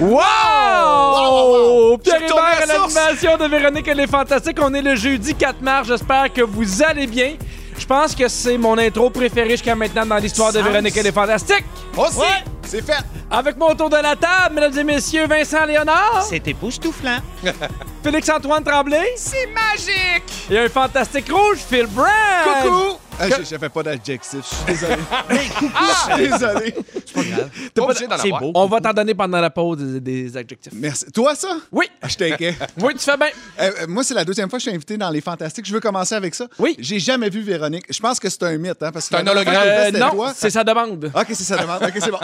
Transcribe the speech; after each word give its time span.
Wow! 0.00 1.98
Pierre 1.98 2.16
suis 2.16 2.24
retourné 2.26 2.42
Hébert 2.52 2.62
à 2.62 2.66
l'animation 2.66 3.36
de 3.36 3.44
Véronique 3.46 3.88
et 3.88 3.94
les 3.94 4.06
Fantastiques. 4.06 4.58
On 4.60 4.74
est 4.74 4.82
le 4.82 4.96
jeudi 4.96 5.34
4 5.34 5.60
mars. 5.62 5.88
J'espère 5.88 6.32
que 6.32 6.42
vous 6.42 6.82
allez 6.82 7.06
bien. 7.06 7.34
Je 7.78 7.86
pense 7.86 8.14
que 8.14 8.28
c'est 8.28 8.58
mon 8.58 8.76
intro 8.78 9.10
préférée 9.10 9.50
jusqu'à 9.50 9.74
maintenant 9.74 10.06
dans 10.06 10.16
l'histoire 10.16 10.52
de. 10.52 10.60
Véronique 10.60 10.96
et 10.96 11.02
les 11.02 11.12
Fantastiques. 11.12 11.64
Aussi! 11.96 12.18
Ouais. 12.18 12.44
C'est 12.66 12.84
fait! 12.84 13.02
Avec 13.30 13.56
mon 13.56 13.74
tour 13.74 13.90
de 13.90 13.96
la 13.96 14.16
table, 14.16 14.54
mesdames 14.54 14.78
et 14.78 14.84
messieurs, 14.84 15.26
Vincent 15.26 15.64
Léonard, 15.64 16.24
C'est 16.28 16.46
époustouflant. 16.48 17.18
Félix-Antoine 18.02 18.62
Tremblay 18.64 19.12
C'est 19.16 19.46
magique! 19.48 20.24
et 20.50 20.58
un 20.58 20.68
fantastique 20.68 21.30
rouge, 21.30 21.58
Phil 21.68 21.86
Brand. 21.86 22.08
Coucou! 22.62 22.98
Ah, 23.20 23.26
J'avais 23.48 23.68
pas 23.68 23.82
d'adjectif, 23.82 24.40
je 24.40 24.54
suis 24.54 24.64
désolé. 24.66 24.96
Je 25.30 26.14
suis 26.14 26.30
désolé. 26.30 26.74
C'est 27.06 27.14
pas 27.14 27.22
grave. 27.22 27.50
T'es 27.74 27.80
pas 27.80 27.82
obligé 27.86 28.06
d'en 28.06 28.18
C'est 28.18 28.26
avoir. 28.26 28.40
beau. 28.40 28.52
On 28.54 28.66
va 28.66 28.80
t'en 28.80 28.92
donner 28.92 29.14
pendant 29.14 29.40
la 29.40 29.50
pause 29.50 29.78
des, 29.78 30.00
des 30.00 30.36
adjectifs. 30.36 30.72
Merci. 30.74 31.06
Toi, 31.12 31.34
ça? 31.34 31.56
Oui, 31.72 31.86
Ah, 32.02 32.08
je 32.08 32.16
t'inquiète. 32.16 32.56
oui, 32.80 32.94
tu 32.94 33.00
fais 33.00 33.16
bien. 33.16 33.28
Euh, 33.60 33.70
euh, 33.82 33.86
moi, 33.88 34.02
c'est 34.04 34.14
la 34.14 34.24
deuxième 34.24 34.48
fois 34.50 34.58
que 34.58 34.64
je 34.64 34.68
suis 34.68 34.74
invité 34.76 34.96
dans 34.96 35.10
Les 35.10 35.20
Fantastiques. 35.20 35.66
Je 35.66 35.72
veux 35.72 35.80
commencer 35.80 36.14
avec 36.14 36.34
ça. 36.34 36.46
Oui. 36.58 36.74
J'ai 36.78 36.98
jamais 36.98 37.30
vu 37.30 37.40
Véronique. 37.42 37.84
Je 37.88 38.00
pense 38.00 38.18
que 38.18 38.28
c'est 38.28 38.42
un 38.42 38.56
mythe, 38.58 38.82
hein, 38.82 38.90
parce 38.92 39.08
que 39.08 39.14
C'est 39.16 39.20
un 39.20 39.24
que 39.24 39.30
hologramme. 39.30 39.62
Euh, 39.66 39.90
non, 39.92 40.32
c'est 40.34 40.50
sa 40.50 40.64
demande. 40.64 41.10
Ok, 41.14 41.26
c'est 41.28 41.44
ça 41.44 41.56
demande. 41.56 41.82
Ok, 41.82 41.92
c'est 42.00 42.10
bon. 42.10 42.18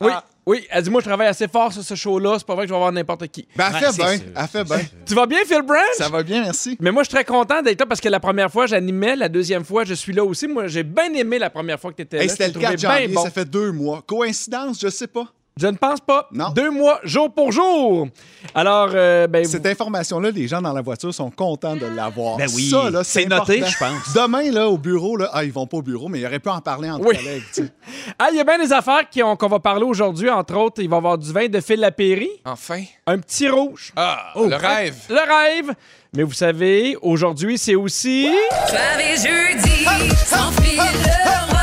Oui, 0.00 0.12
oui. 0.46 0.64
Elle 0.70 0.82
dit, 0.84 0.90
moi, 0.90 1.00
je 1.00 1.06
travaille 1.06 1.26
assez 1.26 1.48
fort 1.48 1.72
sur 1.72 1.82
ce 1.82 1.94
show-là. 1.94 2.36
C'est 2.38 2.46
pas 2.46 2.54
vrai 2.54 2.64
que 2.64 2.68
je 2.68 2.74
vais 2.74 2.78
voir 2.78 2.92
n'importe 2.92 3.26
qui. 3.28 3.46
Ben, 3.56 3.66
elle 3.74 3.92
fait 3.92 3.96
bien. 3.96 4.18
Elle 4.36 4.46
fait 4.48 4.64
bien. 4.64 4.80
Tu 5.04 5.14
vas 5.14 5.26
bien, 5.26 5.38
Phil 5.46 5.62
Brand? 5.62 5.80
Ça 5.96 6.08
va 6.08 6.22
bien, 6.22 6.42
merci. 6.42 6.76
Mais 6.80 6.90
moi, 6.92 7.02
je 7.02 7.08
suis 7.08 7.14
très 7.14 7.24
content 7.24 7.62
d'être 7.62 7.80
là 7.80 7.86
parce 7.86 8.00
que 8.00 8.08
la 8.08 8.20
première 8.20 8.50
fois, 8.50 8.66
j'animais. 8.66 9.16
La 9.16 9.28
deuxième 9.28 9.64
fois, 9.64 9.84
je 9.84 9.94
suis 9.94 10.12
là 10.12 10.24
aussi. 10.24 10.46
Moi, 10.46 10.66
j'ai 10.68 10.82
bien 10.84 11.12
aimé 11.14 11.38
la 11.38 11.50
première 11.50 11.80
fois 11.80 11.90
que 11.90 11.96
tu 11.96 12.02
étais 12.02 12.18
Hey, 12.18 12.26
là. 12.28 12.32
C'était 12.32 12.46
le 12.48 12.52
t'ai 12.54 12.60
4 12.60 12.72
trouvé 12.72 12.76
bien 12.88 12.90
janvier, 13.00 13.14
bon. 13.14 13.22
ça 13.24 13.30
fait 13.30 13.44
deux 13.44 13.72
mois. 13.72 14.02
Coïncidence, 14.06 14.80
je 14.80 14.88
sais 14.88 15.06
pas. 15.08 15.26
Je 15.58 15.66
ne 15.68 15.76
pense 15.78 16.00
pas. 16.00 16.28
Non. 16.32 16.50
Deux 16.50 16.70
mois, 16.70 17.00
jour 17.02 17.32
pour 17.32 17.50
jour. 17.50 18.08
Alors, 18.54 18.90
euh, 18.92 19.26
ben, 19.26 19.42
vous- 19.42 19.50
Cette 19.50 19.64
information-là, 19.64 20.30
les 20.30 20.46
gens 20.48 20.60
dans 20.60 20.74
la 20.74 20.82
voiture 20.82 21.14
sont 21.14 21.30
contents 21.30 21.74
de 21.76 21.86
l'avoir. 21.86 22.36
Ben 22.36 22.46
oui, 22.54 22.68
Ça, 22.68 22.90
là, 22.90 23.02
c'est 23.02 23.22
c'est 23.22 23.26
noté, 23.26 23.62
je 23.66 23.78
pense. 23.78 24.12
Demain, 24.14 24.50
là, 24.50 24.68
au 24.68 24.76
bureau, 24.76 25.16
là, 25.16 25.30
ah, 25.32 25.44
ils 25.44 25.52
vont 25.52 25.66
pas 25.66 25.78
au 25.78 25.82
bureau, 25.82 26.08
mais 26.08 26.20
ils 26.20 26.26
auraient 26.26 26.40
pu 26.40 26.50
en 26.50 26.60
parler 26.60 26.90
entre 26.90 27.06
Oui. 27.06 27.16
collègues. 27.16 27.42
tu 27.54 27.62
sais. 27.64 27.72
Ah, 28.18 28.28
il 28.30 28.36
y 28.36 28.40
a 28.40 28.44
bien 28.44 28.58
des 28.58 28.70
affaires 28.70 29.08
qui 29.10 29.22
ont- 29.22 29.34
qu'on 29.34 29.48
va 29.48 29.58
parler 29.58 29.84
aujourd'hui. 29.84 30.28
Entre 30.28 30.54
autres, 30.56 30.82
il 30.82 30.90
va 30.90 30.96
y 30.96 30.98
avoir 30.98 31.16
du 31.16 31.32
vin 31.32 31.46
de 31.48 31.60
Phil 31.60 31.80
Lapéry, 31.80 32.28
Enfin. 32.44 32.82
un 33.06 33.18
petit 33.18 33.48
rouge. 33.48 33.92
Ah, 33.96 34.32
Oh. 34.34 34.46
le 34.46 34.56
rêve. 34.56 34.94
Le 35.08 35.16
rêve. 35.16 35.74
Mais 36.14 36.22
vous 36.22 36.34
savez, 36.34 36.98
aujourd'hui, 37.00 37.56
c'est 37.56 37.74
aussi. 37.76 38.28
Soir 38.68 39.00
et 39.00 39.16
jeudi, 39.16 39.84
sans 40.26 40.52
fil 40.60 40.76
le 40.76 41.50
roi. 41.50 41.62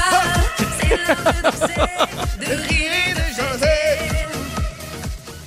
C'est 1.60 1.78
l'heure 1.78 2.08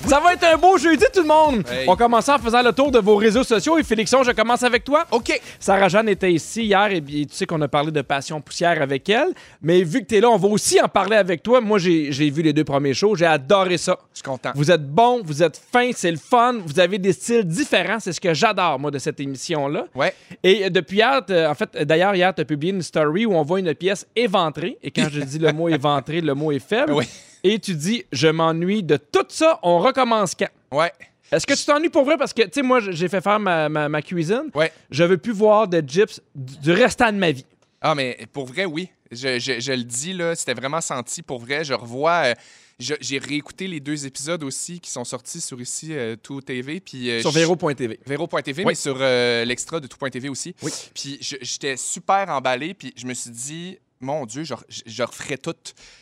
Ça 0.06 0.20
va 0.20 0.34
être 0.34 0.44
un 0.44 0.56
beau 0.56 0.78
jeudi, 0.78 1.04
tout 1.12 1.22
le 1.22 1.26
monde. 1.26 1.64
Hey. 1.68 1.84
On 1.88 1.96
commence 1.96 2.28
en 2.28 2.38
faisant 2.38 2.62
le 2.62 2.72
tour 2.72 2.92
de 2.92 3.00
vos 3.00 3.16
réseaux 3.16 3.42
sociaux. 3.42 3.76
Et 3.76 3.82
Félixon, 3.82 4.22
je 4.22 4.30
commence 4.30 4.62
avec 4.62 4.84
toi. 4.84 5.04
OK. 5.10 5.40
Sarah-Jeanne 5.58 6.08
était 6.08 6.32
ici 6.32 6.66
hier 6.66 6.92
et 6.92 7.02
tu 7.02 7.26
sais 7.30 7.44
qu'on 7.44 7.60
a 7.60 7.66
parlé 7.66 7.90
de 7.90 8.02
Passion 8.02 8.40
Poussière 8.40 8.80
avec 8.80 9.08
elle. 9.08 9.30
Mais 9.62 9.82
vu 9.82 10.02
que 10.02 10.06
tu 10.06 10.16
es 10.16 10.20
là, 10.20 10.30
on 10.30 10.36
va 10.36 10.46
aussi 10.46 10.80
en 10.80 10.86
parler 10.86 11.16
avec 11.16 11.42
toi. 11.42 11.60
Moi, 11.60 11.78
j'ai 11.80 12.30
vu 12.30 12.42
les 12.42 12.52
deux 12.52 12.62
premiers 12.62 12.94
shows. 12.94 13.16
J'ai 13.16 13.26
adoré 13.26 13.78
ça. 13.78 13.98
Je 14.12 14.18
suis 14.18 14.22
content. 14.22 14.52
Vous 14.54 14.70
êtes 14.70 14.86
bon, 14.86 15.22
vous 15.24 15.42
êtes 15.42 15.60
fin, 15.72 15.90
c'est 15.92 16.12
le 16.12 16.18
fun. 16.18 16.54
Vous 16.64 16.78
avez 16.78 16.98
des 16.98 17.12
styles 17.12 17.44
différents. 17.44 17.98
C'est 17.98 18.12
ce 18.12 18.20
que 18.20 18.32
j'adore, 18.32 18.78
moi, 18.78 18.92
de 18.92 18.98
cette 18.98 19.18
émission-là. 19.18 19.86
Ouais. 19.96 20.14
Et 20.44 20.66
euh, 20.66 20.70
depuis 20.70 20.98
hier, 20.98 21.20
en 21.28 21.54
fait, 21.54 21.70
euh, 21.74 21.84
d'ailleurs, 21.84 22.14
hier, 22.14 22.32
tu 22.32 22.42
as 22.42 22.44
publié 22.44 22.72
une 22.72 22.82
story 22.82 23.26
où 23.26 23.34
on 23.34 23.42
voit 23.42 23.58
une 23.58 23.74
pièce 23.74 24.06
éventrée. 24.14 24.78
Et 24.84 24.92
quand 24.92 25.08
je 25.10 25.20
dis 25.20 25.40
le 25.40 25.52
mot 25.52 25.68
éventré, 25.68 26.20
le 26.20 26.34
mot 26.34 26.52
est 26.52 26.60
faible. 26.60 26.92
Oui. 26.92 27.06
Et 27.48 27.60
tu 27.60 27.74
dis, 27.76 28.04
je 28.10 28.26
m'ennuie 28.26 28.82
de 28.82 28.96
tout 28.96 29.24
ça. 29.28 29.60
On 29.62 29.78
recommence 29.78 30.34
quand? 30.34 30.48
Ouais. 30.72 30.90
Est-ce 31.30 31.46
que 31.46 31.54
tu 31.54 31.64
t'ennuies 31.64 31.90
pour 31.90 32.04
vrai? 32.04 32.16
Parce 32.16 32.32
que, 32.32 32.42
tu 32.42 32.50
sais, 32.54 32.62
moi, 32.62 32.80
j'ai 32.80 33.08
fait 33.08 33.20
faire 33.20 33.38
ma, 33.38 33.68
ma- 33.68 33.88
ma 33.88 34.02
cuisine. 34.02 34.50
Ouais. 34.54 34.72
Je 34.90 35.04
veux 35.04 35.16
plus 35.18 35.32
voir 35.32 35.68
de 35.68 35.80
gyps 35.86 36.20
du 36.34 36.72
restant 36.72 37.12
de 37.12 37.18
ma 37.18 37.30
vie. 37.30 37.46
Ah, 37.80 37.94
mais 37.94 38.18
pour 38.32 38.46
vrai, 38.46 38.64
oui. 38.64 38.88
Je, 39.12 39.38
je- 39.38 39.60
je 39.60 39.72
le 39.72 39.84
dis, 39.84 40.12
là, 40.12 40.34
c'était 40.34 40.54
vraiment 40.54 40.80
senti 40.80 41.22
pour 41.22 41.38
vrai. 41.38 41.62
Je 41.62 41.72
revois. 41.74 42.22
euh, 42.26 42.34
J'ai 42.78 43.18
réécouté 43.18 43.68
les 43.68 43.78
deux 43.80 44.06
épisodes 44.06 44.42
aussi 44.42 44.80
qui 44.80 44.90
sont 44.90 45.04
sortis 45.04 45.40
sur 45.40 45.60
ici, 45.60 45.88
euh, 45.92 46.16
Tout 46.20 46.40
TV. 46.40 46.80
Puis, 46.80 47.10
euh, 47.10 47.20
Sur. 47.20 47.30
Véro.tv, 47.30 47.98
Oui. 48.58 48.64
mais 48.66 48.74
sur 48.74 48.98
l'extra 48.98 49.78
de 49.78 49.86
tout.tv 49.86 50.28
aussi. 50.28 50.54
Oui. 50.62 50.72
Puis 50.94 51.18
j'étais 51.20 51.76
super 51.76 52.28
emballé, 52.28 52.74
puis 52.74 52.92
je 52.96 53.06
me 53.06 53.14
suis 53.14 53.30
dit, 53.30 53.78
mon 54.00 54.26
Dieu, 54.26 54.44
je, 54.44 54.54
je, 54.68 54.82
je 54.86 55.02
referais 55.02 55.38
tout. 55.38 55.54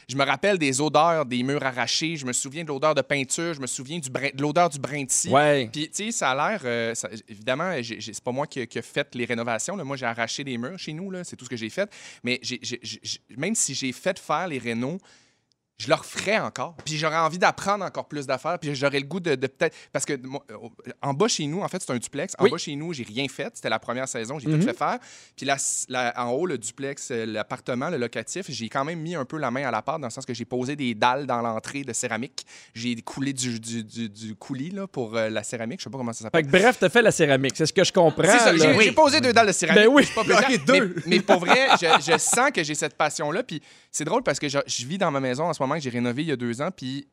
Je 0.08 0.16
me 0.16 0.24
rappelle 0.24 0.58
des 0.58 0.80
odeurs 0.80 1.24
des 1.24 1.42
murs 1.42 1.62
arrachés, 1.62 2.16
je 2.16 2.26
me 2.26 2.32
souviens 2.32 2.62
de 2.64 2.68
l'odeur 2.68 2.94
de 2.94 3.02
peinture, 3.02 3.54
je 3.54 3.60
me 3.60 3.66
souviens 3.66 3.98
du 3.98 4.10
brin- 4.10 4.30
de 4.34 4.42
l'odeur 4.42 4.68
du 4.68 4.78
brin 4.78 5.04
de 5.04 5.10
scie. 5.10 5.28
Ouais. 5.30 5.68
Puis, 5.72 5.88
tu 5.88 6.04
sais, 6.06 6.10
ça 6.12 6.30
a 6.30 6.50
l'air. 6.50 6.60
euh, 6.64 6.94
évidemment, 7.28 7.72
c'est 7.82 8.20
pas 8.22 8.32
moi 8.32 8.46
qui, 8.46 8.60
ai 8.60 8.82
fait 8.82 9.14
les 9.14 9.24
rénovations. 9.24 9.76
là. 9.76 9.84
Moi, 9.84 9.96
j'ai 9.96 10.06
arraché 10.06 10.42
les 10.44 10.58
murs 10.58 10.78
chez 10.78 10.92
nous. 10.92 11.12
C'est 11.24 11.36
tout 11.36 11.44
ce 11.44 11.50
que 11.50 11.56
j'ai 11.56 11.70
fait. 11.70 11.90
Mais 12.22 12.38
j'ai- 12.42 12.60
même 13.36 13.54
si 13.54 13.74
j'ai 13.74 13.92
fait 13.92 14.18
faire 14.18 14.48
les 14.48 14.58
rénaux, 14.58 14.98
je 15.76 15.88
leur 15.88 16.04
ferais 16.04 16.38
encore. 16.38 16.76
Puis 16.84 16.96
j'aurais 16.96 17.16
envie 17.16 17.38
d'apprendre 17.38 17.84
encore 17.84 18.06
plus 18.06 18.26
d'affaires. 18.26 18.58
Puis 18.60 18.74
j'aurais 18.76 19.00
le 19.00 19.06
goût 19.06 19.18
de, 19.18 19.34
de 19.34 19.46
peut-être. 19.48 19.74
Parce 19.92 20.04
que 20.04 20.14
moi, 20.24 20.44
euh, 20.52 20.56
en 21.02 21.12
bas 21.14 21.26
chez 21.26 21.46
nous, 21.46 21.62
en 21.62 21.68
fait, 21.68 21.82
c'est 21.82 21.90
un 21.92 21.96
duplex. 21.98 22.34
En 22.38 22.44
Oui. 22.44 22.50
bas 22.50 22.58
chez 22.58 22.76
nous, 22.76 22.92
j'ai 22.92 23.02
rien 23.02 23.26
fait. 23.28 23.50
C'était 23.54 23.68
la 23.70 23.80
première 23.80 24.06
saison, 24.08 24.38
j'ai 24.38 24.48
Mhm. 24.48 24.60
tout 24.60 24.66
fait 24.66 24.76
faire. 24.76 24.98
Puis 25.36 25.44
là, 25.44 25.56
la- 25.88 26.14
en 26.24 26.30
haut, 26.30 26.46
le 26.46 26.58
duplex, 26.58 27.10
euh, 27.10 27.26
l'appartement, 27.26 27.90
le 27.90 27.96
locatif, 27.96 28.46
j'ai 28.48 28.68
quand 28.68 28.84
même 28.84 29.00
mis 29.00 29.16
un 29.16 29.24
peu 29.24 29.36
la 29.36 29.50
main 29.50 29.66
à 29.66 29.72
la 29.72 29.82
pâte 29.82 30.00
dans 30.00 30.06
le 30.06 30.12
sens 30.12 30.24
que 30.24 30.32
j'ai 30.34 30.44
posé 30.44 30.76
des 30.76 30.94
dalles 30.94 31.26
dans 31.26 31.42
l'entrée 31.42 31.82
de 31.82 31.92
céramique. 31.92 32.46
J'ai 32.72 32.94
coulé 33.02 33.32
du, 33.32 33.58
du, 33.58 33.82
du- 33.82 34.08
du 34.08 34.36
coulis 34.36 34.70
là, 34.70 34.86
pour 34.86 35.16
euh, 35.16 35.28
la 35.28 35.42
céramique. 35.42 35.80
Je 35.80 35.84
sais 35.84 35.90
pas 35.90 35.98
comment 35.98 36.12
ça 36.12 36.22
s'appelle. 36.22 36.46
Bref, 36.46 36.76
t'as 36.78 36.88
fait 36.88 37.02
la 37.02 37.10
céramique. 37.10 37.54
C'est 37.56 37.66
ce 37.66 37.72
que 37.72 37.82
je 37.82 37.92
comprends. 37.92 38.22
J'ai 38.56 38.76
Oui. 38.76 38.92
posé 38.92 39.20
deux 39.20 39.32
dalles 39.32 39.48
de 39.48 39.52
céramique. 39.52 39.84
Ben 39.86 39.90
oui. 39.92 40.06
pas 40.14 40.22
plaisant. 40.22 40.40
Ok, 40.48 40.64
deux. 40.66 40.94
Mais, 40.96 41.02
mais 41.16 41.20
pour 41.20 41.40
vrai, 41.40 41.66
je, 41.80 42.12
je 42.12 42.16
sens 42.18 42.52
que 42.54 42.62
j'ai 42.62 42.76
cette 42.76 42.94
passion-là. 42.96 43.42
Puis 43.42 43.60
c'est 43.90 44.04
drôle 44.04 44.22
parce 44.22 44.38
que 44.38 44.48
je, 44.48 44.58
je 44.68 44.86
vis 44.86 44.98
dans 44.98 45.10
ma 45.10 45.18
maison 45.20 45.44
en 45.46 45.52
ce 45.52 45.60
moment 45.62 45.63
que 45.74 45.80
j'ai 45.80 45.90
rénové 45.90 46.22
il 46.22 46.28
y 46.28 46.32
a 46.32 46.36
deux 46.36 46.60
ans. 46.62 46.70
Puis 46.70 47.08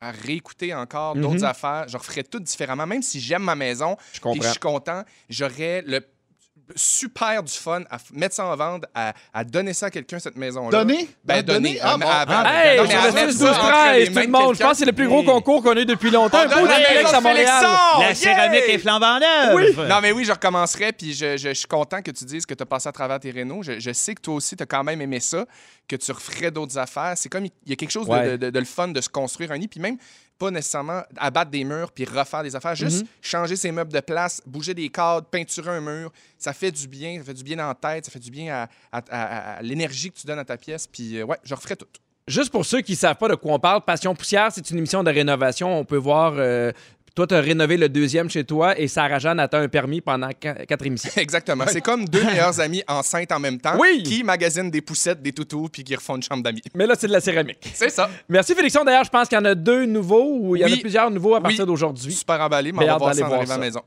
à 0.00 0.12
réécouter 0.12 0.72
encore 0.74 1.16
d'autres 1.16 1.38
Mhm. 1.38 1.44
affaires, 1.44 1.88
je 1.88 1.96
referais 1.96 2.22
tout 2.22 2.38
différemment. 2.38 2.86
Même 2.86 3.02
si 3.02 3.20
j'aime 3.20 3.42
ma 3.42 3.56
maison 3.56 3.96
Je 4.12 4.20
que 4.20 4.28
je 4.28 4.34
comprends. 4.34 4.50
suis 4.50 4.60
content, 4.60 5.02
j'aurais 5.28 5.82
le 5.82 6.00
super 6.76 7.42
du 7.42 7.52
fun 7.52 7.82
à 7.90 7.98
mettre 8.12 8.34
ça 8.34 8.44
en 8.46 8.56
vente, 8.56 8.84
à, 8.94 9.12
à 9.32 9.44
donner 9.44 9.72
ça 9.72 9.86
à 9.86 9.90
quelqu'un, 9.90 10.18
cette 10.18 10.36
maison-là. 10.36 10.70
Donner? 10.78 11.08
Ben, 11.24 11.36
Ah, 11.38 11.42
donner? 11.42 11.58
donner? 11.74 11.80
Ah, 11.82 11.92
à- 11.92 11.96
bon. 11.98 12.06
à- 12.06 12.24
Ah, 12.28 12.40
à- 12.42 12.64
Hey, 12.66 12.78
non, 12.78 12.84
je 12.84 12.88
mais 12.88 12.94
à 12.94 13.00
reste 13.02 13.14
mettre 13.14 13.26
12 13.28 13.38
ça 13.38 13.50
entre 13.50 13.68
13 13.70 13.98
les 13.98 14.06
tout 14.14 14.18
le 14.20 14.26
de 14.26 14.30
monde. 14.30 14.54
Je 14.56 14.62
pense 14.62 14.72
que 14.72 14.78
c'est 14.78 14.84
le 14.84 14.92
plus 14.92 15.08
gros 15.08 15.22
concours 15.22 15.62
qu'on 15.62 15.76
a 15.76 15.80
eu 15.80 15.86
depuis 15.86 16.10
longtemps. 16.10 16.38
On 16.44 16.48
donne 16.48 16.68
la 16.68 16.78
maison 16.78 17.08
à 17.08 17.20
Montréal. 17.20 17.64
La 18.00 18.14
céramique 18.14 18.64
est 18.68 18.78
flambant 18.78 19.18
neuve. 19.18 19.54
Oui. 19.54 19.74
Non, 19.88 20.00
mais 20.02 20.12
oui, 20.12 20.24
je 20.24 20.32
recommencerai, 20.32 20.92
puis 20.92 21.12
je, 21.14 21.36
je- 21.36 21.48
je 21.48 21.54
suis 21.54 21.68
content 21.68 22.02
que 22.02 22.10
tu 22.10 22.24
dises 22.24 22.46
que 22.46 22.54
tu 22.54 22.62
as 22.62 22.66
passé 22.66 22.88
à 22.88 22.92
travers 22.92 23.20
tes 23.20 23.30
rénaux. 23.30 23.62
Je, 23.62 23.78
je 23.80 23.92
sais 23.92 24.14
que 24.14 24.20
toi 24.20 24.34
aussi, 24.34 24.56
tu 24.56 24.62
as 24.62 24.66
quand 24.66 24.84
même 24.84 25.00
aimé 25.00 25.20
ça, 25.20 25.46
que 25.88 25.96
tu 25.96 26.12
referais 26.12 26.50
d'autres 26.50 26.76
affaires. 26.78 27.14
C'est 27.16 27.28
comme, 27.28 27.46
il 27.46 27.52
y 27.66 27.72
a 27.72 27.76
quelque 27.76 27.90
chose 27.90 28.06
de- 28.06 28.12
Ouais. 28.12 28.30
de, 28.32 28.36
de- 28.36 28.50
de 28.50 28.58
le 28.58 28.64
fun 28.64 28.88
de 28.88 29.00
se 29.00 29.08
construire 29.08 29.52
un 29.52 29.58
nid, 29.58 29.68
puis 29.68 29.80
même 29.80 29.96
pas 30.38 30.50
nécessairement 30.50 31.02
abattre 31.16 31.50
des 31.50 31.64
murs 31.64 31.90
puis 31.92 32.04
refaire 32.04 32.42
des 32.42 32.54
affaires, 32.54 32.74
juste 32.74 33.04
changer 33.20 33.56
ses 33.56 33.72
meubles 33.72 33.92
de 33.92 34.00
place, 34.00 34.40
bouger 34.46 34.72
des 34.74 34.88
cadres, 34.88 35.26
peinturer 35.26 35.70
un 35.70 35.80
mur. 35.80 36.12
Ça 36.38 36.52
fait 36.52 36.70
du 36.70 36.86
bien, 36.86 37.18
ça 37.18 37.24
fait 37.24 37.34
du 37.34 37.42
bien 37.42 37.56
dans 37.56 37.66
la 37.68 37.74
tête, 37.74 38.04
ça 38.04 38.10
fait 38.10 38.18
du 38.20 38.30
bien 38.30 38.54
à, 38.54 38.68
à- 38.92 39.02
à- 39.10 39.56
à 39.58 39.62
l'énergie 39.62 40.10
que 40.10 40.16
tu 40.18 40.26
donnes 40.26 40.38
à 40.38 40.44
ta 40.44 40.56
pièce, 40.56 40.86
puis 40.86 41.18
euh, 41.18 41.24
ouais, 41.24 41.36
je 41.42 41.54
referais 41.54 41.76
tout. 41.76 41.86
Juste 42.28 42.50
pour 42.52 42.64
ceux 42.66 42.82
qui 42.82 42.92
ne 42.92 42.96
savent 42.98 43.16
pas 43.16 43.28
de 43.28 43.34
quoi 43.36 43.54
on 43.54 43.58
parle, 43.58 43.80
Passion 43.82 44.14
Poussière, 44.14 44.50
c'est 44.52 44.70
une 44.70 44.76
émission 44.76 45.02
de 45.02 45.10
rénovation. 45.10 45.78
On 45.78 45.84
peut 45.86 45.96
voir 45.96 46.34
euh, 46.36 46.72
Toi, 47.18 47.26
tu 47.26 47.34
as 47.34 47.40
rénové 47.40 47.76
le 47.76 47.88
deuxième 47.88 48.30
chez 48.30 48.44
toi 48.44 48.78
et 48.78 48.86
Sarah 48.86 49.18
Jeanne 49.18 49.40
a 49.40 49.48
un 49.50 49.66
permis 49.66 50.00
pendant 50.00 50.28
qu- 50.28 50.64
quatre 50.68 50.86
émissions. 50.86 51.10
Exactement. 51.16 51.64
C'est 51.66 51.80
comme 51.80 52.04
deux 52.04 52.22
meilleurs 52.24 52.60
amis 52.60 52.84
enceintes 52.86 53.32
en 53.32 53.40
même 53.40 53.58
temps 53.60 53.72
Oui. 53.76 54.04
qui 54.04 54.22
magasinent 54.22 54.70
des 54.70 54.80
poussettes, 54.82 55.20
des 55.20 55.32
toutous, 55.32 55.68
puis 55.68 55.82
qui 55.82 55.96
refont 55.96 56.14
une 56.14 56.22
chambre 56.22 56.44
d'amis. 56.44 56.62
Mais 56.76 56.86
là, 56.86 56.94
c'est 56.96 57.08
de 57.08 57.12
la 57.12 57.18
céramique. 57.20 57.58
C'est 57.74 57.88
ça. 57.90 58.08
Merci, 58.28 58.54
Félixon. 58.54 58.84
D'ailleurs, 58.84 59.02
je 59.02 59.10
pense 59.10 59.26
qu'il 59.26 59.36
y 59.36 59.40
en 59.40 59.44
a 59.46 59.56
deux 59.56 59.84
nouveaux 59.84 60.30
ou 60.32 60.54
il 60.54 60.60
y 60.60 60.64
en 60.64 60.68
a 60.68 60.70
Oui. 60.70 60.78
plusieurs 60.78 61.10
nouveaux 61.10 61.34
à 61.34 61.40
partir 61.40 61.62
Oui. 61.62 61.66
d'aujourd'hui. 61.66 62.12
Super 62.12 62.40
emballé, 62.40 62.70
mais 62.70 62.84
on 62.84 62.86
va 62.86 62.92
hâte 62.92 62.98
voir 63.00 63.10
d'aller 63.10 63.18
ça 63.18 63.24
en 63.24 63.28
voir 63.30 63.38
arrivant 63.40 63.52
à 63.54 63.56
ça. 63.56 63.60
la 63.60 63.66
maison. 63.66 63.80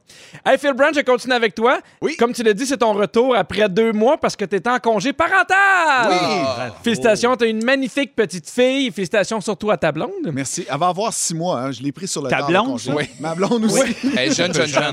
Hey, 0.45 0.57
Phil 0.57 0.73
Branch, 0.73 0.93
je 0.93 0.99
continue 0.99 1.33
avec 1.33 1.55
toi. 1.55 1.79
Oui. 2.01 2.17
Comme 2.17 2.33
tu 2.33 2.43
l'as 2.43 2.53
dit, 2.53 2.65
c'est 2.65 2.79
ton 2.79 2.91
retour 2.91 3.33
après 3.37 3.69
deux 3.69 3.93
mois 3.93 4.17
parce 4.17 4.35
que 4.35 4.43
tu 4.43 4.57
étais 4.57 4.69
en 4.69 4.79
congé 4.79 5.13
parental. 5.13 6.09
Oui. 6.09 6.71
Félicitations, 6.83 7.37
tu 7.37 7.45
as 7.45 7.47
une 7.47 7.63
magnifique 7.63 8.13
petite 8.13 8.49
fille. 8.49 8.91
Félicitations 8.91 9.39
surtout 9.39 9.71
à 9.71 9.77
ta 9.77 9.93
blonde. 9.93 10.09
Merci. 10.33 10.65
Elle 10.69 10.77
va 10.77 10.87
avoir 10.89 11.13
six 11.13 11.33
mois. 11.33 11.61
hein. 11.61 11.71
Je 11.71 11.81
l'ai 11.81 11.93
pris 11.93 12.09
sur 12.09 12.21
le 12.21 12.29
Ta 12.29 12.39
tard, 12.39 12.47
blonde, 12.49 12.65
congé. 12.67 12.89
ça? 12.91 12.95
Oui. 12.97 13.05
Ma 13.21 13.35
blonde 13.35 13.65
aussi. 13.65 13.95
Hey, 14.17 14.33
jeune, 14.33 14.51
jeune, 14.51 14.65
jeune. 14.67 14.91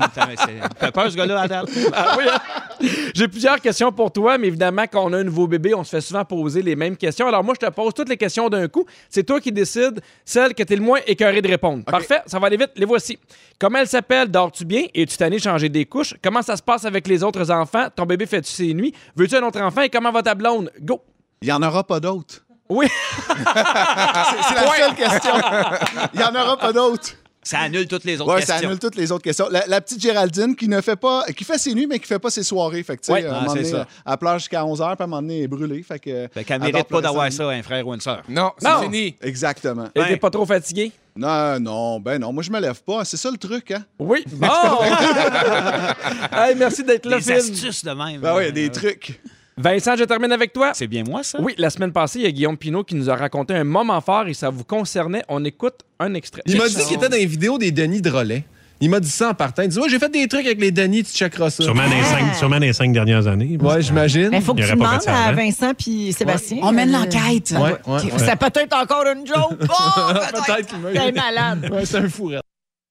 Peur, 0.93 1.11
ce 1.11 1.15
gars-là, 1.17 1.41
à 1.41 1.47
date. 1.47 1.69
Ah 1.93 2.15
oui, 2.17 2.25
hein? 2.31 2.87
J'ai 3.15 3.27
plusieurs 3.27 3.59
questions 3.59 3.91
pour 3.91 4.11
toi, 4.11 4.37
mais 4.37 4.47
évidemment, 4.47 4.83
quand 4.83 5.03
on 5.05 5.13
a 5.13 5.17
un 5.17 5.23
nouveau 5.23 5.47
bébé, 5.47 5.73
on 5.73 5.83
se 5.83 5.89
fait 5.89 6.01
souvent 6.01 6.23
poser 6.23 6.61
les 6.61 6.75
mêmes 6.75 6.95
questions. 6.95 7.27
Alors 7.27 7.43
moi, 7.43 7.55
je 7.59 7.65
te 7.65 7.71
pose 7.71 7.93
toutes 7.93 8.07
les 8.09 8.17
questions 8.17 8.47
d'un 8.47 8.67
coup. 8.67 8.85
C'est 9.09 9.23
toi 9.23 9.41
qui 9.41 9.51
décides 9.51 9.99
celle 10.23 10.53
que 10.53 10.61
tu 10.61 10.73
es 10.73 10.75
le 10.75 10.83
moins 10.83 10.99
écœuré 11.07 11.41
de 11.41 11.47
répondre. 11.47 11.83
Parfait, 11.85 12.21
ça 12.27 12.37
va 12.37 12.47
aller 12.47 12.57
vite. 12.57 12.71
Les 12.75 12.85
voici. 12.85 13.17
Comment 13.59 13.79
elle 13.79 13.87
s'appelle? 13.87 14.29
Dors-tu 14.29 14.63
bien? 14.63 14.83
Es-tu 14.93 15.17
tanné 15.17 15.37
de 15.37 15.41
changer 15.41 15.67
des 15.69 15.85
couches? 15.85 16.13
Comment 16.23 16.43
ça 16.43 16.55
se 16.55 16.61
passe 16.61 16.85
avec 16.85 17.07
les 17.07 17.23
autres 17.23 17.49
enfants? 17.51 17.87
Ton 17.95 18.05
bébé 18.05 18.27
fait-tu 18.27 18.51
ses 18.51 18.73
nuits? 18.75 18.93
Veux-tu 19.15 19.35
un 19.35 19.43
autre 19.43 19.59
enfant? 19.61 19.81
Et 19.81 19.89
comment 19.89 20.11
va 20.11 20.21
ta 20.21 20.35
blonde? 20.35 20.71
Go! 20.79 21.01
Il 21.41 21.47
n'y 21.47 21.51
en 21.51 21.63
aura 21.63 21.83
pas 21.83 21.99
d'autres. 21.99 22.45
Oui, 22.69 22.85
C'est 23.27 23.33
c'est 23.35 24.55
la 24.55 24.75
seule 24.77 24.95
question. 24.95 25.33
Il 26.13 26.19
n'y 26.19 26.23
en 26.23 26.35
aura 26.35 26.55
pas 26.55 26.71
d'autres. 26.71 27.15
Ça 27.49 27.59
annule 27.61 27.87
toutes 27.87 28.03
les 28.03 28.21
autres 28.21 28.31
Ouais, 28.33 28.41
ça 28.41 28.53
questions. 28.53 28.67
annule 28.69 28.79
toutes 28.79 28.95
les 28.95 29.11
autres 29.11 29.23
questions. 29.23 29.47
La, 29.49 29.65
la 29.67 29.81
petite 29.81 29.99
Géraldine 30.01 30.55
qui 30.55 30.67
ne 30.67 30.79
fait 30.81 30.95
pas, 30.95 31.23
qui 31.35 31.43
fait 31.43 31.57
ses 31.57 31.73
nuits, 31.73 31.87
mais 31.87 31.97
qui 31.99 32.05
fait 32.07 32.19
pas 32.19 32.29
ses 32.29 32.43
soirées. 32.43 32.83
Fait 32.83 32.95
que, 32.97 33.11
Ouais. 33.11 33.23
donné, 33.23 33.63
ça. 33.63 33.87
elle 34.05 34.17
pleure 34.17 34.37
jusqu'à 34.37 34.63
11h, 34.63 34.95
puis 34.95 35.01
à 35.01 35.03
un 35.03 35.07
moment 35.07 35.21
donné, 35.21 35.37
elle 35.39 35.43
est 35.45 35.47
brûlée. 35.47 35.81
Fait 35.81 35.97
que. 35.99 36.27
Fait 36.31 36.43
qu'elle 36.43 36.61
elle 36.63 36.71
mérite 36.71 36.87
pas 36.87 37.01
d'avoir 37.01 37.31
ça, 37.31 37.49
un 37.49 37.63
frère 37.63 37.87
ou 37.87 37.93
une 37.93 38.01
sœur. 38.01 38.21
Non, 38.29 38.51
c'est 38.57 38.69
Non. 38.69 38.81
fini. 38.83 39.15
Exactement. 39.21 39.87
et 39.95 39.99
Ouais. 39.99 40.07
t'es 40.09 40.17
pas 40.17 40.29
trop 40.29 40.45
fatigué? 40.45 40.91
Non, 41.15 41.59
non, 41.59 41.99
ben 41.99 42.19
non. 42.19 42.31
Moi, 42.31 42.43
je 42.43 42.51
me 42.51 42.59
lève 42.59 42.81
pas. 42.83 43.03
C'est 43.03 43.17
ça 43.17 43.29
le 43.31 43.37
truc, 43.37 43.71
hein? 43.71 43.83
Oui. 43.97 44.23
Bon! 44.31 44.47
hey, 46.31 46.55
merci 46.55 46.83
d'être 46.83 47.05
là, 47.05 47.17
Des 47.19 47.31
astuces 47.31 47.83
de 47.83 47.91
même. 47.91 48.21
Ben 48.21 48.35
oui, 48.35 48.43
il 48.43 48.45
y 48.45 48.49
a 48.49 48.51
des 48.51 48.69
trucs. 48.69 49.19
Vincent, 49.61 49.95
je 49.97 50.05
termine 50.05 50.31
avec 50.31 50.53
toi. 50.53 50.71
C'est 50.73 50.87
bien 50.87 51.03
moi, 51.03 51.21
ça? 51.21 51.39
Oui, 51.41 51.53
la 51.57 51.69
semaine 51.69 51.91
passée, 51.91 52.19
il 52.19 52.23
y 52.23 52.27
a 52.27 52.31
Guillaume 52.31 52.57
Pinot 52.57 52.83
qui 52.85 52.95
nous 52.95 53.09
a 53.09 53.15
raconté 53.15 53.53
un 53.53 53.65
moment 53.65 53.99
fort 53.99 54.27
et 54.27 54.33
ça 54.33 54.49
vous 54.49 54.63
concernait. 54.63 55.23
On 55.27 55.43
écoute 55.43 55.81
un 55.99 56.13
extrait. 56.13 56.41
Il 56.45 56.57
m'a 56.57 56.67
dit 56.69 56.75
qu'il 56.75 56.95
était 56.95 57.09
dans 57.09 57.17
les 57.17 57.25
vidéos 57.25 57.57
des 57.57 57.71
Denis 57.71 58.01
de 58.01 58.09
relais. 58.09 58.45
Il 58.81 58.89
m'a 58.89 59.01
dit 59.01 59.09
ça 59.09 59.31
en 59.31 59.33
partant. 59.33 59.61
Il 59.63 59.67
dit 59.67 59.77
Ouais, 59.77 59.89
j'ai 59.89 59.99
fait 59.99 60.07
des 60.09 60.25
trucs 60.29 60.45
avec 60.45 60.61
les 60.61 60.71
Denis, 60.71 61.03
tu 61.03 61.11
checkeras 61.11 61.49
ça. 61.49 61.63
Sûrement 61.65 61.83
dans 61.83 61.93
les 61.93 62.01
cinq, 62.03 62.35
sûrement 62.35 62.55
dans 62.55 62.65
les 62.65 62.71
cinq 62.71 62.93
dernières 62.93 63.27
années. 63.27 63.57
Ouais, 63.61 63.81
j'imagine. 63.81 64.29
Il 64.31 64.41
faut 64.41 64.53
que 64.53 64.59
tu 64.61 64.65
aurait 64.65 64.77
pas 64.77 64.85
demandes 64.85 65.01
ça 65.01 65.15
à. 65.25 65.31
Vincent 65.33 65.73
puis 65.77 66.13
Sébastien. 66.13 66.59
On 66.61 66.71
mène 66.71 66.95
Euh, 66.95 66.99
l'enquête. 66.99 67.51
Ouais, 67.51 67.59
ouais, 67.59 67.93
ouais. 67.95 68.11
C'est 68.17 68.37
peut-être 68.37 68.73
encore 68.81 69.03
une 69.13 69.27
joke. 69.27 69.57
Oh, 69.69 70.13
peut-être. 70.31 70.67
qu'il 70.69 70.93
T'es 70.93 71.11
malade. 71.11 71.69
Ouais, 71.69 71.85
c'est 71.85 71.97
un 71.97 72.07
fou. 72.07 72.27
raide. 72.27 72.39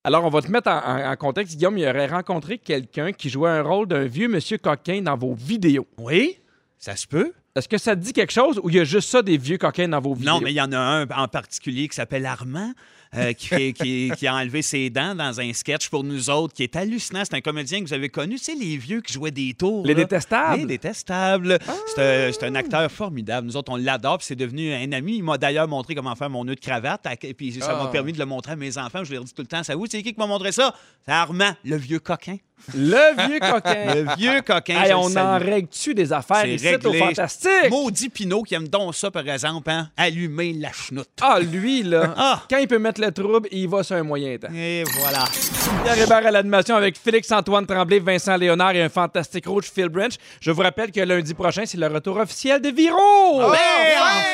Alors, 0.03 0.23
on 0.23 0.29
va 0.29 0.41
te 0.43 0.51
mettre 0.51 0.69
en, 0.69 0.77
en- 0.77 1.11
en 1.11 1.15
contexte. 1.15 1.57
Guillaume, 1.57 1.77
il 1.79 1.87
aurait 1.87 2.05
rencontré 2.07 2.59
quelqu'un 2.59 3.11
qui 3.11 3.27
jouait 3.29 3.49
un 3.49 3.63
rôle 3.63 3.87
d'un 3.87 4.05
vieux 4.05 4.27
monsieur 4.27 4.59
coquin 4.59 5.01
dans 5.01 5.17
vos 5.17 5.33
vidéos. 5.33 5.87
Oui, 5.97 6.37
ça 6.79 6.95
se 6.95 7.05
peut. 7.05 7.33
Est-ce 7.55 7.67
que 7.67 7.77
ça 7.77 7.95
te 7.95 8.01
dit 8.01 8.13
quelque 8.13 8.31
chose 8.31 8.59
ou 8.63 8.69
il 8.69 8.75
y 8.77 8.79
a 8.79 8.83
juste 8.85 9.09
ça 9.09 9.21
des 9.21 9.37
vieux 9.37 9.57
coquins 9.57 9.87
dans 9.89 9.99
vos 9.99 10.13
vidéos? 10.13 10.33
Non, 10.35 10.39
mais 10.41 10.51
il 10.51 10.55
y 10.55 10.61
en 10.61 10.71
a 10.71 10.77
un 10.77 11.07
en 11.09 11.27
particulier 11.27 11.87
qui 11.89 11.95
s'appelle 11.95 12.25
Armand. 12.25 12.71
euh, 13.15 13.33
qui, 13.33 13.47
fait- 13.47 13.73
qui- 13.73 14.11
qui 14.15 14.27
a 14.27 14.35
enlevé 14.35 14.61
ses 14.61 14.91
dents 14.91 15.15
dans 15.15 15.39
un 15.41 15.51
sketch 15.51 15.89
pour 15.89 16.03
nous 16.03 16.29
autres, 16.29 16.53
qui 16.53 16.61
est 16.61 16.75
hallucinant. 16.75 17.23
C'est 17.25 17.33
un 17.35 17.41
comédien 17.41 17.79
que 17.81 17.87
vous 17.87 17.93
avez 17.95 18.09
connu, 18.09 18.35
tu 18.35 18.43
sais, 18.43 18.53
les 18.53 18.77
vieux 18.77 19.01
qui 19.01 19.11
jouaient 19.13 19.31
des 19.31 19.55
tours. 19.55 19.83
Les 19.83 19.95
là. 19.95 20.01
détestables? 20.01 20.59
Les 20.59 20.65
détestables. 20.67 21.57
C'est 21.87 22.27
un, 22.27 22.31
c'est 22.31 22.43
un 22.43 22.53
acteur 22.53 22.91
formidable. 22.91 23.47
Nous 23.47 23.57
autres, 23.57 23.71
on 23.71 23.77
l'adore, 23.77 24.19
puis 24.19 24.27
c'est 24.27 24.35
devenu 24.35 24.71
un 24.71 24.91
ami. 24.91 25.15
Il 25.17 25.23
m'a 25.23 25.39
d'ailleurs 25.39 25.67
montré 25.67 25.95
comment 25.95 26.13
faire 26.15 26.29
mon 26.29 26.45
nœud 26.45 26.53
de 26.53 26.59
cravate, 26.59 27.07
et 27.23 27.33
puis 27.33 27.51
ça 27.53 27.73
m'a 27.73 27.85
Ah. 27.85 27.87
permis 27.87 28.13
de 28.13 28.19
le 28.19 28.25
montrer 28.27 28.51
à 28.51 28.55
mes 28.55 28.77
enfants. 28.77 29.03
Je 29.03 29.11
leur 29.11 29.23
dis 29.23 29.33
tout 29.33 29.41
le 29.41 29.47
temps, 29.47 29.63
ça 29.63 29.75
vous, 29.75 29.87
c'est 29.89 30.03
qui 30.03 30.13
qui 30.13 30.19
m'a 30.19 30.27
montré 30.27 30.51
ça? 30.51 30.75
C'est 31.03 31.11
Armand, 31.11 31.53
le 31.65 31.77
vieux 31.77 31.99
coquin. 31.99 32.37
Le 32.75 33.27
vieux 33.27 33.39
coquin. 33.39 33.93
Le 33.95 34.15
vieux 34.17 34.41
coquin. 34.41 34.81
Hey, 34.83 34.93
on 34.93 35.15
en 35.15 35.37
règle-tu 35.39 35.93
des 35.93 36.11
affaires 36.13 36.41
C'est 36.41 36.55
ici 36.55 36.75
au. 36.85 36.93
Fantastique? 36.93 37.69
Maudit 37.69 38.09
Pinot 38.09 38.43
qui 38.43 38.55
aime 38.55 38.67
donc 38.67 38.93
ça, 38.95 39.09
par 39.11 39.27
exemple, 39.27 39.69
hein? 39.69 39.89
Allumer 39.97 40.53
la 40.53 40.71
chenoute. 40.71 41.07
Ah, 41.21 41.39
lui, 41.39 41.83
là, 41.83 42.13
Ah! 42.17 42.43
quand 42.49 42.57
il 42.57 42.67
peut 42.67 42.79
mettre 42.79 43.01
le 43.01 43.11
trouble, 43.11 43.47
il 43.51 43.67
va 43.67 43.83
sur 43.83 43.95
un 43.95 44.03
moyen 44.03 44.37
temps. 44.37 44.47
Et 44.53 44.83
voilà. 44.99 45.25
Pierre 45.83 45.97
Hébert 46.03 46.27
à 46.27 46.31
l'animation 46.31 46.75
avec 46.75 46.97
Félix-Antoine 46.97 47.65
Tremblay, 47.65 47.99
Vincent 47.99 48.35
Léonard 48.35 48.71
et 48.71 48.81
un 48.81 48.89
fantastique 48.89 49.45
rouge 49.47 49.71
Phil 49.73 49.89
Branch. 49.89 50.11
Je 50.41 50.51
vous 50.51 50.61
rappelle 50.61 50.91
que 50.91 50.99
lundi 50.99 51.33
prochain, 51.33 51.63
c'est 51.65 51.77
le 51.77 51.87
retour 51.87 52.17
officiel 52.17 52.61
de 52.61 52.69
Viro! 52.69 53.39
Ben, 53.39 53.57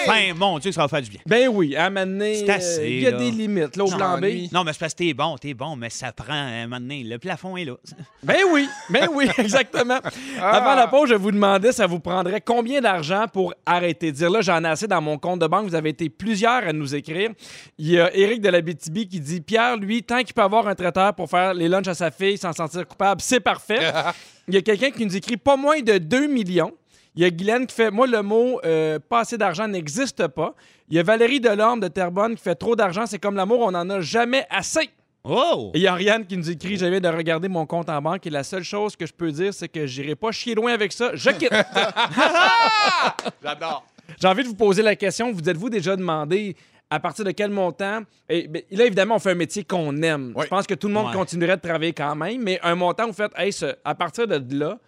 enfin, 0.07 0.33
mon 0.35 0.59
Dieu, 0.59 0.71
ça 0.71 0.81
va 0.81 0.87
faire 0.87 1.01
du 1.01 1.09
bien. 1.09 1.19
Ben 1.25 1.47
oui, 1.47 1.75
à 1.75 1.85
un 1.85 1.89
moment 1.89 2.05
donné, 2.05 2.35
C'est 2.35 2.49
assez, 2.49 2.79
euh, 2.81 2.87
il 2.87 2.99
y 3.01 3.07
a 3.07 3.11
là. 3.11 3.17
des 3.17 3.31
limites, 3.31 3.75
là, 3.75 3.83
au 3.83 3.89
plan 3.89 4.17
B. 4.17 4.25
Non, 4.51 4.63
mais 4.63 4.73
c'est 4.73 4.79
parce 4.79 4.93
que 4.93 5.03
t'es 5.03 5.13
bon, 5.13 5.37
t'es 5.37 5.53
bon, 5.53 5.75
mais 5.75 5.89
ça 5.89 6.11
prend 6.11 6.33
un 6.33 6.63
moment 6.67 6.79
donné. 6.79 7.03
Le 7.03 7.17
plafond 7.17 7.57
est 7.57 7.65
là. 7.65 7.73
Ben 8.23 8.39
oui, 8.51 8.67
ben 8.89 9.07
oui, 9.13 9.29
exactement. 9.37 9.99
Avant 10.41 10.73
la 10.73 10.87
pause, 10.87 11.09
je 11.09 11.13
vous 11.13 11.31
demandais, 11.31 11.71
ça 11.71 11.85
vous 11.85 11.99
prendrait 11.99 12.41
combien 12.41 12.81
d'argent 12.81 13.25
pour 13.31 13.53
arrêter 13.67 14.11
de 14.11 14.17
dire 14.17 14.31
là, 14.31 14.41
j'en 14.41 14.63
ai 14.63 14.67
assez 14.67 14.87
dans 14.87 14.99
mon 15.01 15.19
compte 15.19 15.39
de 15.41 15.45
banque. 15.45 15.67
Vous 15.67 15.75
avez 15.75 15.89
été 15.89 16.09
plusieurs 16.09 16.67
à 16.67 16.73
nous 16.73 16.95
écrire. 16.95 17.29
Il 17.77 17.91
y 17.91 17.99
a 17.99 18.11
Éric 18.15 18.41
de 18.41 18.49
la 18.49 18.61
BTB 18.61 19.07
qui 19.07 19.19
dit 19.19 19.41
Pierre, 19.41 19.77
lui, 19.77 20.01
tant 20.01 20.23
qu'il 20.23 20.33
peut 20.33 20.41
avoir 20.41 20.67
un 20.67 20.73
traiteur 20.73 21.13
pour 21.13 21.25
faire 21.30 21.54
les 21.54 21.68
lunchs 21.68 21.88
à 21.88 21.94
sa 21.94 22.12
fille 22.12 22.38
sans 22.38 22.51
se 22.51 22.57
sentir 22.57 22.88
coupable, 22.88 23.22
c'est 23.22 23.39
parfait. 23.39 23.92
Il 24.48 24.54
y 24.54 24.57
a 24.57 24.62
quelqu'un 24.62 24.92
qui 24.92 25.06
nous 25.06 25.16
écrit 25.16 25.38
pas 25.38 25.57
moins 25.57 25.81
de 25.81 25.98
2 25.98 26.27
millions. 26.27 26.74
Il 27.16 27.22
y 27.22 27.25
a 27.25 27.30
Guylaine 27.30 27.66
qui 27.66 27.75
fait 27.75 27.92
Moi, 27.92 28.07
le 28.07 28.22
mot 28.22 28.60
euh, 28.66 29.00
pas 29.00 29.22
assez 29.22 29.38
d'argent 29.38 29.68
n'existe 29.68 30.27
pas. 30.27 30.54
Il 30.89 30.98
y 30.98 31.00
a 31.00 31.04
Valérie 31.04 31.39
Delorme 31.39 31.80
de 31.80 31.88
Terrebonne 31.88 32.36
qui 32.36 32.44
fait 32.44 32.56
Trop 32.56 32.75
d'argent, 32.75 33.06
c'est 33.06 33.19
comme 33.19 33.36
l'amour, 33.36 33.62
on 33.62 33.72
n'en 33.72 33.89
a 33.89 34.01
jamais 34.01 34.45
assez. 34.50 34.89
Oh! 35.24 35.72
Et 35.74 35.80
il 35.80 35.81
y 35.81 35.88
a 35.88 35.94
Ariane 35.94 36.25
qui 36.25 36.38
nous 36.38 36.51
écrit 36.51 36.77
Je 36.77 36.86
viens 36.86 37.00
de 37.00 37.07
regarder 37.07 37.48
mon 37.48 37.66
compte 37.66 37.89
en 37.89 38.01
banque 38.01 38.28
et 38.28 38.30
la 38.30 38.44
seule 38.44 38.63
chose 38.63 38.95
que 38.95 39.06
je 39.06 39.13
peux 39.13 39.31
dire, 39.31 39.54
c'est 39.54 39.69
que 39.69 39.88
j'irai 39.88 40.16
pas 40.16 40.31
chier 40.31 40.54
loin 40.54 40.74
avec 40.74 40.92
ça. 40.92 41.12
Je 41.16 41.31
quitte. 41.31 41.50
J'adore. 43.44 43.86
J'ai 44.21 44.28
envie 44.28 44.44
de 44.44 44.50
vous 44.50 44.56
poser 44.56 44.83
la 44.83 44.95
question 44.95 45.31
vous 45.31 45.50
êtes-vous 45.50 45.69
déjà 45.69 45.95
demandé 45.95 46.56
à 46.95 47.00
partir 47.00 47.25
de 47.25 47.31
quel 47.31 47.51
montant? 47.51 48.01
Et, 48.30 48.47
ben, 48.47 48.62
Là, 48.71 48.86
évidemment, 48.86 49.15
on 49.15 49.19
fait 49.19 49.31
un 49.31 49.36
métier 49.36 49.63
qu'on 49.63 49.95
aime. 50.01 50.33
Oui. 50.36 50.44
Je 50.45 50.50
pense 50.50 50.65
que 50.65 50.74
tout 50.74 50.88
le 50.88 50.94
monde 50.94 51.07
Ouais. 51.07 51.13
continuerait 51.13 51.57
de 51.57 51.62
travailler 51.62 51.94
quand 51.94 52.15
même, 52.15 52.42
mais 52.42 52.59
un 52.63 52.75
montant, 52.75 53.06
vous 53.07 53.13
faites 53.13 53.31
hey, 53.38 53.51
ce- 53.53 53.75
à 53.83 53.94
partir 53.95 54.27
de 54.27 54.59
là, 54.59 54.80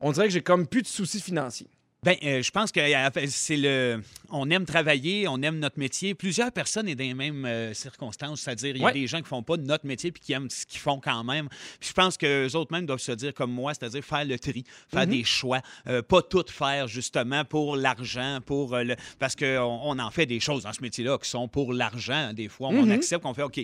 on 0.00 0.12
dirait 0.12 0.26
que 0.28 0.32
j'ai 0.32 0.40
comme 0.42 0.66
plus 0.66 0.82
de 0.82 0.86
soucis 0.86 1.20
financiers. 1.20 1.68
Ben, 2.02 2.14
euh, 2.24 2.40
je 2.42 2.50
pense 2.50 2.72
que 2.72 2.80
euh, 2.80 3.26
c'est 3.28 3.56
le. 3.58 4.00
On 4.32 4.48
aime 4.50 4.64
travailler, 4.64 5.26
on 5.28 5.40
aime 5.42 5.58
notre 5.58 5.78
métier. 5.78 6.14
Plusieurs 6.14 6.52
personnes 6.52 6.88
sont 6.88 6.94
dans 6.94 7.02
les 7.04 7.14
mêmes 7.14 7.44
euh, 7.44 7.74
circonstances, 7.74 8.40
c'est-à-dire 8.42 8.76
il 8.76 8.80
y 8.80 8.82
a 8.82 8.86
Ouais. 8.86 8.92
des 8.92 9.06
gens 9.06 9.18
qui 9.20 9.28
font 9.28 9.42
pas 9.42 9.56
notre 9.56 9.86
métier 9.86 10.12
puis 10.12 10.22
qui 10.22 10.32
aiment 10.32 10.48
ce 10.50 10.64
qu'ils 10.66 10.80
font 10.80 11.00
quand 11.00 11.24
même. 11.24 11.48
Puis 11.80 11.88
je 11.88 11.92
pense 11.92 12.16
que 12.16 12.44
les 12.44 12.54
autres 12.56 12.72
même 12.72 12.86
doivent 12.86 13.00
se 13.00 13.12
dire 13.12 13.34
comme 13.34 13.52
moi, 13.52 13.74
c'est-à-dire 13.74 14.04
faire 14.04 14.24
le 14.24 14.38
tri, 14.38 14.64
faire 14.88 15.06
des 15.06 15.24
choix, 15.24 15.60
euh, 15.88 16.02
pas 16.02 16.22
tout 16.22 16.44
faire 16.48 16.86
justement 16.88 17.44
pour 17.44 17.76
l'argent, 17.76 18.38
pour 18.44 18.74
euh, 18.74 18.84
le 18.84 18.96
parce 19.18 19.34
que 19.34 19.58
on, 19.58 19.90
on 19.90 19.98
en 19.98 20.10
fait 20.10 20.26
des 20.26 20.40
choses 20.40 20.62
dans 20.62 20.72
ce 20.72 20.80
métier-là 20.82 21.18
qui 21.18 21.28
sont 21.28 21.48
pour 21.48 21.72
l'argent. 21.72 22.32
Des 22.32 22.48
fois, 22.48 22.68
on 22.68 22.88
accepte 22.90 23.22
qu'on 23.24 23.34
fait 23.34 23.42
OK. 23.42 23.60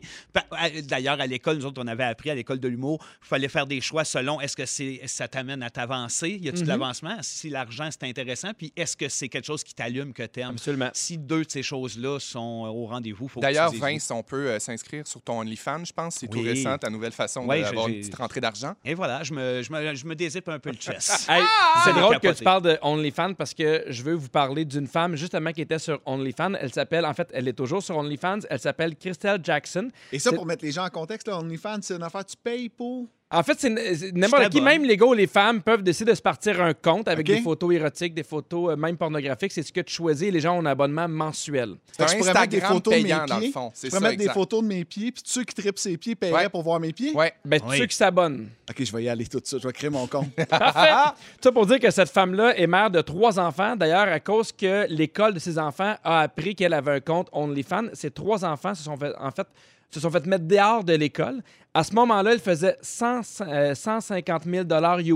D'ailleurs, 0.85 1.21
à 1.21 1.27
l'école, 1.27 1.59
nous 1.59 1.67
autres, 1.67 1.81
on 1.83 1.87
avait 1.87 2.05
appris 2.05 2.31
à 2.31 2.35
l'école 2.35 2.61
de 2.61 2.69
l'humour, 2.69 3.05
il 3.23 3.27
fallait 3.29 3.49
faire 3.49 3.67
des 3.67 3.81
choix 3.81 4.05
selon 4.05 4.41
est-ce 4.41 4.57
que 4.57 4.67
c'est 4.67 5.01
ça 5.07 5.29
t'amène 5.29 5.63
à 5.63 5.71
t'avancer, 5.71 6.39
y 6.43 6.49
a-tu 6.49 6.63
de 6.63 6.69
l'avancement, 6.69 7.17
si 7.23 7.49
l'argent 7.51 7.89
c'est 7.91 8.05
intéressant, 8.09 8.53
puis 8.57 8.73
est-ce 8.77 8.97
que 8.97 9.09
c'est 9.09 9.29
quelque 9.29 9.47
chose 9.47 9.63
qui 9.65 9.75
t'allume 9.75 10.13
que 10.13 10.23
t'aimes? 10.25 10.56
Absolument. 10.57 10.91
Si 10.93 11.19
deux 11.19 11.45
de 11.45 11.51
ces 11.51 11.63
choses-là 11.63 12.19
sont 12.21 12.65
euh, 12.67 12.69
au 12.69 12.87
rendez-vous, 12.87 13.29
faut 13.29 13.41
que 13.41 13.45
D'ailleurs, 13.47 13.71
oui. 13.73 13.79
Vince, 13.79 14.11
on 14.11 14.23
peut 14.23 14.49
euh, 14.49 14.59
s'inscrire 14.59 15.07
sur 15.07 15.21
ton 15.23 15.41
OnlyFans, 15.41 15.85
je 15.85 15.93
pense. 15.93 16.17
C'est 16.17 16.29
tout 16.29 16.39
Oui. 16.39 16.49
récent, 16.49 16.77
ta 16.79 16.91
nouvelle 16.91 17.13
façon 17.13 17.45
Ouais, 17.47 17.63
d'avoir 17.63 17.89
une 17.89 17.99
petite 18.01 18.15
rentrée 18.15 18.41
d'argent. 18.41 18.75
Et 18.85 18.95
voilà, 18.95 19.23
je 19.23 19.33
me, 19.33 19.63
je 19.63 19.73
me, 19.73 19.95
je 19.95 20.07
me 20.07 20.15
dézippe 20.15 20.49
un 20.49 20.59
peu 20.59 20.71
le 20.71 20.77
chest. 20.77 21.27
Hey, 21.29 21.43
c'est 21.85 21.91
Ah! 21.91 21.93
drôle 22.01 22.21
que 22.21 22.33
tu 22.33 22.45
parles 22.45 22.63
de 22.63 22.79
OnlyFans 22.83 23.35
parce 23.35 23.55
que 23.55 23.85
je 23.89 24.03
veux 24.03 24.15
vous 24.15 24.29
parler 24.29 24.65
d'une 24.65 24.87
femme 24.87 25.17
justement 25.17 25.53
qui 25.53 25.61
était 25.63 25.79
sur 25.79 26.01
OnlyFans. 26.07 26.55
Elle 26.61 26.73
s'appelle, 26.73 27.05
en 27.05 27.15
fait, 27.15 27.29
elle 27.33 27.49
est 27.49 27.53
toujours 27.53 27.83
sur 27.83 27.97
OnlyFans. 27.97 28.41
Elle 28.51 28.61
s'appelle 28.61 28.97
Christelle 28.97 29.41
Jackson. 29.43 29.91
Et 30.13 30.19
ça, 30.19 30.33
pour 30.33 30.47
mettre 30.47 30.65
les 30.65 30.73
gens 30.73 30.85
en 30.85 30.91
contexte, 30.91 31.29
là, 31.29 31.39
OnlyFans, 31.39 31.79
c'est 31.83 31.95
une 31.97 32.03
affaire, 32.03 32.25
tu 32.25 32.37
payes 32.37 32.69
pour? 32.69 33.07
En 33.29 33.43
fait, 33.43 33.59
c'est 33.59 33.97
c'est 33.97 34.13
n'importe 34.13 34.51
qui, 34.51 34.61
même 34.61 34.85
les 34.85 34.97
gars 34.97 35.07
ou 35.07 35.13
les 35.13 35.27
femmes, 35.27 35.61
peuvent 35.61 35.83
décider 35.83 36.13
de 36.13 36.17
se 36.17 36.23
partir 36.23 36.63
un 36.63 36.73
compte 36.75 37.09
avec 37.09 37.27
des 37.27 37.41
photos 37.41 37.75
érotiques, 37.75 38.15
des 38.15 38.23
photos 38.23 38.71
euh, 38.71 38.77
même 38.77 38.97
pornographiques. 38.97 39.51
C'est 39.51 39.65
ce 39.65 39.73
que 39.73 39.81
tu 39.81 39.95
choisis 39.95 40.29
et 40.29 40.31
les 40.31 40.39
gens 40.39 40.57
ont 40.57 40.61
un 40.61 40.67
abonnement 40.67 41.09
mensuel. 41.09 41.75
C'est 41.91 41.97
Fait 41.97 42.05
que 42.05 42.05
un 42.05 42.07
je 42.13 42.19
pourrais 42.19 42.35
mettre 42.35 42.47
des 42.51 42.57
Instagram 42.59 42.73
photos 42.77 42.93
de 42.95 42.99
mes 42.99 43.03
payant, 43.03 43.25
dans 43.27 43.35
le 43.35 43.41
pieds. 43.41 43.51
fond. 43.53 43.73
Je 43.83 43.89
pourrais 43.89 44.01
mettre 44.01 44.17
des 44.19 44.29
photos 44.29 44.63
de 44.63 44.69
mes 44.69 44.85
pieds, 44.85 45.11
puis 45.11 45.23
ceux 45.27 45.43
qui 45.43 45.55
trippent 45.57 45.79
ses 45.81 45.97
pieds 45.97 46.15
paieraient 46.15 46.35
Ouais. 46.45 46.49
pour 46.49 46.63
voir 46.63 46.79
mes 46.79 46.93
pieds. 46.93 47.13
Ouais. 47.15 47.33
Ben, 47.45 47.61
Oui. 47.67 47.79
ceux 47.79 47.87
qui 47.87 47.97
s'abonnent. 47.97 48.49
OK, 48.71 48.85
je 48.85 48.93
vais 48.93 49.03
y 49.03 49.09
aller 49.09 49.27
tout 49.27 49.41
de 49.41 49.47
suite. 49.47 49.61
Je 49.61 49.67
vais 49.67 49.73
créer 49.73 49.91
mon 49.91 50.07
compte. 50.07 50.31
Parfait. 50.49 51.17
Ça 51.43 51.51
pour 51.51 51.67
dire 51.67 51.81
que 51.81 51.91
cette 51.91 52.11
femme-là 52.11 52.57
est 52.57 52.69
mère 52.69 52.93
de 52.93 53.01
trois 53.01 53.41
enfants. 53.41 53.75
D'ailleurs, 53.75 54.07
à 54.07 54.21
cause 54.21 54.53
que 54.53 54.87
l'école 54.89 55.35
de 55.35 55.41
ses 55.41 55.59
enfants 55.59 55.97
a 56.05 56.21
appris 56.21 56.55
qu'elle 56.55 56.75
avait 56.75 56.93
un 56.93 57.01
compte 57.01 57.29
OnlyFans, 57.33 57.87
ses 57.93 58.13
trois 58.13 58.45
enfants 58.45 58.73
se 58.77 58.85
sont 58.85 58.97
fait, 58.97 59.13
en 59.19 59.33
fait 59.33 59.49
se 59.89 60.01
sont 60.01 60.11
fait 60.11 60.27
mettre 60.27 60.45
dehors 60.45 60.83
de 60.85 60.95
l'école. 60.95 61.43
À 61.77 61.85
ce 61.85 61.93
moment-là, 61.95 62.33
elle 62.33 62.41
faisait 62.41 62.79
100, 62.81 63.21
euh, 63.43 63.75
150 63.75 64.45
000 64.45 64.65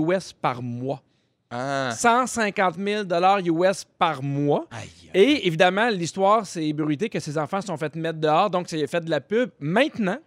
US 0.07 0.31
par 0.31 0.61
mois. 0.61 1.01
Ah. 1.49 1.89
150 1.91 2.75
000 2.77 3.03
US 3.45 3.83
par 3.97 4.21
mois. 4.21 4.67
Aïe. 4.69 4.87
Et 5.15 5.47
évidemment, 5.47 5.89
l'histoire 5.89 6.45
s'est 6.45 6.67
ébruitée 6.67 7.09
que 7.09 7.19
ses 7.19 7.35
enfants 7.39 7.61
se 7.61 7.67
sont 7.67 7.77
fait 7.77 7.95
mettre 7.95 8.19
dehors, 8.19 8.51
donc 8.51 8.69
ça 8.69 8.77
a 8.77 8.85
fait 8.85 9.03
de 9.03 9.09
la 9.09 9.21
pub. 9.21 9.49
Maintenant, 9.59 10.19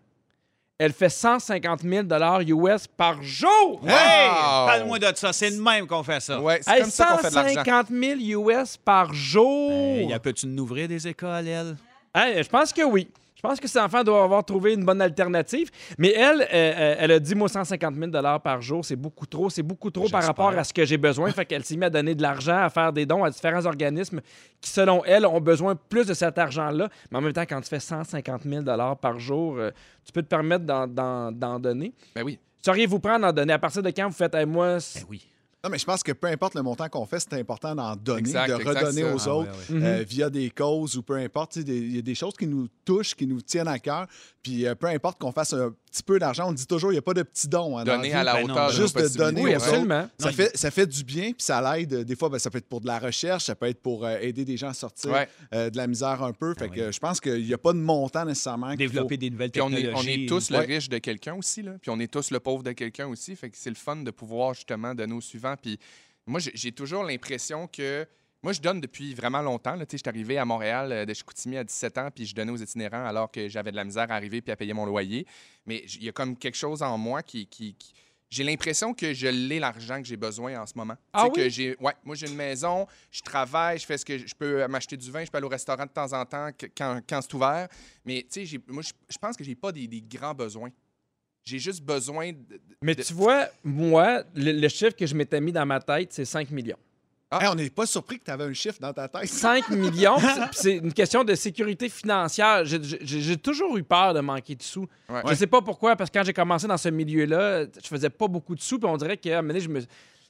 elle 0.77 0.93
fait 0.93 1.09
150 1.09 1.83
000 1.83 2.07
US 2.49 2.89
par 2.89 3.23
jour. 3.23 3.81
Hey! 3.87 4.29
Wow! 4.29 4.67
Parle-moi 4.67 4.99
de 4.99 5.13
ça. 5.15 5.33
C'est 5.33 5.53
de 5.53 5.63
même 5.63 5.87
qu'on 5.87 6.03
fait 6.03 6.19
ça. 6.19 6.41
Ouais, 6.41 6.59
c'est 6.63 6.73
Hey, 6.73 6.81
comme 6.81 6.91
ça 6.91 7.07
qu'on 7.13 7.19
fait 7.19 7.31
de 7.31 7.35
l'argent. 7.37 7.65
150 7.65 7.87
000 7.91 8.41
US 8.43 8.77
par 8.77 9.15
jour. 9.15 9.71
Hey, 9.71 10.09
y 10.09 10.13
a 10.13 10.19
peux-tu 10.19 10.49
nous 10.49 10.65
ouvrir 10.65 10.89
des 10.89 11.07
écoles, 11.07 11.47
elle? 11.47 11.77
Hey, 12.13 12.43
je 12.43 12.49
pense 12.49 12.73
que 12.73 12.83
oui. 12.83 13.09
Je 13.45 13.49
pense 13.51 13.61
que 13.61 13.69
ces 13.69 13.79
enfants 13.79 14.03
doivent 14.03 14.23
avoir 14.25 14.43
trouvé 14.43 14.73
une 14.73 14.87
bonne 14.87 15.03
alternative. 15.03 15.71
Mais 15.99 16.13
elle, 16.17 16.41
euh, 16.41 16.47
euh, 16.55 16.95
elle 16.99 17.11
a 17.13 17.19
dit, 17.21 17.35
moi, 17.35 17.47
150 17.47 17.95
000 17.95 18.11
par 18.43 18.63
jour, 18.63 18.83
c'est 18.83 18.97
beaucoup 18.97 19.27
trop. 19.27 19.51
C'est 19.51 19.63
beaucoup 19.63 19.91
trop 19.91 20.09
par 20.09 20.25
rapport 20.25 20.49
à 20.49 20.65
ce 20.65 20.73
que 20.73 20.87
j'ai 20.87 20.97
besoin. 20.97 21.31
fait 21.31 21.45
qu'elle 21.45 21.63
s'est 21.63 21.75
mise 21.75 21.85
à 21.85 21.91
donner 21.91 22.15
de 22.15 22.23
l'argent, 22.23 22.57
à 22.57 22.71
faire 22.71 22.91
des 22.91 23.05
dons 23.05 23.23
à 23.23 23.29
différents 23.29 23.67
organismes 23.67 24.23
qui, 24.63 24.71
selon 24.71 25.05
elle, 25.05 25.27
ont 25.27 25.43
besoin 25.43 25.77
plus 25.77 26.07
de 26.07 26.15
cet 26.15 26.39
argent-là. 26.39 26.89
Mais 27.11 27.19
en 27.19 27.21
même 27.21 27.35
temps, 27.35 27.43
quand 27.47 27.61
tu 27.61 27.69
fais 27.69 27.81
150 27.81 28.45
000 28.45 28.65
par 28.99 29.19
jour, 29.19 29.57
euh, 29.59 29.71
tu 30.07 30.13
peux 30.13 30.23
te 30.23 30.29
permettre 30.29 30.65
d'en- 30.65 31.59
donner. 31.61 31.93
Ben 32.15 32.23
oui. 32.25 32.39
Sauriez-vous 32.65 32.99
prendre 32.99 33.27
d'en 33.27 33.33
donner? 33.35 33.53
À 33.53 33.59
partir 33.59 33.83
de 33.83 33.91
quand 33.91 34.07
vous 34.09 34.15
faites, 34.15 34.35
Hey, 34.35 34.47
moi, 34.47 34.79
Ben 34.79 35.03
oui. 35.11 35.29
Non, 35.65 35.71
mais 35.71 35.79
je 35.79 35.85
pense 35.87 36.03
que 36.03 36.13
peu 36.13 36.27
importe 36.29 36.55
le 36.55 36.63
montant 36.63 36.89
qu'on 36.91 37.07
fait, 37.07 37.19
c'est 37.21 37.33
important 37.41 37.75
d'en 37.75 37.97
donner, 37.97 38.19
Exact, 38.21 38.49
de 38.49 38.55
redonner 38.55 39.01
ça. 39.03 39.15
aux 39.15 39.29
Ah, 39.31 39.35
autres 39.37 39.51
ouais, 39.71 39.77
ouais. 39.81 39.87
euh, 40.01 40.05
via 40.07 40.29
des 40.29 40.51
causes 40.51 40.97
ou 40.99 41.03
peu 41.03 41.15
importe. 41.17 41.57
Il 41.57 41.97
y 41.97 41.99
a 41.99 42.03
des 42.03 42.15
choses 42.15 42.35
qui 42.39 42.47
nous 42.47 42.69
touchent, 42.85 43.15
qui 43.15 43.27
nous 43.27 43.41
tiennent 43.41 43.69
à 43.69 43.79
cœur. 43.79 44.07
Puis 44.43 44.67
euh, 44.67 44.75
peu 44.75 44.89
importe 44.89 45.19
qu'on 45.19 45.33
fasse 45.33 45.55
un 45.55 45.75
petit 45.91 46.03
peu 46.03 46.19
d'argent, 46.19 46.49
on 46.49 46.53
dit 46.53 46.67
toujours 46.67 46.91
il 46.93 46.97
n'y 46.97 46.99
a 46.99 47.03
pas 47.03 47.15
de 47.15 47.23
petits 47.23 47.49
dons. 47.49 47.79
hein, 47.79 47.85
Donner 47.85 48.13
à 48.13 48.23
la 48.23 48.35
Ben 48.35 48.45
hauteur 48.45 48.69
de 48.69 48.75
juste 48.75 48.95
de 48.99 49.17
donner 49.17 49.41
oui, 49.43 49.53
aux 49.53 49.55
absolument. 49.57 50.07
Ça 50.19 50.29
Non, 50.29 50.35
fait, 50.35 50.55
ça 50.55 50.71
fait 50.71 50.87
du 50.87 51.03
bien, 51.03 51.29
puis 51.33 51.37
ça 51.39 51.63
l'aide. 51.77 51.95
Des 52.05 52.15
fois, 52.17 52.29
ben, 52.29 52.39
ça 52.39 52.51
peut 52.51 52.59
être 52.59 52.69
pour 52.69 52.83
de 52.83 52.87
la 52.87 52.99
recherche, 52.99 53.45
ça 53.45 53.55
peut 53.55 53.67
être 53.67 53.81
pour 53.81 54.05
euh, 54.05 54.19
aider 54.21 54.45
des 54.45 54.59
gens 54.59 54.69
à 54.69 54.75
sortir 54.75 55.13
Ouais. 55.13 55.29
euh, 55.55 55.71
de 55.71 55.77
la 55.79 55.87
misère 55.87 56.23
un 56.23 56.33
peu. 56.35 56.53
Fait 56.59 56.67
Ah 56.67 56.69
que 56.75 56.81
oui. 56.89 56.93
je 56.93 56.99
pense 56.99 57.21
qu'il 57.23 57.43
n'y 57.47 57.55
a 57.55 57.59
pas 57.59 57.73
de 57.73 57.79
montant 57.79 58.27
nécessairement. 58.27 58.75
Développer 58.75 59.17
des 59.17 59.31
nouvelles 59.31 59.51
Puis 59.51 59.63
on 59.63 59.71
est, 59.73 59.77
technologies. 59.77 60.11
on 60.21 60.25
est 60.25 60.29
tous 60.29 60.51
le 60.51 60.59
riche 60.59 60.91
de 60.91 60.99
quelqu'un 60.99 61.35
aussi, 61.37 61.63
là. 61.63 61.73
Puis 61.81 61.91
on 61.91 61.99
est 62.01 62.13
tous 62.13 62.31
le 62.31 62.39
pauvre 62.41 62.63
de 62.63 62.73
quelqu'un 62.73 63.07
aussi. 63.07 63.35
Fait 63.35 63.49
que 63.49 63.57
c'est 63.57 63.71
le 63.71 63.77
fun 63.77 63.97
de 63.97 64.11
pouvoir 64.11 64.53
justement 64.53 64.95
donner 64.95 65.15
au 65.15 65.21
suivant. 65.23 65.54
Puis 65.57 65.79
moi, 66.27 66.41
j'ai- 66.41 66.73
toujours 66.73 67.05
l'impression 67.05 67.67
que. 67.67 68.07
Moi, 68.43 68.53
je 68.53 68.61
donne 68.61 68.79
depuis 68.79 69.15
vraiment 69.15 69.41
longtemps. 69.41 69.75
là. 69.75 69.87
Tu 69.87 69.93
sais, 69.93 69.97
Je 69.97 70.03
suis 70.03 70.09
arrivé 70.11 70.37
à 70.37 70.45
Montréal 70.45 70.93
euh, 70.93 71.05
de 71.07 71.15
Chicoutimi 71.15 71.57
à 71.57 71.65
17 71.65 71.97
ans, 71.97 72.11
puis 72.15 72.27
je 72.27 72.35
donnais 72.35 72.53
aux 72.53 72.57
itinérants 72.59 73.07
alors 73.07 73.31
que 73.31 73.49
j'avais 73.49 73.71
de 73.71 73.77
la 73.77 73.85
misère 73.85 74.11
à 74.11 74.17
arriver 74.17 74.43
puis 74.43 74.53
à 74.53 74.57
payer 74.57 74.75
mon 74.75 74.85
loyer. 74.85 75.27
Mais 75.65 75.79
il 75.95 76.05
y 76.05 76.09
a 76.11 76.13
comme 76.13 76.37
quelque 76.37 76.57
chose 76.57 76.83
en 76.83 76.99
moi 76.99 77.23
qui. 77.23 77.47
qui- 77.47 77.75
qui- 77.75 77.95
J'ai 78.31 78.43
l'impression 78.45 78.93
que 78.95 79.13
je 79.15 79.29
l'ai 79.29 79.61
l'argent 79.61 80.01
que 80.03 80.09
j'ai 80.09 80.17
besoin 80.17 80.61
en 80.61 80.67
ce 80.67 80.73
moment. 80.77 80.97
Ah 81.13 81.27
oui? 81.27 81.33
que 81.37 81.49
j'ai 81.49 81.77
ouais, 81.79 81.93
moi 82.05 82.17
j'ai 82.17 82.27
une 82.29 82.35
maison, 82.35 82.87
je 83.13 83.21
travaille, 83.23 83.79
je 83.79 83.87
fais 83.87 83.97
ce 83.97 84.05
que 84.05 84.19
je 84.19 84.27
je 84.27 84.35
peux 84.35 84.67
m'acheter 84.67 84.97
du 84.97 85.09
vin, 85.11 85.25
je 85.25 85.31
peux 85.31 85.37
aller 85.39 85.47
au 85.47 85.51
restaurant 85.51 85.85
de 85.87 85.91
temps 85.91 86.13
en 86.13 86.25
temps 86.27 86.51
quand, 86.77 87.01
quand 87.09 87.21
c'est 87.23 87.35
ouvert. 87.35 87.69
Mais 88.05 88.27
tu 88.29 88.45
sais, 88.45 88.61
moi 88.67 88.83
je, 88.83 88.93
je 89.09 89.19
pense 89.19 89.37
que 89.37 89.45
j'ai 89.45 89.55
pas 89.55 89.71
des, 89.71 89.87
des 89.87 90.03
grands 90.03 90.35
besoins. 90.35 90.71
J'ai 91.45 91.59
juste 91.59 91.83
besoin 91.83 92.33
de, 92.33 92.39
de- 92.39 92.61
Mais 92.83 92.95
de- 92.95 93.03
tu 93.03 93.13
vois, 93.13 93.47
moi, 93.63 94.23
le, 94.35 94.53
le 94.53 94.69
chiffre 94.69 94.97
que 94.97 95.07
je 95.07 95.15
m'étais 95.15 95.41
mis 95.41 95.53
dans 95.53 95.67
ma 95.67 95.79
tête, 95.81 96.13
c'est 96.13 96.25
5 96.25 96.51
millions. 96.51 96.79
Hey, 97.33 97.49
on 97.49 97.55
n'est 97.57 97.69
pas 97.69 97.85
surpris 97.85 98.21
que 98.21 98.25
tu 98.25 98.31
avais 98.31 98.45
un 98.45 98.53
chiffre 98.53 98.79
dans 98.81 98.93
ta 98.93 99.09
tête. 99.09 99.27
5 99.27 99.69
millions, 99.71 100.17
c'est- 100.53 100.77
une 100.77 100.93
question 100.93 101.25
de 101.25 101.35
sécurité 101.35 101.89
financière. 101.89 102.65
J'ai- 102.65 103.37
toujours 103.37 103.77
eu 103.77 103.83
peur 103.83 104.15
de 104.15 104.21
manquer 104.21 104.55
de 104.55 104.63
sous. 104.63 104.87
Ouais. 105.09 105.21
Je 105.29 105.35
sais 105.35 105.47
pas 105.49 105.61
pourquoi, 105.61 105.97
parce 105.97 106.09
que 106.11 106.19
quand 106.19 106.25
j'ai 106.25 106.33
commencé 106.33 106.67
dans 106.67 106.77
ce 106.79 106.89
milieu-là, 106.89 107.65
je 107.65 107.87
faisais 107.89 108.11
pas 108.11 108.29
beaucoup 108.29 108.55
de 108.55 108.61
sous, 108.61 108.79
puis 108.79 108.89
on 108.89 108.97
dirait 108.97 109.17
que, 109.17 109.29
à 109.29 109.39
un 109.39 109.43
moment 109.43 109.49
donné, 109.49 109.61
je 109.61 109.69
me... 109.69 109.81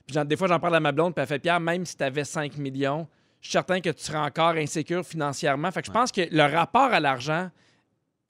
puis 0.07 0.17
des 0.27 0.37
fois, 0.37 0.49
j'en 0.49 0.59
parle 0.59 0.75
à 0.77 0.81
ma 0.81 0.93
blonde, 0.93 1.15
puis 1.15 1.23
elle 1.23 1.29
fait 1.29 1.39
Pierre, 1.39 1.61
même 1.61 1.85
si 1.85 1.97
tu 1.97 2.03
avais 2.03 2.25
5 2.25 2.57
millions, 2.57 3.07
je 3.41 3.49
suis 3.49 3.53
certain 3.53 3.81
que 3.81 3.91
tu 3.91 4.03
serais 4.03 4.19
encore 4.19 4.55
insécure 4.57 5.05
financièrement. 5.07 5.71
Fait 5.71 5.83
que 5.83 5.87
je 5.89 5.93
pense 5.93 6.11
que 6.11 6.23
le 6.31 6.43
rapport 6.43 6.91
à 6.93 6.99
l'argent 7.01 7.51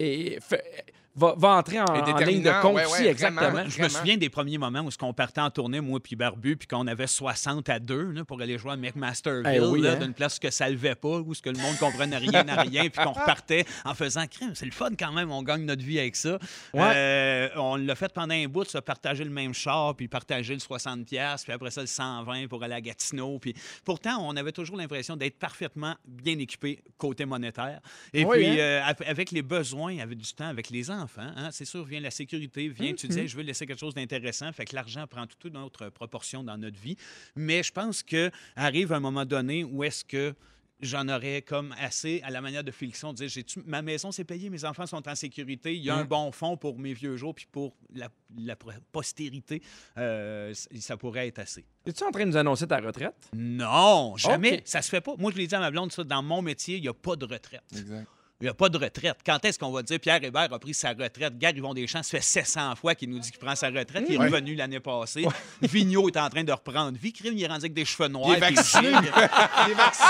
est- 0.01 0.41
fait- 0.43 0.85
va, 1.17 1.35
va 1.37 1.49
entrer 1.57 1.81
en, 1.81 1.87
Et 1.87 2.13
en 2.13 2.17
ligne 2.19 2.43
de 2.43 2.63
compte 2.63 2.77
ouais, 2.77 2.85
aussi, 2.85 3.03
ouais, 3.03 3.09
exactement. 3.09 3.51
vraiment. 3.51 3.69
Je 3.71 3.83
me 3.83 3.89
souviens 3.89 4.17
des 4.17 4.29
premiers 4.29 4.59
moments 4.59 4.81
où 4.81 4.89
on 5.03 5.13
partait 5.13 5.41
en 5.41 5.51
tournée, 5.51 5.81
moi 5.81 6.01
puis 6.01 6.17
Barbu, 6.17 6.57
puis 6.57 6.67
qu'on 6.67 6.87
avait 6.87 7.07
60 7.07 7.69
à 7.69 7.79
2 7.79 8.11
là, 8.13 8.25
pour 8.25 8.41
aller 8.41 8.59
jouer 8.59 8.73
à 8.73 8.77
McMasterville, 8.77 9.51
Eh 9.55 9.61
oui, 9.61 9.87
hein? 9.87 9.97
d'une 9.97 10.15
place 10.15 10.39
que 10.39 10.51
ça 10.51 10.69
levait 10.69 10.95
pas, 10.95 11.19
où 11.21 11.35
ce 11.35 11.43
que 11.43 11.51
le 11.51 11.59
monde 11.59 11.77
comprenait 11.79 12.17
rien 12.19 12.47
à 12.49 12.63
rien, 12.63 12.89
puis 12.89 13.05
qu'on 13.05 13.13
repartait 13.13 13.65
en 13.85 13.95
faisant 13.95 14.27
crime. 14.27 14.53
C'est 14.55 14.67
le 14.67 14.73
fun 14.73 14.91
quand 14.99 15.13
même, 15.13 15.31
on 15.31 15.43
gagne 15.43 15.65
notre 15.65 15.83
vie 15.85 15.99
avec 15.99 16.17
ça. 16.17 16.39
Ouais. 16.73 16.93
Euh, 16.95 17.49
on 17.57 17.77
l'a 17.77 17.95
fait 17.95 18.13
pendant 18.13 18.35
un 18.35 18.47
bout, 18.47 18.65
se 18.65 18.79
partager 18.79 19.25
le 19.25 19.31
même 19.31 19.55
char, 19.55 19.95
puis 19.95 20.09
partager 20.09 20.55
le 20.55 20.61
60$, 20.61 21.05
piastres, 21.05 21.45
puis 21.47 21.53
après 21.53 21.71
ça 21.71 21.81
le 21.81 21.87
120 21.87 22.49
pour 22.49 22.63
aller 22.63 22.75
à 22.75 22.81
Gatineau. 22.81 23.39
Puis 23.39 23.55
pourtant, 23.85 24.19
on 24.21 24.37
avait 24.37 24.53
toujours 24.53 24.77
l'impression 24.77 25.17
d'être 25.17 25.39
parfaitement 25.39 25.95
bien 26.07 26.39
équipé 26.39 26.83
côté 26.99 27.25
monétaire. 27.25 27.81
Et 28.13 28.25
Oui, 28.25 28.39
puis, 28.39 28.61
hein? 28.61 28.85
euh, 28.89 28.93
avec 29.07 29.31
les 29.31 29.43
besoins, 29.43 29.99
avec 29.99 30.19
du 30.19 30.33
temps, 30.33 30.49
avec 30.49 30.71
les 30.71 30.91
enfants, 30.91 31.04
hein, 31.19 31.51
c'est 31.53 31.65
sûr, 31.65 31.85
vient 31.85 32.01
la 32.01 32.11
sécurité, 32.11 32.69
vient, 32.69 32.95
tu 32.95 33.07
Mhm. 33.07 33.11
disais, 33.15 33.29
je 33.29 33.37
veux 33.37 33.43
laisser 33.43 33.67
quelque 33.67 33.81
chose 33.81 33.95
d'intéressant, 33.95 34.53
fait 34.53 34.65
que 34.65 34.75
l'argent 34.75 35.07
prend 35.07 35.27
toute 35.27 35.45
une 35.45 35.57
autre 35.59 35.89
proportion 35.89 36.43
dans 36.45 36.57
notre 36.59 36.79
vie. 36.79 36.97
Mais 37.37 37.63
je 37.63 37.73
pense 37.73 38.03
que 38.03 38.31
arrive 38.57 38.93
un 38.93 39.01
moment 39.01 39.25
donné 39.25 39.65
où 39.65 39.85
est-ce 39.85 40.05
que 40.05 40.35
j'en 40.81 41.09
aurais 41.09 41.41
comme 41.41 41.73
assez 41.79 42.21
à 42.25 42.31
la 42.31 42.41
manière 42.43 42.65
de 42.65 42.71
Félixon, 42.71 43.13
de 43.13 43.19
dire, 43.19 43.29
j'ai 43.29 43.45
ma 43.65 43.81
maison 43.81 44.11
s'est 44.13 44.25
payée, 44.25 44.51
mes 44.51 44.65
enfants 44.65 44.87
sont 44.87 45.09
en 45.09 45.15
sécurité, 45.15 45.75
il 45.75 45.83
y 45.83 45.89
a 45.89 45.95
Mhm. 45.95 46.01
un 46.01 46.05
bon 46.05 46.33
fond 46.33 46.57
pour 46.57 46.79
mes 46.79 46.93
vieux 46.93 47.17
jours, 47.17 47.35
puis 47.35 47.47
pour 47.51 47.75
la, 47.95 48.09
la 48.37 48.57
postérité, 48.93 49.63
euh, 49.97 50.53
ça 50.81 50.97
pourrait 50.97 51.29
être 51.29 51.39
assez. 51.39 51.65
Es-tu 51.87 52.03
en 52.05 52.11
train 52.11 52.25
de 52.25 52.31
nous 52.31 52.37
annoncer 52.37 52.67
ta 52.67 52.81
retraite? 52.81 53.31
Non, 53.35 54.17
jamais. 54.17 54.63
Ça 54.65 54.83
se 54.83 54.89
fait 54.91 55.01
pas. 55.01 55.15
Moi, 55.17 55.31
je 55.33 55.39
l'ai 55.39 55.47
dit 55.47 55.55
à 55.55 55.61
ma 55.61 55.71
blonde, 55.71 55.93
ça, 55.93 56.03
dans 56.05 56.23
mon 56.23 56.43
métier, 56.43 56.77
il 56.77 56.83
n'y 56.83 56.89
a 56.89 56.95
pas 56.95 57.17
de 57.17 57.25
retraite. 57.25 57.63
Exact. 57.73 58.07
Il 58.41 58.45
n'y 58.45 58.51
a 58.51 58.55
pas 58.55 58.69
de 58.69 58.77
retraite. 58.77 59.17
Quand 59.25 59.43
est-ce 59.45 59.59
qu'on 59.59 59.71
va 59.71 59.83
dire 59.83 60.01
Pierre 60.01 60.23
Hébert 60.23 60.53
a 60.53 60.59
pris 60.59 60.75
sa 60.75 60.89
retraite? 60.91 61.39
Gary 61.39 61.59
Yvon 61.59 61.73
Deschamps, 61.73 62.03
ça 62.03 62.19
fait 62.19 62.21
700 62.21 62.75
fois 62.75 62.95
qu'il 62.97 63.09
nous 63.09 63.21
dit 63.21 63.31
qu'il 63.31 63.39
prend 63.39 63.55
sa 63.55 63.69
retraite. 63.69 64.05
Il 64.09 64.17
est 64.17 64.19
Ouais. 64.19 64.27
revenu 64.27 64.57
l'année 64.57 64.81
passée. 64.81 65.25
Vigneault 65.63 66.09
est 66.09 66.17
en 66.17 66.29
train 66.29 66.43
de 66.43 66.51
reprendre 66.53 66.99
vie. 66.99 67.13
Crime, 67.13 67.35
il 67.37 67.45
est 67.45 67.47
rendu 67.47 67.61
avec 67.61 67.75
des 67.75 67.85
cheveux 67.85 68.09
noirs. 68.09 68.31
Il 68.31 68.35
est 68.37 68.41
vacciné. 68.41 68.89
Il 68.89 69.71
est 69.71 69.75
vacciné. 69.75 70.09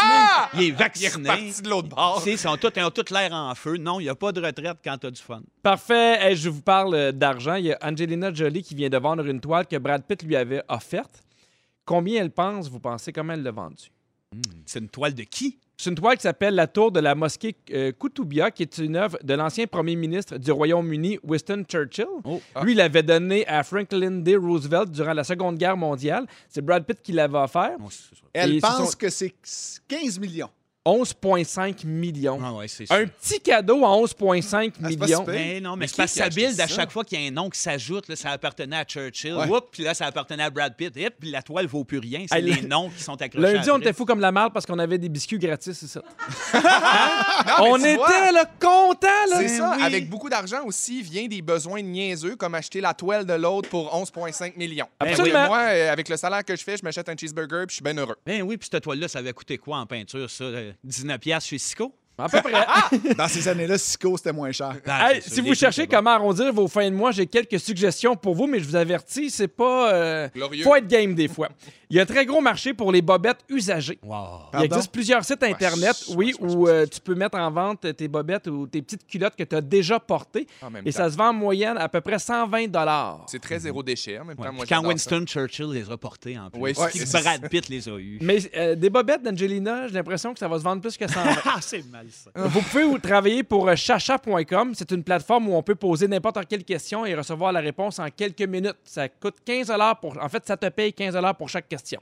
Il 0.54 0.60
est 0.60 0.64
Il 0.64 0.68
est 0.68 0.70
vacciné. 0.72 1.52
de 1.62 1.68
l'autre 1.68 1.88
bord. 1.88 2.22
Ils 2.26 2.38
sont 2.38 2.56
tous, 2.56 2.72
ils 2.74 2.82
ont 2.82 2.90
tous 2.90 3.10
l'air 3.12 3.32
en 3.32 3.54
feu. 3.54 3.76
Non, 3.76 4.00
il 4.00 4.04
n'y 4.04 4.08
a 4.08 4.14
pas 4.14 4.32
de 4.32 4.40
retraite 4.40 4.78
quand 4.82 4.96
tu 4.98 5.06
as 5.06 5.10
du 5.10 5.20
fun. 5.20 5.42
Parfait. 5.62 6.16
Hey, 6.20 6.34
je 6.36 6.48
vous 6.48 6.62
parle 6.62 6.94
euh, 6.94 7.12
d'argent. 7.12 7.56
Il 7.56 7.66
y 7.66 7.72
a 7.72 7.78
Angelina 7.82 8.32
Jolie 8.32 8.62
qui 8.62 8.74
vient 8.74 8.88
de 8.88 8.96
vendre 8.98 9.26
une 9.26 9.40
toile 9.40 9.66
que 9.66 9.76
Brad 9.76 10.02
Pitt 10.02 10.22
lui 10.22 10.34
avait 10.34 10.62
offerte. 10.68 11.22
Combien 11.84 12.22
elle 12.22 12.30
pense, 12.30 12.68
vous 12.70 12.80
pensez, 12.80 13.12
comment 13.12 13.34
elle 13.34 13.42
l'a 13.42 13.50
vendue? 13.50 13.90
C'est 14.64 14.78
une 14.80 14.88
toile 14.88 15.14
de 15.14 15.22
qui? 15.24 15.58
C'est 15.76 15.90
une 15.90 15.96
toile 15.96 16.16
qui 16.16 16.22
s'appelle 16.22 16.54
La 16.54 16.66
Tour 16.68 16.92
de 16.92 17.00
la 17.00 17.14
mosquée 17.14 17.56
euh, 17.72 17.90
Koutoubia, 17.92 18.50
qui 18.52 18.62
est 18.62 18.78
une 18.78 18.94
œuvre 18.96 19.18
de 19.22 19.34
l'ancien 19.34 19.66
premier 19.66 19.96
ministre 19.96 20.38
du 20.38 20.52
Royaume-Uni, 20.52 21.18
Winston 21.24 21.64
Churchill. 21.68 22.06
Oh. 22.24 22.40
Lui, 22.62 22.72
il 22.72 22.76
l'avait 22.78 23.02
donnée 23.02 23.46
à 23.48 23.62
Franklin 23.64 24.12
D. 24.20 24.36
Roosevelt 24.36 24.90
durant 24.90 25.12
la 25.14 25.24
Seconde 25.24 25.58
Guerre 25.58 25.76
mondiale. 25.76 26.26
C'est 26.48 26.64
Brad 26.64 26.84
Pitt 26.86 27.02
qui 27.02 27.10
l'avait 27.12 27.38
offert. 27.38 27.76
Elle 28.32 28.54
Et 28.54 28.60
ce 28.60 28.66
pense 28.66 28.90
sont- 28.92 28.96
que 28.96 29.10
c'est 29.10 29.34
15 29.88 30.20
millions. 30.20 30.50
11,5 30.86 31.86
millions. 31.86 32.38
Ah 32.44 32.52
ouais, 32.52 32.68
c'est 32.68 32.84
ça. 32.86 32.96
Un 32.96 33.06
petit 33.06 33.40
cadeau 33.40 33.84
à 33.84 33.88
11,5 33.88 34.72
Ah, 34.82 34.88
millions. 34.88 35.24
Mais 35.26 35.60
non, 35.60 35.76
mais, 35.76 35.80
Mais 35.80 35.86
c'est 35.86 36.06
ça 36.06 36.24
à 36.26 36.30
ça? 36.30 36.66
chaque 36.66 36.90
fois 36.90 37.04
qu'il 37.04 37.18
y 37.20 37.24
a 37.24 37.28
un 37.28 37.30
nom 37.30 37.48
qui 37.48 37.58
s'ajoute. 37.58 38.06
là, 38.08 38.16
Ça 38.16 38.30
appartenait 38.30 38.76
à 38.76 38.84
Churchill. 38.84 39.34
Ouais. 39.34 39.48
Oups, 39.48 39.68
puis 39.72 39.82
là, 39.82 39.94
ça 39.94 40.04
appartenait 40.06 40.42
à 40.42 40.50
Brad 40.50 40.76
Pitt. 40.76 40.94
Et 40.96 41.08
puis 41.10 41.30
la 41.30 41.42
toile 41.42 41.66
vaut 41.66 41.84
plus 41.84 41.98
rien. 41.98 42.26
C'est 42.28 42.40
les 42.40 42.60
le- 42.60 42.68
noms 42.68 42.90
qui 42.90 43.02
sont 43.02 43.20
accrochés. 43.20 43.54
Lundi, 43.54 43.70
on 43.70 43.78
était 43.78 43.92
fou 43.94 44.04
comme 44.04 44.20
la 44.20 44.30
malle 44.30 44.50
parce 44.52 44.66
qu'on 44.66 44.78
avait 44.78 44.98
des 44.98 45.08
biscuits 45.08 45.38
gratis, 45.38 45.72
c'est 45.78 45.86
ça. 45.86 46.02
Non, 47.46 47.64
mais 47.64 47.70
on 47.70 47.76
était 47.78 47.96
vois, 47.96 48.32
là, 48.32 48.44
contents, 48.60 49.06
là. 49.30 49.38
C'est 49.38 49.48
ça. 49.48 49.74
Oui. 49.76 49.82
Avec 49.82 50.08
beaucoup 50.08 50.28
d'argent 50.28 50.64
aussi 50.64 51.02
vient 51.02 51.26
des 51.26 51.42
besoins 51.42 51.82
niaiseux, 51.82 52.36
comme 52.36 52.54
acheter 52.54 52.80
la 52.80 52.94
toile 52.94 53.26
de 53.26 53.32
l'autre 53.34 53.68
pour 53.68 53.94
11,5 53.94 54.56
millions. 54.56 54.86
Absolument. 55.00 55.40
Donc, 55.40 55.48
Moi, 55.48 55.58
euh, 55.60 55.92
avec 55.92 56.08
le 56.08 56.16
salaire 56.16 56.44
que 56.44 56.56
je 56.56 56.62
fais, 56.62 56.76
je 56.76 56.82
m'achète 56.84 57.08
un 57.08 57.16
cheeseburger 57.16 57.66
puis 57.66 57.70
je 57.70 57.74
suis 57.74 57.82
bien 57.82 57.96
heureux. 57.96 58.16
Ben 58.26 58.42
oui, 58.42 58.56
puis 58.56 58.68
cette 58.70 58.82
toile-là, 58.82 59.08
ça 59.08 59.18
avait 59.20 59.32
coûté 59.32 59.58
quoi 59.58 59.78
en 59.78 59.86
peinture, 59.86 60.28
ça? 60.30 60.44
Euh, 60.74 60.78
19 60.84 61.18
piastres 61.20 61.50
chez 61.50 61.58
Sico? 61.58 61.94
À 62.16 62.28
peu 62.28 62.40
près. 62.42 63.14
Dans 63.16 63.28
ces 63.28 63.48
années-là, 63.48 63.76
Sico, 63.76 64.16
c'était 64.16 64.32
moins 64.32 64.52
cher. 64.52 64.76
Ah, 64.86 65.12
Hey, 65.14 65.22
si 65.22 65.40
vous 65.40 65.54
cherchez 65.54 65.86
comment 65.86 66.10
arrondir 66.10 66.52
vos 66.52 66.68
fins 66.68 66.88
de 66.88 66.94
mois, 66.94 67.10
j'ai 67.10 67.26
quelques 67.26 67.58
suggestions 67.58 68.14
pour 68.16 68.34
vous, 68.34 68.46
mais 68.46 68.60
je 68.60 68.64
vous 68.64 68.76
avertis, 68.76 69.30
c'est 69.30 69.48
pas. 69.48 69.92
euh, 69.92 70.28
Glorieux. 70.34 70.62
faut 70.64 70.76
être 70.76 70.86
game 70.86 71.14
des 71.14 71.28
fois. 71.28 71.48
Il 71.90 71.96
y 71.98 72.00
a 72.00 72.02
un 72.02 72.06
très 72.06 72.24
gros 72.26 72.40
marché 72.40 72.74
pour 72.74 72.90
les 72.90 73.02
bobettes 73.02 73.44
usagées. 73.48 73.98
Wow. 74.02 74.08
Il 74.14 74.50
Pardon? 74.50 74.64
existe 74.66 74.90
plusieurs 74.92 75.24
sites 75.24 75.42
Internet, 75.44 75.94
ouais, 76.08 76.14
oui, 76.16 76.34
ouais, 76.40 76.50
où 76.54 76.66
euh, 76.68 76.86
tu 76.86 76.98
peux 77.00 77.14
mettre 77.14 77.38
en 77.38 77.50
vente 77.52 77.86
tes 77.96 78.08
bobettes 78.08 78.48
ou 78.48 78.66
tes 78.66 78.82
petites 78.82 79.06
culottes 79.06 79.36
que 79.36 79.44
tu 79.44 79.54
as 79.54 79.60
déjà 79.60 80.00
portées. 80.00 80.46
Et 80.84 80.92
temps. 80.92 80.96
ça 80.98 81.10
se 81.10 81.16
vend 81.16 81.28
en 81.28 81.32
moyenne 81.34 81.76
à 81.78 81.88
peu 81.88 82.00
près 82.00 82.18
120 82.18 82.66
C'est 83.28 83.40
très 83.40 83.60
zéro 83.60 83.82
déchet. 83.82 84.18
En 84.18 84.24
même 84.24 84.36
temps, 84.36 84.44
Ouais, 84.44 84.50
moi, 84.50 84.64
quand 84.68 84.84
Winston 84.84 85.24
Churchill 85.26 85.70
les 85.72 85.88
a 85.90 85.96
portés 85.96 86.36
en 86.38 86.50
plus. 86.50 86.60
Oui, 86.60 86.72
Brad 86.72 87.48
Pitt 87.48 87.68
les 87.68 87.88
a 87.88 87.96
eus. 87.98 88.18
Mais 88.20 88.38
euh, 88.56 88.74
des 88.74 88.90
bobettes 88.90 89.22
d'Angelina, 89.22 89.86
j'ai 89.86 89.94
l'impression 89.94 90.32
que 90.32 90.38
ça 90.40 90.48
va 90.48 90.58
se 90.58 90.64
vendre 90.64 90.80
plus 90.82 90.96
que 90.96 91.06
120. 91.06 91.30
Ah, 91.44 91.58
c'est 91.60 91.84
malade. 91.90 92.03
Malsain. 92.04 92.30
Vous 92.48 92.62
pouvez 92.62 92.84
ou- 92.84 92.98
travailler 92.98 93.42
pour 93.42 93.68
euh, 93.68 93.76
chacha.com. 93.76 94.72
C'est 94.74 94.90
une 94.90 95.02
plateforme 95.04 95.48
où 95.48 95.54
on 95.54 95.62
peut 95.62 95.74
poser 95.74 96.08
n'importe 96.08 96.44
quelle 96.46 96.64
question 96.64 97.04
et 97.04 97.14
recevoir 97.14 97.52
la 97.52 97.60
réponse 97.60 97.98
en 97.98 98.08
quelques 98.10 98.42
minutes. 98.42 98.76
Ça 98.84 99.08
coûte 99.08 99.36
15 99.44 99.72
pour. 100.00 100.16
En 100.22 100.28
fait, 100.28 100.46
ça 100.46 100.56
te 100.56 100.68
paye 100.68 100.92
15 100.92 101.16
pour 101.38 101.48
chaque 101.48 101.68
question. 101.68 102.00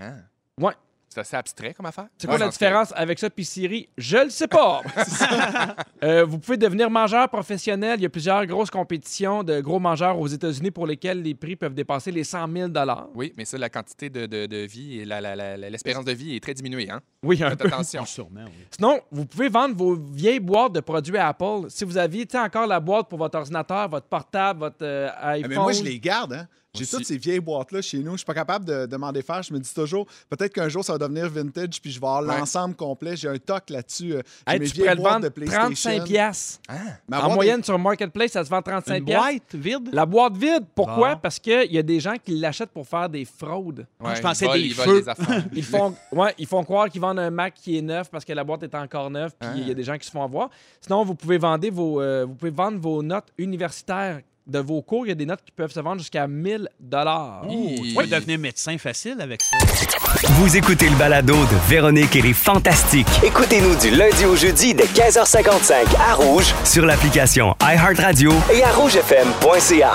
Ah. 0.00 0.12
Ouais. 0.58 0.72
C'est 1.12 1.20
assez 1.20 1.36
abstrait 1.36 1.74
comme 1.74 1.86
affaire. 1.86 2.06
C'est 2.18 2.26
quoi 2.26 2.36
Ouais, 2.36 2.40
la 2.40 2.48
différence 2.48 2.92
avec 2.96 3.18
ça 3.18 3.28
puis 3.30 3.44
Siri? 3.44 3.88
Je 3.98 4.16
le 4.18 4.30
sais 4.30 4.48
pas. 4.48 4.80
Euh, 6.04 6.24
vous 6.24 6.40
pouvez 6.40 6.56
devenir 6.56 6.90
mangeur 6.90 7.28
professionnel. 7.28 8.00
Il 8.00 8.02
y 8.02 8.06
a 8.06 8.08
plusieurs 8.08 8.44
grosses 8.46 8.70
compétitions 8.70 9.44
de 9.44 9.60
gros 9.60 9.78
mangeurs 9.78 10.18
aux 10.18 10.26
États-Unis 10.26 10.72
pour 10.72 10.84
lesquels 10.84 11.22
les 11.22 11.34
prix 11.34 11.54
peuvent 11.54 11.74
dépasser 11.74 12.10
les 12.10 12.24
100 12.24 12.48
000 12.52 12.70
Oui, 13.14 13.32
mais 13.36 13.44
ça, 13.44 13.56
la 13.56 13.68
quantité 13.70 14.10
de, 14.10 14.26
de- 14.26 14.46
de 14.46 14.56
vie 14.66 14.98
et 15.00 15.04
l'espérance 15.04 16.04
de 16.04 16.10
vie 16.12 16.34
est 16.34 16.40
très 16.40 16.54
diminuée. 16.54 16.90
Hein? 16.90 17.00
Oui, 17.22 17.40
un 17.44 17.50
Faites 17.50 17.60
peu. 17.60 17.68
attention. 17.68 18.04
Sûrement, 18.04 18.44
oui. 18.46 18.64
Sinon, 18.76 19.00
vous 19.12 19.26
pouvez 19.26 19.48
vendre 19.48 19.76
vos 19.76 19.94
vieilles 19.94 20.40
boîtes 20.40 20.72
de 20.72 20.80
produits 20.80 21.18
Apple. 21.18 21.66
Si 21.68 21.84
vous 21.84 21.96
aviez 21.96 22.26
encore 22.34 22.66
la 22.66 22.80
boîte 22.80 23.08
pour 23.08 23.18
votre 23.18 23.38
ordinateur, 23.38 23.88
votre 23.88 24.06
portable, 24.08 24.58
votre 24.60 24.76
euh, 24.82 25.08
Ah, 25.16 25.30
iPhone. 25.30 25.50
Mais 25.50 25.56
moi, 25.56 25.72
je 25.72 25.84
les 25.84 26.00
garde. 26.00 26.32
Hein? 26.32 26.48
J'ai 26.74 26.86
toutes 26.86 27.04
ces 27.04 27.18
vieilles 27.18 27.38
boîtes-là 27.40 27.82
chez 27.82 27.98
nous. 27.98 28.12
Je 28.12 28.16
suis 28.18 28.24
pas 28.24 28.32
capable 28.32 28.64
de, 28.64 28.86
de 28.86 28.96
m'en 28.96 29.12
défaire. 29.12 29.42
Je 29.42 29.52
me 29.52 29.58
dis 29.58 29.74
toujours, 29.74 30.06
peut-être 30.30 30.54
qu'un 30.54 30.70
jour, 30.70 30.82
ça 30.82 30.94
va 30.94 30.98
devenir 30.98 31.28
vintage, 31.28 31.82
puis 31.82 31.90
je 31.90 32.00
vais 32.00 32.06
avoir 32.06 32.22
Ouais. 32.22 32.38
l'ensemble 32.38 32.74
complet. 32.74 33.14
J'ai 33.14 33.28
un 33.28 33.36
toc 33.36 33.68
là-dessus. 33.68 34.14
euh, 34.14 34.22
Hey, 34.46 34.58
mes 34.58 34.66
tu 34.66 34.72
vieilles 34.76 34.84
pourrais 34.84 34.94
le 34.94 35.00
boîtes 35.02 35.12
vendre 35.12 35.24
de 35.24 35.28
PlayStation. 35.28 35.60
35 35.66 36.04
piastres. 36.04 36.60
Ma 37.06 37.26
En 37.26 37.34
moyenne, 37.34 37.62
sur 37.62 37.78
Marketplace, 37.78 38.32
ça 38.32 38.42
se 38.42 38.48
vend 38.48 38.62
35 38.62 38.96
Une 39.00 39.04
piastres. 39.04 39.22
boîte 39.26 39.54
vide? 39.54 39.88
La 39.92 40.06
boîte 40.06 40.36
vide. 40.38 40.64
Pourquoi? 40.74 41.16
Parce 41.16 41.38
qu'il 41.38 41.70
y 41.72 41.76
a 41.76 41.82
des 41.82 42.00
gens 42.00 42.14
qui 42.22 42.36
l'achètent 42.38 42.70
pour 42.70 42.86
faire 42.88 43.06
des 43.10 43.26
fraudes. 43.26 43.86
Ouais, 44.00 44.16
je 44.16 44.22
pensais 44.22 44.48
des 44.48 44.60
ils 44.60 44.74
feux. 44.74 45.02
des. 45.02 45.12
Ils 45.58 45.64
font, 45.64 45.94
ouais, 46.12 46.34
ils 46.38 46.46
font 46.46 46.64
croire 46.64 46.88
qu'ils 46.88 47.02
vendent 47.02 47.18
un 47.18 47.30
Mac 47.30 47.52
qui 47.54 47.76
est 47.76 47.82
neuf 47.82 48.08
parce 48.10 48.24
que 48.24 48.32
la 48.32 48.44
boîte 48.44 48.62
est 48.62 48.74
encore 48.74 49.10
neuve, 49.10 49.32
puis 49.38 49.48
Ah. 49.52 49.56
il 49.58 49.68
y 49.68 49.70
a 49.70 49.74
des 49.74 49.84
gens 49.84 49.98
qui 49.98 50.06
se 50.06 50.10
font 50.10 50.22
avoir. 50.22 50.48
Sinon, 50.80 51.04
vous 51.04 51.14
pouvez, 51.14 51.36
vendre 51.36 51.68
vos, 51.68 52.00
euh, 52.00 52.24
vous 52.26 52.34
pouvez 52.34 52.50
vendre 52.50 52.78
vos 52.78 53.02
notes 53.02 53.28
universitaires 53.36 54.22
de 54.46 54.58
vos 54.58 54.82
cours. 54.82 55.06
Il 55.06 55.10
y 55.10 55.12
a 55.12 55.14
des 55.14 55.26
notes 55.26 55.42
qui 55.44 55.52
peuvent 55.52 55.72
se 55.72 55.80
vendre 55.80 55.98
jusqu'à 56.00 56.26
1000 56.26 56.68
dollars. 56.80 57.42
Tu 57.50 57.94
peux 57.94 58.06
devenir 58.06 58.38
médecin 58.38 58.76
facile 58.78 59.16
avec 59.20 59.40
ça. 59.42 59.56
Vous 60.34 60.56
écoutez 60.56 60.88
le 60.88 60.96
balado 60.96 61.34
de 61.34 61.68
Véronique 61.68 62.16
et 62.16 62.22
les 62.22 62.32
Fantastiques. 62.34 63.06
Écoutez-nous 63.24 63.76
du 63.76 63.90
lundi 63.90 64.24
au 64.24 64.36
jeudi 64.36 64.74
dès 64.74 64.84
15h55 64.84 65.72
à 65.98 66.14
Rouge 66.14 66.54
sur 66.64 66.84
l'application 66.86 67.54
iHeartRadio 67.62 68.32
et 68.52 68.62
à 68.62 68.70
rougefm.ca. 68.72 69.94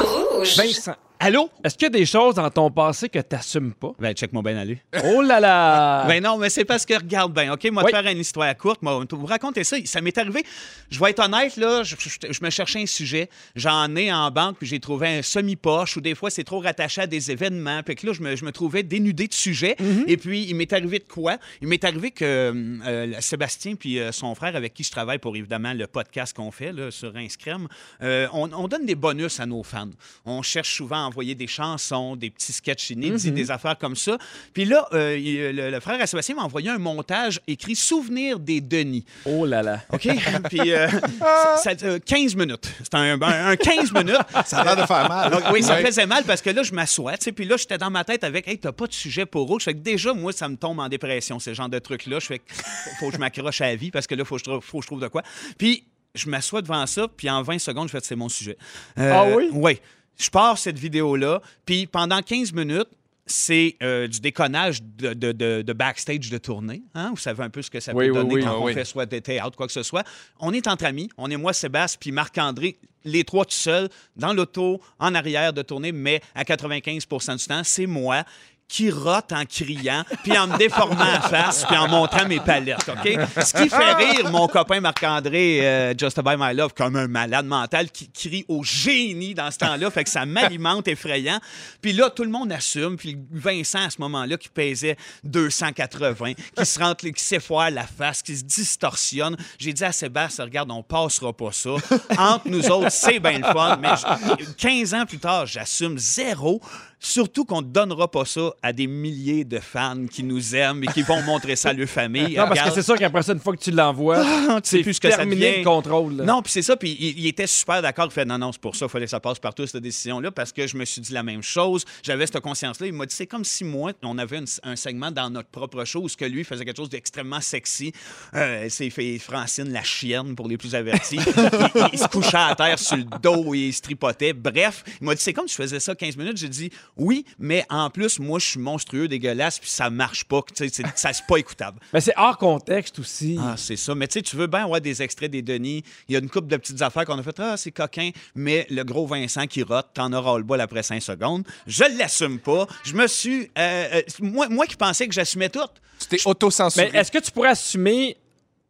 Vincent, 0.58 0.94
Allô? 1.20 1.50
est-ce 1.64 1.76
qu'il 1.76 1.86
y 1.86 1.88
a 1.88 1.90
des 1.90 2.06
choses 2.06 2.36
dans 2.36 2.50
ton 2.52 2.70
passé 2.70 3.10
que 3.10 3.18
tu 3.20 3.26
n'assumes 3.36 3.74
pas? 3.74 3.92
Ben, 4.00 4.14
check 4.14 4.32
mon 4.34 4.42
bien 4.44 4.56
aller. 4.58 4.80
Oh 5.04 5.22
là 5.22 5.40
là! 5.40 6.06
Ben 6.08 6.22
non, 6.24 6.38
mais 6.38 6.50
c'est 6.50 6.64
parce 6.66 6.86
que 6.86 6.94
regarde 6.94 7.34
bien, 7.34 7.52
OK? 7.54 7.66
Moi, 7.72 7.84
Oui. 7.84 7.92
te 7.92 7.98
faire 7.98 8.12
une 8.12 8.20
histoire 8.20 8.56
courte, 8.56 8.82
moi, 8.84 9.04
vous 9.10 9.26
racontez 9.26 9.64
ça. 9.64 9.78
Ça 9.86 10.00
m'est 10.02 10.18
arrivé. 10.18 10.44
Je 10.92 11.00
vais 11.00 11.10
être 11.10 11.20
honnête, 11.26 11.58
là, 11.58 11.82
je, 11.84 11.96
je- 11.98 12.32
je 12.32 12.44
me 12.44 12.50
cherchais 12.52 12.82
un 12.82 12.86
sujet. 12.86 13.30
J'en 13.56 13.96
ai 13.96 14.12
en 14.14 14.30
banque, 14.30 14.58
puis 14.60 14.68
j'ai 14.68 14.80
trouvé 14.80 15.08
un 15.08 15.22
semi-poche, 15.22 15.98
ou 15.98 16.02
des 16.02 16.14
fois, 16.16 16.30
c'est 16.30 16.44
trop 16.44 16.60
rattaché 16.60 17.02
à 17.02 17.08
des 17.08 17.32
événements. 17.32 17.82
Puis 17.84 17.96
que 17.96 18.06
là, 18.08 18.14
je 18.14 18.22
me, 18.22 18.36
je 18.36 18.46
me 18.46 18.52
trouvais 18.52 18.84
dénudé 18.84 19.28
de 19.28 19.34
sujet. 19.34 19.76
Et 20.08 20.18
puis, 20.18 20.44
il 20.48 20.56
m'est 20.56 20.72
arrivé 20.72 21.00
de 21.00 21.06
quoi? 21.12 21.38
Il 21.62 21.68
m'est 21.68 21.84
arrivé 21.84 22.12
que 22.12 22.24
euh, 22.26 22.78
euh, 22.86 23.14
Sébastien, 23.22 23.76
puis 23.76 24.00
euh, 24.00 24.12
son 24.12 24.36
frère, 24.36 24.56
avec 24.56 24.74
qui 24.76 24.84
je 24.84 24.92
travaille 24.92 25.18
pour 25.20 25.36
évidemment 25.36 25.74
le 25.74 25.88
podcast 25.88 26.36
qu'on 26.36 26.52
fait 26.52 26.72
là, 26.72 26.92
sur 26.92 27.16
Inscrème, 27.16 27.68
euh, 28.04 28.28
on, 28.34 28.52
on 28.54 28.68
donne 28.68 28.86
des 28.86 28.96
bonus 28.96 29.40
à 29.40 29.46
nos 29.48 29.64
fans. 29.64 29.90
On 30.26 30.42
cherche 30.44 30.76
souvent 30.76 31.07
envoyer 31.08 31.36
des 31.36 31.48
chansons, 31.48 32.16
des 32.16 32.30
petits 32.30 32.54
sketchs 32.54 32.92
inédits, 32.92 33.32
des 33.32 33.52
affaires 33.52 33.78
comme 33.78 33.96
ça. 33.96 34.18
Puis 34.54 34.66
là, 34.66 34.88
euh, 34.94 35.18
il- 35.18 35.56
le, 35.56 35.72
le 35.72 35.80
frère 35.80 36.00
à 36.02 36.06
Sébastien 36.08 36.36
m'a 36.36 36.44
envoyé 36.44 36.70
un 36.70 36.78
montage 36.78 37.40
écrit 37.48 37.76
Souvenir 37.76 38.40
des 38.40 38.62
Denis. 38.62 39.06
Oh 39.26 39.46
là 39.46 39.62
là! 39.64 39.82
OK? 39.92 40.08
Puis 40.50 40.72
euh, 40.74 40.88
ça, 41.20 41.58
ça, 41.58 41.72
euh, 41.84 42.00
15 42.06 42.36
minutes. 42.36 42.70
C'est 42.84 42.94
un, 42.96 43.22
un- 43.22 43.48
un 43.50 43.56
15 43.56 43.92
minutes. 43.94 44.18
Ça 44.46 44.60
a 44.60 44.64
l'air 44.64 44.76
de 44.76 44.86
faire 44.88 45.08
mal. 45.10 45.32
Donc, 45.32 45.42
oui, 45.52 45.64
ça 45.64 45.76
Ouais. 45.76 45.86
faisait 45.86 46.06
mal 46.06 46.24
parce 46.24 46.42
que 46.42 46.50
là, 46.50 46.64
je 46.64 46.74
m'assois, 46.74 47.18
tu 47.18 47.26
sais, 47.26 47.32
puis 47.32 47.46
là, 47.46 47.58
j'étais 47.58 47.78
dans 47.78 47.90
ma 47.90 48.04
tête 48.04 48.24
avec, 48.24 48.48
hey, 48.48 48.58
t'as 48.58 48.72
pas 48.72 48.88
de 48.88 48.94
sujet 48.94 49.26
pour 49.26 49.48
rouge. 49.48 49.64
Fait 49.64 49.74
que 49.74 49.80
déjà, 49.80 50.14
moi, 50.14 50.32
ça 50.32 50.48
me 50.48 50.56
tombe 50.56 50.80
en 50.80 50.88
dépression, 50.90 51.40
ce 51.40 51.54
genre 51.54 51.70
de 51.70 51.80
truc-là. 51.80 52.20
Je 52.20 52.26
fais, 52.26 52.40
que 52.40 52.54
faut 53.00 53.08
que 53.10 53.14
je 53.16 53.20
m'accroche 53.20 53.62
à 53.62 53.68
la 53.68 53.76
vie 53.76 53.92
parce 53.92 54.08
que 54.08 54.16
là, 54.16 54.24
faut 54.26 54.36
que 54.36 54.40
je 54.40 54.44
trouve, 54.46 54.64
faut 54.64 54.78
que 54.80 54.84
je 54.84 54.88
trouve 54.88 55.02
de 55.02 55.08
quoi. 55.08 55.22
Puis, 55.58 55.84
je 56.16 56.30
m'assois 56.30 56.62
devant 56.62 56.86
ça, 56.88 57.08
puis 57.08 57.30
en 57.30 57.44
20 57.44 57.60
secondes, 57.60 57.88
je 57.88 57.92
fais, 57.92 58.00
c'est 58.02 58.16
mon 58.16 58.30
sujet. 58.30 58.58
Euh, 58.98 59.12
Ah 59.14 59.26
oui? 59.36 59.50
Oui. 59.52 59.80
Je 60.18 60.30
pars 60.30 60.58
cette 60.58 60.78
vidéo-là, 60.80 61.42
puis 61.66 61.86
pendant 61.88 62.22
15 62.22 62.54
minutes, 62.54 62.88
c'est 63.30 63.76
euh, 63.84 64.08
du 64.08 64.22
déconnage 64.22 64.82
de, 64.82 65.14
de- 65.14 65.34
de- 65.34 65.62
de 65.62 65.74
backstage 65.74 66.30
de 66.30 66.38
tournée. 66.38 66.82
Hein? 66.96 67.10
Vous 67.12 67.18
savez 67.18 67.44
un 67.44 67.50
peu 67.50 67.62
ce 67.62 67.70
que 67.70 67.80
ça 67.82 67.92
peut 67.92 68.00
oui, 68.00 68.14
donner 68.14 68.36
oui. 68.36 68.42
quand 68.44 68.58
on 68.58 68.68
fait 68.74 68.86
soit 68.86 69.06
des 69.06 69.20
théâtres, 69.22 69.58
quoi 69.58 69.68
que 69.68 69.74
ce 69.74 69.84
soit. 69.84 70.06
On 70.40 70.54
est 70.54 70.66
entre 70.68 70.86
amis. 70.86 71.10
On 71.18 71.30
est 71.30 71.36
moi, 71.36 71.52
Sébastien, 71.52 71.98
puis 72.00 72.12
Marc-André, 72.14 72.78
les 73.04 73.26
trois 73.26 73.44
tout 73.44 73.52
seuls, 73.52 73.90
dans 74.16 74.32
l'auto, 74.32 74.82
en 74.98 75.14
arrière 75.14 75.52
de 75.52 75.62
tournée, 75.62 75.92
mais 75.92 76.22
à 76.36 76.44
95% 76.46 77.38
du 77.38 77.46
temps, 77.46 77.62
c'est 77.66 77.86
moi 77.86 78.24
qui 78.68 78.92
rote 78.92 79.32
en 79.32 79.46
criant, 79.46 80.04
puis 80.24 80.38
en 80.38 80.48
me 80.48 80.58
déformant 80.58 81.04
la 81.06 81.22
face, 81.22 81.64
puis 81.66 81.78
en 81.78 81.88
montrant 81.88 82.28
mes 82.28 82.40
palettes, 82.42 82.90
OK? 82.90 83.18
Ce 83.44 83.54
qui 83.54 83.70
fait 83.70 83.94
rire 83.94 84.30
mon 84.30 84.48
copain 84.48 84.82
Marc-André, 84.82 85.66
euh, 85.66 85.94
Just 85.98 86.20
By 86.22 86.36
My 86.38 86.54
Love, 86.54 86.74
comme 86.76 86.98
un 86.98 87.08
malade 87.08 87.46
mental 87.46 87.90
qui 87.90 88.10
crie 88.10 88.44
au 88.50 88.64
génie 88.64 89.34
dans 89.34 89.50
ce 89.52 89.58
temps-là, 89.60 89.90
fait 89.90 90.04
que 90.04 90.10
ça 90.10 90.26
m'alimente 90.26 90.88
effrayant. 90.90 91.40
Puis 91.82 91.94
là, 91.94 92.10
tout 92.10 92.24
le 92.24 92.30
monde 92.30 92.52
assume, 92.52 92.98
puis 92.98 93.18
Vincent, 93.32 93.86
à 93.86 93.90
ce 93.90 94.02
moment-là, 94.02 94.36
qui 94.38 94.50
pesait 94.50 94.98
280, 95.24 96.34
qui 96.34 96.66
se 96.66 96.80
rentre, 96.80 97.08
qui 97.10 97.24
s'effoire 97.24 97.72
la 97.72 97.86
face, 97.88 98.22
qui 98.22 98.36
se 98.36 98.44
distorsionne. 98.44 99.38
J'ai 99.60 99.72
dit 99.74 99.84
à 99.84 99.92
Sébastien, 99.92 100.44
regarde, 100.46 100.72
on 100.72 100.84
passera 100.84 101.32
pas 101.32 101.52
ça. 101.54 101.72
Entre 102.18 102.50
nous 102.50 102.66
autres, 102.70 102.92
c'est 102.92 103.20
bien 103.20 103.40
le 103.40 103.46
fun, 103.46 103.78
mais 103.82 103.90
je- 103.96 104.52
15 104.58 104.94
ans 104.94 105.06
plus 105.06 105.20
tard, 105.20 105.46
j'assume 105.46 105.98
zéro. 105.98 106.62
Surtout 107.00 107.46
qu'on 107.46 107.62
ne 107.62 107.68
donnera 107.68 108.10
pas 108.10 108.26
ça 108.26 108.52
à 108.64 108.74
des 108.74 108.88
milliers 108.88 109.46
de 109.46 109.60
fans 109.60 110.08
qui 110.10 110.24
nous 110.24 110.56
aiment 110.56 110.84
et 110.84 110.88
qui 110.88 111.04
vont 111.04 111.22
montrer 111.22 111.56
ça 111.56 111.70
à 111.70 111.74
leur 111.74 111.88
famille. 111.88 112.36
Non, 112.36 112.48
parce 112.48 112.62
que 112.62 112.72
c'est 112.72 112.82
sûr 112.82 112.98
qu'après 112.98 113.22
ça, 113.22 113.34
une 113.34 113.40
fois 113.40 113.56
que 113.56 113.62
tu 113.62 113.70
l'envoies, 113.72 114.24
tu 114.64 114.70
sais 114.70 114.82
plus 114.82 114.96
ce 114.96 115.02
que 115.02 115.12
ça 115.12 115.24
devient. 115.24 115.58
le 115.60 115.64
contrôle. 115.64 116.16
là. 116.18 116.24
Non, 116.26 116.42
puis 116.42 116.52
c'est 116.52 116.64
ça, 116.64 116.76
puis 116.76 116.98
il, 117.00 117.20
il 117.20 117.28
était 117.28 117.46
super 117.46 117.84
d'accord. 117.84 118.06
Il 118.06 118.12
fait 118.12 118.26
non, 118.26 118.40
non, 118.40 118.52
c'est 118.52 118.60
pour 118.62 118.76
ça, 118.76 118.86
il 118.88 118.90
fallait 118.90 119.06
que 119.06 119.12
ça 119.12 119.20
passe 119.20 119.38
partout, 119.38 119.68
cette 119.68 119.82
décision-là, 119.84 120.32
parce 120.32 120.52
que 120.52 120.66
je 120.66 120.76
me 120.76 120.86
suis 120.86 121.00
dit 121.02 121.14
la 121.14 121.22
même 121.22 121.44
chose. 121.44 121.86
J'avais 122.02 122.26
cette 122.26 122.40
conscience-là. 122.40 122.88
Il 122.88 122.94
m'a 122.94 123.06
dit 123.06 123.14
c'est 123.16 123.28
comme 123.28 123.46
si 123.46 123.64
moi, 123.64 123.92
on 124.04 124.18
avait 124.18 124.40
une- 124.40 124.46
un 124.64 124.76
segment 124.76 125.12
dans 125.12 125.30
notre 125.30 125.50
propre 125.50 125.86
show 125.86 126.02
où 126.02 126.10
ce 126.10 126.18
que 126.18 126.26
lui 126.26 126.44
faisait 126.44 126.66
quelque 126.66 126.78
chose 126.78 126.90
d'extrêmement 126.90 127.42
sexy. 127.42 127.92
Euh, 128.34 128.66
c'est 128.70 128.90
fait 128.90 129.20
Francine 129.20 129.72
la 129.72 129.84
chienne 129.84 130.36
pour 130.36 130.48
les 130.48 130.58
plus 130.58 130.74
avertis. 130.74 131.18
il 131.94 132.00
se 132.00 132.08
couchait 132.08 132.38
à 132.38 132.56
terre 132.56 132.80
sur 132.80 132.98
le 132.98 133.04
dos 133.22 133.54
et 133.54 133.68
il 133.68 133.74
se 133.74 133.82
tripotait. 133.82 134.34
Bref, 134.34 134.84
il 135.00 135.06
m'a 135.06 135.14
dit 135.14 135.22
c'est 135.22 135.34
comme 135.34 135.48
si 135.48 135.56
je 135.58 135.62
faisais 135.62 135.80
ça 135.80 135.94
15 135.94 136.18
minutes. 136.18 136.38
J'ai 136.38 136.50
dit 136.50 136.72
oui, 136.98 137.26
mais 137.40 137.66
en 137.70 137.90
plus, 137.90 138.20
moi, 138.20 138.40
je 138.40 138.46
suis 138.46 138.60
monstrueux, 138.60 139.08
dégueulasse, 139.08 139.60
puis 139.60 139.70
ça 139.70 139.90
marche 139.90 140.26
pas. 140.26 140.42
Tu 140.56 140.68
sais, 140.68 140.70
c'est- 140.74 140.98
ça, 140.98 141.14
c'est 141.14 141.26
pas 141.28 141.38
écoutable. 141.38 141.80
Mais 141.94 142.02
c'est 142.02 142.14
hors 142.18 142.38
contexte 142.38 143.00
aussi. 143.00 143.38
Ah, 143.42 143.56
c'est 143.58 143.76
ça. 143.76 143.94
Mais 143.96 144.08
tu 144.08 144.14
sais, 144.14 144.22
tu 144.22 144.36
veux 144.36 144.48
bien 144.48 144.64
avoir 144.64 144.82
des 144.82 145.02
extraits 145.02 145.32
des 145.32 145.42
Denis. 145.42 145.84
Il 146.08 146.14
y 146.14 146.16
a 146.16 146.20
une 146.20 146.30
couple 146.30 146.48
de 146.48 146.58
petites 146.58 146.82
affaires 146.82 147.06
qu'on 147.06 147.18
a 147.20 147.24
fait. 147.24 147.40
Ah, 147.40 147.56
c'est 147.58 147.72
coquin. 147.72 148.10
Mais 148.36 148.66
le 148.70 148.84
gros 148.84 149.06
Vincent 149.08 149.46
qui 149.48 149.64
rote, 149.64 149.88
t'en 149.94 150.12
auras 150.14 150.38
le 150.38 150.44
bol 150.44 150.60
après 150.62 150.84
5 150.84 151.02
secondes. 151.02 151.44
Je 151.68 151.84
l'assume 151.98 152.40
pas. 152.40 152.68
Je 152.84 152.94
me 152.94 153.08
suis. 153.08 153.50
euh, 153.58 153.88
euh, 153.96 154.02
moi, 154.22 154.50
moi 154.50 154.66
qui 154.66 154.76
pensais 154.76 155.08
que 155.08 155.14
j'assumais 155.14 155.50
tout, 155.50 155.60
Tu 156.00 156.08
t'es 156.08 156.18
auto-censuré. 156.26 156.90
Mais 156.94 157.00
est-ce 157.00 157.12
que 157.12 157.18
tu 157.20 157.32
pourrais 157.32 157.50
assumer 157.50 158.18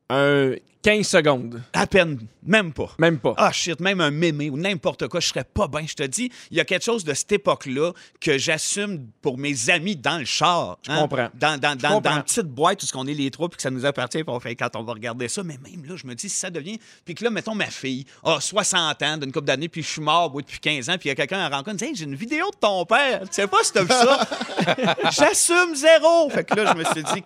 un 0.10 0.54
15 0.82 1.08
secondes? 1.08 1.62
à 1.74 1.88
peine, 1.88 2.20
même 2.44 2.74
pas. 2.74 2.90
Même 2.98 3.20
pas. 3.20 3.34
Ah 3.38 3.52
shit, 3.52 3.80
même 3.80 4.02
un 4.02 4.12
mémé 4.12 4.50
ou 4.50 4.58
n'importe 4.58 5.08
quoi, 5.08 5.20
je 5.20 5.28
serais 5.28 5.44
pas 5.44 5.68
bien. 5.68 5.86
Je 5.86 5.94
te 5.94 6.04
dis, 6.04 6.32
il 6.50 6.58
y 6.58 6.60
a 6.60 6.66
quelque 6.66 6.84
chose 6.84 7.04
de 7.04 7.14
cette 7.14 7.32
époque-là 7.32 7.92
que 8.20 8.38
j'assume 8.38 9.08
pour 9.22 9.38
mes 9.38 9.70
amis 9.70 9.96
dans 9.96 10.18
le 10.18 10.26
char. 10.26 10.78
Je 10.84 10.92
comprends. 10.92 11.30
Dans, 11.34 11.60
dans, 11.60 11.76
dans, 11.76 11.96
comprends. 11.96 12.02
dans 12.02 12.16
une 12.18 12.24
petite 12.24 12.48
boîte, 12.48 12.80
tout 12.80 12.86
ce 12.86 12.94
qu'on 12.94 13.08
est 13.08 13.14
les 13.14 13.32
trois, 13.32 13.50
puis 13.50 13.58
que 13.58 13.64
ça 13.64 13.70
nous 13.70 13.86
appartient, 13.86 14.24
puis 14.24 14.34
on 14.34 14.40
fait 14.40 14.56
quand 14.56 14.76
on 14.76 14.84
va 14.84 14.94
regarder 14.94 15.28
ça. 15.28 15.44
Mais 15.44 15.58
même 15.58 15.86
là, 15.86 15.96
je 15.96 16.08
me 16.08 16.16
dis, 16.16 16.30
si 16.30 16.36
ça 16.36 16.50
devient. 16.50 16.80
Puis 17.06 17.16
que 17.16 17.24
là, 17.24 17.30
mettons 17.30 17.56
ma 17.56 17.68
fille, 17.68 18.06
a 18.24 18.40
60 18.40 19.02
ans, 19.04 19.18
d'une 19.18 19.32
couple 19.32 19.48
d'années, 19.48 19.70
puis 19.70 19.84
je 19.84 19.90
suis 19.90 20.02
mort 20.02 20.32
depuis 20.32 20.60
15 20.60 20.90
ans, 20.90 20.98
puis 20.98 21.06
il 21.06 21.10
y 21.10 21.12
a 21.12 21.16
quelqu'un 21.16 21.40
à 21.40 21.50
rencontre, 21.50 21.78
dit, 21.78 21.86
hey, 21.86 21.96
j'ai 21.96 22.06
une 22.06 22.16
vidéo 22.16 22.50
de 22.52 22.58
ton 22.58 22.86
père. 22.86 23.22
Tu 23.22 23.28
sais 23.32 23.48
pas 23.48 23.58
si 23.64 23.74
t'as 23.74 23.84
vu 23.84 23.90
ça? 23.90 24.28
J'assume 25.12 25.76
zéro. 25.76 26.30
Fait 26.30 26.44
que 26.44 26.56
là, 26.56 26.74
je 26.74 26.78
me 26.78 26.84
suis 26.86 27.04
dit. 27.04 27.24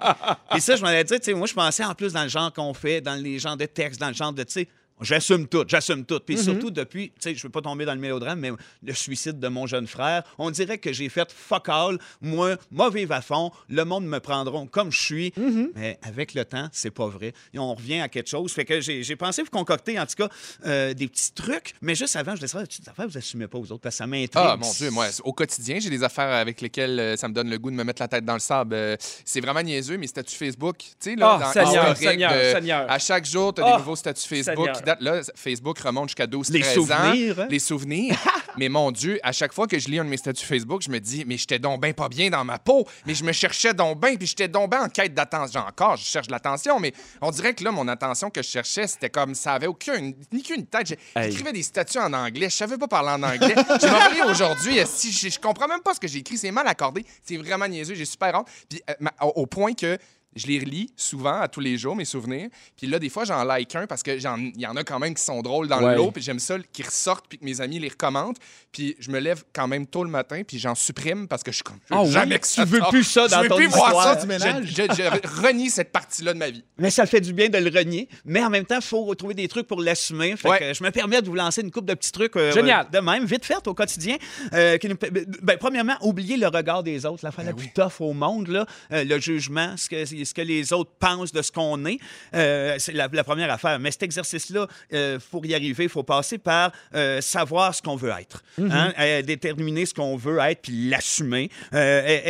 Et 0.55 0.59
ça, 0.59 0.75
je 0.75 0.81
m'en 0.81 0.89
ai 0.89 1.03
dit, 1.03 1.19
tu 1.19 1.25
sais, 1.25 1.33
moi, 1.33 1.47
je 1.47 1.53
pensais 1.53 1.83
en 1.83 1.93
plus 1.93 2.13
dans 2.13 2.23
le 2.23 2.29
genre 2.29 2.51
qu'on 2.51 2.73
fait, 2.73 3.01
dans 3.01 3.15
les 3.15 3.39
genres 3.41 3.57
de 3.57 3.65
textes, 3.65 3.99
dans 3.99 4.07
le 4.07 4.13
genre 4.13 4.33
de, 4.33 4.43
tu 4.43 4.53
sais, 4.53 4.67
J'assume 5.01 5.47
tout, 5.47 5.63
j'assume 5.67 6.05
tout. 6.05 6.19
Puis 6.25 6.35
Mhm. 6.35 6.41
surtout 6.43 6.71
depuis, 6.71 7.09
tu 7.09 7.15
sais, 7.19 7.35
je 7.35 7.43
veux 7.43 7.49
pas 7.49 7.61
tomber 7.61 7.85
dans 7.85 7.93
le 7.93 7.99
mélodrame, 7.99 8.39
mais 8.39 8.51
le 8.83 8.93
suicide 8.93 9.39
de 9.39 9.47
mon 9.47 9.67
jeune 9.67 9.87
frère, 9.87 10.23
on 10.37 10.51
dirait 10.51 10.77
que 10.77 10.93
j'ai 10.93 11.09
fait 11.09 11.31
fuck 11.31 11.69
all. 11.69 11.97
Moi, 12.21 12.57
vivre 12.93 13.13
à 13.13 13.21
fond, 13.21 13.51
le 13.69 13.83
monde 13.85 14.05
me 14.05 14.19
prendra 14.19 14.51
comme 14.71 14.91
je 14.91 14.99
suis. 14.99 15.33
Mhm. 15.37 15.69
Mais 15.75 15.97
avec 16.03 16.33
le 16.33 16.45
temps, 16.45 16.67
c'est 16.71 16.91
pas 16.91 17.07
vrai. 17.07 17.33
Et 17.53 17.59
on 17.59 17.73
revient 17.73 18.01
à 18.01 18.09
quelque 18.09 18.29
chose. 18.29 18.51
Fait 18.51 18.65
que 18.65 18.81
j'ai 18.81 19.03
j'ai 19.03 19.15
pensé 19.15 19.41
vous 19.43 19.49
concocter, 19.49 19.99
en 19.99 20.05
tout 20.05 20.15
cas, 20.15 20.29
euh, 20.65 20.93
des 20.93 21.07
petits 21.07 21.31
trucs. 21.33 21.73
Mais 21.81 21.95
juste 21.95 22.15
avant, 22.15 22.35
je 22.35 22.45
savoir, 22.45 22.63
des 22.63 22.67
petites 22.67 22.87
affaires, 22.87 23.07
vous 23.07 23.17
assumez 23.17 23.47
pas 23.47 23.57
aux 23.57 23.71
autres, 23.71 23.81
parce 23.81 23.95
que 23.95 23.97
ça 23.97 24.07
m'intrigue. 24.07 24.29
Ah, 24.35 24.57
mon 24.59 24.71
Dieu, 24.71 24.89
moi, 24.91 25.07
au 25.23 25.33
quotidien, 25.33 25.79
j'ai 25.79 25.89
des 25.89 26.03
affaires 26.03 26.31
avec 26.33 26.61
lesquelles 26.61 26.99
euh, 26.99 27.15
ça 27.17 27.27
me 27.27 27.33
donne 27.33 27.49
le 27.49 27.57
goût 27.57 27.71
de 27.71 27.75
me 27.75 27.83
mettre 27.83 28.01
la 28.01 28.07
tête 28.07 28.25
dans 28.25 28.33
le 28.33 28.39
sable. 28.39 28.75
Euh, 28.75 28.95
c'est 29.25 29.41
vraiment 29.41 29.61
niaiseux, 29.61 29.97
mes 29.97 30.07
statuts 30.07 30.35
Facebook. 30.35 30.77
Tu 30.77 30.85
sais, 30.99 31.15
là, 31.15 31.39
Ah, 31.41 31.43
dans 31.45 31.51
Seigneur, 31.51 31.97
Seigneur, 31.97 32.33
de- 32.33 32.51
Seigneur. 32.51 32.91
À 32.91 32.99
chaque 32.99 33.25
jour, 33.25 33.53
tu 33.53 33.61
as 33.61 33.65
Ah, 33.65 33.71
des 33.71 33.77
nouveaux 33.79 33.95
statuts 33.95 34.27
Facebook 34.27 34.69
Là, 34.99 35.21
Facebook 35.35 35.79
remonte 35.79 36.09
jusqu'à 36.09 36.27
12 36.27 36.49
Les 36.49 36.59
13 36.61 36.73
souvenirs, 36.73 37.39
ans. 37.39 37.43
hein? 37.43 37.47
Les 37.49 37.59
souvenirs. 37.59 38.15
mais 38.57 38.69
mon 38.69 38.91
Dieu, 38.91 39.19
à 39.23 39.31
chaque 39.31 39.53
fois 39.53 39.67
que 39.67 39.79
je 39.79 39.87
lis 39.89 39.99
un 39.99 40.05
de 40.05 40.09
mes 40.09 40.17
statuts 40.17 40.45
Facebook, 40.45 40.81
je 40.81 40.89
me 40.89 40.99
dis, 40.99 41.23
mais 41.25 41.37
j'étais 41.37 41.59
donc 41.59 41.81
bien 41.81 41.93
pas 41.93 42.09
bien 42.09 42.29
dans 42.29 42.43
ma 42.43 42.59
peau, 42.59 42.87
mais 43.05 43.15
je 43.15 43.23
me 43.23 43.31
cherchais 43.31 43.73
donc 43.73 43.99
bien, 44.01 44.15
puis 44.15 44.27
j'étais 44.27 44.47
donc 44.47 44.69
bien 44.71 44.83
en 44.83 44.89
quête 44.89 45.13
d'attention. 45.13 45.61
Encore, 45.61 45.97
je 45.97 46.03
cherche 46.05 46.27
de 46.27 46.31
l'attention, 46.31 46.79
mais 46.79 46.93
on 47.21 47.31
dirait 47.31 47.53
que 47.53 47.63
là, 47.63 47.71
mon 47.71 47.87
attention 47.87 48.29
que 48.29 48.41
je 48.41 48.47
cherchais, 48.49 48.87
c'était 48.87 49.09
comme 49.09 49.35
ça 49.35 49.53
avait 49.53 49.67
aucune, 49.67 50.15
ni 50.31 50.43
qu'une 50.43 50.65
tête. 50.65 50.91
Hey. 51.15 51.31
J'écrivais 51.31 51.53
des 51.53 51.63
statuts 51.63 51.99
en 51.99 52.11
anglais, 52.13 52.49
je 52.49 52.55
savais 52.55 52.77
pas 52.77 52.87
parler 52.87 53.09
en 53.09 53.23
anglais. 53.23 53.55
je 53.81 53.87
m'en 53.87 53.99
relis 54.09 54.31
aujourd'hui, 54.31 54.79
si 54.85 55.11
je, 55.11 55.29
je 55.29 55.39
comprends 55.39 55.67
même 55.67 55.81
pas 55.81 55.93
ce 55.93 55.99
que 55.99 56.07
j'ai 56.07 56.19
écrit, 56.19 56.37
c'est 56.37 56.51
mal 56.51 56.67
accordé, 56.67 57.05
c'est 57.23 57.37
vraiment 57.37 57.67
niaiseux, 57.67 57.95
j'ai 57.95 58.05
super 58.05 58.33
honte. 58.35 58.47
Puis 58.69 58.81
euh, 58.89 59.07
au 59.35 59.45
point 59.45 59.73
que 59.73 59.97
je 60.35 60.47
les 60.47 60.59
relis 60.59 60.91
souvent 60.95 61.41
à 61.41 61.47
tous 61.47 61.59
les 61.59 61.77
jours, 61.77 61.95
mes 61.95 62.05
souvenirs. 62.05 62.49
Puis 62.77 62.87
là, 62.87 62.99
des 62.99 63.09
fois, 63.09 63.25
j'en 63.25 63.43
like 63.43 63.75
un 63.75 63.85
parce 63.87 64.01
que 64.03 64.17
j'en- 64.19 64.37
il 64.37 64.59
y 64.59 64.65
en 64.65 64.75
a 64.75 64.83
quand 64.83 64.97
même 64.99 65.13
qui 65.13 65.23
sont 65.23 65.41
drôles 65.41 65.67
dans 65.67 65.81
Ouais. 65.83 65.91
le 65.91 65.97
lot. 65.97 66.11
Puis 66.11 66.21
j'aime 66.23 66.39
ça 66.39 66.57
qu'ils 66.71 66.85
ressortent 66.85 67.25
puis 67.27 67.37
que 67.37 67.45
mes 67.45 67.59
amis 67.61 67.79
les 67.79 67.89
recommandent. 67.89 68.37
Puis 68.71 68.95
je 68.99 69.11
me 69.11 69.19
lève 69.19 69.43
quand 69.53 69.67
même 69.67 69.85
tôt 69.87 70.03
le 70.03 70.09
matin 70.09 70.41
puis 70.47 70.57
j'en 70.59 70.75
supprime 70.75 71.27
parce 71.27 71.43
que 71.43 71.51
je 71.51 71.57
suis 71.57 71.63
comme. 71.63 71.77
je 71.89 71.93
veux 71.93 71.99
Ah 71.99 72.03
oui? 72.03 72.11
jamais 72.11 72.39
que 72.39 72.47
ça 72.47 72.63
Tu 72.63 72.69
veux 72.69 72.79
plus 72.89 73.03
ça 73.03 73.27
dans 73.27 73.37
Je 73.37 73.43
veux 73.43 73.49
ton 73.49 73.55
plus 73.57 73.67
voir 73.67 74.03
ça 74.03 74.15
du 74.15 74.21
Je- 74.21 74.27
ménage? 74.27 74.65
Je, 74.67 74.73
je 74.83 75.41
renie 75.45 75.69
cette 75.69 75.91
partie-là 75.91 76.33
de 76.33 76.39
ma 76.39 76.49
vie. 76.49 76.63
Mais 76.77 76.89
ça 76.91 77.05
fait 77.05 77.21
du 77.21 77.33
bien 77.33 77.49
de 77.49 77.57
le 77.57 77.69
renier. 77.77 78.07
Mais 78.25 78.43
en 78.43 78.49
même 78.49 78.65
temps, 78.65 78.77
il 78.77 78.81
faut 78.81 79.13
trouver 79.15 79.33
des 79.33 79.47
trucs 79.47 79.67
pour 79.67 79.81
l'assumer. 79.81 80.35
Fait 80.37 80.49
Ouais. 80.49 80.59
que 80.59 80.73
je 80.73 80.83
me 80.83 80.91
permets 80.91 81.21
de 81.21 81.27
vous 81.27 81.35
lancer 81.35 81.61
une 81.61 81.71
coupe 81.71 81.85
de 81.85 81.93
petits 81.93 82.11
trucs 82.11 82.35
euh, 82.37 82.51
Génial. 82.53 82.87
de 82.91 82.99
même, 82.99 83.25
vite 83.25 83.45
fait 83.45 83.67
au 83.67 83.73
quotidien. 83.73 84.17
euh, 84.53 84.77
qui 84.77 84.87
nous 84.87 84.95
pe- 84.95 85.09
ben, 85.41 85.57
premièrement, 85.57 85.95
oublier 86.01 86.37
le 86.37 86.47
regard 86.47 86.83
des 86.83 87.05
autres. 87.05 87.23
L'affaire 87.23 87.45
la 87.45 87.53
plus 87.53 87.71
tough 87.73 87.99
au 87.99 88.13
monde, 88.13 88.47
là, 88.47 88.65
euh, 88.91 89.03
le 89.03 89.19
jugement, 89.19 89.75
ce 89.77 89.89
que, 89.89 90.20
ce 90.25 90.33
que 90.33 90.41
les 90.41 90.73
autres 90.73 90.91
pensent 90.99 91.31
de 91.31 91.41
ce 91.41 91.51
qu'on 91.51 91.85
est. 91.85 91.99
Euh, 92.33 92.75
c'est 92.79 92.93
la, 92.93 93.07
la 93.11 93.23
première 93.23 93.51
affaire. 93.51 93.79
Mais 93.79 93.91
cet 93.91 94.03
exercice-là, 94.03 94.67
euh, 94.93 95.19
pour 95.29 95.45
y 95.45 95.53
arriver, 95.53 95.83
il 95.85 95.89
faut 95.89 96.03
passer 96.03 96.37
par 96.37 96.71
euh, 96.95 97.21
savoir 97.21 97.73
ce 97.73 97.81
qu'on 97.81 97.95
veut 97.95 98.11
être. 98.11 98.43
Hein? 98.59 98.93
Euh, 98.99 99.21
déterminer 99.21 99.85
ce 99.85 99.93
qu'on 99.93 100.17
veut 100.17 100.39
être 100.39 100.61
puis 100.63 100.89
l'assumer. 100.89 101.49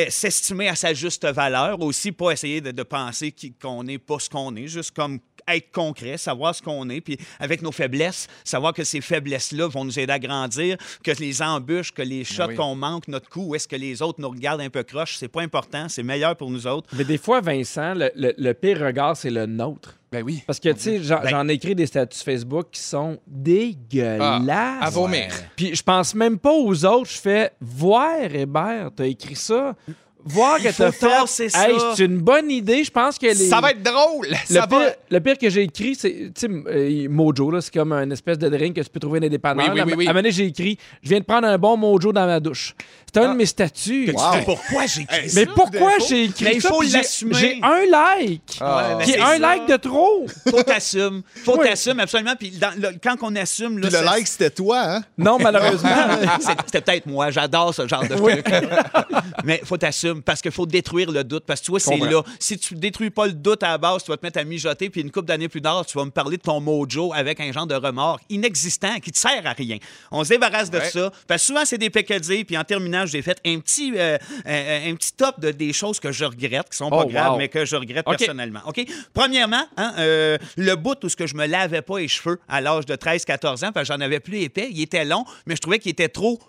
S'estimer 0.09 0.67
à 0.67 0.75
sa 0.75 0.93
juste 0.93 1.25
valeur 1.25 1.79
aussi, 1.81 2.11
pas 2.11 2.31
essayer 2.31 2.61
de, 2.61 2.71
de 2.71 2.83
penser 2.83 3.33
qu'on 3.61 3.83
n'est 3.83 3.97
pas 3.97 4.19
ce 4.19 4.29
qu'on 4.29 4.55
est, 4.55 4.67
juste 4.67 4.91
comme 4.91 5.19
être 5.55 5.71
concret, 5.71 6.17
savoir 6.17 6.53
ce 6.55 6.61
qu'on 6.61 6.89
est, 6.89 7.01
puis 7.01 7.17
avec 7.39 7.61
nos 7.61 7.71
faiblesses, 7.71 8.27
savoir 8.43 8.73
que 8.73 8.83
ces 8.83 9.01
faiblesses-là 9.01 9.67
vont 9.67 9.85
nous 9.85 9.99
aider 9.99 10.13
à 10.13 10.19
grandir, 10.19 10.77
que 11.03 11.11
les 11.19 11.41
embûches, 11.41 11.91
que 11.91 12.01
les 12.01 12.23
shots 12.23 12.47
oui. 12.49 12.55
qu'on 12.55 12.75
manque, 12.75 13.07
notre 13.07 13.29
coup, 13.29 13.53
est-ce 13.55 13.67
que 13.67 13.75
les 13.75 14.01
autres 14.01 14.19
nous 14.21 14.29
regardent 14.29 14.61
un 14.61 14.69
peu 14.69 14.83
croche, 14.83 15.17
c'est 15.17 15.27
pas 15.27 15.41
important, 15.41 15.87
c'est 15.89 16.03
meilleur 16.03 16.35
pour 16.35 16.49
nous 16.49 16.67
autres. 16.67 16.89
Mais 16.93 17.03
des 17.03 17.17
fois, 17.17 17.41
Vincent, 17.41 17.93
le, 17.93 18.11
le- 18.15 18.33
le 18.37 18.53
pire 18.53 18.79
regard, 18.79 19.15
c'est 19.17 19.29
le 19.29 19.45
nôtre. 19.45 19.97
Ben 20.11 20.23
oui. 20.23 20.43
Parce 20.45 20.59
que, 20.59 20.69
tu 20.69 20.79
sais, 20.81 21.03
j'en 21.03 21.21
Ben- 21.21 21.29
j'en 21.29 21.47
ai 21.47 21.53
écrit 21.53 21.73
des 21.73 21.85
statuts 21.85 22.19
Facebook 22.21 22.67
qui 22.71 22.81
sont 22.81 23.17
dégueulasses. 23.27 24.77
Ah, 24.81 24.85
à 24.85 24.89
vomir. 24.89 25.27
Puis 25.55 25.73
je 25.75 25.83
pense 25.83 26.13
même 26.15 26.37
pas 26.37 26.51
aux 26.53 26.85
autres. 26.85 27.09
Je 27.09 27.17
fais 27.19 27.51
voir, 27.61 28.23
Hébert, 28.23 28.89
t'as 28.95 29.05
écrit 29.05 29.35
ça. 29.35 29.75
Voir 30.25 30.57
que 30.59 30.75
t'as 30.75 30.91
fait. 30.91 31.07
Hey, 31.55 31.75
c'est 31.95 32.05
une 32.05 32.17
bonne 32.19 32.49
idée. 32.51 32.83
Je 32.83 32.91
pense 32.91 33.17
que 33.17 33.25
les. 33.25 33.33
Ça 33.35 33.59
va 33.61 33.71
être 33.71 33.81
drôle. 33.81 34.27
Le 34.29 34.35
Ça 34.55 34.67
pire, 34.67 34.77
va. 34.79 34.85
le 35.09 35.19
pire 35.19 35.37
que 35.37 35.49
j'ai 35.49 35.63
écrit, 35.63 35.95
c'est, 35.95 36.31
tu 36.35 36.47
sais, 36.47 36.47
euh, 36.49 37.07
Mojo, 37.09 37.49
là, 37.51 37.61
c'est 37.61 37.73
comme 37.73 37.91
un 37.91 38.09
espèce 38.11 38.37
de 38.37 38.47
drink 38.49 38.75
que 38.75 38.81
tu 38.81 38.89
peux 38.89 38.99
trouver 38.99 39.19
dans 39.19 39.25
les 39.25 39.29
dépanneurs. 39.29 39.73
Oui, 39.73 39.81
oui, 39.85 39.93
oui. 39.97 40.07
À 40.07 40.09
un 40.09 40.13
moment 40.13 40.19
donné, 40.21 40.31
j'ai 40.31 40.45
écrit, 40.45 40.77
je 41.01 41.09
viens 41.09 41.19
de 41.19 41.25
prendre 41.25 41.47
un 41.47 41.57
bon 41.57 41.75
Mojo 41.77 42.13
dans 42.13 42.25
ma 42.25 42.39
douche. 42.39 42.75
C'était 43.13 43.25
un 43.25 43.33
de 43.33 43.37
mes 43.37 43.45
statuts. 43.45 44.05
Tu 44.07 44.11
sais 44.13 44.41
pourquoi 44.45 44.85
j'ai 44.85 45.01
écrit 45.01 45.31
Mais 45.35 45.45
ça? 45.45 45.51
pourquoi 45.53 45.91
j'ai 46.07 46.23
écrit 46.25 46.45
Mais 46.45 46.55
il 46.55 46.61
faut 46.61 46.81
l'assumer. 46.81 47.33
J'ai 47.33 47.59
un 47.61 47.85
like. 47.89 48.57
Ah. 48.61 48.95
Ouais, 48.97 49.03
Qui 49.03 49.11
est 49.11 49.13
c'est 49.15 49.19
un 49.19 49.25
ça. 49.31 49.37
like 49.39 49.67
de 49.67 49.75
trop. 49.75 50.25
Faut 50.49 50.63
t'assumer. 50.63 51.21
Faut 51.43 51.57
Oui. 51.57 51.67
t'assumer, 51.67 52.03
absolument. 52.03 52.35
Puis 52.39 52.51
dans 52.51 52.71
le- 52.79 52.95
quand 53.03 53.15
on 53.21 53.35
assume... 53.35 53.79
Là, 53.79 53.89
Puis 53.89 53.97
le 53.99 54.05
like, 54.05 54.27
c'était 54.27 54.49
toi, 54.49 54.79
hein? 54.81 55.01
Non, 55.17 55.37
malheureusement. 55.39 55.89
C'est- 56.39 56.51
C'était 56.67 56.81
peut-être 56.81 57.05
moi, 57.05 57.31
j'adore 57.31 57.73
ce 57.75 57.85
genre 57.85 58.07
de 58.07 58.15
truc. 58.15 58.45
Mais 59.43 59.61
faut 59.65 59.77
t'assumer 59.77 60.21
parce 60.21 60.41
qu'il 60.41 60.51
faut 60.51 60.65
détruire 60.65 61.11
le 61.11 61.23
doute. 61.23 61.43
Parce 61.45 61.59
que 61.59 61.65
tu 61.65 61.71
vois, 61.71 61.79
c'est 61.79 61.97
là. 61.97 62.21
Si 62.39 62.57
tu 62.57 62.75
détruis 62.75 63.09
pas 63.09 63.25
le 63.27 63.33
doute 63.33 63.63
à 63.63 63.69
la 63.71 63.77
base, 63.77 64.03
tu 64.03 64.11
vas 64.11 64.17
te 64.17 64.25
mettre 64.25 64.39
à 64.39 64.43
mijoter, 64.43 64.89
puis 64.89 65.01
une 65.01 65.11
couple 65.11 65.27
d'années 65.27 65.49
plus 65.49 65.61
tard, 65.61 65.85
tu 65.85 65.97
vas 65.97 66.05
me 66.05 66.11
parler 66.11 66.37
de 66.37 66.41
ton 66.43 66.59
mojo 66.61 67.11
avec 67.13 67.39
un 67.39 67.51
genre 67.51 67.67
de 67.67 67.75
remords 67.75 68.19
inexistant 68.29 68.99
qui 68.99 69.11
te 69.11 69.17
sert 69.17 69.41
à 69.45 69.51
rien. 69.53 69.77
On 70.11 70.23
se 70.23 70.29
débarrasse 70.29 70.69
de 70.69 70.77
Ouais. 70.77 70.89
ça. 70.89 71.11
Parce 71.27 71.41
que 71.41 71.47
souvent, 71.47 71.61
c'est 71.65 71.77
des 71.77 71.89
pécadilles. 71.89 72.43
Puis 72.45 72.57
en 72.57 72.63
terminant, 72.63 73.00
j'ai 73.05 73.21
fait 73.21 73.39
un 73.45 73.59
petit, 73.59 73.93
euh, 73.95 74.17
un, 74.45 74.91
un 74.91 74.95
petit 74.95 75.13
top 75.13 75.39
de 75.39 75.51
des 75.51 75.73
choses 75.73 75.99
que 75.99 76.11
je 76.11 76.25
regrette, 76.25 76.69
qui 76.69 76.77
sont 76.77 76.89
pas 76.89 77.03
Oh, 77.05 77.07
graves, 77.07 77.31
wow. 77.33 77.37
mais 77.37 77.47
que 77.49 77.65
je 77.65 77.75
regrette 77.75 78.05
personnellement. 78.05 78.61
OK? 78.65 78.85
Premièrement, 79.13 79.65
hein, 79.77 79.93
euh, 79.99 80.37
le 80.57 80.75
bout 80.75 81.03
où 81.03 81.09
ce 81.09 81.15
que 81.15 81.27
je 81.27 81.35
me 81.35 81.45
lavais 81.45 81.81
pas 81.81 81.99
les 81.99 82.07
cheveux 82.07 82.39
à 82.47 82.61
l'âge 82.61 82.85
de 82.85 82.95
13-14 82.95 83.65
ans, 83.65 83.71
parce 83.71 83.87
que 83.87 83.93
j'en 83.93 84.01
avais 84.01 84.19
plus 84.19 84.39
épais, 84.41 84.69
il 84.71 84.81
était 84.81 85.05
long, 85.05 85.25
mais 85.45 85.55
je 85.55 85.61
trouvais 85.61 85.79
qu'il 85.79 85.91
était 85.91 86.09
trop 86.09 86.39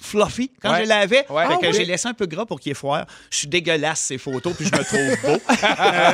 fluffy 0.00 0.50
quand 0.62 0.70
Ouais. 0.72 0.84
je 0.84 0.88
l'avais. 0.88 1.26
Ouais. 1.30 1.44
Ah 1.48 1.56
que 1.60 1.66
oui. 1.66 1.72
j'ai 1.72 1.84
laissé 1.84 2.06
un 2.08 2.14
peu 2.14 2.26
gras 2.26 2.46
pour 2.46 2.60
qu'il 2.60 2.74
foire. 2.74 3.06
Je 3.30 3.38
suis 3.38 3.48
dégueulasse, 3.48 4.00
ces 4.00 4.18
photos, 4.18 4.54
puis 4.54 4.66
je 4.66 4.76
me 4.76 4.84
trouve 4.84 5.32
beau. 5.32 5.42
Euh, 5.80 6.12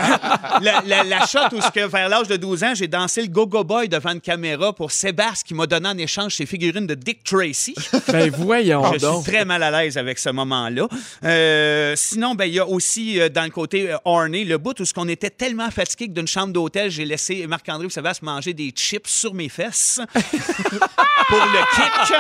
la, 0.62 0.82
la- 0.86 1.04
la 1.04 1.26
shot 1.26 1.38
où, 1.52 1.60
ce 1.60 1.70
que, 1.70 1.86
vers 1.86 2.08
l'âge 2.08 2.28
de 2.28 2.36
12 2.36 2.64
ans, 2.64 2.72
j'ai 2.74 2.88
dansé 2.88 3.22
le 3.22 3.28
Go-Go 3.28 3.64
Boy 3.64 3.88
devant 3.88 4.10
une 4.12 4.20
caméra 4.20 4.72
pour 4.72 4.90
Sébastien 4.92 5.42
qui 5.46 5.54
m'a 5.54 5.66
donné 5.66 5.88
en 5.88 5.98
échange 5.98 6.34
ses 6.36 6.46
figurines 6.46 6.86
de 6.86 6.94
Dick 6.94 7.22
Tracy. 7.24 7.74
ben 8.08 8.30
voyons 8.30 8.92
Je 8.94 8.98
donc. 8.98 9.22
suis 9.24 9.32
très 9.32 9.44
mal 9.44 9.62
à 9.62 9.70
l'aise 9.70 9.98
avec 9.98 10.18
ce 10.18 10.30
moment-là. 10.30 10.88
Euh, 11.24 11.94
sinon, 11.96 12.34
ben, 12.34 12.44
il 12.46 12.54
y 12.54 12.58
a 12.60 12.66
aussi 12.66 13.20
euh, 13.20 13.28
dans 13.28 13.44
le 13.44 13.50
côté 13.50 13.90
euh, 13.92 13.96
orné, 14.04 14.44
le 14.44 14.58
bout 14.58 14.78
où 14.80 14.84
ce 14.84 14.94
qu'on 14.94 15.08
était 15.08 15.30
tellement 15.30 15.70
fatigué 15.70 16.08
que 16.08 16.12
d'une 16.12 16.28
chambre 16.28 16.52
d'hôtel, 16.52 16.90
j'ai 16.90 17.04
laissé 17.04 17.46
Marc-André 17.46 17.88
Sébastien 17.90 18.26
manger 18.26 18.52
des 18.54 18.70
chips 18.70 19.08
sur 19.08 19.34
mes 19.34 19.48
fesses. 19.48 20.00
Pour 21.28 21.38
le 21.38 21.58
kick, 21.74 22.16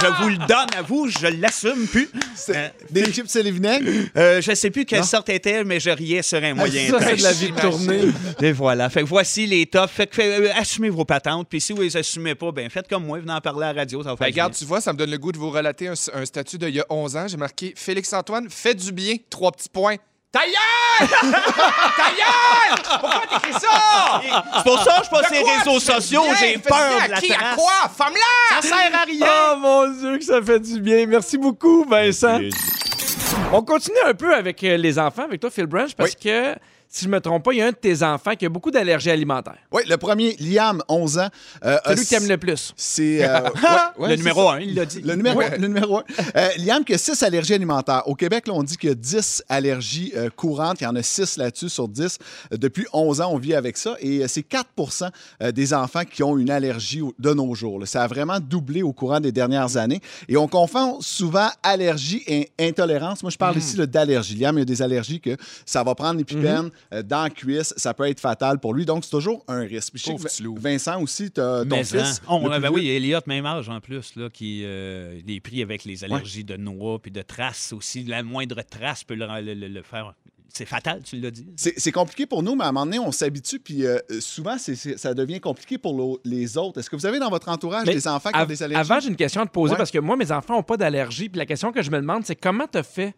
je 0.00 0.06
vous 0.22 0.28
le 0.28 0.36
donne 0.46 0.59
à 0.76 0.82
vous, 0.82 1.08
je 1.08 1.26
l'assume 1.26 1.86
plus. 1.86 2.08
Euh, 2.50 2.68
Des 2.90 3.12
chips 3.12 3.34
et 3.36 3.42
les 3.42 3.50
vinaigres? 3.50 3.88
euh, 4.16 4.40
je 4.40 4.54
sais 4.54 4.70
plus 4.70 4.84
quelle 4.84 5.04
sorte 5.04 5.28
était, 5.28 5.64
mais 5.64 5.80
je 5.80 5.90
riais 5.90 6.22
sur 6.22 6.42
un 6.42 6.54
moyen. 6.54 6.90
Ça, 6.90 7.00
c'est 7.00 7.16
de 7.16 7.22
la 7.22 7.32
vie 7.32 7.50
de 7.52 7.60
tournée. 7.60 8.00
Et 8.40 8.52
voilà. 8.52 8.88
Fait 8.90 9.00
que 9.02 9.06
voici 9.06 9.46
les 9.46 9.66
tops. 9.66 9.92
Fait 9.92 10.06
que 10.06 10.14
fait, 10.16 10.40
euh, 10.40 10.52
assumez 10.56 10.88
vos 10.90 11.04
patentes. 11.04 11.48
Puis 11.48 11.60
si 11.60 11.72
vous 11.72 11.82
les 11.82 11.96
assumez 11.96 12.34
pas, 12.34 12.52
ben 12.52 12.68
faites 12.70 12.88
comme 12.88 13.04
moi, 13.06 13.18
venez 13.18 13.32
en 13.32 13.40
parler 13.40 13.66
à 13.66 13.72
la 13.72 13.80
radio. 13.80 14.02
Ça 14.02 14.10
va 14.10 14.16
faire 14.16 14.26
Ben, 14.26 14.26
du 14.30 14.34
bien. 14.34 14.44
regarde, 14.44 14.54
tu 14.56 14.64
vois, 14.64 14.80
ça 14.80 14.92
me 14.92 14.98
donne 14.98 15.10
le 15.10 15.18
goût 15.18 15.32
de 15.32 15.38
vous 15.38 15.50
relater 15.50 15.88
un, 15.88 15.94
un 16.14 16.24
statut 16.24 16.58
d'il 16.58 16.74
y 16.74 16.80
a 16.80 16.86
11 16.90 17.16
ans. 17.16 17.26
J'ai 17.28 17.36
marqué 17.36 17.72
Félix-Antoine, 17.76 18.46
fais 18.50 18.74
du 18.74 18.92
bien, 18.92 19.16
trois 19.28 19.52
petits 19.52 19.68
points. 19.68 19.96
Ta 20.32 20.40
gueule! 20.44 21.08
Ta 21.32 22.10
gueule! 22.10 22.98
Pourquoi 23.00 23.22
t'écris 23.26 23.60
ça? 23.60 24.22
C'est 24.22 24.62
pour 24.62 24.78
ça 24.78 24.90
que 24.92 24.98
je 24.98 25.02
suis 25.02 25.10
pas 25.10 25.22
De 25.22 25.26
sur 25.26 25.34
les 25.34 25.42
quoi 25.42 25.58
réseaux 25.58 25.80
sociaux. 25.80 26.22
J'ai 26.38 26.58
peur 26.58 27.02
de 27.04 27.10
la 27.10 27.16
à 27.16 27.20
qui? 27.20 27.32
À 27.32 27.54
quoi? 27.56 27.90
Femme-là! 27.96 28.60
Ça 28.60 28.68
sert 28.68 28.94
à 28.94 29.04
rien. 29.04 29.26
Oh 29.52 29.56
mon 29.58 29.88
Dieu, 29.88 30.18
que 30.18 30.24
ça 30.24 30.40
fait 30.40 30.60
du 30.60 30.80
bien. 30.80 31.06
Merci 31.06 31.36
beaucoup, 31.36 31.84
Vincent. 31.84 32.38
On 33.52 33.62
continue 33.62 33.96
un 34.06 34.14
peu 34.14 34.32
avec 34.32 34.62
euh, 34.62 34.76
les 34.76 34.98
enfants, 35.00 35.24
avec 35.24 35.40
toi, 35.40 35.50
Phil 35.50 35.66
Branch, 35.66 35.92
parce 35.96 36.14
que, 36.14 36.54
si 36.92 37.04
je 37.04 37.08
me 37.08 37.20
trompe 37.20 37.44
pas, 37.44 37.52
il 37.52 37.58
y 37.58 37.62
a 37.62 37.66
un 37.66 37.70
de 37.70 37.76
tes 37.76 38.02
enfants 38.02 38.34
qui 38.34 38.44
a 38.44 38.48
beaucoup 38.48 38.72
d'allergies 38.72 39.10
alimentaires. 39.12 39.58
Oui, 39.70 39.82
le 39.88 39.96
premier, 39.96 40.34
Liam, 40.40 40.82
11 40.88 41.18
ans. 41.18 41.28
euh, 41.64 41.78
C'est 41.84 41.90
a- 41.90 41.94
lui 41.94 42.04
qui 42.04 42.14
aime 42.16 42.26
le 42.28 42.36
plus. 42.36 42.72
C'est. 42.76 43.24
euh, 43.24 43.42
ouais, 43.44 43.50
ouais, 43.98 44.08
le 44.10 44.16
numéro 44.16 44.48
ça. 44.48 44.54
un, 44.56 44.58
il 44.60 44.74
l'a 44.74 44.84
dit. 44.86 45.00
Le 45.00 45.14
numéro, 45.14 45.40
le 45.40 45.68
numéro 45.68 45.98
un. 45.98 46.04
Euh, 46.36 46.48
Liam 46.58 46.84
qui 46.84 46.92
a 46.94 46.98
6 46.98 47.22
allergies 47.22 47.54
alimentaires. 47.54 48.02
Au 48.08 48.16
Québec, 48.16 48.48
là, 48.48 48.54
on 48.54 48.64
dit 48.64 48.76
qu'il 48.76 48.88
y 48.88 48.92
a 48.92 48.96
10 48.96 49.44
allergies 49.48 50.12
euh, 50.16 50.30
courantes. 50.34 50.80
Il 50.80 50.84
y 50.84 50.86
en 50.88 50.96
a 50.96 51.02
6 51.02 51.36
là-dessus 51.36 51.68
sur 51.68 51.86
10. 51.86 52.18
Euh, 52.52 52.56
depuis 52.56 52.86
11 52.92 53.20
ans, 53.20 53.30
on 53.32 53.38
vit 53.38 53.54
avec 53.54 53.76
ça. 53.76 53.94
Et 54.00 54.24
euh, 54.24 54.26
c'est 54.26 54.44
4% 54.44 55.08
euh, 55.42 55.52
des 55.52 55.72
enfants 55.72 56.02
qui 56.04 56.24
ont 56.24 56.36
une 56.38 56.50
allergie 56.50 57.02
de 57.20 57.32
nos 57.32 57.54
jours. 57.54 57.78
là. 57.78 57.86
Ça 57.86 58.02
a 58.02 58.08
vraiment 58.08 58.40
doublé 58.40 58.82
au 58.82 58.92
courant 58.92 59.20
des 59.20 59.30
dernières 59.30 59.76
années. 59.76 60.00
Et 60.28 60.36
on 60.36 60.48
confond 60.48 61.00
souvent 61.00 61.48
allergie 61.62 62.24
et 62.26 62.50
intolérance. 62.58 63.22
Moi, 63.22 63.30
je 63.30 63.38
parle 63.38 63.56
ici 63.58 63.76
là, 63.76 63.86
d'allergie. 63.86 64.34
Liam, 64.34 64.56
il 64.56 64.60
y 64.60 64.62
a 64.62 64.64
des 64.64 64.82
allergies 64.82 65.20
que 65.20 65.36
ça 65.64 65.84
va 65.84 65.94
prendre 65.94 66.18
les 66.18 66.24
pipeines 66.24 66.66
euh, 66.66 66.70
dans 67.04 67.22
la 67.24 67.30
cuisse. 67.30 67.72
Ça 67.76 67.94
peut 67.94 68.08
être 68.08 68.20
fatal 68.20 68.58
pour 68.58 68.74
lui. 68.74 68.84
Donc, 68.84 69.04
c'est 69.04 69.10
toujours 69.10 69.44
un 69.48 69.60
risque. 69.60 69.92
Je 69.96 70.02
sais 70.02 70.14
que. 70.14 70.60
Vincent 70.60 71.00
aussi, 71.02 71.24
tu 71.26 71.40
ton 71.40 71.64
Mais, 71.66 71.84
fils. 71.84 72.20
hein. 72.22 72.26
On- 72.28 72.48
ben 72.48 72.58
vieux. 72.58 72.70
oui, 72.70 72.88
Elliot, 72.90 73.20
même 73.26 73.46
âge 73.46 73.68
en 73.68 73.80
plus, 73.80 74.14
là, 74.16 74.28
qui 74.30 74.62
euh, 74.64 75.20
est 75.26 75.40
pris 75.40 75.62
avec 75.62 75.84
les 75.84 76.04
allergies 76.04 76.44
de 76.44 76.56
noix 76.56 76.98
puis 77.00 77.10
de 77.10 77.22
traces 77.22 77.72
aussi. 77.72 78.04
La 78.04 78.22
moindre 78.22 78.60
trace 78.62 79.04
peut 79.04 79.14
le, 79.14 79.26
le- 79.40 79.54
le- 79.54 79.68
le 79.68 79.82
faire 79.82 80.14
c'est 80.52 80.66
fatal, 80.66 81.00
tu 81.04 81.16
l'as 81.20 81.30
dit. 81.30 81.46
C'est 81.54 81.92
compliqué 81.92 82.26
pour 82.26 82.42
nous, 82.42 82.56
mais 82.56 82.64
à 82.64 82.68
un 82.68 82.72
moment 82.72 82.84
donné, 82.84 82.98
on 82.98 83.12
s'habitue, 83.12 83.60
puis 83.60 83.86
euh, 83.86 83.98
souvent, 84.18 84.56
ça 84.58 85.14
devient 85.14 85.38
compliqué 85.38 85.78
pour 85.78 86.18
les 86.24 86.58
autres. 86.58 86.80
Est-ce 86.80 86.90
que 86.90 86.96
vous 86.96 87.06
avez 87.06 87.20
dans 87.20 87.30
votre 87.30 87.48
entourage 87.50 87.86
Mais 87.86 87.94
des 87.94 88.08
enfants 88.08 88.32
qui 88.32 88.40
ont 88.40 88.44
des 88.46 88.60
allergies? 88.60 88.80
Avant, 88.90 88.98
j'ai 89.00 89.10
une 89.10 89.16
question 89.16 89.42
à 89.42 89.46
te 89.46 89.52
poser 89.52 89.74
Ouais. 89.74 89.78
parce 89.78 89.92
que 89.92 90.00
moi, 90.00 90.16
mes 90.16 90.32
enfants 90.32 90.54
n'ont 90.56 90.64
pas 90.64 90.76
d'allergie. 90.76 91.28
Puis 91.28 91.38
la 91.38 91.46
question 91.46 91.70
que 91.70 91.82
je 91.82 91.90
me 91.92 91.98
demande, 91.98 92.24
c'est 92.26 92.34
comment 92.34 92.66
tu 92.66 92.82
fait 92.82 93.14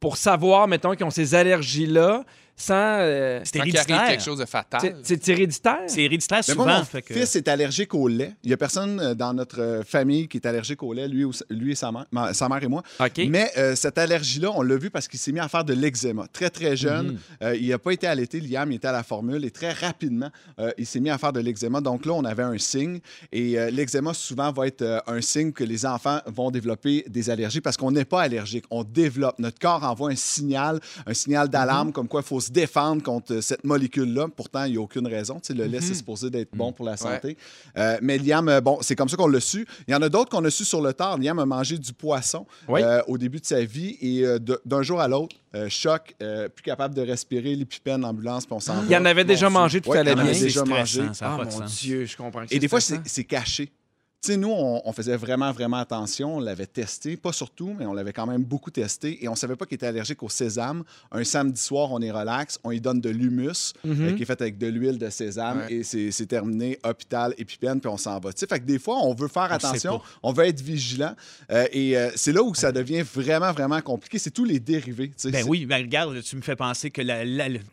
pour 0.00 0.16
savoir, 0.16 0.66
mettons, 0.66 0.96
qu'ils 0.96 1.06
ont 1.06 1.10
ces 1.10 1.36
allergies-là 1.36 2.24
sans. 2.56 2.74
euh, 3.00 3.40
C'est 3.44 3.58
héréditaire. 3.58 4.06
quelque 4.08 4.22
chose 4.22 4.38
de 4.38 4.44
fatal. 4.44 4.80
c'est- 4.80 4.96
c'est 5.24 5.28
héréditaire? 5.32 5.80
C'est 5.86 6.02
héréditaire 6.02 6.44
souvent. 6.44 6.64
moi, 6.64 6.78
mon 6.78 6.84
fait 6.84 7.02
que- 7.02 7.14
fils 7.14 7.36
est 7.36 7.48
allergique 7.48 7.94
au 7.94 8.06
lait. 8.08 8.34
Il 8.42 8.48
n'y 8.48 8.54
a 8.54 8.56
personne 8.56 9.00
euh, 9.00 9.14
dans 9.14 9.34
notre 9.34 9.60
euh, 9.60 9.82
famille 9.82 10.28
qui 10.28 10.36
est 10.38 10.46
allergique 10.46 10.82
au 10.82 10.92
lait, 10.92 11.08
lui, 11.08 11.24
ou- 11.24 11.32
lui 11.50 11.72
et 11.72 11.74
sa 11.74 11.90
mère, 11.92 12.06
ma- 12.12 12.32
sa 12.32 12.48
mère 12.48 12.62
et 12.62 12.68
moi. 12.68 12.82
OK. 13.00 13.20
Mais 13.28 13.50
euh, 13.56 13.74
cette 13.74 13.98
allergie-là, 13.98 14.50
on 14.54 14.62
l'a 14.62 14.76
vu 14.76 14.90
parce 14.90 15.08
qu'il 15.08 15.18
s'est 15.18 15.32
mis 15.32 15.40
à 15.40 15.48
faire 15.48 15.64
de 15.64 15.74
l'eczéma. 15.74 16.26
Très, 16.32 16.50
très 16.50 16.76
jeune. 16.76 17.06
Mhm. 17.12 17.18
Euh, 17.42 17.56
il 17.56 17.68
n'a 17.68 17.78
pas 17.78 17.92
été 17.92 18.06
allaité, 18.06 18.40
Liam, 18.40 18.70
il 18.70 18.76
était 18.76 18.88
à 18.88 18.92
la 18.92 19.02
formule. 19.02 19.44
Et 19.44 19.50
très 19.50 19.72
rapidement, 19.72 20.30
euh, 20.60 20.70
il 20.78 20.86
s'est 20.86 21.00
mis 21.00 21.10
à 21.10 21.18
faire 21.18 21.32
de 21.32 21.40
l'eczéma. 21.40 21.80
Donc 21.80 22.06
là, 22.06 22.12
on 22.12 22.24
avait 22.24 22.42
un 22.44 22.58
signe. 22.58 23.00
Et 23.32 23.58
euh, 23.58 23.70
l'eczéma, 23.70 24.14
souvent, 24.14 24.52
va 24.52 24.66
être 24.66 24.82
euh, 24.82 25.00
un 25.06 25.20
signe 25.20 25.52
que 25.52 25.64
les 25.64 25.84
enfants 25.86 26.20
vont 26.26 26.50
développer 26.50 27.04
des 27.08 27.30
allergies 27.30 27.60
parce 27.60 27.76
qu'on 27.76 27.90
n'est 27.90 28.04
pas 28.04 28.22
allergique. 28.22 28.64
On 28.70 28.84
développe. 28.84 29.38
Notre 29.38 29.58
corps 29.58 29.82
envoie 29.84 30.10
un 30.10 30.16
signal, 30.16 30.80
un 31.06 31.14
signal 31.14 31.48
d'alarme, 31.48 31.92
comme 31.92 32.08
quoi 32.08 32.20
il 32.20 32.26
faut 32.26 32.40
se 32.44 32.50
défendre 32.52 33.02
contre 33.02 33.34
euh, 33.34 33.40
cette 33.40 33.64
molécule-là. 33.64 34.28
Pourtant, 34.34 34.64
il 34.64 34.72
n'y 34.72 34.78
a 34.78 34.80
aucune 34.80 35.06
raison. 35.06 35.34
Tu 35.40 35.48
sais, 35.48 35.54
le 35.54 35.64
lait, 35.66 35.80
c'est 35.80 35.94
supposé 35.94 36.30
d'être 36.30 36.50
bon 36.54 36.72
pour 36.72 36.84
la 36.84 36.96
santé. 36.96 37.36
Euh, 37.76 37.98
mais 38.02 38.18
Liam, 38.18 38.48
euh, 38.48 38.60
bon, 38.60 38.78
c'est 38.80 38.94
comme 38.96 39.08
ça 39.08 39.16
qu'on 39.16 39.26
l'a 39.28 39.40
su. 39.40 39.66
Il 39.88 39.92
y 39.92 39.94
en 39.94 40.02
a 40.02 40.08
d'autres 40.08 40.30
qu'on 40.30 40.44
a 40.44 40.50
su 40.50 40.64
sur 40.64 40.80
le 40.80 40.92
tard. 40.92 41.18
Liam 41.18 41.38
a 41.38 41.46
mangé 41.46 41.78
du 41.78 41.92
poisson 41.92 42.46
Oui. 42.68 42.82
euh, 42.82 43.02
au 43.08 43.18
début 43.18 43.40
de 43.40 43.46
sa 43.46 43.64
vie 43.64 43.96
et 44.00 44.24
euh, 44.24 44.38
d'un 44.64 44.82
jour 44.82 45.00
à 45.00 45.08
l'autre, 45.08 45.36
euh, 45.54 45.68
choc, 45.68 46.14
euh, 46.22 46.48
plus 46.48 46.62
capable 46.62 46.94
de 46.94 47.02
respirer, 47.02 47.54
l'épipène, 47.54 48.00
l'ambulance, 48.00 48.46
puis 48.46 48.54
on 48.54 48.60
s'en 48.60 48.82
Il 48.82 48.88
va. 48.88 49.00
en 49.00 49.04
avait 49.04 49.24
déjà 49.24 49.48
mangé, 49.50 49.80
tout 49.80 49.90
Ouais, 49.90 49.98
allait 49.98 50.12
il 50.12 50.18
en 50.18 50.20
avait 50.22 50.38
déjà 50.40 50.64
mangé. 50.64 51.02
ça 51.12 51.36
Ah, 51.38 51.44
mon 51.44 51.50
sens. 51.50 51.80
Dieu, 51.80 52.04
je 52.04 52.16
comprends. 52.16 52.44
que 52.46 52.54
Et 52.54 52.58
des 52.58 52.68
fois, 52.68 52.80
c'est 52.80 53.24
caché. 53.24 53.70
Tu 54.24 54.30
sais, 54.32 54.36
nous, 54.38 54.48
on, 54.50 54.80
on 54.86 54.92
faisait 54.94 55.18
vraiment, 55.18 55.52
vraiment 55.52 55.76
attention. 55.76 56.36
On 56.36 56.40
l'avait 56.40 56.64
testé, 56.64 57.14
pas 57.18 57.30
sur 57.30 57.50
tout, 57.50 57.76
mais 57.78 57.84
on 57.84 57.92
l'avait 57.92 58.14
quand 58.14 58.26
même 58.26 58.42
beaucoup 58.42 58.70
testé. 58.70 59.22
Et 59.22 59.28
on 59.28 59.34
savait 59.34 59.54
pas 59.54 59.66
qu'il 59.66 59.74
était 59.74 59.86
allergique 59.88 60.22
au 60.22 60.30
sésame. 60.30 60.82
Un 61.12 61.24
samedi 61.24 61.60
soir, 61.60 61.92
on 61.92 62.00
est 62.00 62.10
relax, 62.10 62.58
on 62.64 62.70
lui 62.70 62.80
donne 62.80 63.02
de 63.02 63.10
l'humus 63.10 63.74
Mhm. 63.84 64.00
euh, 64.00 64.12
qui 64.12 64.22
est 64.22 64.24
fait 64.24 64.40
avec 64.40 64.56
de 64.56 64.66
l'huile 64.68 64.96
de 64.96 65.10
sésame 65.10 65.58
Ouais. 65.68 65.74
et 65.74 66.10
c'est 66.10 66.24
terminé, 66.26 66.78
hôpital, 66.84 67.34
épipène, 67.36 67.80
puis 67.80 67.90
on 67.90 67.98
s'en 67.98 68.18
va. 68.18 68.32
Tu 68.32 68.38
sais, 68.40 68.46
fait 68.46 68.60
que 68.60 68.64
des 68.64 68.78
fois, 68.78 68.96
on 69.02 69.12
veut 69.12 69.28
faire 69.28 69.48
On 69.50 69.54
attention, 69.56 70.00
on 70.22 70.32
veut 70.32 70.46
être 70.46 70.62
vigilant. 70.62 71.14
euh, 71.50 71.66
et 71.70 71.94
euh, 71.98 72.08
c'est 72.16 72.32
là 72.32 72.42
où 72.42 72.54
ça 72.54 72.72
devient 72.72 73.02
vraiment, 73.02 73.52
vraiment 73.52 73.82
compliqué. 73.82 74.18
C'est 74.18 74.30
tous 74.30 74.46
les 74.46 74.58
dérivés. 74.58 75.12
Ben 75.26 75.44
oui, 75.46 75.66
ben 75.66 75.82
regarde, 75.82 76.22
tu 76.22 76.36
me 76.36 76.40
fais 76.40 76.56
penser 76.56 76.90
que 76.90 77.02
la- 77.02 77.26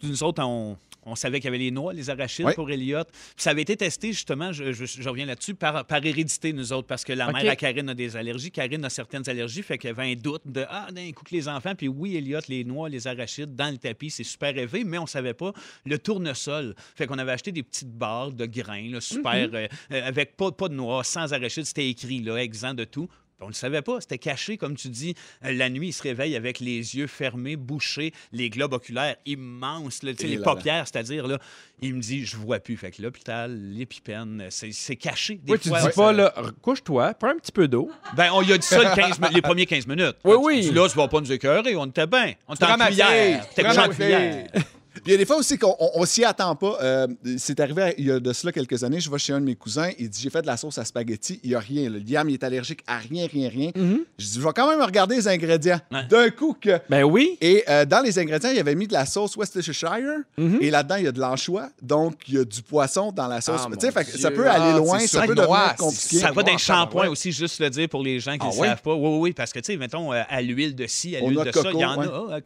nous 0.04 0.22
autres, 0.22 0.44
on, 0.44 0.76
on 1.04 1.16
savait 1.16 1.40
qu'il 1.40 1.46
y 1.46 1.48
avait 1.50 1.58
les 1.58 1.72
noix, 1.72 1.94
les 1.94 2.10
arachides 2.10 2.46
Oui. 2.46 2.54
pour 2.54 2.70
Elliot. 2.70 3.04
Puis 3.06 3.16
ça 3.44 3.50
avait 3.52 3.64
été 3.64 3.76
testé, 3.76 4.14
justement, 4.14 4.52
je, 4.52 4.72
je- 4.72 4.86
je 4.86 5.10
reviens 5.10 5.26
là-dessus, 5.26 5.56
par, 5.56 5.86
par 5.86 6.06
hérédité, 6.06 6.54
nous 6.54 6.72
autres, 6.74 6.88
parce 6.88 7.04
que 7.04 7.14
la 7.14 7.32
mère 7.32 7.50
à 7.52 7.56
Karine 7.56 7.90
a 7.90 7.94
des 7.94 8.16
allergies. 8.16 8.52
Karine 8.52 8.86
a 8.86 8.90
certaines 8.90 9.28
allergies, 9.28 9.64
fait 9.64 9.78
qu'il 9.78 9.88
y 9.90 9.92
avait 9.92 10.12
un 10.12 10.16
doute 10.16 10.44
de 10.46 10.66
Ah, 10.70 10.88
d'un 10.92 11.12
coup 11.12 11.24
que 11.24 11.34
les 11.36 11.48
enfants, 11.48 11.74
puis 11.76 11.88
oui, 11.88 12.16
Elliot, 12.18 12.40
les 12.48 12.64
noix, 12.64 12.88
les 12.90 13.08
arachides 13.08 13.56
dans 13.56 13.72
le 13.72 13.78
tapis, 13.78 14.10
c'est 14.12 14.24
super 14.24 14.50
élevé, 14.58 14.84
mais 14.84 14.98
on 14.98 15.08
savait 15.08 15.34
pas 15.34 15.54
le 15.86 15.98
tournesol. 15.98 16.76
Fait 16.96 17.08
qu'on 17.08 17.18
avait 17.18 17.32
acheté 17.32 17.52
des 17.52 17.64
petites 17.64 17.92
barres 17.92 18.32
de 18.32 18.46
grains, 18.46 18.90
là, 18.92 19.02
super, 19.02 19.48
Mhm. 19.50 19.56
euh, 19.56 19.68
euh, 19.94 20.08
avec 20.08 20.38
pas, 20.38 20.52
pas 20.52 20.70
de 20.70 20.76
noix, 20.76 21.04
sans 21.04 21.34
arachides, 21.34 21.66
c'était 21.66 21.90
écrit, 21.90 22.20
là, 22.22 22.38
exempt 22.38 22.74
de 22.76 22.84
tout. 22.84 23.10
On 23.42 23.46
ne 23.46 23.50
le 23.52 23.56
savait 23.56 23.82
pas, 23.82 24.00
c'était 24.02 24.18
caché, 24.18 24.58
comme 24.58 24.76
tu 24.76 24.90
dis. 24.90 25.16
Euh, 25.46 25.52
La 25.54 25.70
nuit, 25.70 25.90
il 25.90 25.94
se 25.94 26.04
réveille 26.04 26.36
avec 26.36 26.60
les 26.60 26.96
yeux 26.96 27.08
fermés, 27.08 27.56
bouchés, 27.56 28.14
les 28.32 28.50
globes 28.50 28.74
oculaires 28.74 29.16
immenses, 29.26 30.04
là, 30.04 30.14
tu 30.14 30.28
les 30.28 30.38
là 30.38 30.44
paupières, 30.44 30.88
c'est-à-dire, 30.88 31.28
là, 31.28 31.40
il 31.82 31.96
me 31.96 32.02
dit, 32.02 32.26
je 32.26 32.38
vois 32.38 32.60
plus. 32.60 32.78
Fait 32.78 32.92
que 32.92 33.02
l'hôpital, 33.02 33.58
l'épipène, 33.74 34.48
c'est 34.50 34.96
caché. 34.96 35.36
Des 35.44 35.54
Oui, 35.54 35.60
tu 35.60 35.70
dis 35.70 35.90
pas, 35.96 36.12
là, 36.12 36.34
couche-toi, 36.62 37.14
prends 37.16 37.30
un 37.30 37.38
petit 37.38 37.52
peu 37.52 37.68
d'eau. 37.68 37.90
Ben, 38.16 38.30
on 38.34 38.42
lui 38.42 38.54
a 38.54 38.58
dit 38.58 38.66
ça 38.68 38.78
le 38.84 38.96
15 38.96 39.20
mi- 39.20 39.34
les 39.34 39.42
premiers 39.42 39.66
15 39.66 39.88
minutes. 39.88 40.16
Oui, 40.24 40.34
Tu 40.34 40.46
oui. 40.46 40.62
dis, 40.62 40.72
là, 40.72 40.88
tu 40.90 40.96
vas 40.98 41.08
pas 41.08 41.20
nous 41.20 41.32
écœurer, 41.32 41.76
on 41.76 41.86
était 41.88 42.08
bien. 42.08 42.34
On 42.48 42.54
était 42.54 42.66
en 42.66 42.76
cuillère. 42.78 43.48
couché 43.50 43.80
en 43.80 43.90
cuillère. 43.90 44.48
Puis 44.94 45.04
il 45.06 45.12
y 45.12 45.16
a 45.16 45.18
des 45.18 45.26
fois 45.26 45.38
aussi 45.38 45.58
qu'on 45.58 45.76
on, 45.80 45.90
on 45.96 46.06
s'y 46.06 46.24
attend 46.26 46.56
pas. 46.56 46.78
Euh, 46.82 47.08
c'est 47.38 47.60
arrivé 47.60 47.94
il 47.98 48.06
y 48.08 48.12
a 48.12 48.20
de 48.20 48.34
cela 48.34 48.52
quelques 48.52 48.84
années. 48.84 49.00
Je 49.00 49.10
vais 49.10 49.18
chez 49.18 49.34
un 49.34 49.40
de 49.40 49.46
mes 49.46 49.56
cousins. 49.56 49.90
Il 49.98 50.10
dit 50.10 50.20
J'ai 50.22 50.30
fait 50.30 50.42
de 50.42 50.48
la 50.48 50.58
sauce 50.58 50.78
à 50.78 50.86
spaghetti. 50.86 51.40
Il 51.44 51.50
n'y 51.52 51.56
a 51.56 51.60
rien. 51.60 51.90
Le 51.90 52.00
Liam, 52.00 52.30
il 52.30 52.34
est 52.34 52.44
allergique 52.44 52.82
à 52.88 52.98
rien, 52.98 53.28
rien, 53.32 53.50
rien. 53.50 53.72
Je 53.76 54.26
dis 54.26 54.34
Je 54.36 54.42
vais 54.42 54.54
quand 54.56 54.70
même 54.70 54.82
regarder 54.82 55.16
les 55.16 55.28
ingrédients. 55.28 55.80
Ouais. 55.92 56.06
D'un 56.10 56.30
coup 56.30 56.56
que. 56.60 56.80
Ben 56.90 57.04
oui. 57.04 57.38
Et 57.42 57.64
euh, 57.70 57.86
dans 57.86 58.02
les 58.02 58.20
ingrédients, 58.20 58.50
il 58.50 58.58
y 58.58 58.60
avait 58.60 58.76
mis 58.76 58.88
de 58.88 58.94
la 58.94 59.06
sauce 59.06 59.36
Worcestershire. 59.38 60.22
Et 60.60 60.70
là-dedans, 60.70 60.96
il 60.96 61.06
y 61.06 61.08
a 61.08 61.12
de 61.12 61.20
l'anchois. 61.20 61.70
Donc, 61.82 62.16
il 62.28 62.34
y 62.36 62.38
a 62.38 62.44
du 62.44 62.62
poisson 62.62 63.12
dans 63.12 63.28
la 63.28 63.40
sauce. 63.42 63.62
Ah, 63.66 63.70
tu 63.80 63.88
sais, 63.88 63.94
que 63.94 64.18
ça 64.20 64.32
peut 64.32 64.50
aller 64.50 64.72
Ah, 64.74 64.78
loin. 64.78 65.00
c'est 65.00 65.08
Ça 65.08 65.22
peut 65.26 65.36
devenir 65.36 65.76
compliqué. 65.78 66.18
Ça 66.20 66.32
va 66.32 66.44
d'un 66.44 66.52
Noir, 66.52 66.60
shampoing 66.60 67.02
ouais. 67.04 67.08
aussi, 67.08 67.32
juste 67.32 67.60
le 67.60 67.70
dire 67.70 67.88
pour 67.88 68.04
les 68.04 68.20
gens 68.20 68.38
qui 68.38 68.46
ne 68.46 68.52
Ah 68.52 68.68
savent 68.68 68.82
pas. 68.82 68.94
Oui, 68.94 69.08
oui, 69.10 69.18
oui, 69.20 69.34
parce 69.34 69.54
que, 69.54 69.60
tu 69.60 69.72
sais, 69.72 69.78
mettons, 69.78 70.12
euh, 70.14 70.22
à 70.28 70.42
l'huile 70.42 70.76
de 70.76 70.86
ci, 70.88 71.16
à 71.16 71.22
l'huile 71.22 71.38
de 71.40 71.52
ça, 71.52 71.52
coco, 71.52 71.70
il 71.74 71.80
y 71.80 71.86
en 71.86 72.02
a 72.02 72.42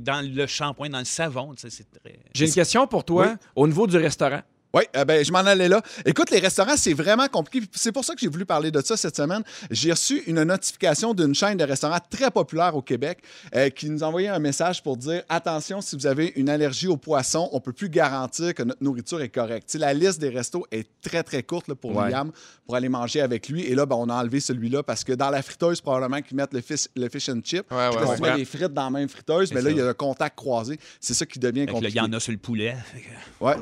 dans 0.00 0.24
le 0.34 0.46
shampoing, 0.46 0.90
dans 0.90 0.98
le 1.00 1.04
savon, 1.04 1.54
tu 1.54 1.62
sais, 1.62 1.70
c'est 1.70 1.87
très... 1.92 2.18
J'ai 2.34 2.46
une 2.46 2.54
question 2.54 2.86
pour 2.86 3.04
toi 3.04 3.26
Oui. 3.28 3.36
au 3.56 3.66
niveau 3.66 3.86
du 3.86 3.96
restaurant. 3.96 4.40
Oui, 4.74 4.82
euh, 4.96 5.04
ben, 5.04 5.24
je 5.24 5.32
m'en 5.32 5.38
allais 5.38 5.68
là. 5.68 5.80
Écoute, 6.04 6.30
les 6.30 6.40
restaurants, 6.40 6.76
c'est 6.76 6.92
vraiment 6.92 7.26
compliqué. 7.28 7.66
C'est 7.74 7.90
pour 7.92 8.04
ça 8.04 8.12
que 8.14 8.20
j'ai 8.20 8.28
voulu 8.28 8.44
parler 8.44 8.70
de 8.70 8.80
ça 8.82 8.96
cette 8.98 9.16
semaine. 9.16 9.42
J'ai 9.70 9.92
reçu 9.92 10.22
une 10.26 10.42
notification 10.42 11.14
d'une 11.14 11.34
chaîne 11.34 11.56
de 11.56 11.64
restaurants 11.64 11.98
très 12.10 12.30
populaire 12.30 12.76
au 12.76 12.82
Québec 12.82 13.20
euh, 13.54 13.70
qui 13.70 13.88
nous 13.88 14.02
envoyait 14.02 14.28
un 14.28 14.38
message 14.38 14.82
pour 14.82 14.96
dire 14.98 15.22
attention, 15.30 15.80
si 15.80 15.96
vous 15.96 16.06
avez 16.06 16.32
une 16.36 16.50
allergie 16.50 16.86
au 16.86 16.96
poisson, 16.98 17.48
on 17.52 17.60
peut 17.60 17.72
plus 17.72 17.88
garantir 17.88 18.52
que 18.54 18.62
notre 18.62 18.82
nourriture 18.84 19.22
est 19.22 19.30
correcte. 19.30 19.74
La 19.74 19.94
liste 19.94 20.20
des 20.20 20.28
restos 20.28 20.66
est 20.70 20.86
très, 21.00 21.22
très 21.22 21.42
courte 21.42 21.68
là, 21.68 21.74
pour 21.74 21.96
Ouais. 21.96 22.10
Liam 22.10 22.30
pour 22.66 22.76
aller 22.76 22.90
manger 22.90 23.22
avec 23.22 23.48
lui. 23.48 23.64
Et 23.64 23.74
là, 23.74 23.86
ben, 23.86 23.96
on 23.96 24.10
a 24.10 24.14
enlevé 24.14 24.40
celui-là 24.40 24.82
parce 24.82 25.02
que 25.02 25.14
dans 25.14 25.30
la 25.30 25.40
friteuse, 25.42 25.80
probablement 25.80 26.20
qu'ils 26.20 26.36
mettent 26.36 26.52
le 26.52 26.60
fish, 26.60 26.88
le 26.94 27.08
fish 27.08 27.28
and 27.30 27.40
chip. 27.42 27.70
Ouais, 27.72 27.88
ouais, 27.88 28.16
tu 28.16 28.22
mets 28.22 28.36
les 28.36 28.44
frites 28.44 28.74
dans 28.74 28.84
la 28.84 28.90
même 28.90 29.08
friteuse, 29.08 29.50
mais 29.54 29.62
là, 29.62 29.70
il 29.70 29.76
y 29.78 29.80
a 29.80 29.88
un 29.88 29.94
contact 29.94 30.36
croisé. 30.36 30.78
C'est 31.00 31.14
ça 31.14 31.24
qui 31.24 31.38
devient 31.38 31.60
là, 31.60 31.66
il 31.68 31.72
compliqué. 31.72 31.96
y 31.96 32.00
en 32.00 32.12
a 32.12 32.20
sur 32.20 32.32
le 32.32 32.38
poulet. 32.38 32.76
Que- 32.92 33.44
Ouais. 33.44 33.54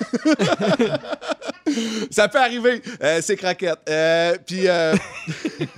Ça 2.10 2.28
peut 2.28 2.38
arriver, 2.38 2.82
euh, 3.02 3.20
ces 3.22 3.36
craquettes. 3.36 3.78
Euh, 3.88 4.36
Puis, 4.44 4.66
euh, 4.66 4.94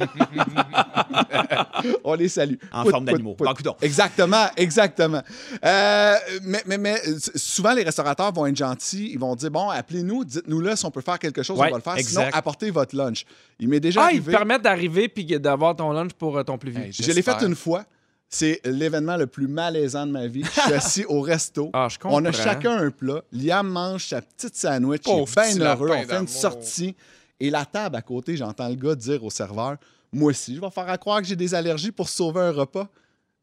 on 2.04 2.14
les 2.14 2.28
salue. 2.28 2.54
En 2.72 2.82
Pout, 2.84 2.90
forme 2.90 3.04
d'animaux. 3.04 3.34
coudonc. 3.34 3.76
Exactement, 3.82 4.46
exactement. 4.56 5.22
Euh, 5.64 6.14
mais, 6.42 6.62
mais, 6.66 6.78
mais 6.78 6.96
souvent, 7.34 7.72
les 7.74 7.82
restaurateurs 7.82 8.32
vont 8.32 8.46
être 8.46 8.56
gentils. 8.56 9.10
Ils 9.12 9.18
vont 9.18 9.34
dire 9.36 9.50
bon, 9.50 9.68
appelez-nous, 9.68 10.24
dites-nous 10.24 10.60
là 10.60 10.76
si 10.76 10.86
on 10.86 10.90
peut 10.90 11.02
faire 11.02 11.18
quelque 11.18 11.42
chose, 11.42 11.58
Ouais, 11.58 11.68
on 11.68 11.72
va 11.72 11.76
le 11.78 11.82
faire. 11.82 11.96
exact. 11.96 12.10
Sinon, 12.26 12.30
apportez 12.32 12.70
votre 12.70 12.96
lunch. 12.96 13.24
Il 13.58 13.68
m'est 13.68 13.80
déjà 13.80 14.06
Ah, 14.06 14.12
ils 14.12 14.22
te 14.22 14.30
permettent 14.30 14.62
d'arriver 14.62 15.08
puis 15.08 15.24
d'avoir 15.24 15.76
ton 15.76 15.92
lunch 15.92 16.12
pour 16.14 16.42
ton 16.44 16.56
plus 16.58 16.70
vieux. 16.70 16.84
Hey, 16.84 16.92
Je 16.92 17.10
l'ai 17.12 17.22
fait 17.22 17.42
une 17.42 17.56
fois. 17.56 17.84
C'est 18.34 18.62
l'événement 18.64 19.18
le 19.18 19.26
plus 19.26 19.46
malaisant 19.46 20.06
de 20.06 20.12
ma 20.12 20.26
vie. 20.26 20.42
Je 20.42 20.60
suis 20.60 20.72
assis 20.72 21.04
au 21.04 21.20
resto. 21.20 21.70
Ah, 21.74 21.88
je 21.90 21.98
On 22.04 22.24
a 22.24 22.32
chacun 22.32 22.78
un 22.78 22.90
plat. 22.90 23.22
Liam 23.30 23.68
mange 23.68 24.06
sa 24.06 24.22
petite 24.22 24.56
sandwich. 24.56 25.02
Il 25.06 25.12
est 25.12 25.54
bien 25.54 25.66
heureux. 25.66 25.90
On 25.90 26.02
fait 26.02 26.18
une 26.18 26.26
sortie. 26.26 26.96
Et 27.38 27.50
la 27.50 27.66
table 27.66 27.96
à 27.96 28.02
côté, 28.02 28.36
j'entends 28.36 28.68
le 28.68 28.74
gars 28.74 28.94
dire 28.94 29.22
au 29.22 29.28
serveur 29.28 29.76
Moi 30.12 30.30
aussi, 30.30 30.56
je 30.56 30.60
vais 30.62 30.70
faire 30.70 30.88
à 30.88 30.96
croire 30.96 31.20
que 31.20 31.26
j'ai 31.26 31.36
des 31.36 31.54
allergies 31.54 31.92
pour 31.92 32.08
sauver 32.08 32.40
un 32.40 32.52
repas. 32.52 32.88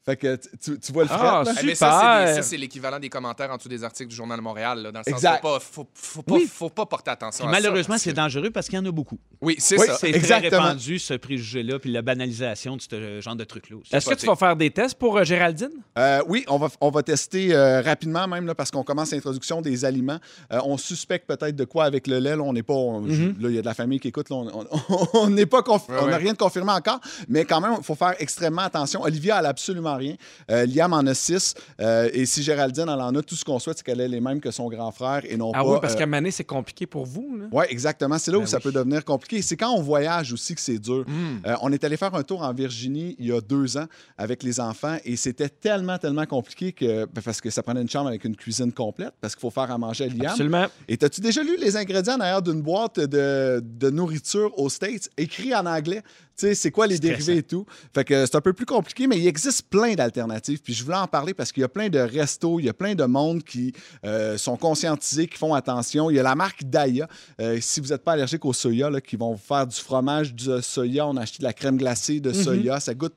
Fait 0.06 0.16
que 0.16 0.38
tu, 0.64 0.80
tu- 0.80 0.92
vois 0.94 1.04
le 1.04 1.10
fret, 1.10 1.18
Ah, 1.22 1.44
là? 1.46 1.52
Mais 1.54 1.54
ça, 1.54 1.56
c'est 1.62 1.66
des- 1.66 1.76
Super. 1.76 2.36
ça, 2.36 2.42
c'est 2.50 2.58
l'équivalent 2.58 3.00
des 3.00 3.10
commentaires 3.10 3.52
en 3.52 3.58
dessous 3.58 3.68
des 3.70 3.84
articles 3.84 4.10
du 4.10 4.16
Journal 4.16 4.38
de 4.38 4.44
Montréal. 4.44 4.82
là, 4.82 4.92
dans 4.92 5.00
le 5.00 5.04
sens, 5.04 5.14
Exact. 5.14 5.42
faut 5.42 5.48
pas, 5.50 5.60
faut, 5.60 5.88
faut 5.94 6.22
pas, 6.22 6.34
Oui. 6.36 6.50
faut 6.52 6.70
pas 6.70 6.86
porter 6.86 7.12
attention 7.12 7.46
Puis 7.46 7.54
à 7.54 7.58
ça. 7.58 7.62
malheureusement, 7.62 7.98
c'est 7.98 8.14
dangereux 8.14 8.50
parce 8.50 8.68
qu'il 8.68 8.76
y 8.80 8.82
en 8.82 8.86
a 8.86 8.92
beaucoup. 8.92 9.20
Oui, 9.42 9.56
c'est 9.60 9.78
Oui, 9.78 9.86
ça. 9.88 9.96
C'est 9.96 10.10
Exactement. 10.10 10.50
très 10.50 10.60
répandu, 10.70 11.00
ce 11.00 11.14
préjugé-là, 11.16 11.80
puis 11.80 11.92
la 11.92 12.02
banalisation 12.02 12.78
de 12.78 12.82
ce 12.82 13.20
genre 13.22 13.36
de 13.36 13.44
truc-là 13.44 13.78
aussi. 13.78 13.94
Est-ce 13.96 14.10
que 14.10 14.16
tu 14.16 14.26
vas 14.26 14.36
faire 14.36 14.56
des 14.56 14.72
tests 14.72 14.96
pour 14.96 15.18
euh, 15.18 15.24
Géraldine? 15.24 15.70
Euh, 15.98 16.22
oui, 16.28 16.44
on 16.48 16.58
va, 16.58 16.70
on 16.82 16.90
va 16.92 17.04
tester 17.04 17.54
euh, 17.54 17.82
rapidement 17.82 18.28
même 18.28 18.48
là, 18.48 18.56
parce 18.56 18.72
qu'on 18.72 18.84
commence 18.84 19.12
l'introduction 19.12 19.62
des 19.62 19.86
aliments. 19.86 20.20
Euh, 20.54 20.60
on 20.64 20.78
suspecte 20.78 21.28
peut-être 21.28 21.56
de 21.56 21.66
quoi 21.66 21.84
avec 21.86 22.08
le 22.08 22.20
lait. 22.20 22.36
Là, 22.36 22.42
on 22.44 22.54
n'est 22.54 22.64
pas. 22.64 22.74
on- 22.74 23.08
je- 23.08 23.24
Là, 23.26 23.50
il 23.50 23.56
y 23.56 23.58
a 23.60 23.62
de 23.62 23.66
la 23.68 23.74
famille 23.74 24.00
qui 24.00 24.08
écoute. 24.08 24.30
là, 24.30 24.38
on- 24.38 24.48
on 24.48 24.66
on 25.14 25.30
Ouais, 25.30 25.46
on 25.90 26.06
n'a 26.08 26.12
ouais. 26.12 26.16
rien 26.16 26.34
de 26.34 26.38
confirmé 26.38 26.72
encore, 26.72 27.00
mais 27.28 27.44
quand 27.46 27.60
même, 27.62 27.74
il 27.78 27.84
faut 27.84 27.96
faire 27.96 28.16
extrêmement 28.20 28.62
attention. 28.64 29.02
Olivia, 29.02 29.38
elle 29.40 29.46
a 29.46 29.50
absolument 29.50 29.99
rien. 30.00 30.16
Euh, 30.50 30.66
Liam 30.66 30.94
en 30.94 31.06
a 31.06 31.14
six. 31.14 31.54
Euh, 31.80 32.10
et 32.14 32.26
si 32.26 32.42
Géraldine, 32.42 32.86
elle 32.88 33.02
en 33.02 33.14
a, 33.14 33.22
tout 33.22 33.36
ce 33.36 33.46
qu'on 33.46 33.60
souhaite, 33.60 33.78
c'est 33.78 33.84
qu'elle 33.86 34.02
ait 34.02 34.08
les 34.08 34.22
mêmes 34.22 34.40
que 34.42 34.50
son 34.52 34.68
grand 34.70 34.92
frère 34.92 35.22
et 35.30 35.38
non 35.38 35.52
Ah 35.54 35.64
pas. 35.64 35.70
oui, 35.74 35.78
parce 35.82 35.94
euh, 35.94 35.98
qu'à 35.98 36.06
Mané, 36.08 36.32
c'est 36.32 36.44
compliqué 36.44 36.88
pour 36.88 37.06
vous. 37.06 37.40
Oui, 37.52 37.66
exactement. 37.70 38.18
C'est 38.18 38.32
là 38.32 38.38
où 38.38 38.42
Ben 38.42 38.48
ça 38.48 38.58
oui. 38.58 38.64
peut 38.64 38.72
devenir 38.72 39.06
compliqué. 39.06 39.42
C'est 39.42 39.58
quand 39.58 39.72
on 39.72 39.82
voyage 39.82 40.34
aussi 40.34 40.56
que 40.56 40.62
c'est 40.62 40.80
dur. 40.80 41.06
Hmm. 41.08 41.42
On 41.62 41.72
est 41.72 41.84
allé 41.84 41.98
faire 41.98 42.16
un 42.16 42.24
tour 42.24 42.42
en 42.42 42.54
Virginie 42.54 43.16
il 43.20 43.28
y 43.28 43.32
a 43.32 43.42
deux 43.42 43.78
ans 43.78 43.86
avec 44.18 44.42
les 44.44 44.60
enfants 44.60 44.98
et 45.06 45.16
c'était 45.16 45.50
tellement, 45.50 45.98
tellement 45.98 46.26
compliqué 46.26 46.72
que 46.72 47.06
ben, 47.06 47.22
parce 47.24 47.42
que 47.42 47.50
ça 47.50 47.62
prenait 47.62 47.82
une 47.82 47.90
chambre 47.90 48.08
avec 48.08 48.24
une 48.24 48.36
cuisine 48.36 48.72
complète 48.72 49.14
parce 49.22 49.36
qu'il 49.36 49.42
faut 49.42 49.50
faire 49.52 49.70
à 49.72 49.78
manger 49.78 50.06
à 50.06 50.08
Liam. 50.08 50.28
Absolument. 50.32 50.66
Et 50.88 50.98
as-tu 51.02 51.22
déjà 51.22 51.44
lu 51.44 51.58
les 51.60 51.76
ingrédients 51.78 52.18
derrière 52.18 52.42
d'une 52.42 52.62
boîte 52.62 53.00
de, 53.00 53.62
de 53.64 53.90
nourriture 53.90 54.58
aux 54.58 54.70
States? 54.70 55.10
Écrit 55.18 55.54
en 55.54 55.66
anglais? 55.66 56.02
Sais, 56.40 56.56
c'est 56.56 56.72
quoi 56.72 56.88
les 56.88 57.00
dérivés 57.00 57.38
et 57.38 57.44
tout? 57.44 57.66
Fait 57.94 58.06
que 58.06 58.26
c'est 58.26 58.36
un 58.36 58.40
peu 58.40 58.54
plus 58.54 58.66
compliqué, 58.66 59.08
mais 59.08 59.18
il 59.18 59.28
existe 59.28 59.64
plein 59.64 59.94
d'alternatives. 59.94 60.62
Puis 60.62 60.74
je 60.74 60.86
voulais 60.86 60.96
en 60.96 61.08
parler 61.08 61.34
parce 61.34 61.52
qu'il 61.52 61.60
y 61.60 61.64
a 61.66 61.68
plein 61.68 61.90
de 61.90 62.00
restos, 62.00 62.62
il 62.62 62.66
y 62.66 62.70
a 62.70 62.74
plein 62.74 62.96
de 62.96 63.04
monde 63.04 63.44
qui 63.44 63.74
euh, 64.06 64.38
sont 64.38 64.56
conscientisés, 64.56 65.28
qui 65.28 65.38
font 65.38 65.54
attention. 65.54 66.10
Il 66.10 66.16
y 66.16 66.20
a 66.20 66.24
la 66.24 66.36
marque 66.36 66.64
Daya. 66.64 67.10
Euh, 67.42 67.58
si 67.60 67.82
vous 67.82 67.88
n'êtes 67.90 68.06
pas 68.06 68.14
allergique 68.14 68.46
au 68.46 68.54
soya, 68.54 68.90
là, 68.90 69.02
qui 69.02 69.18
vont 69.18 69.34
vous 69.34 69.38
faire 69.46 69.68
du 69.68 69.76
fromage 69.76 70.34
de 70.34 70.62
soya. 70.62 71.08
On 71.08 71.18
a 71.18 71.24
acheté 71.24 71.40
de 71.40 71.44
la 71.44 71.52
crème 71.52 71.76
glacée 71.76 72.22
de 72.22 72.32
soya. 72.32 72.80
Ça 72.80 72.94
goûte. 72.94 73.16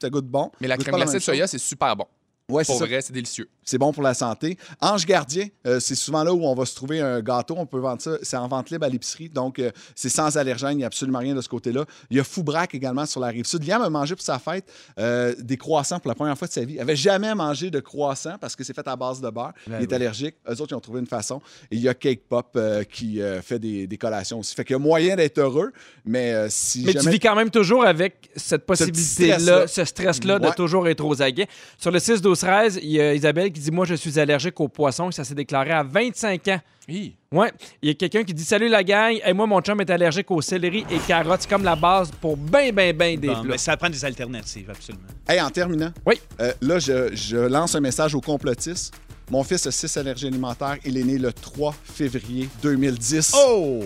Ça 0.00 0.08
goûte 0.08 0.26
bon. 0.26 0.50
Mais 0.60 0.66
la 0.66 0.78
crème 0.78 0.96
glacée 0.96 1.18
de 1.18 1.22
soya, 1.22 1.46
c'est 1.46 1.58
super 1.58 1.94
bon. 1.94 2.06
Ouais, 2.48 2.64
Pour 2.64 2.78
vrai, 2.78 3.00
c'est 3.00 3.12
délicieux. 3.12 3.48
C'est 3.64 3.78
bon 3.78 3.92
pour 3.92 4.02
la 4.02 4.12
santé. 4.14 4.58
Ange 4.80 5.06
Gardien, 5.06 5.46
euh, 5.66 5.78
c'est 5.80 5.94
souvent 5.94 6.24
là 6.24 6.34
où 6.34 6.44
on 6.44 6.54
va 6.54 6.66
se 6.66 6.74
trouver 6.74 7.00
un 7.00 7.20
gâteau. 7.22 7.54
On 7.56 7.64
peut 7.66 7.78
vendre 7.78 8.02
ça. 8.02 8.18
C'est 8.22 8.36
en 8.36 8.48
vente 8.48 8.70
libre 8.70 8.84
à 8.84 8.88
l'épicerie. 8.88 9.28
Donc, 9.28 9.58
euh, 9.60 9.70
c'est 9.94 10.08
sans 10.08 10.36
allergène. 10.36 10.72
Il 10.72 10.78
n'y 10.78 10.84
a 10.84 10.88
absolument 10.88 11.20
rien 11.20 11.34
de 11.34 11.40
ce 11.40 11.48
côté-là. 11.48 11.84
Il 12.10 12.16
y 12.16 12.20
a 12.20 12.24
Foubrac 12.24 12.74
également 12.74 13.06
sur 13.06 13.20
la 13.20 13.28
rive 13.28 13.46
sud. 13.46 13.64
Liam 13.66 13.80
a 13.80 13.88
mangé 13.88 14.16
pour 14.16 14.24
sa 14.24 14.38
fête 14.40 14.70
euh, 14.98 15.34
des 15.38 15.56
croissants 15.56 16.00
pour 16.00 16.08
la 16.08 16.14
première 16.16 16.36
fois 16.36 16.48
de 16.48 16.52
sa 16.52 16.64
vie. 16.64 16.74
Il 16.74 16.78
n'avait 16.78 16.96
jamais 16.96 17.32
mangé 17.34 17.70
de 17.70 17.78
croissants 17.80 18.36
parce 18.40 18.56
que 18.56 18.64
c'est 18.64 18.74
fait 18.74 18.86
à 18.88 18.96
base 18.96 19.20
de 19.20 19.30
beurre. 19.30 19.52
Ben 19.68 19.78
il 19.78 19.84
est 19.84 19.92
allergique. 19.92 20.34
Eux 20.48 20.60
autres, 20.60 20.72
ils 20.72 20.76
ont 20.76 20.80
trouvé 20.80 20.98
une 21.00 21.06
façon. 21.06 21.40
Et 21.70 21.76
il 21.76 21.80
y 21.80 21.88
a 21.88 21.94
Cake 21.94 22.22
Pop 22.28 22.58
qui 22.90 23.20
fait 23.42 23.60
des, 23.60 23.86
des 23.86 23.96
collations 23.98 24.40
aussi. 24.40 24.54
Fait 24.56 24.64
qu'il 24.64 24.74
y 24.74 24.76
a 24.76 24.80
moyen 24.80 25.14
d'être 25.16 25.38
heureux, 25.38 25.72
mais 26.04 26.50
si 26.50 26.82
Mais 26.84 26.94
tu 26.94 27.08
vis 27.08 27.20
quand 27.20 27.36
même 27.36 27.50
toujours 27.50 27.84
avec 27.84 28.30
cette 28.36 28.66
possibilité-là, 28.66 29.38
stress-là. 29.38 29.66
ce 29.68 29.84
stress-là 29.84 30.38
de 30.40 30.46
Ouais. 30.46 30.54
toujours 30.54 30.88
être 30.88 31.04
aux 31.04 31.22
aguets. 31.22 31.46
Sur 31.78 31.92
le 31.92 32.00
6-12-13, 32.34 32.78
il 32.82 32.90
y 32.90 33.00
a 33.00 33.14
Isabelle 33.14 33.50
qui 33.52 33.60
dit 33.60 33.70
Moi, 33.70 33.84
je 33.86 33.94
suis 33.94 34.18
allergique 34.18 34.58
aux 34.60 34.68
poissons. 34.68 35.10
Ça 35.10 35.24
s'est 35.24 35.34
déclaré 35.34 35.70
à 35.70 35.82
25 35.82 36.48
ans. 36.48 36.60
Oui. 36.88 37.14
Ouais. 37.30 37.50
Il 37.80 37.88
y 37.88 37.92
a 37.92 37.94
quelqu'un 37.94 38.24
qui 38.24 38.34
dit 38.34 38.44
Salut 38.44 38.68
la 38.68 38.82
gang. 38.82 39.16
Et 39.24 39.32
moi, 39.32 39.46
mon 39.46 39.60
chum 39.60 39.80
est 39.80 39.90
allergique 39.90 40.30
aux 40.30 40.40
céleri 40.42 40.84
et 40.90 40.98
carottes. 41.06 41.42
C'est 41.42 41.50
comme 41.50 41.64
la 41.64 41.76
base 41.76 42.10
pour 42.20 42.36
ben, 42.36 42.72
ben, 42.74 42.96
ben 42.96 43.18
des 43.18 43.28
Bon, 43.28 43.34
plats. 43.34 43.42
mais 43.52 43.58
ça 43.58 43.76
prend 43.76 43.88
des 43.90 44.04
alternatives, 44.04 44.68
absolument. 44.70 45.04
Hey, 45.28 45.40
en 45.40 45.50
terminant, 45.50 45.92
Oui. 46.06 46.20
euh, 46.40 46.52
là, 46.60 46.78
je, 46.78 47.14
je 47.14 47.36
lance 47.36 47.74
un 47.74 47.80
message 47.80 48.14
aux 48.14 48.20
complotistes. 48.20 48.92
Mon 49.30 49.44
fils 49.44 49.66
a 49.66 49.70
6 49.70 49.96
allergies 49.96 50.26
alimentaires. 50.26 50.76
Il 50.84 50.98
est 50.98 51.04
né 51.04 51.16
le 51.16 51.32
3 51.32 51.74
février 51.84 52.48
2010. 52.62 53.32
Oh! 53.36 53.84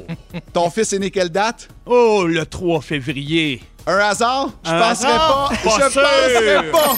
Ton 0.53 0.71
fils 0.71 0.93
est 0.95 0.99
né 0.99 1.11
quelle 1.11 1.29
date? 1.29 1.69
Oh, 1.85 2.25
le 2.27 2.45
3 2.47 2.81
février. 2.81 3.61
Un 3.87 3.99
hasard? 3.99 4.51
Je 4.65 4.71
Un 4.71 4.81
penserais 4.81 5.09
hasard? 5.13 5.49
pas. 5.49 5.57
Pas 5.71 5.71
je 5.87 5.91
sûr. 5.93 6.03
penserais 6.03 6.71
pas. 6.73 6.97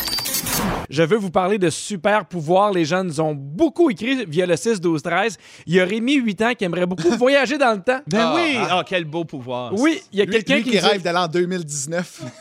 Je 0.90 1.02
veux 1.02 1.18
vous 1.18 1.30
parler 1.30 1.58
de 1.58 1.68
super 1.68 2.24
pouvoirs. 2.24 2.72
Les 2.72 2.86
gens 2.86 3.04
nous 3.04 3.20
ont 3.20 3.34
beaucoup 3.34 3.90
écrit 3.90 4.24
via 4.26 4.46
le 4.46 4.54
6-12-13. 4.54 5.36
Il 5.66 5.74
y 5.74 5.80
a 5.80 5.84
Rémi, 5.84 6.14
8 6.14 6.42
ans, 6.42 6.52
qui 6.56 6.64
aimerait 6.64 6.86
beaucoup 6.86 7.10
voyager 7.18 7.58
dans 7.58 7.72
le 7.72 7.82
temps. 7.82 8.00
Ben 8.06 8.18
Ah, 8.22 8.32
oui! 8.34 8.56
Ah, 8.58 8.82
quel 8.86 9.04
beau 9.04 9.24
pouvoir. 9.24 9.72
Oui, 9.74 10.00
il 10.12 10.18
y 10.18 10.22
a 10.22 10.24
Lui, 10.24 10.32
quelqu'un 10.32 10.56
lui 10.56 10.62
qui, 10.62 10.70
qui 10.70 10.78
dit- 10.78 10.84
rêve 10.86 11.02
d'aller 11.02 11.18
en 11.18 11.28
2019. 11.28 12.22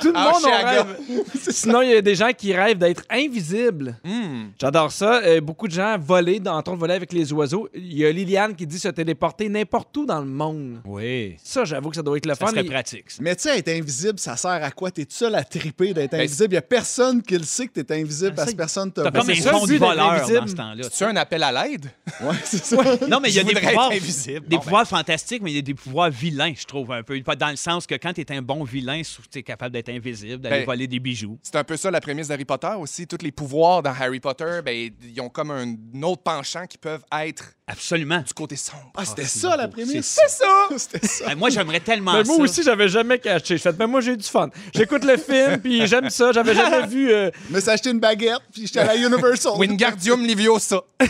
Tout 0.00 0.08
le 0.08 0.12
Ah, 0.14 0.30
monde 0.32 0.44
en 0.46 0.66
rêve. 0.68 0.96
Sinon, 1.50 1.82
il 1.82 1.90
y 1.90 1.94
a 1.96 2.00
des 2.02 2.14
gens 2.14 2.30
qui 2.36 2.54
rêvent 2.54 2.78
d'être 2.78 3.02
invisibles. 3.10 3.96
Hmm. 4.04 4.50
J'adore 4.60 4.92
ça. 4.92 5.20
Euh, 5.24 5.40
beaucoup 5.40 5.66
de 5.66 5.72
gens 5.72 5.96
voler, 5.98 6.38
dans 6.38 6.56
en 6.56 6.62
train 6.62 6.74
de 6.74 6.78
voler 6.80 6.94
avec 6.94 7.12
les 7.12 7.32
oiseaux. 7.32 7.68
Il 7.74 7.98
y 7.98 8.06
a 8.06 8.12
Liliane 8.12 8.54
qui 8.54 8.66
dit 8.66 8.78
se 8.78 8.88
téléporter 8.88 9.48
n'importe 9.48 9.94
où 9.96 10.06
dans 10.06 10.20
le 10.20 10.26
monde. 10.26 10.80
Oui. 10.84 11.36
Ça, 11.42 11.64
j'avoue 11.64 11.90
que 11.90 11.96
ça 11.96 12.02
doit 12.02 12.16
être 12.16 12.26
le 12.26 12.34
Ça 12.34 12.46
fun. 12.46 12.52
serait 12.52 12.62
Il- 12.62 12.68
pratique. 12.92 13.10
ça. 13.10 13.18
Mais 13.22 13.36
tu 13.36 13.42
sais, 13.42 13.58
être 13.58 13.68
invisible, 13.68 14.18
ça 14.18 14.36
sert 14.36 14.50
à 14.50 14.70
quoi? 14.70 14.90
T'es 14.90 15.04
tout 15.04 15.14
seul 15.14 15.34
à 15.34 15.44
triper 15.44 15.92
d'être 15.94 16.10
Ben, 16.12 16.20
invisible. 16.20 16.48
Il 16.48 16.50
n'y 16.52 16.56
a 16.58 16.62
personne 16.62 17.22
qui 17.22 17.36
le 17.36 17.44
sait 17.44 17.66
que 17.66 17.80
t'es 17.80 18.00
invisible 18.00 18.34
parce 18.34 18.50
que 18.52 18.56
personne 18.56 18.90
te 18.92 19.00
t'as 19.00 19.10
voit. 19.10 19.20
Comme 19.20 19.30
un 19.30 19.34
ça, 19.34 19.52
d'être 19.66 19.78
voleur 19.78 20.10
invisible. 20.12 20.40
dans 20.40 20.46
ce 20.46 20.54
temps-là. 20.54 20.84
C'est 20.90 21.04
un 21.04 21.16
appel 21.16 21.42
à 21.42 21.52
l'aide? 21.52 21.90
Ouais, 22.22 22.36
c'est 22.44 22.64
ça. 22.64 22.76
Non, 23.08 23.18
mais 23.20 23.30
il 23.30 23.34
y 23.34 23.40
a 23.40 23.42
des 23.44 23.54
pouvoirs, 23.54 23.90
être 23.92 23.96
invisible. 24.00 24.40
des 24.46 24.56
Bon, 24.56 24.58
ben. 24.58 24.62
pouvoirs 24.64 24.86
fantastiques, 24.86 25.42
mais 25.42 25.50
il 25.50 25.56
y 25.56 25.58
a 25.58 25.62
des 25.62 25.74
pouvoirs 25.74 26.10
vilains, 26.10 26.52
je 26.56 26.64
trouve, 26.64 26.92
un 26.92 27.02
peu. 27.02 27.20
Pas 27.22 27.34
Dans 27.34 27.48
le 27.50 27.56
sens 27.56 27.86
que 27.86 27.94
quand 27.96 28.12
tu 28.12 28.20
es 28.20 28.32
un 28.32 28.42
bon 28.42 28.62
vilain, 28.64 29.00
tu 29.30 29.38
es 29.38 29.42
capable 29.42 29.72
d'être 29.72 29.88
invisible, 29.88 30.40
d'aller 30.40 30.58
Ben, 30.60 30.66
voler 30.66 30.86
des 30.86 31.00
bijoux. 31.00 31.38
C'est 31.42 31.56
un 31.56 31.64
peu 31.64 31.76
ça 31.76 31.90
la 31.90 32.00
prémisse 32.00 32.28
d'Harry 32.28 32.44
Potter 32.44 32.70
aussi. 32.78 33.06
Tous 33.08 33.18
les 33.22 33.32
pouvoirs 33.32 33.82
dans 33.82 33.90
Harry 33.98 34.20
Potter, 34.20 34.60
ben, 34.64 34.90
ils 35.02 35.20
ont 35.20 35.30
comme 35.30 35.50
un 35.50 35.74
autre 36.02 36.22
penchant 36.22 36.66
qui 36.66 36.78
peuvent 36.78 37.02
être 37.24 37.54
Absolument. 37.66 38.20
du 38.20 38.32
côté 38.34 38.54
sombre. 38.56 38.92
Ah, 38.96 39.04
c'était 39.04 39.24
ça 39.24 39.56
la 39.56 39.66
prémisse? 39.68 40.06
C'est 40.06 40.28
ça! 40.30 40.68
C'était 40.76 41.06
ça. 41.06 41.24
Ah, 41.28 41.34
moi, 41.34 41.50
j'aimerais 41.50 41.80
tellement 41.80 42.12
Mais 42.12 42.24
moi 42.24 42.36
ça. 42.36 42.42
aussi, 42.42 42.62
j'avais 42.62 42.81
jamais 42.88 43.18
caché. 43.18 43.56
Je 43.56 43.62
fais, 43.62 43.72
mais 43.78 43.86
moi, 43.86 44.00
j'ai 44.00 44.16
du 44.16 44.26
fun. 44.28 44.48
J'écoute 44.74 45.04
le 45.04 45.16
film, 45.16 45.58
puis 45.58 45.86
j'aime 45.86 46.10
ça. 46.10 46.32
J'avais 46.32 46.54
jamais 46.54 46.86
vu. 46.86 47.10
euh, 47.10 47.30
Je 47.48 47.54
me 47.54 47.60
suis 47.60 47.70
acheté 47.70 47.90
une 47.90 48.00
baguette, 48.00 48.40
puis 48.52 48.66
j'étais 48.66 48.80
à 48.80 48.84
la 48.86 48.96
Universal. 48.96 49.52
Wingardium 49.58 50.24
Leviosa. 50.26 50.80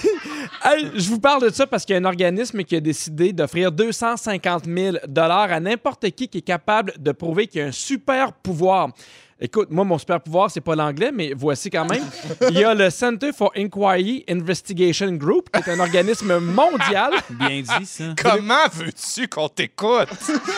Hey, 0.64 0.86
je 0.94 1.08
vous 1.08 1.18
parle 1.18 1.42
de 1.42 1.52
ça 1.52 1.66
parce 1.66 1.84
qu'il 1.84 1.94
y 1.94 1.98
a 1.98 2.00
un 2.00 2.04
organisme 2.04 2.62
qui 2.62 2.76
a 2.76 2.80
décidé 2.80 3.32
d'offrir 3.32 3.72
250 3.72 4.64
000 4.66 4.96
à 5.16 5.60
n'importe 5.60 6.08
qui 6.10 6.28
qui 6.28 6.38
est 6.38 6.42
capable 6.42 6.92
de 7.00 7.10
prouver 7.10 7.48
qu'il 7.48 7.60
y 7.62 7.64
a 7.64 7.66
un 7.66 7.72
super 7.72 8.32
pouvoir. 8.32 8.90
Écoute, 9.40 9.68
moi, 9.70 9.84
mon 9.84 9.98
super 9.98 10.20
pouvoir, 10.20 10.50
c'est 10.50 10.60
pas 10.60 10.76
l'anglais, 10.76 11.10
mais 11.12 11.32
voici 11.36 11.68
quand 11.68 11.84
même. 11.84 12.04
Il 12.50 12.58
y 12.58 12.64
a 12.64 12.74
le 12.74 12.90
Center 12.90 13.30
for 13.32 13.52
Inquiry 13.56 14.24
Investigation 14.28 15.10
Group, 15.12 15.48
qui 15.50 15.68
est 15.68 15.72
un 15.72 15.80
organisme 15.80 16.38
mondial. 16.38 17.12
Bien 17.30 17.60
dit, 17.62 17.86
ça. 17.86 18.04
Comment 18.22 18.68
veux-tu 18.72 19.28
qu'on 19.28 19.48
t'écoute? 19.48 20.08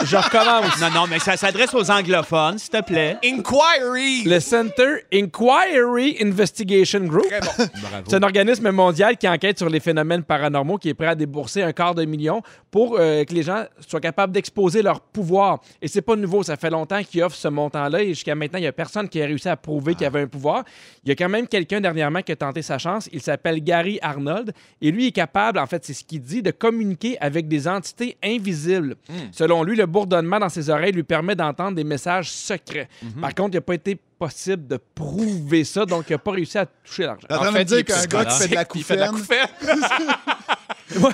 Je 0.04 0.16
recommence. 0.16 0.78
Non, 0.80 0.90
non, 0.90 1.06
mais 1.08 1.18
ça 1.18 1.36
s'adresse 1.36 1.72
aux 1.74 1.90
anglophones, 1.90 2.58
s'il 2.58 2.70
te 2.70 2.82
plaît. 2.82 3.16
Inquiry! 3.24 4.24
Le 4.24 4.40
Center 4.40 5.04
Inquiry 5.12 6.18
Investigation 6.20 7.00
Group. 7.00 7.26
Très 7.26 7.40
bon. 7.40 7.64
C'est 8.06 8.16
un 8.16 8.22
organisme 8.22 8.70
mondial 8.70 9.16
qui 9.16 9.28
enquête 9.28 9.58
sur 9.58 9.70
les 9.70 9.80
phénomènes 9.80 10.24
paranormaux, 10.24 10.76
qui 10.76 10.90
est 10.90 10.94
prêt 10.94 11.06
à 11.06 11.14
débourser 11.14 11.62
un 11.62 11.72
quart 11.72 11.94
de 11.94 12.04
million 12.04 12.42
pour 12.70 12.96
euh, 12.98 13.24
que 13.24 13.32
les 13.32 13.42
gens 13.42 13.64
soient 13.86 14.00
capables 14.00 14.32
d'exposer 14.32 14.82
leur 14.82 15.00
pouvoir. 15.00 15.60
Et 15.80 15.88
c'est 15.88 16.02
pas 16.02 16.16
nouveau, 16.16 16.42
ça 16.42 16.56
fait 16.56 16.70
longtemps 16.70 17.02
qu'ils 17.02 17.22
offrent 17.22 17.36
ce 17.36 17.48
montant-là 17.48 18.02
et 18.02 18.08
jusqu'à 18.08 18.34
maintenant, 18.34 18.58
il 18.58 18.62
n'y 18.62 18.68
a 18.68 18.72
personne 18.74 19.08
qui 19.08 19.20
a 19.22 19.26
réussi 19.26 19.48
à 19.48 19.56
prouver 19.56 19.94
qu'il 19.94 20.02
y 20.02 20.06
avait 20.06 20.22
un 20.22 20.26
pouvoir. 20.26 20.64
Il 21.04 21.08
y 21.08 21.12
a 21.12 21.14
quand 21.14 21.28
même 21.28 21.46
quelqu'un 21.46 21.80
dernièrement 21.80 22.22
qui 22.22 22.32
a 22.32 22.36
tenté 22.36 22.62
sa 22.62 22.78
chance. 22.78 23.08
Il 23.12 23.20
s'appelle 23.20 23.62
Gary 23.62 23.98
Arnold 24.02 24.52
et 24.80 24.90
lui 24.90 25.08
est 25.08 25.12
capable, 25.12 25.58
en 25.58 25.66
fait, 25.66 25.84
c'est 25.84 25.94
ce 25.94 26.04
qu'il 26.04 26.20
dit, 26.20 26.42
de 26.42 26.50
communiquer 26.50 27.18
avec 27.20 27.48
des 27.48 27.68
entités 27.68 28.16
invisibles. 28.22 28.96
Selon 29.32 29.62
lui, 29.62 29.76
le 29.76 29.86
bourdonnement 29.86 30.38
dans 30.38 30.48
ses 30.48 30.70
oreilles 30.70 30.92
lui 30.92 31.02
permet 31.02 31.34
d'entendre 31.34 31.76
des 31.76 31.84
messages 31.84 32.30
secrets. 32.30 32.88
Par 33.20 33.34
contre, 33.34 33.50
il 33.52 33.56
n'a 33.56 33.60
pas 33.60 33.74
été 33.74 33.98
possible 34.18 34.66
de 34.66 34.78
prouver 34.94 35.64
ça, 35.64 35.84
donc 35.84 36.04
il 36.08 36.12
n'a 36.12 36.18
pas 36.18 36.32
réussi 36.32 36.58
à 36.58 36.66
toucher 36.66 37.04
l'argent. 37.04 37.26
En 37.30 37.38
train 37.38 37.52
de 37.52 37.62
dire 37.64 37.84
qu'un 37.84 38.04
gars 38.04 38.24
qui 38.24 38.82
fait 38.82 38.94
de 38.94 39.00
la 39.00 39.08
couffaine... 39.08 39.48
Ouais. 41.00 41.12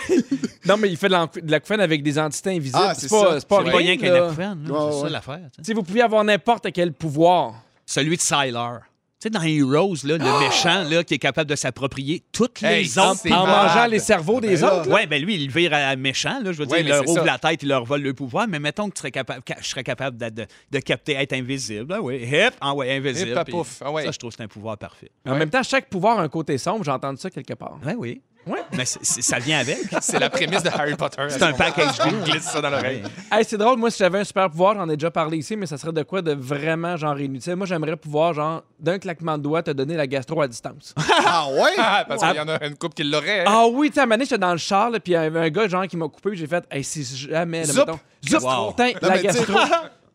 Non, 0.66 0.76
mais 0.76 0.88
il 0.88 0.96
fait 0.96 1.06
de 1.08 1.12
la, 1.12 1.26
de 1.26 1.50
la 1.50 1.60
couffaine 1.60 1.80
avec 1.80 2.02
des 2.02 2.18
entités 2.18 2.50
invisibles. 2.50 2.78
Ah, 2.82 2.92
c'est 2.94 3.08
pas, 3.08 3.40
ça. 3.40 3.46
pas 3.46 3.60
rien. 3.60 3.96
qu'un 3.96 4.14
acouphène. 4.14 4.68
Ouais, 4.70 4.78
c'est 4.92 5.00
ça 5.02 5.08
l'affaire. 5.08 5.40
vous 5.74 5.82
pouviez 5.82 6.02
avoir 6.02 6.24
n'importe 6.24 6.70
quel 6.72 6.92
pouvoir, 6.92 7.54
Celui 7.86 8.16
de 8.16 8.22
Sylar. 8.22 8.80
Tu 9.22 9.26
sais, 9.26 9.30
dans 9.30 9.42
Heroes, 9.42 9.96
là, 10.04 10.16
le 10.16 10.40
méchant 10.40 10.82
là, 10.88 11.04
qui 11.04 11.12
est 11.12 11.18
capable 11.18 11.50
de 11.50 11.54
s'approprier 11.54 12.22
toutes 12.32 12.62
Hey, 12.62 12.84
les 12.84 12.98
autres. 12.98 13.30
En 13.30 13.46
mangeant 13.46 13.84
les 13.86 13.98
cerveaux 13.98 14.40
des 14.40 14.56
Ben 14.56 14.64
autres. 14.64 14.88
Ouais, 14.90 15.06
ben 15.06 15.22
lui, 15.22 15.34
il 15.34 15.46
le 15.48 15.52
vire 15.52 15.74
à 15.74 15.94
méchant, 15.94 16.40
là, 16.42 16.52
je 16.52 16.56
veux 16.58 16.64
dire, 16.64 16.76
Ouais, 16.76 16.80
il 16.80 16.88
leur 16.88 17.06
ouvre 17.06 17.18
ça. 17.18 17.24
la 17.26 17.38
tête, 17.38 17.62
il 17.62 17.68
leur 17.68 17.84
vole 17.84 18.00
le 18.00 18.14
pouvoir, 18.14 18.48
mais 18.48 18.58
mettons 18.58 18.88
que 18.88 18.94
tu 18.94 19.00
serais 19.00 19.10
capable, 19.10 19.42
je 19.60 19.66
serais 19.68 19.84
capable 19.84 20.16
de, 20.16 20.30
de, 20.30 20.46
de 20.70 20.78
capter 20.78 21.12
être 21.16 21.34
invisible. 21.34 21.92
Ah 21.94 22.00
oui, 22.00 22.16
hip, 22.24 22.52
ah 22.62 22.72
ouais, 22.74 22.96
invisible. 22.96 23.32
Hip, 23.32 23.36
ah, 23.36 23.44
puis 23.44 23.52
pouf, 23.52 23.82
ah 23.84 23.92
ouais. 23.92 24.06
Ça, 24.06 24.10
je 24.12 24.18
trouve 24.18 24.30
que 24.30 24.36
c'est 24.38 24.42
un 24.42 24.48
pouvoir 24.48 24.78
parfait. 24.78 25.10
En 25.28 25.36
même 25.36 25.50
temps, 25.50 25.62
chaque 25.62 25.90
pouvoir 25.90 26.18
a 26.18 26.22
un 26.22 26.28
côté 26.30 26.56
sombre. 26.56 26.82
J'ai 26.82 26.90
entendu 26.90 27.20
ça 27.20 27.28
quelque 27.28 27.52
part. 27.54 27.78
Ouais, 27.84 27.94
oui. 27.98 28.22
Ouais. 28.46 28.60
Mais 28.72 28.84
ça 28.86 29.38
vient 29.38 29.58
avec. 29.60 29.78
C'est 30.00 30.18
la 30.18 30.30
prémisse 30.30 30.62
de 30.62 30.70
Harry 30.70 30.94
Potter. 30.96 31.22
C'est 31.28 31.42
un 31.42 31.52
package 31.52 31.98
deal. 31.98 32.20
glisse 32.24 32.44
ça 32.44 32.60
dans 32.60 32.70
l'oreille. 32.70 33.02
Hey, 33.32 33.44
c'est 33.44 33.58
drôle, 33.58 33.78
moi, 33.78 33.90
si 33.92 33.98
j'avais 33.98 34.18
un 34.18 34.24
super 34.24 34.50
pouvoir, 34.50 34.74
j'en 34.74 34.88
ai 34.88 34.96
déjà 34.96 35.10
parlé 35.10 35.36
ici, 35.38 35.54
mais 35.56 35.66
ça 35.66 35.78
serait 35.78 35.92
de 35.92 36.02
quoi 36.02 36.20
de 36.20 36.32
vraiment, 36.32 36.96
genre, 36.96 37.18
inutile? 37.20 37.54
Moi, 37.54 37.66
j'aimerais 37.66 37.96
pouvoir, 37.96 38.32
genre, 38.34 38.62
d'un 38.80 38.98
claquement 38.98 39.38
de 39.38 39.42
doigts, 39.44 39.62
te 39.62 39.70
donner 39.70 39.94
la 39.94 40.06
gastro 40.08 40.40
à 40.42 40.48
distance. 40.48 40.94
Ah 41.32 41.46
ouais? 41.52 41.70
Ah, 41.78 42.04
parce 42.08 42.22
qu'il 42.24 42.34
y 42.34 42.40
en 42.40 42.48
a 42.48 42.64
une 42.66 42.74
couple 42.76 42.94
qui 42.94 43.04
l'aurait. 43.04 43.40
hein. 43.40 43.44
ah 43.46 43.66
oui, 43.70 43.88
tu 43.90 43.94
sais, 43.94 44.00
à 44.00 44.02
un 44.02 44.06
moment 44.06 44.16
donné, 44.16 44.24
j'étais 44.24 44.38
dans 44.38 44.50
le 44.52 44.58
char, 44.58 44.90
là, 44.90 44.98
puis 44.98 45.12
il 45.12 45.14
y 45.14 45.18
avait 45.18 45.38
un 45.38 45.48
gars, 45.50 45.68
genre, 45.68 45.86
qui 45.86 45.96
m'a 45.96 46.08
coupé, 46.08 46.30
puis 46.30 46.38
j'ai 46.38 46.46
fait, 46.48 46.64
hey, 46.72 46.82
si 46.82 47.04
jamais, 47.04 47.60
là, 47.60 47.72
Zoup! 47.72 47.80
mettons, 47.86 48.00
Zoup! 48.28 48.42
Wow. 48.42 48.74
La 49.02 49.18
gastro. 49.22 49.52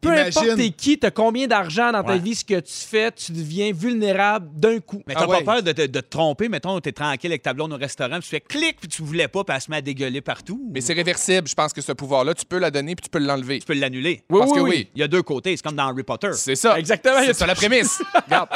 Peu 0.02 0.10
imagine- 0.14 0.42
importe 0.44 0.58
t'es 0.58 0.70
qui, 0.70 0.98
t'as 1.00 1.12
combien 1.12 1.48
d'argent 1.48 1.92
dans 1.92 2.04
ta 2.04 2.12
Ouais. 2.14 2.20
vie, 2.20 2.36
ce 2.36 2.46
que 2.46 2.60
tu 2.60 2.74
fais, 2.74 3.12
tu 3.12 3.32
deviens 3.32 3.72
vulnérable 3.74 4.48
d'un 4.54 4.80
coup. 4.80 5.02
Mais 5.08 5.14
Ah 5.18 5.22
t'as 5.22 5.28
ouais. 5.28 5.44
pas 5.44 5.54
peur 5.56 5.64
de, 5.64 5.72
te- 5.72 5.88
de 5.88 6.00
te 6.00 6.10
tromper, 6.10 6.48
mettons, 6.50 6.80
t'es 6.80 6.92
tranquille 6.92 7.32
avec 7.32 7.42
ta 7.44 7.54
blonde 7.54 7.74
au 7.74 7.78
restaurant, 7.78 8.20
puis 8.20 8.24
tu 8.24 8.30
fais 8.30 8.42
clic, 8.42 8.78
puis 8.80 8.88
tu 8.88 9.02
voulais 9.02 9.28
pas, 9.28 9.44
puis 9.44 9.56
elle 9.56 9.62
se 9.62 9.72
met 9.72 9.78
à 9.78 9.82
dégueuler 9.82 10.22
partout. 10.22 10.62
Mais 10.74 10.82
c'est 10.82 10.94
réversible, 10.94 11.48
je 11.48 11.56
pense 11.56 11.74
que 11.74 11.82
ce 11.82 11.92
pouvoir-là, 11.92 12.34
tu 12.34 12.46
peux 12.46 12.60
la 12.60 12.72
donner 12.72 12.96
puis 12.96 13.04
tu 13.04 13.10
peux 13.10 13.20
l'enlever. 13.20 13.60
tu 13.60 13.66
peux 13.66 13.74
l'annuler. 13.74 14.24
Oui, 14.30 14.40
Parce 14.40 14.52
oui, 14.52 14.58
que 14.58 14.64
oui. 14.64 14.70
oui. 14.72 14.88
Il 14.96 15.02
y 15.02 15.04
a 15.04 15.08
deux 15.08 15.24
côtés, 15.24 15.56
c'est 15.58 15.64
comme 15.64 15.76
dans 15.76 15.88
Harry 15.88 16.04
Potter. 16.04 16.32
C'est 16.34 16.56
ça. 16.56 16.78
Exactement. 16.78 17.20
C'est 17.26 17.34
ça 17.34 17.46
la 17.48 17.56
prémisse. 17.56 18.02
Regarde. 18.26 18.50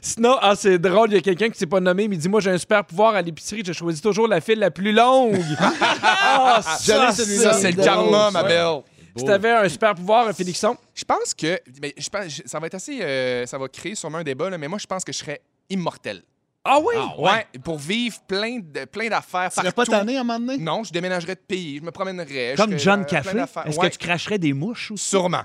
Sinon, 0.00 0.36
ah, 0.40 0.54
c'est 0.56 0.78
drôle, 0.78 1.10
il 1.10 1.14
y 1.14 1.18
a 1.18 1.20
quelqu'un 1.20 1.48
qui 1.50 1.58
s'est 1.58 1.66
pas 1.66 1.80
nommé, 1.80 2.08
mais 2.08 2.16
il 2.16 2.18
dit 2.18 2.28
Moi, 2.28 2.40
j'ai 2.40 2.50
un 2.50 2.58
super 2.58 2.84
pouvoir 2.84 3.14
à 3.14 3.22
l'épicerie, 3.22 3.62
je 3.66 3.72
choisis 3.72 4.00
toujours 4.00 4.28
la 4.28 4.40
file 4.40 4.58
la 4.58 4.70
plus 4.70 4.92
longue. 4.92 5.38
ah, 6.02 6.60
ça, 6.62 6.78
J'allais 6.84 7.12
celui-là. 7.12 7.52
Ça, 7.52 7.58
c'est 7.58 7.68
le 7.70 7.74
drôle, 7.76 7.84
karma, 7.86 8.24
ça. 8.26 8.30
ma 8.30 8.42
belle. 8.44 8.66
Si 9.16 9.24
t'avais 9.24 9.50
un 9.52 9.68
super 9.68 9.94
pouvoir, 9.94 10.32
Félixon, 10.34 10.76
Je 10.94 11.04
pense 11.04 11.34
que. 11.34 11.58
mais 11.82 11.94
je 11.96 12.08
pense, 12.08 12.42
ça 12.44 12.58
va 12.60 12.66
être 12.66 12.74
assez. 12.74 13.00
euh, 13.02 13.46
ça 13.46 13.58
va 13.58 13.68
créer 13.68 13.94
sûrement 13.94 14.18
un 14.18 14.22
débat, 14.24 14.50
là, 14.50 14.58
mais 14.58 14.68
moi, 14.68 14.78
je 14.78 14.86
pense 14.86 15.04
que 15.04 15.12
je 15.12 15.18
serais 15.18 15.40
immortel. 15.70 16.22
Ah 16.64 16.78
oui? 16.80 16.94
Ouais, 17.18 17.46
pour 17.64 17.78
vivre 17.78 18.18
plein 18.26 18.58
de 18.58 18.84
plein 18.84 19.08
d'affaires 19.08 19.48
Tu 19.50 19.60
serais 19.60 19.72
partout. 19.72 19.90
pas 19.90 19.98
tanné 20.00 20.16
à 20.18 20.20
un 20.20 20.24
moment 20.24 20.38
donné? 20.40 20.58
Non, 20.62 20.84
je 20.84 20.92
déménagerais 20.92 21.34
de 21.36 21.40
pays, 21.40 21.78
je 21.78 21.82
me 21.82 21.90
promènerais. 21.90 22.52
je 22.52 22.56
Comme 22.56 22.70
ferais, 22.72 22.78
John 22.82 23.00
euh, 23.00 23.04
plein 23.04 23.22
Café. 23.22 23.34
d'affaires. 23.36 23.66
Est-ce 23.66 23.78
Ouais, 23.78 23.88
que 23.88 23.92
tu 23.96 23.98
cracherais 24.06 24.38
des 24.38 24.52
mouches 24.52 24.90
aussi? 24.90 25.08
Sûrement. 25.08 25.42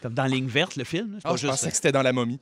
Comme 0.00 0.14
dans 0.14 0.26
Ligne 0.26 0.46
verte, 0.46 0.76
le 0.76 0.84
film. 0.84 1.12
là, 1.14 1.18
c'est 1.20 1.26
Ah, 1.26 1.30
pas 1.30 1.36
je 1.36 1.40
juste 1.40 1.50
pensais 1.52 1.70
que 1.70 1.74
c'était 1.76 1.92
dans 1.92 2.02
la 2.02 2.12
momie. 2.12 2.38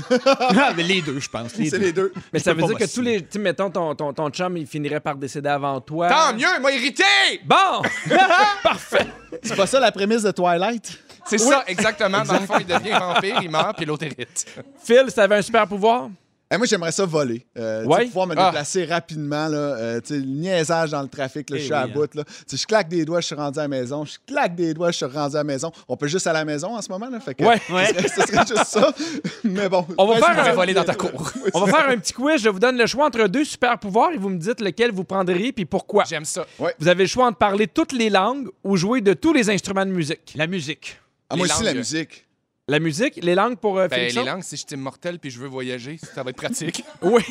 Ah, 0.26 0.72
mais 0.76 0.82
les 0.82 1.02
deux, 1.02 1.18
je 1.20 1.28
pense. 1.28 1.52
C'est 1.52 1.78
les 1.78 1.92
deux. 1.92 2.12
Mais 2.32 2.38
Je 2.38 2.44
ça 2.44 2.54
veut 2.54 2.62
dire 2.62 2.76
que 2.76 2.94
tous 2.94 3.00
les. 3.00 3.20
Tu 3.22 3.26
sais, 3.30 3.38
mettons, 3.38 3.70
ton, 3.70 3.94
ton, 3.94 4.12
ton 4.12 4.30
chum, 4.30 4.56
il 4.56 4.66
finirait 4.66 5.00
par 5.00 5.16
décéder 5.16 5.48
avant 5.48 5.80
toi. 5.80 6.08
Tant 6.08 6.34
mieux, 6.34 6.46
il 6.56 6.62
m'a 6.62 6.72
irrité! 6.72 7.04
Bon! 7.44 7.82
Parfait! 8.62 9.06
C'est 9.42 9.56
pas 9.56 9.66
ça 9.66 9.80
la 9.80 9.92
prémisse 9.92 10.22
de 10.22 10.30
Twilight? 10.30 10.98
C'est 11.26 11.38
ça, 11.38 11.64
exactement. 11.66 12.22
Dans 12.22 12.34
le 12.34 12.46
fond, 12.46 12.58
il 12.58 12.66
devient 12.66 12.98
vampire, 12.98 13.40
il 13.42 13.50
meurt, 13.50 13.76
puis 13.76 13.86
l'autre 13.86 14.04
hérite. 14.04 14.46
Phil, 14.82 15.04
si 15.08 15.14
t'avais 15.14 15.36
un 15.36 15.42
super 15.42 15.66
pouvoir? 15.66 16.08
Eh, 16.52 16.58
moi, 16.58 16.66
j'aimerais 16.66 16.92
ça 16.92 17.06
voler. 17.06 17.46
Euh, 17.58 17.84
Ouais? 17.84 18.04
pouvoir 18.06 18.26
me 18.26 18.34
Ah. 18.36 18.50
déplacer 18.50 18.84
rapidement. 18.84 19.48
Là, 19.48 19.56
euh, 19.56 20.00
tu 20.00 20.08
sais, 20.14 20.20
le 20.20 20.26
niaisage 20.26 20.90
dans 20.90 21.00
le 21.02 21.08
trafic, 21.08 21.48
là, 21.48 21.56
je 21.56 21.62
Eh 21.62 21.64
suis 21.64 21.74
à 21.74 21.86
oui, 21.86 21.92
bout. 21.92 22.14
Là. 22.14 22.24
Je 22.52 22.66
claque 22.66 22.88
des 22.88 23.04
doigts, 23.04 23.20
je 23.20 23.26
suis 23.26 23.34
rendu 23.34 23.58
à 23.58 23.62
la 23.62 23.68
maison. 23.68 24.04
Je 24.04 24.18
claque 24.26 24.54
des 24.54 24.74
doigts, 24.74 24.90
je 24.90 24.96
suis 24.98 25.06
rendu 25.06 25.34
à 25.36 25.38
la 25.38 25.44
maison. 25.44 25.72
On 25.88 25.96
peut 25.96 26.08
juste 26.08 26.26
aller 26.26 26.36
à 26.38 26.40
la 26.40 26.44
maison 26.44 26.76
en 26.76 26.82
ce 26.82 26.90
moment. 26.90 27.08
Là, 27.08 27.20
fait 27.20 27.34
que, 27.34 27.42
Ouais. 27.44 27.60
Ouais. 27.70 27.86
Ce, 28.02 28.08
serait, 28.08 28.08
ce 28.08 28.32
serait 28.32 28.46
juste 28.46 28.66
ça. 28.66 28.92
Mais 29.44 29.68
bon. 29.68 29.86
On 29.96 30.06
va 30.06 30.16
faire 30.16 30.44
un- 30.44 30.52
voler 30.52 30.74
dans 30.74 30.84
ta 30.84 30.94
cour. 30.94 31.32
On 31.54 31.60
va 31.64 31.72
faire 31.78 31.88
un 31.88 31.96
petit 31.96 32.12
quiz. 32.12 32.42
Je 32.42 32.48
vous 32.50 32.58
donne 32.58 32.76
le 32.76 32.86
choix 32.86 33.06
entre 33.06 33.26
deux 33.28 33.44
super 33.44 33.78
pouvoirs 33.78 34.12
et 34.12 34.18
vous 34.18 34.28
me 34.28 34.38
dites 34.38 34.60
lequel 34.60 34.92
vous 34.92 35.04
prendriez 35.04 35.52
puis 35.52 35.64
pourquoi. 35.64 36.04
J'aime 36.06 36.24
ça. 36.26 36.44
Vous 36.78 36.88
avez 36.88 37.04
le 37.04 37.08
choix 37.08 37.26
entre 37.26 37.38
parler 37.38 37.66
toutes 37.66 37.92
les 37.92 38.10
langues 38.10 38.48
ou 38.62 38.76
jouer 38.76 39.00
de 39.00 39.14
tous 39.14 39.32
les 39.32 39.48
instruments 39.48 39.86
de 39.86 39.90
musique. 39.90 40.34
La 40.36 40.46
musique. 40.46 40.98
Ah, 41.30 41.36
moi 41.36 41.46
aussi, 41.46 41.64
la 41.64 41.72
musique. 41.74 42.26
La 42.68 42.78
musique, 42.78 43.18
les 43.20 43.34
langues 43.34 43.56
pour 43.58 43.76
euh, 43.78 43.88
Ben, 43.88 44.06
les 44.06 44.22
langues, 44.22 44.42
si 44.44 44.56
je 44.56 44.60
suis 44.64 44.76
immortel 44.76 45.18
puis 45.18 45.30
je 45.30 45.40
veux 45.40 45.48
voyager, 45.48 45.98
ça 46.14 46.22
va 46.22 46.30
être 46.30 46.36
pratique. 46.36 46.84
Oui, 47.02 47.22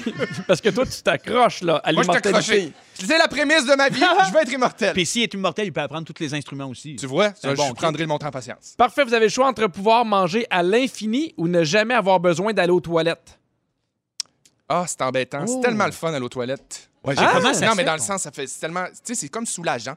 parce 0.46 0.60
que 0.60 0.68
toi, 0.70 0.86
tu 0.86 1.02
t'accroches 1.02 1.62
là, 1.62 1.78
à 1.86 1.94
Moi, 1.94 2.04
je 2.04 2.08
l'immortalité. 2.10 2.74
C'est 2.96 3.18
la 3.18 3.30
prémisse 3.30 3.66
de 3.66 3.74
ma 3.76 3.88
vie. 3.88 4.02
je 4.28 4.34
veux 4.34 4.42
être 4.42 4.52
immortel. 4.52 4.92
Puis 4.94 5.06
s'il 5.06 5.22
est 5.24 5.34
immortel, 5.34 5.68
il 5.68 5.72
peut 5.72 5.80
apprendre 5.80 6.06
tous 6.06 6.22
les 6.22 6.34
instruments 6.34 6.68
aussi. 6.68 6.98
Tu 6.98 7.06
vois, 7.06 7.34
ça, 7.34 7.54
bon 7.54 7.70
je 7.70 7.74
prendrai 7.74 8.04
le 8.04 8.08
montant 8.08 8.28
en 8.28 8.32
patience. 8.32 8.76
Parfait, 8.78 9.06
vous 9.06 9.14
avez 9.14 9.28
le 9.28 9.32
choix 9.32 9.48
entre 9.48 9.68
pouvoir 9.68 10.04
manger 10.04 10.46
à 10.50 10.64
l'infini 10.64 11.34
ou 11.38 11.48
ne 11.48 11.64
jamais 11.64 11.94
avoir 11.94 12.20
besoin 12.20 12.52
d'aller 12.52 12.74
aux 12.74 12.82
toilettes. 12.82 13.40
Ah, 14.68 14.84
c'est 14.86 15.02
embêtant. 15.02 15.48
C'est 15.48 15.62
tellement 15.62 15.86
le 15.86 15.92
fun 15.94 16.14
aller 16.14 16.26
aux 16.26 16.30
toilettes. 16.30 16.90
Ouais, 17.06 17.16
Ah! 17.18 17.32
comment 17.36 17.54
ça 17.54 17.68
non, 17.68 17.76
mais 17.76 17.86
dans 17.86 17.94
le 17.94 18.00
sens, 18.00 18.24
ça 18.24 18.32
fait 18.32 18.48
c'est 18.48 18.60
tellement. 18.60 18.86
Tu 18.88 18.96
sais, 19.06 19.16
c'est 19.16 19.30
comme 19.30 19.46
soulageant. 19.46 19.96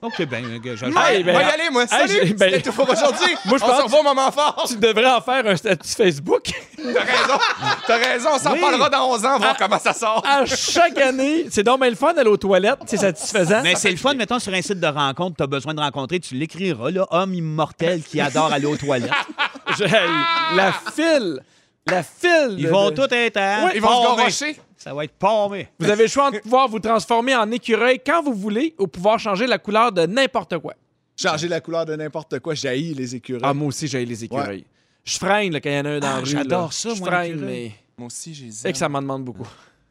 OK, 0.00 0.24
ben, 0.26 0.44
euh, 0.44 0.76
je- 0.76 0.84
Hey, 0.86 1.24
ben, 1.24 1.34
on 1.34 1.38
va 1.38 1.42
y 1.44 1.50
aller, 1.50 1.70
moi. 1.72 1.82
hey, 1.82 1.88
Salut! 1.88 2.20
j'ai- 2.22 2.34
ben- 2.34 2.50
C'était 2.52 2.70
tout 2.70 2.72
pour 2.76 2.88
aujourd'hui. 2.88 3.34
Moi, 3.46 3.58
je 3.58 3.64
on 3.64 3.66
pense 3.66 3.78
se 3.78 3.82
revoit 3.82 3.98
au 4.00 4.02
moment 4.04 4.30
fort. 4.30 4.64
Tu 4.68 4.76
devrais 4.76 5.10
en 5.10 5.20
faire 5.20 5.44
un 5.44 5.56
statut 5.56 5.88
Facebook. 5.88 6.42
T'as 6.76 6.82
raison. 6.84 7.38
T'as 7.84 7.96
raison. 7.96 8.28
On 8.34 8.38
s'en 8.38 8.52
Oui. 8.52 8.60
parlera 8.60 8.88
dans 8.90 9.10
11 9.10 9.24
ans, 9.24 9.38
voir 9.38 9.54
Ah. 9.54 9.56
comment 9.58 9.78
ça 9.80 9.92
sort. 9.92 10.22
À 10.24 10.44
chaque 10.46 10.98
année, 10.98 11.46
c'est 11.50 11.64
donc 11.64 11.80
bien 11.80 11.90
le 11.90 11.96
fun 11.96 12.12
d'aller 12.14 12.30
aux 12.30 12.36
toilettes. 12.36 12.78
C'est 12.86 12.98
satisfaisant. 12.98 13.60
Mais 13.64 13.74
c'est 13.74 13.90
le 13.90 13.96
fun, 13.96 14.14
mettons, 14.14 14.38
sur 14.38 14.54
un 14.54 14.62
site 14.62 14.78
de 14.78 14.86
rencontre, 14.86 15.36
tu 15.38 15.42
as 15.42 15.46
besoin 15.48 15.74
de 15.74 15.80
rencontrer, 15.80 16.20
tu 16.20 16.36
l'écriras, 16.36 16.90
là, 16.92 17.04
homme 17.10 17.34
immortel 17.34 18.00
qui 18.02 18.20
adore 18.20 18.52
aller 18.52 18.66
aux 18.66 18.76
toilettes. 18.76 19.10
Je- 19.78 19.84
hey, 19.84 20.08
la 20.54 20.72
file. 20.94 21.40
La 21.88 22.02
file. 22.04 22.54
Ils 22.56 22.66
de- 22.66 22.70
vont 22.70 22.90
de- 22.90 22.94
tous 22.94 23.12
être 23.14 23.36
à 23.38 23.74
Ils 23.74 23.80
vont 23.80 24.02
se 24.02 24.16
palmer. 24.16 24.56
Ça 24.78 24.94
va 24.94 25.04
être 25.04 25.14
palmé. 25.14 25.68
Vous 25.78 25.90
avez 25.90 26.04
le 26.04 26.08
choix 26.08 26.28
entre 26.28 26.40
pouvoir 26.40 26.68
vous 26.68 26.78
transformer 26.78 27.34
en 27.34 27.50
écureuil 27.50 28.00
quand 28.04 28.22
vous 28.22 28.32
voulez 28.32 28.74
ou 28.78 28.86
pouvoir 28.86 29.18
changer 29.18 29.46
la 29.46 29.58
couleur 29.58 29.90
de 29.92 30.06
n'importe 30.06 30.56
quoi. 30.58 30.74
Changer 31.20 31.48
la 31.48 31.60
couleur 31.60 31.84
de 31.84 31.96
n'importe 31.96 32.38
quoi, 32.38 32.54
j'haïs 32.54 32.94
les 32.94 33.16
écureuils. 33.16 33.42
Ah, 33.44 33.52
moi 33.52 33.68
aussi, 33.68 33.88
j'ai 33.88 34.04
les 34.04 34.24
écureuils. 34.24 34.64
Je 35.04 35.16
freine 35.18 35.52
là, 35.52 35.60
quand 35.60 35.68
il 35.70 35.76
y 35.76 35.80
en 35.80 35.84
a 35.84 35.88
un 35.90 35.98
dans 35.98 36.06
Ah, 36.06 36.10
la 36.14 36.18
rue. 36.20 36.26
j'adore 36.26 36.72
ça, 36.72 36.94
Je 36.94 37.00
moi, 37.00 37.08
freine, 37.08 37.32
l'écureuil. 37.32 37.50
mais 37.68 37.72
Moi 37.98 38.06
aussi, 38.06 38.34
j'ai 38.34 38.50
c'est 38.52 38.70
que 38.72 38.78
ça 38.78 38.88
m'en 38.88 39.02
demande 39.02 39.24
beaucoup. 39.24 39.48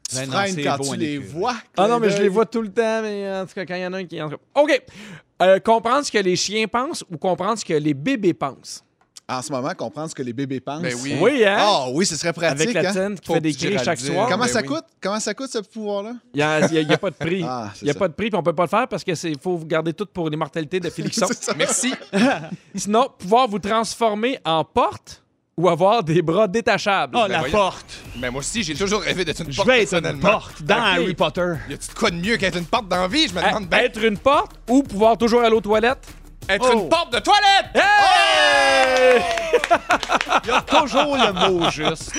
tu 0.08 0.16
Ben 0.16 0.30
freines 0.30 0.56
quand 0.64 0.76
beau, 0.78 0.94
tu 0.94 0.96
les 1.00 1.18
vois. 1.18 1.56
Ah 1.76 1.86
non, 1.86 2.00
mais 2.00 2.08
je 2.08 2.22
les 2.22 2.28
vois 2.30 2.46
tout 2.46 2.62
le 2.62 2.72
temps, 2.72 3.02
mais 3.02 3.30
en 3.30 3.44
tout 3.44 3.52
cas, 3.54 3.66
quand 3.66 3.74
il 3.74 3.82
y 3.82 3.86
en 3.86 3.92
a 3.92 3.98
un 3.98 4.04
qui... 4.06 4.18
OK. 4.22 4.82
Euh, 5.42 5.60
comprendre 5.60 6.04
ce 6.06 6.10
que 6.10 6.18
les 6.18 6.34
chiens 6.34 6.66
pensent 6.66 7.04
ou 7.10 7.18
comprendre 7.18 7.58
ce 7.58 7.64
que 7.64 7.74
les 7.74 7.92
bébés 7.94 8.32
pensent? 8.34 8.82
En 9.30 9.42
ce 9.42 9.52
moment, 9.52 9.70
comprendre 9.76 10.08
ce 10.08 10.14
que 10.14 10.22
les 10.22 10.32
bébés 10.32 10.58
pensent. 10.60 10.80
Ben 10.80 10.94
oui. 11.02 11.14
Oui, 11.20 11.44
hein? 11.44 11.56
Ah 11.58 11.84
oui, 11.92 12.06
ce 12.06 12.16
serait 12.16 12.32
pratique. 12.32 12.62
Avec 12.62 12.72
la 12.82 12.88
hein? 12.88 12.92
scène 12.94 13.20
qui 13.20 13.30
fait 13.30 13.40
des 13.42 13.52
cris 13.52 13.76
chaque 13.84 14.00
soir. 14.00 14.26
Comment 14.26 14.44
Ben 14.46 14.50
ça 14.50 14.60
oui. 14.62 14.66
coûte? 14.68 14.84
Comment 15.02 15.20
ça 15.20 15.34
coûte, 15.34 15.50
ce 15.50 15.58
pouvoir-là? 15.58 16.12
Il 16.32 16.38
n'y 16.86 16.94
a, 16.94 16.96
pas 16.96 17.10
de 17.10 17.14
prix. 17.16 17.42
Ah, 17.46 17.70
Il 17.82 17.84
n'y 17.84 17.90
a 17.90 17.92
ça. 17.92 17.98
pas 17.98 18.08
de 18.08 18.14
prix, 18.14 18.30
puis 18.30 18.38
on 18.38 18.42
peut 18.42 18.54
pas 18.54 18.62
le 18.62 18.68
faire 18.70 18.88
parce 18.88 19.04
qu'il 19.04 19.38
faut 19.38 19.58
garder 19.58 19.92
tout 19.92 20.06
pour 20.06 20.30
l'immortalité 20.30 20.80
de 20.80 20.88
Félixon. 20.90 21.26
Merci. 21.58 21.92
Sinon, 22.74 23.08
pouvoir 23.18 23.48
vous 23.48 23.58
transformer 23.58 24.38
en 24.46 24.64
porte 24.64 25.22
ou 25.58 25.68
avoir 25.68 26.02
des 26.04 26.22
bras 26.22 26.48
détachables. 26.48 27.14
Ah, 27.14 27.24
Ben 27.26 27.32
la 27.32 27.38
voyons. 27.40 27.52
porte. 27.58 27.98
Mais 28.18 28.30
moi 28.30 28.38
aussi, 28.40 28.62
j'ai 28.62 28.74
toujours 28.76 29.02
rêvé 29.02 29.24
d'être 29.26 29.42
une 29.42 29.50
Je 29.52 29.56
porte 29.56 29.68
vais 29.68 29.82
être 29.82 29.92
une 29.94 30.20
porte 30.20 30.62
dans. 30.62 30.76
Harry 30.80 31.14
Potter. 31.14 31.52
Y 31.68 31.74
a-tu 31.74 31.88
de 31.88 31.94
quoi 31.98 32.10
de 32.10 32.16
mieux 32.16 32.36
qu'être 32.38 32.56
une 32.56 32.64
porte 32.64 32.88
dans 32.88 33.02
la 33.02 33.08
vie? 33.08 33.28
Je 33.28 33.34
me 33.34 33.40
À- 33.40 33.48
demande 33.48 33.68
bien. 33.68 33.80
être 33.80 34.02
une 34.02 34.16
porte 34.16 34.52
ou 34.70 34.82
pouvoir 34.84 35.18
toujours 35.18 35.42
aller 35.42 35.54
aux 35.54 35.60
toilettes? 35.60 36.06
Être 36.48 36.64
Oh. 36.66 36.72
une 36.72 36.88
porte 36.88 37.12
de 37.12 37.18
toilette! 37.18 37.66
Hey! 37.74 39.22
Il 40.44 40.48
y 40.48 40.52
a 40.52 40.62
toujours 40.62 41.16
le 41.16 41.32
mot 41.32 41.70
juste. 41.70 42.12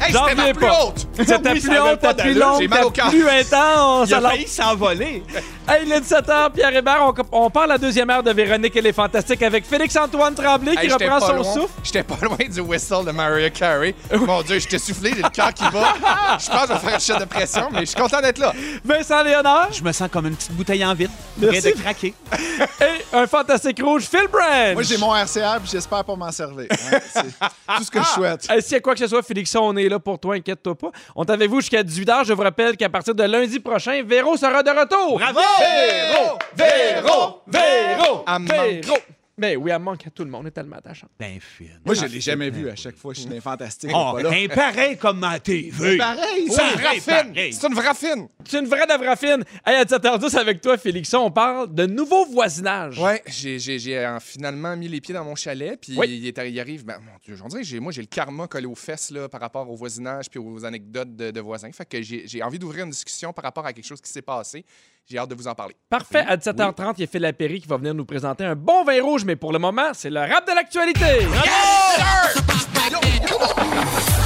Hey, 0.00 0.12
J'en 0.12 0.24
c'était 0.24 0.34
ma 0.34 0.42
reviens 0.42 0.54
plus 0.54 0.66
pas. 0.66 0.84
haute! 0.84 1.05
C'était 1.16 1.52
Oui, 1.52 1.60
plus 1.60 1.74
long, 1.74 1.96
t'as 2.00 2.14
plus 2.14 2.34
long, 2.34 2.58
J'ai 2.60 2.68
mal 2.68 2.80
t'as 2.80 2.86
au 2.86 2.90
cœur. 2.90 3.08
plus 3.10 3.28
intense. 3.28 4.08
Il 4.08 4.14
a 4.14 4.16
Alors- 4.18 4.30
failli 4.32 4.46
s'envoler. 4.48 5.22
Hey, 5.68 5.82
il 5.84 5.92
est 5.92 6.00
17h, 6.00 6.50
Pierre 6.52 6.74
Hébert. 6.76 7.12
On, 7.32 7.44
on 7.46 7.50
parle 7.50 7.70
la 7.70 7.78
deuxième 7.78 8.08
heure 8.10 8.22
de 8.22 8.30
Véronique 8.32 8.76
et 8.76 8.80
les 8.80 8.92
Fantastiques 8.92 9.42
avec 9.42 9.64
Félix-Antoine 9.66 10.34
Tremblay 10.34 10.76
qui 10.76 10.86
Hey, 10.86 10.92
reprend 10.92 11.20
son 11.20 11.32
loin- 11.34 11.54
souffle. 11.54 11.72
J'étais 11.82 12.02
pas 12.02 12.16
loin 12.22 12.36
du 12.48 12.60
whistle 12.60 13.04
de 13.06 13.10
Mariah 13.12 13.50
Carey. 13.50 13.94
Mon 14.14 14.42
Dieu, 14.42 14.58
j'étais 14.58 14.78
soufflé, 14.78 15.10
j'ai 15.16 15.22
le 15.22 15.28
cœur 15.30 15.52
qui 15.54 15.64
bat. 15.64 15.94
Je 16.38 16.48
pense 16.50 16.66
que 16.66 16.68
je 16.68 16.72
vais 16.74 16.78
faire 16.78 16.94
un 16.94 16.98
chef 16.98 17.18
de 17.18 17.24
pression, 17.24 17.68
mais 17.72 17.80
je 17.80 17.84
suis 17.86 17.96
content 18.00 18.20
d'être 18.20 18.38
là. 18.38 18.52
Vincent 18.84 19.22
Léonard 19.22 19.72
Je 19.72 19.82
me 19.82 19.92
sens 19.92 20.08
comme 20.12 20.26
une 20.26 20.36
petite 20.36 20.52
bouteille 20.52 20.84
en 20.84 20.94
vitre. 20.94 21.12
Merci. 21.38 21.60
Prêt 21.60 21.72
de 21.72 21.80
craquer. 21.80 22.14
et 22.80 23.16
un 23.16 23.26
fantastique 23.26 23.80
rouge, 23.82 24.04
Phil 24.04 24.28
Branch. 24.30 24.74
Moi, 24.74 24.82
j'ai 24.82 24.98
mon 24.98 25.14
RCR 25.14 25.58
puis 25.60 25.70
j'espère 25.72 26.04
pas 26.04 26.14
m'en 26.16 26.30
servir. 26.30 26.66
hein. 26.70 26.98
C'est 27.12 27.22
tout 27.76 27.84
ce 27.84 27.90
que 27.90 28.00
je 28.00 28.06
souhaite. 28.08 28.46
Hey, 28.50 28.62
S'il 28.62 28.72
y 28.72 28.76
a 28.76 28.80
quoi 28.80 28.92
que 28.94 29.00
ce 29.00 29.06
soit, 29.08 29.22
Félixon, 29.22 29.60
on 29.62 29.76
est 29.76 29.88
là 29.88 29.98
pour 29.98 30.18
toi, 30.18 30.34
inquiète-toi 30.36 30.74
pas. 30.76 30.88
On 31.14 31.24
est 31.24 31.30
avec 31.30 31.48
vous 31.50 31.60
jusqu'à 31.60 31.82
18h. 31.82 32.24
Je 32.26 32.32
vous 32.32 32.42
rappelle 32.42 32.76
qu'à 32.76 32.88
partir 32.88 33.14
de 33.14 33.22
lundi 33.22 33.60
prochain, 33.60 34.02
Véro 34.04 34.36
sera 34.36 34.62
de 34.62 34.70
retour. 34.70 35.18
Bravo! 35.18 35.40
Véro! 35.60 36.38
Véro! 36.56 37.42
Véro! 37.46 38.24
Me 38.38 38.48
Véro! 38.48 38.96
Mais 39.38 39.54
oui, 39.54 39.70
elle 39.70 39.78
manque 39.82 40.06
à 40.06 40.10
tout 40.10 40.24
le 40.24 40.30
monde. 40.30 40.42
Elle 40.42 40.48
est 40.48 40.52
tellement 40.52 40.76
attachante. 40.76 41.10
Ben, 41.18 41.38
fine. 41.40 41.78
Moi, 41.84 41.94
je 41.94 42.06
l'ai 42.06 42.20
jamais 42.20 42.48
vu 42.48 42.70
à 42.70 42.74
chaque 42.76 42.96
fois. 42.96 43.12
Je 43.12 43.20
suis 43.20 43.28
dans 43.28 43.34
les 43.34 43.40
fantastiques. 43.42 43.90
Oh, 43.94 44.12
pas 44.14 44.22
là. 44.22 44.30
un 44.30 44.48
pareil 44.48 44.96
comme 44.96 45.18
ma 45.18 45.38
TV. 45.38 45.98
Pareil, 45.98 46.48
C'est 46.50 46.62
une 46.62 46.78
vraie 46.78 47.00
fine! 47.00 47.52
C'est 47.52 47.66
une 47.66 47.74
vraie 47.74 47.94
fine! 47.94 48.28
C'est 48.44 48.58
une 48.60 48.66
vraie 48.66 48.86
d'avrafine. 48.86 49.44
Hey, 49.66 49.76
à 49.76 49.84
17h10 49.84 50.38
avec 50.38 50.60
toi, 50.62 50.78
Félixon, 50.78 51.18
on 51.18 51.30
parle 51.30 51.74
de 51.74 51.84
nouveaux 51.84 52.24
voisinages. 52.24 52.98
Ouais, 52.98 53.22
j'ai, 53.26 53.98
euh, 53.98 54.18
finalement 54.20 54.74
mis 54.76 54.88
les 54.88 55.00
pieds 55.00 55.12
dans 55.14 55.24
mon 55.24 55.34
chalet, 55.34 55.78
puis 55.80 55.96
Oui. 55.98 56.06
il, 56.08 56.26
est, 56.26 56.50
il 56.50 56.60
arrive, 56.60 56.84
ben, 56.84 56.98
mon 56.98 57.18
Dieu, 57.22 57.36
j'en 57.36 57.48
dirais, 57.48 57.80
moi, 57.80 57.92
j'ai 57.92 58.00
le 58.02 58.06
karma 58.06 58.46
collé 58.46 58.66
aux 58.66 58.74
fesses 58.74 59.10
là, 59.10 59.28
par 59.28 59.40
rapport 59.40 59.68
au 59.70 59.76
voisinage 59.76 60.30
puis 60.30 60.38
aux 60.38 60.64
anecdotes 60.64 61.14
de, 61.14 61.30
de 61.30 61.40
voisins. 61.40 61.70
Fait 61.72 61.84
que 61.84 62.00
j'ai 62.00 62.42
envie 62.42 62.58
d'ouvrir 62.58 62.84
une 62.84 62.90
discussion 62.90 63.32
par 63.34 63.44
rapport 63.44 63.66
à 63.66 63.72
quelque 63.72 63.84
chose 63.86 64.00
qui 64.00 64.10
s'est 64.10 64.22
passé. 64.22 64.64
J'ai 65.08 65.18
hâte 65.18 65.30
de 65.30 65.36
vous 65.36 65.46
en 65.46 65.54
parler. 65.54 65.76
Parfait. 65.88 66.24
À 66.26 66.36
17h30, 66.36 66.94
il 66.96 67.02
y 67.02 67.04
a 67.04 67.06
Phil 67.06 67.22
Lapéry 67.22 67.60
qui 67.60 67.68
va 67.68 67.76
venir 67.76 67.94
nous 67.94 68.04
présenter 68.04 68.44
un 68.44 68.56
bon 68.56 68.82
vin 68.82 69.00
rouge, 69.00 69.24
mais 69.24 69.36
pour 69.36 69.52
le 69.52 69.60
moment, 69.60 69.90
c'est 69.92 70.10
le 70.10 70.18
rap 70.18 70.44
de 70.48 70.52
l'actualité. 70.52 71.26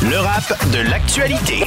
Le 0.02 0.18
rap 0.18 0.72
de 0.72 0.90
l'actualité. 0.90 1.64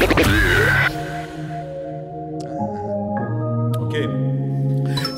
OK. 3.79 4.32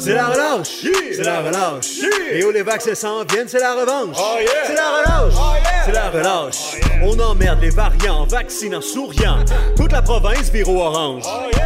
C'est 0.05 0.13
la 0.13 0.27
relâche! 0.27 0.85
C'est 1.15 1.23
la 1.23 1.39
relâche! 1.39 1.87
Et 2.31 2.45
où 2.45 2.51
les 2.51 2.61
vaccins 2.61 2.93
s'en 2.93 3.23
viennent, 3.23 3.47
c'est 3.47 3.59
la 3.59 3.73
revanche! 3.73 4.15
C'est 4.67 4.75
la 4.75 4.97
relâche! 4.97 5.33
C'est 5.83 5.91
la 5.91 6.09
relâche! 6.11 6.79
On 7.01 7.19
emmerde 7.19 7.59
les 7.59 7.71
variants 7.71 8.19
en 8.19 8.25
vaccinant 8.25 8.81
souriant. 8.81 9.39
Toute 9.75 9.91
la 9.91 10.03
province 10.03 10.51
vire 10.51 10.69
au 10.69 10.79
orange. 10.79 11.23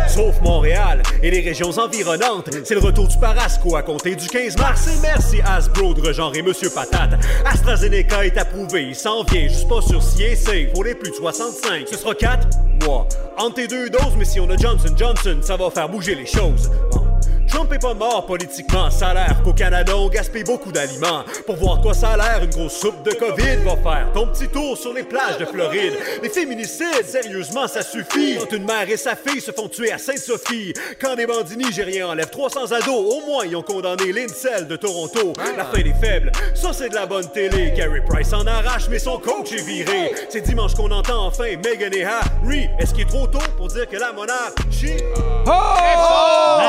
Sauf 0.08 0.40
Montréal 0.42 1.04
et 1.22 1.32
les 1.32 1.42
régions 1.42 1.78
environnantes. 1.78 2.50
C'est 2.64 2.76
le 2.76 2.80
retour 2.80 3.10
du 3.10 3.18
Parasco 3.18 3.76
à 3.76 3.82
compter 3.82 4.16
du 4.16 4.26
15 4.26 4.58
mars. 4.58 4.88
Et 4.88 5.02
merci 5.02 5.42
Hasbro 5.46 5.94
de 5.94 6.00
regenrer 6.00 6.42
Monsieur 6.42 6.70
Patate. 6.70 7.20
AstraZeneca 7.46 8.26
est 8.26 8.38
approuvé, 8.38 8.84
il 8.84 8.96
s'en 8.96 9.24
vient. 9.24 9.50
Juste 9.50 9.68
pas 9.68 9.82
sur 9.82 10.02
si 10.02 10.24
et 10.24 10.38
safe 10.38 10.72
pour 10.74 10.86
les 10.86 10.96
plus 10.96 11.12
de 11.12 11.16
65. 11.16 11.90
Ce 11.92 11.98
sera 11.98 12.16
4 12.16 12.48
mois. 12.86 13.06
Entre 13.38 13.56
tes 13.56 13.68
deux 13.68 13.90
doses, 13.90 14.16
mais 14.18 14.24
si 14.24 14.40
on 14.40 14.50
a 14.50 14.56
Johnson 14.56 14.96
Johnson, 14.98 15.40
ça 15.42 15.58
va 15.58 15.70
faire 15.70 15.90
bouger 15.90 16.16
les 16.16 16.26
choses. 16.26 16.72
Bon. 16.94 17.09
Trump 17.50 17.74
est 17.74 17.80
pas 17.80 17.94
mort 17.94 18.26
politiquement, 18.26 18.90
ça 18.92 19.10
a 19.10 19.14
l'air 19.14 19.42
qu'au 19.44 19.54
Canada 19.54 19.94
on 19.98 20.08
gaspille 20.08 20.44
beaucoup 20.44 20.72
d'aliments. 20.72 21.24
Pour 21.46 21.56
voir 21.56 21.82
quoi 21.82 21.94
ça 21.94 22.10
a 22.10 22.18
l'air, 22.18 22.44
une 22.44 22.50
grosse 22.50 22.78
soupe 22.80 23.04
de 23.04 23.12
COVID 23.12 23.58
va 23.66 23.76
faire 23.78 24.08
ton 24.14 24.28
petit 24.28 24.48
tour 24.48 24.78
sur 24.78 24.94
les 24.94 25.04
plages 25.04 25.38
de 25.38 25.46
Floride. 25.46 25.94
Les 26.22 26.30
féminicides, 26.30 27.06
sérieusement, 27.06 27.68
ça 27.68 27.82
suffit. 27.82 28.38
Quand 28.38 28.56
une 28.56 28.66
mère 28.66 28.88
et 28.88 28.98
sa 28.98 29.16
fille 29.16 29.42
se 29.42 29.52
font 29.52 29.68
tuer 29.68 29.92
à 29.92 29.98
Sainte-Sophie. 29.98 30.74
Quand 31.02 31.16
des 31.16 31.26
bandits 31.26 31.58
nigériens 31.58 32.10
enlèvent 32.10 32.30
300 32.30 32.72
ados, 32.72 32.90
au 32.90 33.26
moins 33.26 33.46
ils 33.46 33.56
ont 33.56 33.64
condamné 33.64 34.12
l'Incel 34.14 34.68
de 34.68 34.76
Toronto. 34.76 35.34
La 35.58 35.66
fin 35.66 35.82
des 35.82 35.94
faibles, 36.00 36.32
ça 36.54 36.72
c'est 36.74 36.90
de 36.90 36.96
la 36.96 37.06
bonne 37.06 37.30
télé. 37.30 37.74
Carey 37.76 38.04
Price 38.08 38.32
en 38.34 38.46
arrache, 38.46 38.88
mais 38.90 39.00
son 39.00 39.18
coach 39.18 39.52
est 39.52 39.66
viré. 39.66 40.14
C'est 40.30 40.42
dimanche 40.42 40.76
qu'on 40.76 40.92
entend 40.92 41.26
enfin 41.26 41.56
Meghan 41.64 41.92
et 41.94 42.06
Harry. 42.06 42.70
Est-ce 42.80 42.94
qu'il 42.94 43.04
est 43.04 43.10
trop 43.10 43.28
tôt 43.28 43.40
pour 43.58 43.68
dire 43.68 43.88
que 43.88 43.98
la 43.98 44.14
monarchie... 44.14 45.04
Oh! 45.46 45.52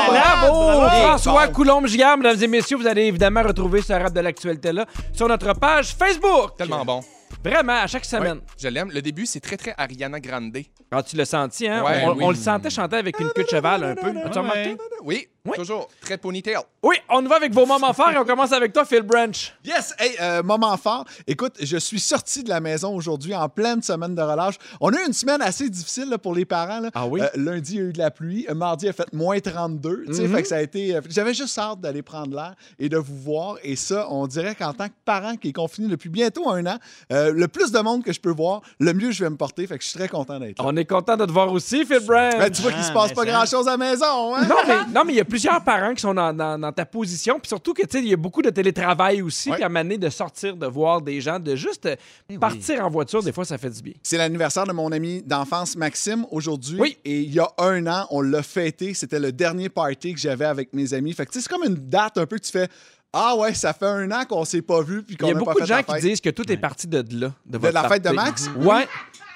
Bravo! 0.07 0.11
Bravo! 0.11 0.70
François 0.73 1.47
Coulombe-Gigard, 1.47 2.17
mesdames 2.17 2.41
et 2.41 2.47
messieurs, 2.47 2.77
vous 2.77 2.87
allez 2.87 3.03
évidemment 3.03 3.43
retrouver 3.43 3.81
ce 3.81 3.93
rap 3.93 4.13
de 4.13 4.19
l'actualité-là 4.19 4.85
sur 5.13 5.27
notre 5.27 5.53
page 5.53 5.93
Facebook. 5.95 6.57
Tellement 6.57 6.85
bon. 6.85 7.01
Vraiment, 7.43 7.81
à 7.81 7.87
chaque 7.87 8.05
semaine. 8.05 8.37
Ouais, 8.37 8.43
je 8.57 8.67
l'aime. 8.67 8.91
Le 8.91 9.01
début, 9.01 9.25
c'est 9.25 9.39
très, 9.39 9.57
très 9.57 9.73
Ariana 9.77 10.19
Grande. 10.19 10.55
Ah, 10.91 11.01
tu 11.01 11.15
l'as 11.15 11.25
senti, 11.25 11.67
hein? 11.67 11.83
Ouais, 11.83 12.03
on, 12.05 12.11
oui. 12.11 12.23
on 12.23 12.29
le 12.29 12.35
sentait 12.35 12.69
chanter 12.69 12.97
avec 12.97 13.19
une 13.19 13.29
queue 13.29 13.43
de 13.43 13.49
cheval 13.49 13.83
un 13.83 13.95
peu. 13.95 14.09
As-tu 14.09 14.37
remarqué? 14.37 14.77
Oui, 15.03 15.27
Oui. 15.43 15.57
toujours. 15.57 15.87
Très 16.01 16.17
ponytail. 16.19 16.57
Oui, 16.83 16.95
on 17.09 17.23
y 17.25 17.27
va 17.27 17.35
avec 17.37 17.51
vos 17.51 17.65
moments 17.65 17.93
forts 17.93 18.11
et 18.11 18.17
on 18.17 18.25
commence 18.25 18.51
avec 18.51 18.73
toi, 18.73 18.85
Phil 18.85 19.01
Branch. 19.01 19.53
Yes! 19.65 19.93
Hey, 19.97 20.15
euh, 20.21 20.43
moment 20.43 20.77
fort. 20.77 21.05
Écoute, 21.25 21.55
je 21.59 21.77
suis 21.77 21.99
sorti 21.99 22.43
de 22.43 22.49
la 22.49 22.59
maison 22.59 22.95
aujourd'hui 22.95 23.33
en 23.33 23.49
pleine 23.49 23.81
semaine 23.81 24.13
de 24.13 24.21
relâche. 24.21 24.55
On 24.79 24.93
a 24.93 25.01
eu 25.01 25.05
une 25.07 25.13
semaine 25.13 25.41
assez 25.41 25.67
difficile 25.69 26.09
là, 26.09 26.19
pour 26.19 26.35
les 26.35 26.45
parents. 26.45 26.79
là. 26.79 26.89
Ah 26.93 27.07
oui? 27.07 27.21
Euh, 27.21 27.27
lundi, 27.35 27.73
il 27.73 27.77
y 27.77 27.79
a 27.79 27.83
eu 27.89 27.93
de 27.93 27.97
la 27.97 28.11
pluie. 28.11 28.45
Euh, 28.49 28.53
Mardi, 28.53 28.85
il 28.85 28.89
a 28.89 28.93
fait 28.93 29.11
moins 29.13 29.39
32. 29.39 30.03
Tu 30.07 30.13
sais, 30.13 30.21
Mhm. 30.27 30.35
fait 30.35 30.41
que 30.43 30.47
ça 30.47 30.57
a 30.57 30.61
été... 30.61 30.95
euh, 30.95 31.01
J'avais 31.09 31.33
juste 31.33 31.57
hâte 31.57 31.81
d'aller 31.81 32.03
prendre 32.03 32.35
l'air 32.35 32.53
et 32.77 32.87
de 32.87 32.97
vous 32.97 33.17
voir. 33.17 33.55
Et 33.63 33.75
ça, 33.75 34.07
on 34.11 34.27
dirait 34.27 34.53
qu'en 34.53 34.73
tant 34.73 34.87
que 34.89 34.93
parent 35.05 35.37
qui 35.37 35.49
est 35.49 35.53
confiné 35.53 35.87
depuis 35.87 36.09
bientôt 36.09 36.49
un 36.51 36.63
an, 36.67 36.77
euh, 37.11 37.31
le 37.33 37.47
plus 37.47 37.71
de 37.71 37.79
monde 37.79 38.03
que 38.03 38.13
je 38.13 38.19
peux 38.19 38.31
voir, 38.33 38.61
le 38.79 38.93
mieux 38.93 39.09
je 39.11 39.23
vais 39.23 39.29
me 39.31 39.37
porter. 39.37 39.65
Fait 39.65 39.77
que 39.79 39.83
je 39.83 39.89
suis 39.89 39.97
très 39.97 40.07
content 40.09 40.39
d'être 40.39 40.59
là. 40.61 40.65
On 40.67 40.75
est 40.77 40.85
content 40.85 41.17
de 41.17 41.25
te 41.25 41.31
voir 41.31 41.51
aussi, 41.51 41.83
Phil 41.85 41.99
Branch. 42.05 42.33
Ben, 42.37 42.51
tu 42.51 42.61
vois 42.61 42.71
qu'il 42.71 42.83
se 42.83 42.91
Ah, 42.91 42.93
passe 42.93 43.13
pas 43.13 43.25
grand-chose 43.25 43.67
à 43.67 43.71
la 43.71 43.77
maison, 43.77 44.35
hein? 44.35 44.45
Non, 44.47 44.55
mais 44.67 44.75
non, 44.93 45.01
mais 45.05 45.13
il 45.13 45.17
y 45.17 45.21
a 45.21 45.25
plusieurs 45.31 45.63
parents 45.63 45.93
qui 45.95 46.01
sont 46.01 46.13
dans, 46.13 46.33
dans- 46.33 46.59
dans 46.59 46.71
ta 46.71 46.85
position. 46.85 47.39
Puis 47.39 47.47
surtout 47.47 47.73
que, 47.73 47.81
tu 47.81 47.97
sais, 47.97 48.03
il 48.03 48.09
y 48.09 48.13
a 48.13 48.17
beaucoup 48.17 48.41
de 48.41 48.49
télétravail 48.49 49.21
aussi. 49.21 49.49
Ouais. 49.49 49.55
Puis 49.55 49.63
à 49.63 49.69
donné, 49.69 49.97
de 49.97 50.09
sortir, 50.09 50.55
de 50.55 50.67
voir 50.67 51.01
des 51.01 51.19
gens, 51.21 51.39
de 51.39 51.55
juste 51.55 51.85
euh, 51.87 51.95
partir 52.39 52.85
en 52.85 52.89
voiture, 52.89 53.23
des 53.23 53.31
fois, 53.31 53.45
ça 53.45 53.57
fait 53.57 53.69
du 53.69 53.81
bien. 53.81 53.93
C'est 54.03 54.17
l'anniversaire 54.17 54.65
de 54.65 54.73
mon 54.73 54.91
ami 54.91 55.23
d'enfance 55.23 55.75
Maxime 55.75 56.25
aujourd'hui. 56.31 56.79
Oui. 56.79 56.97
Et 57.05 57.21
il 57.21 57.33
y 57.33 57.39
a 57.39 57.47
un 57.57 57.87
an, 57.87 58.05
on 58.11 58.21
l'a 58.21 58.43
fêté. 58.43 58.93
C'était 58.93 59.19
le 59.19 59.31
dernier 59.31 59.69
party 59.69 60.13
que 60.13 60.19
j'avais 60.19 60.45
avec 60.45 60.73
mes 60.73 60.93
amis. 60.93 61.13
Fait 61.13 61.25
que 61.25 61.31
tu 61.31 61.39
sais, 61.39 61.43
c'est 61.47 61.49
comme 61.53 61.63
une 61.67 61.75
date 61.89 62.17
un 62.17 62.25
peu 62.25 62.37
que 62.37 62.43
tu 62.43 62.51
fais 62.51 62.67
Ah 63.13 63.35
ouais, 63.35 63.53
ça 63.53 63.73
fait 63.73 63.85
un 63.87 64.09
an 64.11 64.23
qu'on 64.25 64.45
s'est 64.45 64.61
pas 64.61 64.81
vu 64.81 65.03
puis 65.03 65.15
Il 65.15 65.17
qu'on 65.17 65.27
y 65.27 65.31
a 65.31 65.33
n'a 65.33 65.39
pas 65.39 65.45
beaucoup 65.45 65.61
de 65.61 65.65
gens 65.65 65.81
qui 65.83 66.01
disent 66.01 66.21
que 66.21 66.29
tout 66.29 66.49
est 66.51 66.57
parti 66.57 66.87
de 66.87 66.97
là. 67.19 67.33
De, 67.45 67.57
votre 67.57 67.73
la 67.73 67.87
fête 67.89 68.03
de. 68.03 68.09
Max? 68.09 68.49
Ouais. 68.57 68.87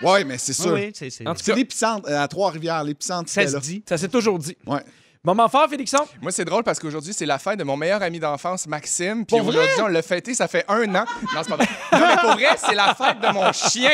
Ouais, 0.02 0.24
mais 0.26 0.38
c'est 0.38 0.54
sûr. 0.54 0.74
Oui, 0.74 0.82
oui, 0.88 0.92
c'est 0.94 1.10
c'est- 1.10 1.26
En 1.28 1.34
tout 1.34 1.42
C'est 1.44 1.52
cas, 1.52 1.58
l'épicentre 1.58 2.10
euh, 2.10 2.22
à 2.22 2.28
Trois-Rivières. 2.28 2.84
L'épicentre, 2.84 3.30
ça 3.30 3.48
se 3.48 3.58
dit. 3.58 3.82
ça 3.88 3.98
s'est 3.98 4.10
toujours 4.10 4.38
dit. 4.40 4.58
Ouais. 4.68 4.82
Moment 5.26 5.50
fort, 5.50 5.68
Félixon? 5.70 6.06
Moi, 6.22 6.32
c'est 6.32 6.46
drôle 6.46 6.64
parce 6.64 6.80
qu'aujourd'hui, 6.80 7.12
c'est 7.14 7.26
la 7.26 7.40
fête 7.40 7.58
de 7.58 7.64
mon 7.64 7.76
meilleur 7.76 8.02
ami 8.04 8.20
d'enfance, 8.20 8.68
Maxime. 8.68 9.26
Puis 9.26 9.40
aujourd'hui, 9.40 9.82
on 9.82 9.88
l'a 9.88 10.02
fêté, 10.04 10.36
ça 10.36 10.48
fait 10.48 10.64
un 10.68 10.84
an. 10.96 11.06
Non, 11.34 11.42
c'est 11.42 11.50
pas 11.50 11.56
vrai. 11.56 11.68
Non, 11.94 12.00
mais 12.08 12.18
pour 12.22 12.32
vrai, 12.34 12.48
c'est 12.58 12.76
la 12.76 12.94
fête 12.94 13.20
de 13.22 13.34
mon 13.34 13.52
chien. 13.52 13.90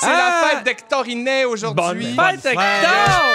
C'est 0.00 0.06
Ah! 0.06 0.42
la 0.42 0.48
fête 0.48 0.64
d'Hectorinet 0.64 1.44
Bonne 1.44 1.52
aujourd'hui. 1.52 2.14
fête, 2.16 2.44
Hector! 2.44 2.60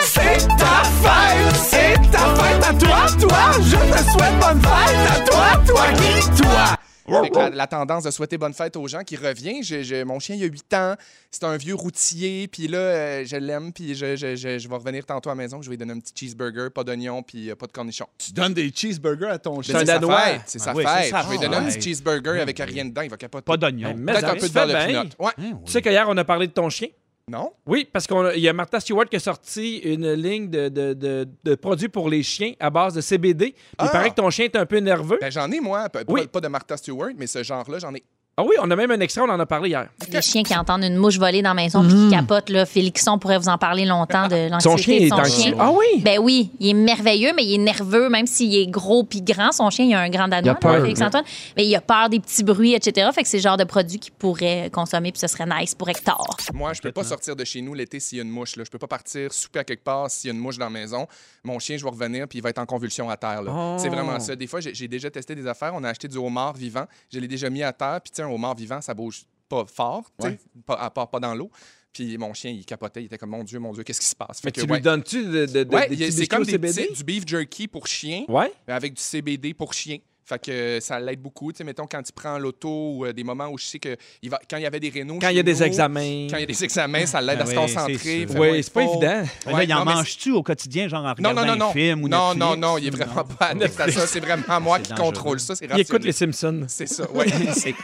C'est 0.03 0.47
ta 0.57 0.83
fête! 1.01 1.55
C'est 1.55 2.11
ta 2.11 2.35
fête 2.35 2.63
à 2.63 2.73
toi, 2.73 3.05
toi! 3.19 3.51
Je 3.63 3.75
te 3.75 4.11
souhaite 4.11 4.39
bonne 4.39 4.61
fête 4.61 5.11
à 5.11 5.19
toi, 5.21 5.45
toi 5.65 5.85
qui, 5.93 6.41
toi! 6.43 6.75
Avec 7.17 7.35
la, 7.35 7.49
la 7.49 7.67
tendance 7.67 8.03
de 8.03 8.11
souhaiter 8.11 8.37
bonne 8.37 8.53
fête 8.53 8.75
aux 8.77 8.87
gens 8.87 9.03
qui 9.03 9.15
revient. 9.15 9.63
Je- 9.63 9.83
je- 9.83 10.03
mon 10.03 10.19
chien, 10.19 10.35
il 10.35 10.43
a 10.43 10.47
8 10.47 10.73
ans. 10.73 10.95
C'est 11.31 11.43
un 11.43 11.57
vieux 11.57 11.75
routier. 11.75 12.47
Puis 12.47 12.67
là, 12.67 12.77
euh, 12.77 13.23
je 13.25 13.35
l'aime. 13.35 13.73
Puis 13.73 13.95
je, 13.95 14.15
je- 14.15 14.35
je- 14.35 14.57
je 14.59 14.67
vais 14.69 14.75
revenir 14.75 15.05
tantôt 15.05 15.29
à 15.29 15.33
la 15.33 15.37
maison. 15.37 15.61
Je 15.61 15.67
vais 15.69 15.73
lui 15.73 15.77
donner 15.77 15.93
un 15.93 15.99
petit 15.99 16.13
cheeseburger, 16.15 16.69
pas 16.73 16.83
d'oignon, 16.83 17.23
puis 17.23 17.49
euh, 17.51 17.55
pas 17.55 17.67
de 17.67 17.71
cornichons. 17.71 18.07
Tu 18.17 18.31
donnes 18.31 18.53
des 18.53 18.71
cheeseburgers 18.73 19.29
à 19.31 19.39
ton 19.39 19.57
Mais 19.57 19.63
chien? 19.63 19.79
C'est 19.79 19.85
sa 19.85 19.99
Danois. 19.99 20.19
fête. 20.21 20.41
C'est 20.45 20.59
sa 20.59 20.71
Ah 20.71 20.73
oui, 20.75 20.83
fête. 20.85 21.09
sa 21.11 21.21
Je 21.23 21.27
vais 21.27 21.33
lui 21.33 21.39
donner 21.39 21.55
un 21.57 21.65
petit 21.65 21.81
cheeseburger 21.81 22.39
avec 22.41 22.59
rien 22.59 22.85
dedans. 22.85 23.01
Il 23.01 23.09
va 23.09 23.17
capoter. 23.17 23.43
Pas 23.45 23.57
d'oignon. 23.57 23.93
Peut-être 23.95 24.19
ça, 24.21 24.31
un 24.31 24.35
peu 24.35 24.47
de 24.47 24.53
beurre 24.53 24.67
de 24.67 24.71
fais 24.73 24.87
bien. 24.87 25.01
pinot. 25.05 25.15
Ouais. 25.19 25.31
Oui. 25.37 25.53
Tu 25.65 25.71
sais 25.71 25.81
qu'hier, 25.81 26.05
on 26.09 26.17
a 26.17 26.23
parlé 26.23 26.47
de 26.47 26.51
ton 26.53 26.69
chien? 26.69 26.87
Non? 27.29 27.53
Oui, 27.67 27.87
parce 27.93 28.07
qu'il 28.07 28.39
y 28.39 28.47
a 28.49 28.53
Martha 28.53 28.79
Stewart 28.79 29.05
qui 29.07 29.15
a 29.17 29.19
sorti 29.19 29.77
une 29.77 30.13
ligne 30.13 30.49
de, 30.49 30.67
de- 30.69 30.93
de- 30.93 31.27
de 31.43 31.55
produits 31.55 31.87
pour 31.89 32.09
les 32.09 32.23
chiens 32.23 32.53
à 32.59 32.69
base 32.71 32.95
de 32.95 33.01
CBD. 33.01 33.53
Il 33.55 33.55
Ah! 33.77 33.87
paraît 33.89 34.09
que 34.09 34.15
ton 34.15 34.29
chien 34.31 34.45
est 34.45 34.55
un 34.55 34.65
peu 34.65 34.77
nerveux. 34.79 35.19
Ben, 35.21 35.31
j'en 35.31 35.51
ai, 35.51 35.59
moi. 35.59 35.87
P- 35.89 35.99
Oui. 36.07 36.21
Pas, 36.23 36.27
pas 36.27 36.41
de 36.41 36.47
Martha 36.47 36.75
Stewart, 36.75 37.11
mais 37.15 37.27
ce 37.27 37.43
genre-là, 37.43 37.77
j'en 37.77 37.93
ai. 37.93 38.03
Ah 38.39 38.43
oui, 38.43 38.55
on 38.61 38.71
a 38.71 38.75
même 38.77 38.89
un 38.89 38.99
extrait, 39.01 39.21
on 39.21 39.29
en 39.29 39.37
a 39.37 39.45
parlé 39.45 39.67
hier. 39.67 39.89
Les 40.13 40.21
chiens 40.21 40.43
qui 40.43 40.55
entendent 40.55 40.85
une 40.85 40.95
mouche 40.95 41.17
voler 41.19 41.41
dans 41.41 41.49
la 41.49 41.55
maison 41.55 41.83
puis 41.83 41.91
qui 41.93 42.09
capotent, 42.09 42.49
là, 42.49 42.65
Félixon 42.65 43.19
pourrait 43.19 43.37
vous 43.37 43.49
en 43.49 43.57
parler 43.57 43.83
longtemps 43.83 44.29
de 44.29 44.47
Son 44.61 44.77
chien 44.77 44.95
l'anxiété 44.95 45.03
est 45.03 45.09
de 45.09 45.09
son 45.09 45.15
anxieux. 45.19 45.43
chien. 45.43 45.55
Ah 45.59 45.71
oui? 45.73 46.01
Ben 46.01 46.19
oui, 46.21 46.49
il 46.61 46.69
est 46.69 46.73
merveilleux, 46.73 47.33
mais 47.35 47.43
il 47.43 47.55
est 47.55 47.57
nerveux, 47.57 48.07
même 48.07 48.27
s'il 48.27 48.55
est 48.55 48.67
gros 48.67 49.03
puis 49.03 49.21
grand. 49.21 49.51
Son 49.51 49.69
chien, 49.69 49.83
il 49.83 49.93
a 49.93 49.99
un 49.99 50.09
grand 50.09 50.27
Il 50.27 50.33
a 50.35 50.41
danois, 50.41 50.55
peur, 50.55 50.71
là, 50.71 50.81
Félix 50.83 51.01
là. 51.01 51.07
Antoine. 51.07 51.25
Mais 51.57 51.65
il 51.65 51.75
a 51.75 51.81
peur 51.81 52.07
des 52.07 52.21
petits 52.21 52.45
bruits, 52.45 52.73
etc. 52.75 53.09
Fait 53.13 53.23
que 53.23 53.27
c'est 53.27 53.37
le 53.39 53.43
genre 53.43 53.57
de 53.57 53.65
produit 53.65 53.99
qu'il 53.99 54.13
pourrait 54.13 54.69
consommer 54.71 55.11
puis 55.11 55.19
ce 55.19 55.27
serait 55.27 55.45
nice 55.45 55.75
pour 55.75 55.89
Hector. 55.89 56.37
Moi, 56.53 56.71
je 56.71 56.81
peux 56.81 56.93
pas 56.93 57.03
sortir 57.03 57.35
de 57.35 57.43
chez 57.43 57.59
nous 57.61 57.73
l'été 57.73 57.99
s'il 57.99 58.19
y 58.19 58.21
a 58.21 58.23
une 58.23 58.31
mouche. 58.31 58.55
Là. 58.55 58.63
Je 58.63 58.69
peux 58.71 58.79
pas 58.79 58.87
partir 58.87 59.33
souper 59.33 59.59
à 59.59 59.63
quelque 59.65 59.83
part 59.83 60.09
s'il 60.09 60.29
y 60.29 60.31
a 60.31 60.33
une 60.33 60.39
mouche 60.41 60.57
dans 60.57 60.65
la 60.65 60.71
maison. 60.71 61.07
Mon 61.43 61.59
chien, 61.59 61.75
je 61.75 61.83
vais 61.83 61.89
revenir 61.89 62.25
puis 62.29 62.39
il 62.39 62.41
va 62.41 62.51
être 62.51 62.59
en 62.59 62.65
convulsion 62.65 63.09
à 63.09 63.17
terre. 63.17 63.41
là. 63.41 63.51
Oh. 63.53 63.75
C'est 63.77 63.89
vraiment 63.89 64.17
ça. 64.21 64.33
Des 64.37 64.47
fois, 64.47 64.61
j'ai 64.61 64.87
déjà 64.87 65.11
testé 65.11 65.35
des 65.35 65.45
affaires. 65.45 65.73
On 65.75 65.83
a 65.83 65.89
acheté 65.89 66.07
du 66.07 66.17
homard 66.17 66.53
vivant. 66.53 66.85
Je 67.11 67.19
l'ai 67.19 67.27
déjà 67.27 67.49
mis 67.49 67.63
à 67.63 67.73
terre. 67.73 67.99
Puis, 68.01 68.11
un 68.29 68.33
homard 68.33 68.55
vivant, 68.55 68.81
ça 68.81 68.93
bouge 68.93 69.23
pas 69.47 69.65
fort, 69.65 70.05
tu 70.19 70.27
Ouais. 70.27 70.39
pas, 70.65 70.75
à 70.75 70.89
part 70.89 71.09
pas 71.09 71.19
dans 71.19 71.33
l'eau. 71.35 71.49
Puis 71.91 72.17
mon 72.19 72.33
chien, 72.35 72.51
il 72.51 72.63
capotait. 72.65 73.01
Il 73.01 73.05
était 73.07 73.17
comme, 73.17 73.31
mon 73.31 73.43
Dieu, 73.43 73.57
mon 73.59 73.73
Dieu, 73.73 73.83
qu'est-ce 73.83 73.99
qui 73.99 74.05
se 74.05 74.15
passe? 74.15 74.43
Mais 74.43 74.49
Fait 74.49 74.51
tu 74.51 74.61
que, 74.61 74.65
lui 74.67 74.73
ouais. 74.73 74.79
donnes-tu 74.79 75.23
de, 75.25 75.45
de, 75.47 75.63
de- 75.63 75.75
Ouais, 75.75 76.11
c'est 76.11 76.27
comme 76.27 76.43
au 76.43 76.45
des 76.45 76.51
CBD? 76.51 76.83
petits- 76.87 76.93
du 76.93 77.03
beef 77.03 77.27
jerky 77.27 77.67
pour 77.67 77.87
chien, 77.87 78.25
Ouais. 78.27 78.53
mais 78.67 78.73
avec 78.75 78.93
du 78.93 79.01
CBD 79.01 79.55
pour 79.55 79.73
chien. 79.73 79.97
Fait 80.29 80.37
que 80.39 80.51
euh, 80.51 80.79
ça 80.79 80.99
l'aide 80.99 81.19
beaucoup. 81.21 81.51
Tu 81.51 81.57
sais, 81.57 81.63
mettons, 81.63 81.87
quand 81.87 82.07
il 82.07 82.11
prend 82.13 82.37
l'auto 82.37 82.69
ou 82.69 83.05
euh, 83.05 83.13
des 83.13 83.23
moments 83.23 83.47
où 83.47 83.57
je 83.57 83.65
sais 83.65 83.79
que 83.79 83.97
il 84.21 84.29
va, 84.29 84.39
quand 84.47 84.57
il 84.57 84.63
y 84.63 84.65
avait 84.67 84.79
des 84.79 84.89
rénaux. 84.89 85.17
Quand 85.19 85.29
il 85.29 85.37
y 85.37 85.39
a 85.39 85.43
des 85.43 85.63
examens. 85.63 86.27
Quand 86.29 86.37
il 86.37 86.41
y 86.41 86.43
a 86.43 86.45
des 86.45 86.63
examens, 86.63 87.05
ça 87.07 87.19
l'aide 87.19 87.39
Ah 87.41 87.43
à 87.43 87.45
se 87.47 87.55
concentrer. 87.55 88.27
Oui, 88.37 88.63
c'est 88.63 88.71
pas 88.73 88.83
évident. 88.83 89.23
Là, 89.45 89.53
Ouais, 89.53 89.65
il 89.65 89.73
en 89.73 89.83
mange-tu 89.83 90.31
au 90.31 90.43
quotidien, 90.43 90.87
genre 90.87 90.99
en 91.03 91.15
Non, 91.19 91.29
regardant 91.29 91.41
non, 91.41 91.47
non, 91.47 91.55
non. 91.57 91.69
un 91.69 91.73
film 91.73 92.03
ou 92.03 92.07
non, 92.07 92.33
Netflix? 92.35 92.39
non, 92.45 92.55
non, 92.57 92.77
il 92.77 92.87
est 92.87 92.89
vraiment 92.91 93.23
pas 93.23 93.45
addict 93.47 93.79
à 93.79 93.91
ça. 93.91 94.05
C'est 94.07 94.19
vraiment 94.19 94.61
moi 94.61 94.79
qui 94.79 94.91
dangereux. 94.91 95.05
contrôle 95.07 95.39
ça. 95.39 95.55
C'est 95.55 95.65
Il 95.73 95.79
écoute 95.79 96.03
les 96.03 96.11
Simpsons. 96.11 96.65
C'est 96.67 96.85
ça, 96.87 97.05
oui. 97.13 97.25
C'est 97.53 97.73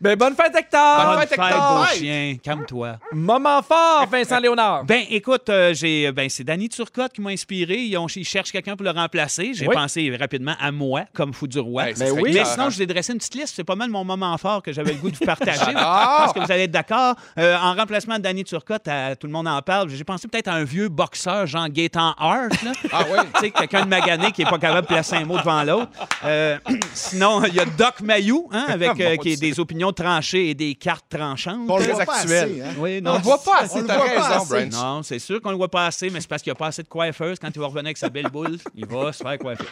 Ben, 0.00 0.16
bonne 0.16 0.34
fête, 0.36 0.54
Hector! 0.54 0.96
Bonne 0.98 1.06
Bonne 1.16 1.20
fête, 1.26 1.32
Hector! 1.32 1.78
beau 1.78 1.86
chien. 1.96 2.36
Calme-toi. 2.42 2.98
Moment 3.12 3.62
fort, 3.62 4.06
Vincent 4.10 4.38
Léonard. 4.38 4.84
Ben, 4.84 5.02
écoute, 5.10 5.48
euh, 5.48 5.72
j'ai, 5.74 6.12
ben, 6.12 6.28
c'est 6.28 6.44
Danny 6.44 6.68
Turcotte 6.68 7.12
qui 7.14 7.20
m'a 7.20 7.30
inspiré. 7.30 7.76
Ils, 7.78 7.96
ont, 7.96 8.06
ils 8.06 8.24
cherchent 8.24 8.52
quelqu'un 8.52 8.76
pour 8.76 8.84
le 8.84 8.90
remplacer. 8.90 9.52
J'ai 9.54 9.66
Oui. 9.66 9.74
pensé 9.74 10.14
rapidement 10.14 10.54
à 10.60 10.70
moi, 10.70 10.91
comme 11.14 11.32
fou 11.32 11.46
du 11.46 11.58
roi. 11.58 11.84
Ben 11.98 12.12
oui. 12.12 12.30
Mais 12.34 12.44
sinon, 12.44 12.70
je 12.70 12.76
vous 12.76 12.82
ai 12.82 12.86
dressé 12.86 13.12
une 13.12 13.18
petite 13.18 13.34
liste. 13.34 13.54
C'est 13.56 13.64
pas 13.64 13.74
mal 13.76 13.90
mon 13.90 14.04
moment 14.04 14.36
fort 14.38 14.62
que 14.62 14.72
j'avais 14.72 14.92
le 14.92 14.98
goût 14.98 15.10
de 15.10 15.16
vous 15.16 15.24
partager. 15.26 15.58
J'adore. 15.66 15.74
parce 15.82 16.32
que 16.32 16.40
vous 16.40 16.52
allez 16.52 16.62
être 16.64 16.70
d'accord. 16.70 17.14
Euh, 17.38 17.56
en 17.56 17.74
remplacement 17.74 18.16
de 18.16 18.22
Danny 18.22 18.44
Turcotte, 18.44 18.86
à- 18.88 19.16
tout 19.16 19.26
le 19.26 19.32
monde 19.32 19.48
en 19.48 19.60
parle. 19.62 19.88
J'ai 19.90 20.04
pensé 20.04 20.28
peut-être 20.28 20.48
à 20.48 20.54
un 20.54 20.64
vieux 20.64 20.88
boxeur, 20.88 21.46
Jean 21.46 21.68
Gaétan 21.68 22.14
Hart. 22.18 22.62
Là. 22.62 22.72
Ah 22.92 23.04
oui. 23.10 23.18
Tu 23.34 23.40
sais, 23.40 23.50
quelqu'un 23.50 23.84
de 23.84 23.88
magané 23.88 24.32
qui 24.32 24.44
n'est 24.44 24.50
pas 24.50 24.58
capable 24.58 24.82
de 24.82 24.86
placer 24.92 25.16
un 25.16 25.24
mot 25.24 25.38
devant 25.38 25.62
l'autre. 25.64 25.90
Euh, 26.24 26.58
sinon, 26.94 27.42
il 27.44 27.54
y 27.54 27.60
a 27.60 27.64
Doc 27.64 28.00
Mayou, 28.02 28.48
hein, 28.52 28.66
avec, 28.68 28.98
euh, 29.00 29.16
qui 29.16 29.32
a 29.34 29.36
des 29.36 29.60
opinions 29.60 29.92
tranchées 29.92 30.50
et 30.50 30.54
des 30.54 30.74
cartes 30.74 31.06
tranchantes. 31.08 31.60
On 31.68 31.76
le 31.78 31.84
Très 31.84 31.92
voit 31.92 32.04
pas 32.04 32.14
actuel. 32.18 32.44
assez, 32.50 32.62
hein? 32.62 32.74
Oui, 32.78 32.98
On 33.00 33.08
non, 33.08 33.14
le 33.14 33.22
voit 33.22 33.42
pas 33.42 33.58
assez, 33.60 33.76
On 33.76 33.80
le 33.82 33.86
t'as 33.86 33.96
voit 33.96 34.06
pas 34.14 34.28
raison. 34.38 34.44
Branch. 34.46 34.72
non, 34.72 35.02
c'est 35.02 35.18
sûr 35.18 35.40
qu'on 35.40 35.50
le 35.50 35.56
voit 35.56 35.70
pas 35.70 35.86
assez, 35.86 36.10
mais 36.10 36.20
c'est 36.20 36.28
parce 36.28 36.42
qu'il 36.42 36.50
n'y 36.50 36.56
a 36.56 36.58
pas 36.58 36.66
assez 36.68 36.82
de 36.82 36.88
coiffeuse. 36.88 37.38
Quand 37.38 37.48
il 37.54 37.58
va 37.60 37.66
revenir 37.66 37.86
avec 37.86 37.96
sa 37.98 38.08
belle 38.08 38.28
boule, 38.28 38.58
il 38.74 38.86
va 38.86 39.12
se 39.12 39.22
faire 39.22 39.38
coiffer. 39.38 39.64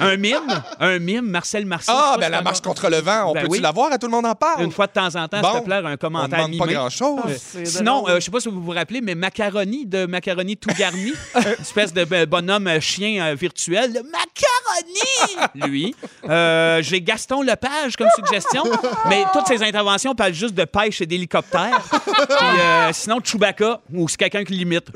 Un 0.00 0.16
mime, 0.32 0.62
un 0.80 0.98
mime, 0.98 1.26
Marcel 1.28 1.66
Marceau. 1.66 1.92
Ah, 1.94 2.16
ben 2.18 2.28
la 2.30 2.42
marche 2.42 2.60
contre 2.60 2.88
le 2.88 2.98
vent, 2.98 3.30
on 3.30 3.32
Ben 3.34 3.42
peut-tu 3.42 3.52
oui. 3.52 3.60
la 3.60 3.70
voir 3.72 3.92
à 3.92 3.98
tout 3.98 4.06
le 4.06 4.12
monde 4.12 4.26
en 4.26 4.34
parle? 4.34 4.62
Une 4.64 4.72
fois 4.72 4.86
de 4.86 4.92
temps 4.92 5.14
en 5.16 5.28
temps, 5.28 5.40
Bon. 5.40 5.50
s'il 5.52 5.60
te 5.60 5.64
plaît, 5.66 5.76
un 5.76 5.92
on 5.92 5.96
commentaire 5.96 6.46
demande 6.48 6.58
pas 6.58 6.66
grand-chose. 6.72 7.20
Euh, 7.56 7.64
Sinon, 7.64 8.08
euh, 8.08 8.16
je 8.16 8.20
sais 8.20 8.30
pas 8.30 8.40
si 8.40 8.48
vous 8.48 8.60
vous 8.62 8.70
rappelez, 8.72 9.00
mais 9.00 9.14
Macaroni 9.14 9.86
de 9.86 10.06
Macaroni 10.06 10.56
tout 10.56 10.70
garni, 10.78 11.12
une 11.34 11.42
espèce 11.60 11.92
de 11.92 12.06
euh, 12.12 12.26
bonhomme 12.26 12.66
euh, 12.66 12.80
chien 12.80 13.24
euh, 13.26 13.34
virtuel, 13.34 13.92
le 13.92 14.02
Macaroni, 14.02 15.48
lui. 15.72 15.94
Euh, 16.28 16.80
J'ai 16.82 17.00
Gaston 17.00 17.42
Lepage 17.42 17.96
comme 17.96 18.08
suggestion, 18.14 18.64
mais 19.08 19.24
toutes 19.32 19.46
ses 19.46 19.62
interventions 19.62 20.14
parlent 20.14 20.32
juste 20.34 20.54
de 20.54 20.64
pêche 20.64 21.00
et 21.00 21.06
d'hélicoptère. 21.06 21.80
Puis 22.04 22.60
euh, 22.60 22.90
sinon, 22.92 23.18
Chewbacca, 23.22 23.80
ou 23.92 24.08
c'est 24.08 24.16
quelqu'un 24.16 24.44
qui 24.44 24.52
l'imite. 24.54 24.86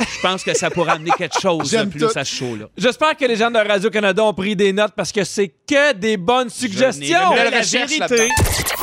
Je 0.00 0.20
pense 0.20 0.42
que 0.42 0.54
ça 0.56 0.70
pourrait 0.70 0.92
amener 0.92 1.10
quelque 1.16 1.40
chose 1.40 1.70
de 1.70 1.84
plus 1.84 2.00
tout. 2.00 2.06
à 2.14 2.24
ce 2.24 2.34
show-là. 2.34 2.66
J'espère 2.76 3.16
que 3.16 3.24
les 3.24 3.36
gens 3.36 3.50
de 3.50 3.58
Radio-Canada 3.58 4.24
ont 4.24 4.34
pris 4.34 4.56
des 4.56 4.72
notes 4.72 4.92
parce 4.96 5.12
que 5.12 5.24
c'est 5.24 5.48
que 5.48 5.92
des 5.92 6.16
bonnes 6.16 6.50
suggestions. 6.50 7.04
Je 7.06 7.36
n'ai 7.36 7.50
Belle 7.50 7.52
la 7.52 7.60
vérité. 7.60 8.28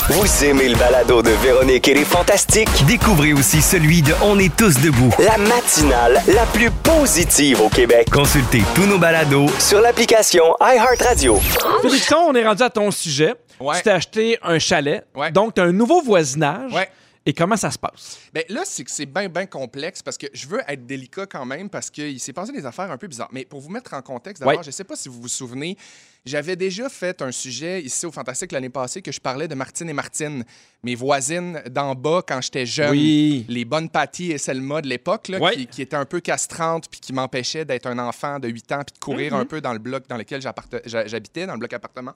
Vous 0.09 0.45
aimez 0.45 0.70
le 0.70 0.76
balado 0.76 1.22
de 1.22 1.30
Véronique 1.30 1.88
et 1.88 1.93
les 1.93 2.05
Fantastiques? 2.05 2.70
Découvrez 2.86 3.34
aussi 3.34 3.62
celui 3.62 4.01
de 4.01 4.14
On 4.24 4.39
est 4.39 4.55
tous 4.55 4.80
debout. 4.82 5.12
La 5.20 5.38
matinale 5.38 6.22
la 6.28 6.45
plus 6.47 6.72
positive 6.72 7.62
au 7.62 7.70
Québec. 7.70 8.09
Consultez 8.12 8.62
tous 8.76 8.86
nos 8.86 8.97
balados 8.97 9.47
sur 9.59 9.80
l'application 9.82 10.43
iHeartRadio. 10.62 11.39
Félixon, 11.82 12.26
on 12.28 12.36
est 12.36 12.45
rendu 12.45 12.64
à 12.64 12.70
ton 12.70 12.91
sujet. 12.91 13.36
Ouais. 13.59 13.78
Tu 13.78 13.84
t'es 13.84 13.91
acheté 13.91 14.39
un 14.43 14.57
chalet. 14.59 15.05
Ouais. 15.16 15.32
Donc, 15.32 15.53
tu 15.53 15.62
as 15.62 15.66
un 15.66 15.72
nouveau 15.72 16.01
voisinage. 16.01 16.74
Ouais. 16.74 16.89
Et 17.26 17.34
comment 17.34 17.55
ça 17.55 17.69
se 17.69 17.78
passe? 17.78 18.17
Ben 18.34 18.43
là, 18.49 18.63
c'est 18.65 18.84
que 18.84 18.89
c'est 18.89 19.05
bien, 19.05 19.30
bien 19.30 19.45
complexe 19.45 20.01
parce 20.01 20.17
que 20.17 20.26
je 20.34 20.47
veux 20.47 20.61
être 20.67 20.86
délicat 20.88 21.28
quand 21.28 21.45
même 21.45 21.69
parce 21.69 21.91
qu'il 21.91 22.19
s'est 22.19 22.34
passé 22.34 22.51
des 22.51 22.65
affaires 22.65 22.89
un 22.89 22.97
peu 22.97 23.07
bizarres. 23.07 23.30
Mais 23.32 23.45
pour 23.45 23.59
vous 23.61 23.69
mettre 23.69 23.93
en 23.93 24.01
contexte, 24.01 24.41
d'abord, 24.41 24.57
Ouais. 24.57 24.63
je 24.63 24.69
ne 24.69 24.74
sais 24.74 24.84
pas 24.84 24.95
si 24.95 25.07
vous 25.07 25.22
vous 25.22 25.28
souvenez, 25.28 25.78
j'avais 26.26 26.55
déjà 26.55 26.88
fait 26.89 27.22
un 27.22 27.32
sujet 27.32 27.82
ici 27.82 28.05
au 28.05 28.11
Fantastique 28.11 28.51
l'année 28.51 28.69
passée 28.69 29.01
que 29.01 29.11
je 29.11 29.19
parlais 29.19 29.47
de 29.47 29.55
Martine 29.55 29.89
et 29.89 29.93
Martine, 29.93 30.43
mes 30.84 30.95
voisines 30.95 31.61
d'en 31.69 31.95
bas 31.95 32.22
quand 32.28 32.41
j'étais 32.41 32.65
jeune. 32.65 32.91
Oui. 32.91 33.45
Les 33.47 33.65
bonnes 33.65 33.89
Patty 33.89 34.32
et 34.32 34.38
Selma 34.38 34.82
de 34.82 34.88
l'époque, 34.88 35.28
là, 35.30 35.39
Ouais. 35.39 35.55
qui, 35.55 35.67
qui 35.67 35.82
étaient 35.82 35.95
un 35.95 36.05
peu 36.05 36.19
castrantes 36.19 36.89
puis 36.89 36.99
qui 36.99 37.13
m'empêchaient 37.13 37.65
d'être 37.65 37.88
un 37.88 37.97
enfant 37.99 38.39
de 38.39 38.47
8 38.47 38.72
ans 38.72 38.84
puis 38.86 38.93
de 38.93 38.99
courir 38.99 39.34
Mhm. 39.34 39.39
un 39.41 39.45
peu 39.45 39.61
dans 39.61 39.74
le 39.74 39.80
bloc 39.80 40.07
dans 40.07 40.17
lequel 40.17 40.41
j'habitais, 40.41 41.45
dans 41.47 41.53
le 41.53 41.59
bloc 41.59 41.74
appartement. 41.74 42.13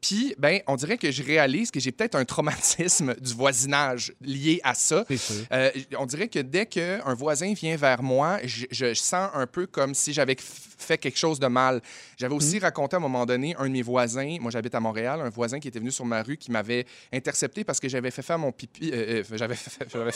Puis, 0.00 0.34
ben, 0.38 0.60
on 0.66 0.76
dirait 0.76 0.98
que 0.98 1.10
je 1.10 1.22
réalise 1.22 1.70
que 1.70 1.80
j'ai 1.80 1.90
peut-être 1.90 2.14
un 2.16 2.24
traumatisme 2.24 3.14
du 3.20 3.32
voisinage 3.32 4.12
lié 4.20 4.60
à 4.62 4.74
ça. 4.74 5.04
Euh, 5.52 5.70
on 5.98 6.06
dirait 6.06 6.28
que 6.28 6.38
dès 6.40 6.66
qu'un 6.66 7.14
voisin 7.14 7.54
vient 7.54 7.76
vers 7.76 8.02
moi, 8.02 8.38
je, 8.44 8.66
je 8.70 8.92
sens 8.94 9.30
un 9.34 9.46
peu 9.46 9.66
comme 9.66 9.94
si 9.94 10.12
j'avais 10.12 10.36
fait 10.38 10.98
quelque 10.98 11.18
chose 11.18 11.40
de 11.40 11.46
mal. 11.46 11.80
J'avais 12.18 12.34
aussi 12.34 12.58
raconté 12.58 12.94
à 12.94 12.98
un 12.98 13.02
moment 13.02 13.24
donné 13.24 13.35
un 13.58 13.64
de 13.66 13.72
mes 13.72 13.82
voisins, 13.82 14.36
moi 14.40 14.50
j'habite 14.50 14.74
à 14.74 14.80
Montréal, 14.80 15.20
un 15.22 15.28
voisin 15.28 15.58
qui 15.60 15.68
était 15.68 15.78
venu 15.78 15.90
sur 15.90 16.04
ma 16.04 16.22
rue 16.22 16.36
qui 16.36 16.50
m'avait 16.50 16.86
intercepté 17.12 17.64
parce 17.64 17.80
que 17.80 17.88
j'avais 17.88 18.10
fait 18.10 18.22
faire 18.22 18.38
mon 18.38 18.52
pipi, 18.52 18.90
euh, 18.92 19.22
euh, 19.30 19.36
j'avais 19.36 19.54
fait, 19.54 19.86
j'avais- 19.92 20.10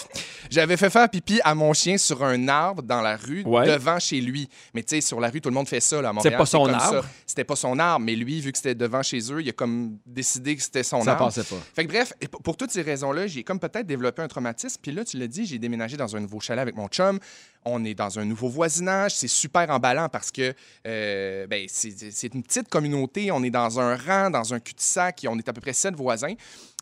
j'avais 0.51 0.77
fait 0.77 0.91
faire 0.91 1.09
pipi 1.09 1.41
à 1.45 1.55
mon 1.55 1.73
chien 1.73 1.99
sur 1.99 2.23
un 2.25 2.49
arbre 2.49 2.83
dans 2.83 3.01
la 3.01 3.17
rue 3.17 3.43
Ouais. 3.45 3.67
devant 3.67 3.99
chez 3.99 4.21
lui. 4.21 4.49
Mais 4.75 4.83
tu 4.83 4.95
sais, 4.97 5.01
sur 5.01 5.21
la 5.21 5.29
rue, 5.31 5.41
tout 5.41 5.49
le 5.49 5.55
monde 5.55 5.69
fait 5.69 5.81
ça 5.81 6.01
là, 6.03 6.11
à 6.11 6.13
Montréal. 6.13 6.37
pas 6.39 6.47
son 6.47 6.67
arbre. 6.67 7.03
ça. 7.03 7.09
C'était 7.27 7.45
pas 7.45 7.57
son 7.57 7.79
arbre, 7.79 8.05
mais 8.05 8.15
lui, 8.17 8.41
vu 8.41 8.53
que 8.53 8.59
c'était 8.59 8.75
devant 8.75 9.03
chez 9.03 9.21
eux, 9.33 9.41
il 9.43 9.49
a 9.49 9.53
comme 9.53 9.99
décidé 10.07 10.57
que 10.57 10.63
c'était 10.63 10.83
son 10.83 11.03
Ça 11.03 11.13
arbre. 11.13 11.27
passait 11.27 11.45
pas. 11.45 11.57
Fait 11.75 11.85
que 11.85 11.91
bref, 11.91 12.13
pour 12.45 12.57
toutes 12.57 12.71
ces 12.71 12.83
raisons-là, 12.83 13.27
j'ai 13.27 13.45
comme 13.45 13.59
peut-être 13.61 13.87
développé 13.87 14.23
un 14.23 14.29
traumatisme. 14.29 14.81
Puis 14.83 14.93
là, 14.93 15.05
tu 15.05 15.19
l'as 15.19 15.27
dit, 15.27 15.45
j'ai 15.47 15.59
déménagé 15.59 15.97
dans 15.97 16.15
un 16.17 16.21
nouveau 16.21 16.41
chalet 16.41 16.61
avec 16.63 16.75
mon 16.77 16.89
chum. 16.89 17.19
On 17.65 17.85
est 17.85 17.95
dans 17.95 18.19
un 18.19 18.25
nouveau 18.25 18.49
voisinage. 18.49 19.15
C'est 19.15 19.29
super 19.29 19.69
emballant 19.71 20.09
parce 20.09 20.31
que 20.31 20.55
euh, 20.87 21.47
ben, 21.47 21.67
c'est 21.69 22.35
une 22.35 22.43
petite 22.43 22.69
communauté. 22.69 23.31
On 23.31 23.43
est 23.43 23.51
dans 23.51 23.79
un 23.79 23.97
rang, 23.97 24.31
dans 24.31 24.55
un 24.55 24.61
cul-de-sac. 24.61 25.25
et 25.25 25.29
On 25.29 25.37
est 25.37 25.49
à 25.49 25.53
peu 25.53 25.61
près 25.61 25.73
sept 25.73 25.95
voisins. 25.95 26.35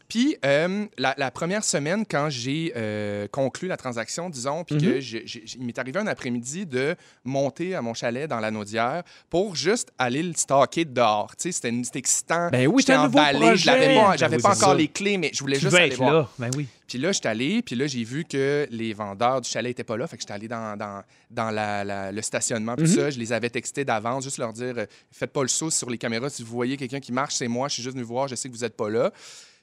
Puis 0.09 0.37
euh, 0.45 0.87
la, 0.97 1.15
la 1.19 1.31
première 1.31 1.63
semaine, 1.63 2.05
quand 2.11 2.31
j'ai 2.31 2.73
euh, 2.77 3.29
conclu 3.29 3.69
la 3.69 3.77
transaction, 3.77 4.31
disons, 4.31 4.65
puis 4.65 4.79
que 4.79 5.01
j'ai- 5.01 5.25
il 5.59 5.65
m'est 5.67 5.79
arrivé 5.79 5.99
un 6.01 6.07
après-midi 6.07 6.65
de 6.65 6.97
monter 7.25 7.75
à 7.75 7.83
mon 7.83 7.93
chalet 7.93 8.27
dans 8.29 8.41
la 8.41 8.51
Naudière 8.51 9.03
pour 9.29 9.55
juste 9.55 9.93
aller 9.99 10.23
le 10.23 10.33
stocker 10.35 10.87
dehors. 10.87 11.37
Tu 11.37 11.53
sais, 11.53 11.71
c'était 11.83 11.99
excitant. 11.99 12.49
Ben 12.51 12.67
oui, 12.67 12.81
J'étais 12.83 12.93
c'était 12.93 12.93
un 12.95 13.03
nouveau 13.05 13.19
emballé, 13.19 13.57
l'avais 13.67 13.95
pas, 13.95 14.17
j'avais 14.17 14.37
Ben 14.39 14.43
oui, 14.49 14.57
encore 14.57 14.71
ça. 14.71 14.75
les 14.75 14.89
clés, 14.89 15.19
mais 15.19 15.31
je 15.35 15.41
voulais 15.41 15.57
Tu 15.57 15.63
juste 15.65 15.75
aller 15.75 15.89
être 15.89 15.99
voir. 15.99 16.13
là. 16.13 16.29
Ben 16.39 16.51
oui. 16.57 16.67
Puis 16.87 16.97
là, 16.97 17.13
j'étais 17.13 17.29
allé, 17.29 17.61
puis 17.61 17.77
là, 17.77 17.87
j'ai 17.87 18.03
vu 18.03 18.25
que 18.25 18.67
les 18.71 18.95
vendeurs 18.95 19.43
du 19.43 19.51
chalet 19.51 19.69
n'étaient 19.71 19.85
pas 19.85 19.99
là. 19.99 20.07
Fait 20.07 20.17
que 20.17 20.23
j'étais 20.23 20.33
allé 20.33 20.49
dans, 20.49 20.75
dans, 20.75 21.03
dans 21.31 21.51
la- 21.51 21.85
la- 21.85 22.13
le 22.13 22.23
stationnement, 22.23 22.77
puis 22.77 22.89
ça. 22.89 23.11
Je 23.11 23.19
les 23.19 23.31
avais 23.35 23.51
textés 23.51 23.85
d'avance, 23.85 24.25
juste 24.25 24.39
leur 24.39 24.55
dire 24.55 24.73
euh, 24.79 24.87
faites 25.13 25.33
pas 25.35 25.43
le 25.43 25.49
saut 25.49 25.69
sur 25.71 25.91
les 25.91 25.99
caméras. 25.99 26.31
Si 26.31 26.43
vous 26.43 26.51
voyez 26.53 26.79
quelqu'un 26.79 27.01
qui 27.01 27.13
marche, 27.13 27.35
c'est 27.35 27.47
moi. 27.49 27.69
Je 27.69 27.75
suis 27.75 27.83
juste 27.83 27.95
venu 27.95 28.07
voir, 28.07 28.27
je 28.27 28.37
sais 28.37 28.49
que 28.49 28.55
vous 28.55 28.63
n'êtes 28.63 28.77
pas 28.77 28.89
là. 28.89 29.13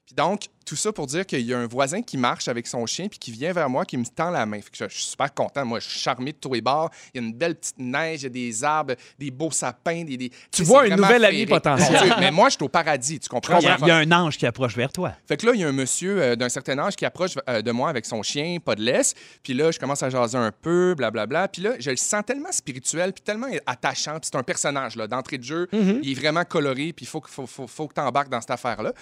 Puis 0.05 0.13
donc, 0.15 0.43
tout 0.67 0.75
ça 0.75 0.91
pour 0.91 1.07
dire 1.07 1.25
qu'il 1.25 1.41
y 1.41 1.51
a 1.53 1.57
un 1.57 1.65
voisin 1.65 2.03
qui 2.03 2.15
marche 2.15 2.47
avec 2.47 2.67
son 2.67 2.85
chien, 2.85 3.07
puis 3.07 3.17
qui 3.17 3.31
vient 3.31 3.53
vers 3.53 3.67
moi, 3.69 3.85
qui 3.85 3.97
me 3.97 4.05
tend 4.05 4.29
la 4.29 4.45
main. 4.45 4.61
Fait 4.61 4.69
que 4.69 4.77
je, 4.77 4.85
je 4.87 4.93
suis 4.99 5.05
super 5.09 5.33
content. 5.33 5.65
Moi, 5.65 5.79
je 5.79 5.89
suis 5.89 5.99
charmé 5.99 6.31
de 6.31 6.37
tous 6.37 6.53
les 6.53 6.61
bords. 6.61 6.91
Il 7.13 7.21
y 7.21 7.23
a 7.23 7.27
une 7.27 7.33
belle 7.33 7.55
petite 7.55 7.79
neige, 7.79 8.21
il 8.21 8.23
y 8.23 8.25
a 8.27 8.29
des 8.29 8.63
arbres, 8.63 8.93
des 9.17 9.31
beaux 9.31 9.49
sapins. 9.49 10.03
Des, 10.03 10.15
des- 10.17 10.29
Tu 10.29 10.37
sais, 10.51 10.63
vois 10.63 10.83
féerique. 11.31 11.49
potentielle. 11.49 11.91
Mon 11.99 12.05
Dieu, 12.05 12.13
Mais 12.19 12.29
moi, 12.31 12.49
je 12.49 12.55
suis 12.55 12.63
au 12.63 12.69
paradis, 12.69 13.19
tu 13.19 13.29
comprends? 13.29 13.57
Il 13.59 13.63
y, 13.63 13.67
a, 13.67 13.77
il 13.81 13.87
y 13.87 13.91
a 13.91 13.97
un 13.97 14.11
ange 14.11 14.37
qui 14.37 14.45
approche 14.45 14.75
vers 14.75 14.91
toi. 14.91 15.13
Fait 15.27 15.37
que 15.37 15.45
là, 15.47 15.53
il 15.55 15.61
y 15.61 15.63
a 15.63 15.67
un 15.67 15.71
monsieur 15.71 16.21
euh, 16.21 16.35
d'un 16.35 16.49
certain 16.49 16.77
âge 16.77 16.95
qui 16.95 17.05
approche 17.05 17.31
euh, 17.49 17.63
de 17.63 17.71
moi 17.71 17.89
avec 17.89 18.05
son 18.05 18.21
chien, 18.21 18.57
pas 18.63 18.75
de 18.75 18.83
laisse. 18.83 19.15
Puis 19.41 19.53
là, 19.55 19.71
je 19.71 19.79
commence 19.79 20.03
à 20.03 20.11
jaser 20.11 20.37
un 20.37 20.51
peu, 20.51 20.93
blablabla. 20.95 21.47
Puis 21.47 21.63
là, 21.63 21.71
je 21.79 21.89
le 21.89 21.97
sens 21.97 22.21
tellement 22.27 22.51
spirituel, 22.51 23.11
puis 23.11 23.23
tellement 23.23 23.47
attachant. 23.65 24.19
Puis 24.19 24.29
c'est 24.31 24.37
un 24.37 24.43
personnage, 24.43 24.95
là, 24.97 25.07
d'entrée 25.07 25.39
de 25.39 25.43
jeu. 25.43 25.67
Il 26.03 26.11
est 26.11 26.15
vraiment 26.19 26.43
coloré, 26.43 26.93
puis 26.93 27.05
il 27.05 27.07
faut, 27.07 27.23
faut, 27.25 27.47
faut 27.65 27.87
que 27.87 27.95
tu 27.95 28.01
embarques 28.01 28.29
dans 28.29 28.41
cette 28.41 28.51
affaire-là. 28.51 28.93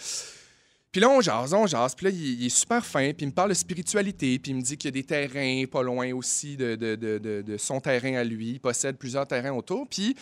Puis 0.93 1.01
là, 1.01 1.09
on 1.09 1.19
jase, 1.19 1.53
on 1.53 1.67
jase. 1.67 1.95
Puis 1.95 2.05
là, 2.05 2.11
il, 2.11 2.45
est 2.45 2.49
super 2.49 2.85
fin. 2.85 3.11
Puis 3.13 3.25
il 3.25 3.27
me 3.27 3.33
parle 3.33 3.49
de 3.49 3.55
spiritualité. 3.55 4.39
Puis 4.39 4.51
il 4.51 4.55
me 4.55 4.61
dit 4.61 4.77
qu'il 4.77 4.89
y 4.89 4.93
a 4.93 5.01
des 5.01 5.03
terrains 5.03 5.65
pas 5.65 5.81
loin 5.81 6.13
aussi 6.13 6.55
de 6.55 7.57
son 7.57 7.81
terrain 7.81 8.13
à 8.13 8.23
lui. 8.23 8.51
Il 8.51 8.59
possède 8.59 8.95
plusieurs 8.97 9.27
terrains 9.27 9.53
autour. 9.53 9.87
Puis 9.89 10.15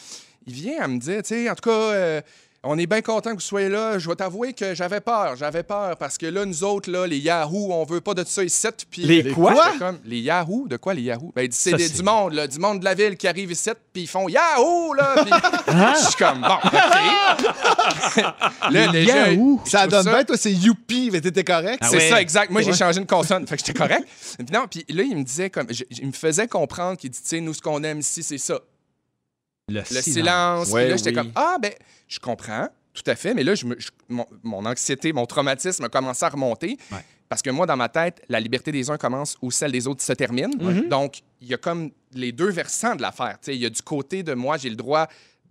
il 0.47 0.53
vient 0.53 0.81
à 0.81 0.87
me 0.87 0.97
dire, 0.97 1.21
tu 1.21 1.29
sais, 1.29 1.49
en 1.49 1.55
tout 1.55 1.69
cas, 1.69 1.91
euh, 1.93 2.21
on 2.63 2.77
est 2.77 2.85
bien 2.85 3.01
content 3.01 3.31
que 3.31 3.35
vous 3.35 3.41
soyez 3.41 3.69
là. 3.69 3.97
Je 3.97 4.07
vais 4.07 4.15
t'avouer 4.15 4.53
que 4.53 4.75
j'avais 4.75 5.01
peur. 5.01 5.35
J'avais 5.35 5.63
peur 5.63 5.97
parce 5.97 6.17
que 6.17 6.27
là, 6.27 6.45
nous 6.45 6.63
autres, 6.63 6.91
là, 6.91 7.07
les 7.07 7.17
Yahoo, 7.17 7.71
on 7.73 7.83
veut 7.85 8.01
pas 8.01 8.13
de 8.13 8.23
ça 8.23 8.43
ici. 8.43 8.67
Puis 8.89 9.01
Les 9.01 9.31
quoi? 9.31 9.73
Comme, 9.79 9.97
les 10.05 10.19
Yahoo? 10.19 10.67
De 10.67 10.77
quoi 10.77 10.93
les 10.93 11.01
Yahoo? 11.01 11.31
Ben, 11.35 11.47
c'est 11.51 11.71
Ça, 11.71 11.77
des- 11.77 11.87
c'est- 11.87 11.95
du 11.97 12.03
monde, 12.03 12.33
là, 12.33 12.45
du 12.47 12.59
monde 12.59 12.79
de 12.79 12.85
la 12.85 12.93
ville 12.93 13.17
qui 13.17 13.27
arrive 13.27 13.51
ici, 13.51 13.71
puis 13.91 14.03
ils 14.03 14.07
font 14.07 14.29
Yahoo, 14.29 14.93
là. 14.93 15.15
Puis 15.65 15.73
je 16.01 16.05
suis 16.05 16.15
comme, 16.15 16.41
bon, 16.41 16.53
OK. 16.63 18.23
là, 18.71 18.87
déjà, 18.91 19.27
Yahoo? 19.29 19.59
Ça 19.65 19.87
donne 19.87 20.05
bien, 20.05 20.23
toi, 20.23 20.37
c'est 20.37 20.51
youpi, 20.53 21.09
mais 21.11 21.21
t'étais 21.21 21.43
correct. 21.43 21.79
Ah 21.81 21.87
c'est 21.89 21.97
ouais. 21.97 22.09
ça, 22.09 22.21
exact. 22.21 22.51
Moi, 22.51 22.61
j'ai 22.61 22.71
Ouais. 22.71 22.77
changé 22.77 22.99
une 22.99 23.07
consonne. 23.07 23.45
Fait 23.47 23.57
que 23.57 23.63
j'étais 23.65 23.77
correct. 23.77 24.07
Puis 24.37 24.45
non, 24.53 24.65
puis 24.69 24.85
là, 24.89 25.03
il 25.03 25.17
me 25.17 25.23
disait 25.23 25.49
comme. 25.49 25.67
je- 25.69 25.83
je- 25.89 26.01
il 26.01 26.07
me 26.07 26.11
faisait 26.13 26.47
comprendre 26.47 26.97
qu'il 26.97 27.09
dit, 27.09 27.21
tu 27.21 27.27
sais, 27.27 27.41
nous, 27.41 27.53
ce 27.53 27.61
qu'on 27.61 27.83
aime 27.83 27.99
ici, 27.99 28.21
c'est 28.23 28.37
ça. 28.37 28.59
Le 29.69 29.83
silence. 29.85 30.69
Ouais, 30.71 30.89
là, 30.89 30.97
j'étais 30.97 31.09
oui. 31.11 31.15
comme, 31.15 31.31
ah, 31.35 31.57
ben, 31.61 31.71
je 32.07 32.19
comprends, 32.19 32.67
tout 32.93 33.03
à 33.07 33.15
fait. 33.15 33.33
Mais 33.33 33.43
là, 33.43 33.55
je 33.55 33.65
me- 33.65 33.79
je- 33.79 33.89
mon, 34.09 34.25
mon 34.43 34.65
anxiété, 34.65 35.13
mon 35.13 35.25
traumatisme 35.25 35.83
a 35.85 35.89
commencé 35.89 36.25
à 36.25 36.29
remonter. 36.29 36.77
Ouais. 36.91 36.97
Parce 37.29 37.41
que 37.41 37.49
moi, 37.49 37.65
dans 37.65 37.77
ma 37.77 37.87
tête, 37.87 38.21
la 38.27 38.39
liberté 38.41 38.73
des 38.73 38.89
uns 38.89 38.97
commence 38.97 39.37
où 39.41 39.51
celle 39.51 39.71
des 39.71 39.87
autres 39.87 40.03
se 40.03 40.11
termine. 40.11 40.51
Donc, 40.89 41.21
il 41.39 41.47
y 41.47 41.53
a 41.53 41.57
comme 41.57 41.91
les 42.13 42.33
deux 42.33 42.49
versants 42.49 42.95
de 42.95 43.01
l'affaire. 43.01 43.37
Tu 43.41 43.45
sais, 43.45 43.55
Il 43.55 43.61
y 43.61 43.65
a 43.65 43.69
du 43.69 43.81
côté 43.81 44.21
de 44.23 44.33
moi, 44.33 44.57
j'ai 44.57 44.69
le 44.69 44.75
droit 44.75 45.07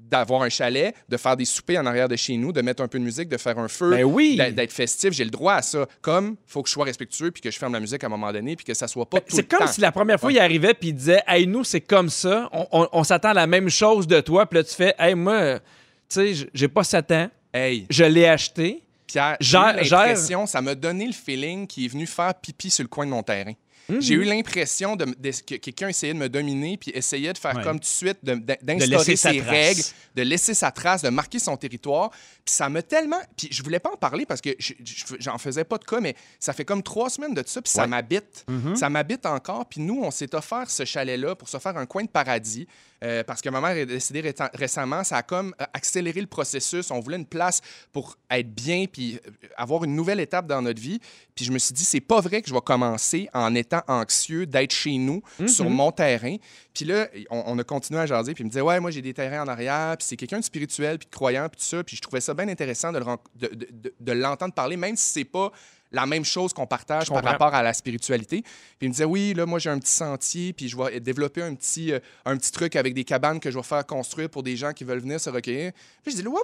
d'avoir 0.08 0.42
un 0.42 0.48
chalet, 0.48 0.94
de 1.08 1.16
faire 1.16 1.36
des 1.36 1.44
soupers 1.44 1.78
en 1.78 1.86
arrière 1.86 2.08
de 2.08 2.16
chez 2.16 2.36
nous, 2.36 2.52
de 2.52 2.60
mettre 2.62 2.82
un 2.82 2.88
peu 2.88 2.98
de 2.98 3.04
musique, 3.04 3.28
de 3.28 3.36
faire 3.36 3.58
un 3.58 3.68
feu, 3.68 3.90
Ben 3.90 4.04
oui. 4.04 4.36
d'être- 4.36 4.72
festif. 4.72 5.12
J'ai 5.12 5.24
le 5.24 5.30
droit 5.30 5.54
à 5.54 5.62
ça. 5.62 5.86
Comme, 6.00 6.36
faut 6.46 6.62
que 6.62 6.68
je 6.68 6.72
sois 6.74 6.84
respectueux, 6.84 7.30
puis 7.30 7.40
que 7.42 7.50
je 7.50 7.58
ferme 7.58 7.72
la 7.72 7.80
musique 7.80 8.02
à 8.02 8.06
un 8.06 8.10
moment 8.10 8.32
donné, 8.32 8.56
puis 8.56 8.64
que 8.64 8.74
ça 8.74 8.88
soit 8.88 9.08
pas 9.08 9.18
tout 9.20 9.26
Ben, 9.30 9.36
C'est 9.36 9.48
comme 9.48 9.60
temps. 9.60 9.66
si 9.66 9.80
la 9.80 9.92
première 9.92 10.18
fois, 10.18 10.32
il 10.32 10.38
arrivait 10.38 10.74
puis 10.74 10.88
il 10.90 10.94
disait 10.94 11.22
Hey, 11.26 11.46
nous, 11.46 11.64
c'est 11.64 11.80
comme 11.80 12.08
ça. 12.10 12.48
On, 12.52 12.66
on- 12.72 12.88
on 12.92 13.04
s'attend 13.04 13.28
à 13.30 13.34
la 13.34 13.46
même 13.46 13.68
chose 13.68 14.06
de 14.06 14.20
toi. 14.20 14.46
Puis 14.46 14.58
là, 14.58 14.64
tu 14.64 14.74
fais 14.74 14.94
Hey, 14.98 15.14
moi, 15.14 15.58
tu 15.60 16.34
sais, 16.34 16.48
j'ai 16.54 16.68
pas 16.68 16.82
7 16.84 17.10
ans. 17.12 17.30
Hey, 17.52 17.86
Je 17.90 18.04
l'ai 18.04 18.26
acheté. 18.26 18.82
Pierre, 19.06 19.36
j'ai 19.40 19.58
l'impression, 19.58 20.46
ça 20.46 20.60
m'a 20.62 20.76
donné 20.76 21.04
le 21.06 21.12
feeling 21.12 21.66
qu'il 21.66 21.84
est 21.84 21.88
venu 21.88 22.06
faire 22.06 22.32
pipi 22.34 22.70
sur 22.70 22.84
le 22.84 22.88
coin 22.88 23.04
de 23.06 23.10
mon 23.10 23.24
terrain. 23.24 23.54
J'ai 23.98 24.14
eu 24.14 24.24
l'impression 24.24 24.94
de, 24.96 25.04
de- 25.06 25.30
que 25.46 25.56
quelqu'un 25.56 25.88
essayait 25.88 26.14
de 26.14 26.18
me 26.18 26.28
dominer 26.28 26.76
puis 26.76 26.90
essayait 26.94 27.32
de 27.32 27.38
faire 27.38 27.56
Ouais. 27.56 27.62
comme 27.64 27.78
tout 27.80 27.84
de 27.84 27.86
suite, 27.86 28.18
d'instaurer 28.22 29.16
ses 29.16 29.40
règles, 29.40 29.82
de 30.14 30.22
laisser 30.22 30.54
sa 30.54 30.70
trace, 30.70 31.02
de 31.02 31.08
marquer 31.08 31.38
son 31.38 31.56
territoire. 31.56 32.10
Puis 32.10 32.54
ça 32.54 32.68
m'a 32.68 32.82
tellement... 32.82 33.20
Puis 33.36 33.48
je 33.50 33.62
voulais 33.62 33.78
pas 33.80 33.90
en 33.92 33.96
parler 33.96 34.26
parce 34.26 34.40
que 34.40 34.50
je- 34.58 34.74
je- 34.84 35.14
j'en 35.18 35.38
faisais 35.38 35.64
pas 35.64 35.78
de 35.78 35.84
cas, 35.84 36.00
mais 36.00 36.14
ça 36.38 36.52
fait 36.52 36.64
comme 36.64 36.82
trois 36.82 37.10
semaines 37.10 37.34
de 37.34 37.42
ça, 37.46 37.60
puis 37.62 37.70
ça 37.72 37.86
m'habite. 37.86 38.44
Mm-hmm. 38.48 38.76
Ça 38.76 38.88
m'habite 38.90 39.26
encore. 39.26 39.66
Puis 39.66 39.80
nous, 39.80 40.00
on 40.02 40.10
s'est 40.10 40.34
offert 40.34 40.70
ce 40.70 40.84
chalet-là 40.84 41.34
pour 41.34 41.48
se 41.48 41.58
faire 41.58 41.76
un 41.76 41.86
coin 41.86 42.04
de 42.04 42.08
paradis. 42.08 42.66
Euh, 43.02 43.24
parce 43.24 43.40
que 43.40 43.48
ma 43.48 43.60
mère 43.60 43.70
est 43.76 43.86
décédée 43.86 44.20
réta- 44.22 44.50
récemment, 44.54 45.02
ça 45.04 45.16
a 45.18 45.22
comme 45.22 45.54
euh, 45.60 45.64
accéléré 45.72 46.20
le 46.20 46.26
processus. 46.26 46.90
On 46.90 47.00
voulait 47.00 47.16
une 47.16 47.26
place 47.26 47.60
pour 47.92 48.16
être 48.30 48.54
bien 48.54 48.84
puis 48.90 49.18
euh, 49.26 49.30
avoir 49.56 49.84
une 49.84 49.94
nouvelle 49.94 50.20
étape 50.20 50.46
dans 50.46 50.60
notre 50.62 50.80
vie. 50.80 51.00
Puis 51.34 51.44
je 51.46 51.52
me 51.52 51.58
suis 51.58 51.72
dit, 51.72 51.84
c'est 51.84 52.00
pas 52.00 52.20
vrai 52.20 52.42
que 52.42 52.48
je 52.48 52.54
vais 52.54 52.60
commencer 52.60 53.28
en 53.32 53.54
étant 53.54 53.80
anxieux 53.88 54.44
d'être 54.46 54.72
chez 54.72 54.98
nous, 54.98 55.22
sur 55.48 55.70
mon 55.70 55.92
terrain. 55.92 56.36
Puis 56.74 56.84
là, 56.84 57.08
on, 57.30 57.42
on 57.46 57.58
a 57.58 57.64
continué 57.64 58.00
à 58.00 58.06
jaser. 58.06 58.34
Puis 58.34 58.42
il 58.42 58.46
me 58.46 58.50
disait, 58.50 58.60
ouais, 58.60 58.78
moi 58.80 58.90
j'ai 58.90 59.00
des 59.02 59.14
terrains 59.14 59.42
en 59.44 59.48
arrière. 59.48 59.96
Puis 59.96 60.06
c'est 60.06 60.16
quelqu'un 60.16 60.40
de 60.40 60.44
spirituel, 60.44 60.98
puis 60.98 61.06
de 61.06 61.14
croyant, 61.14 61.48
puis 61.48 61.58
tout 61.58 61.66
ça. 61.66 61.82
Puis 61.82 61.96
je 61.96 62.02
trouvais 62.02 62.20
ça 62.20 62.34
bien 62.34 62.48
intéressant 62.48 62.92
de, 62.92 62.98
le 62.98 63.04
ren- 63.04 63.18
de, 63.36 63.46
de- 63.48 63.68
de- 63.70 63.94
de 63.98 64.12
l'entendre 64.12 64.52
parler, 64.52 64.76
même 64.76 64.96
si 64.96 65.10
c'est 65.10 65.24
pas 65.24 65.50
la 65.92 66.06
même 66.06 66.24
chose 66.24 66.52
qu'on 66.52 66.66
partage 66.66 67.08
par 67.08 67.22
rapport 67.24 67.54
à 67.54 67.62
la 67.62 67.72
spiritualité. 67.72 68.42
Puis 68.42 68.52
il 68.82 68.88
me 68.88 68.92
disait, 68.92 69.04
oui, 69.04 69.34
là, 69.34 69.46
moi, 69.46 69.58
j'ai 69.58 69.70
un 69.70 69.78
petit 69.78 69.92
sentier, 69.92 70.52
puis 70.52 70.68
je 70.68 70.76
vais 70.76 71.00
développer 71.00 71.42
un 71.42 71.54
petit, 71.54 71.92
euh, 71.92 71.98
un 72.24 72.36
petit 72.36 72.52
truc 72.52 72.76
avec 72.76 72.94
des 72.94 73.04
cabanes 73.04 73.40
que 73.40 73.50
je 73.50 73.56
vais 73.56 73.62
faire 73.64 73.84
construire 73.86 74.30
pour 74.30 74.42
des 74.42 74.56
gens 74.56 74.72
qui 74.72 74.84
veulent 74.84 75.00
venir 75.00 75.20
se 75.20 75.30
recueillir. 75.30 75.72
Puis 76.02 76.12
je 76.16 76.22
dis, 76.22 76.26
Oups! 76.28 76.40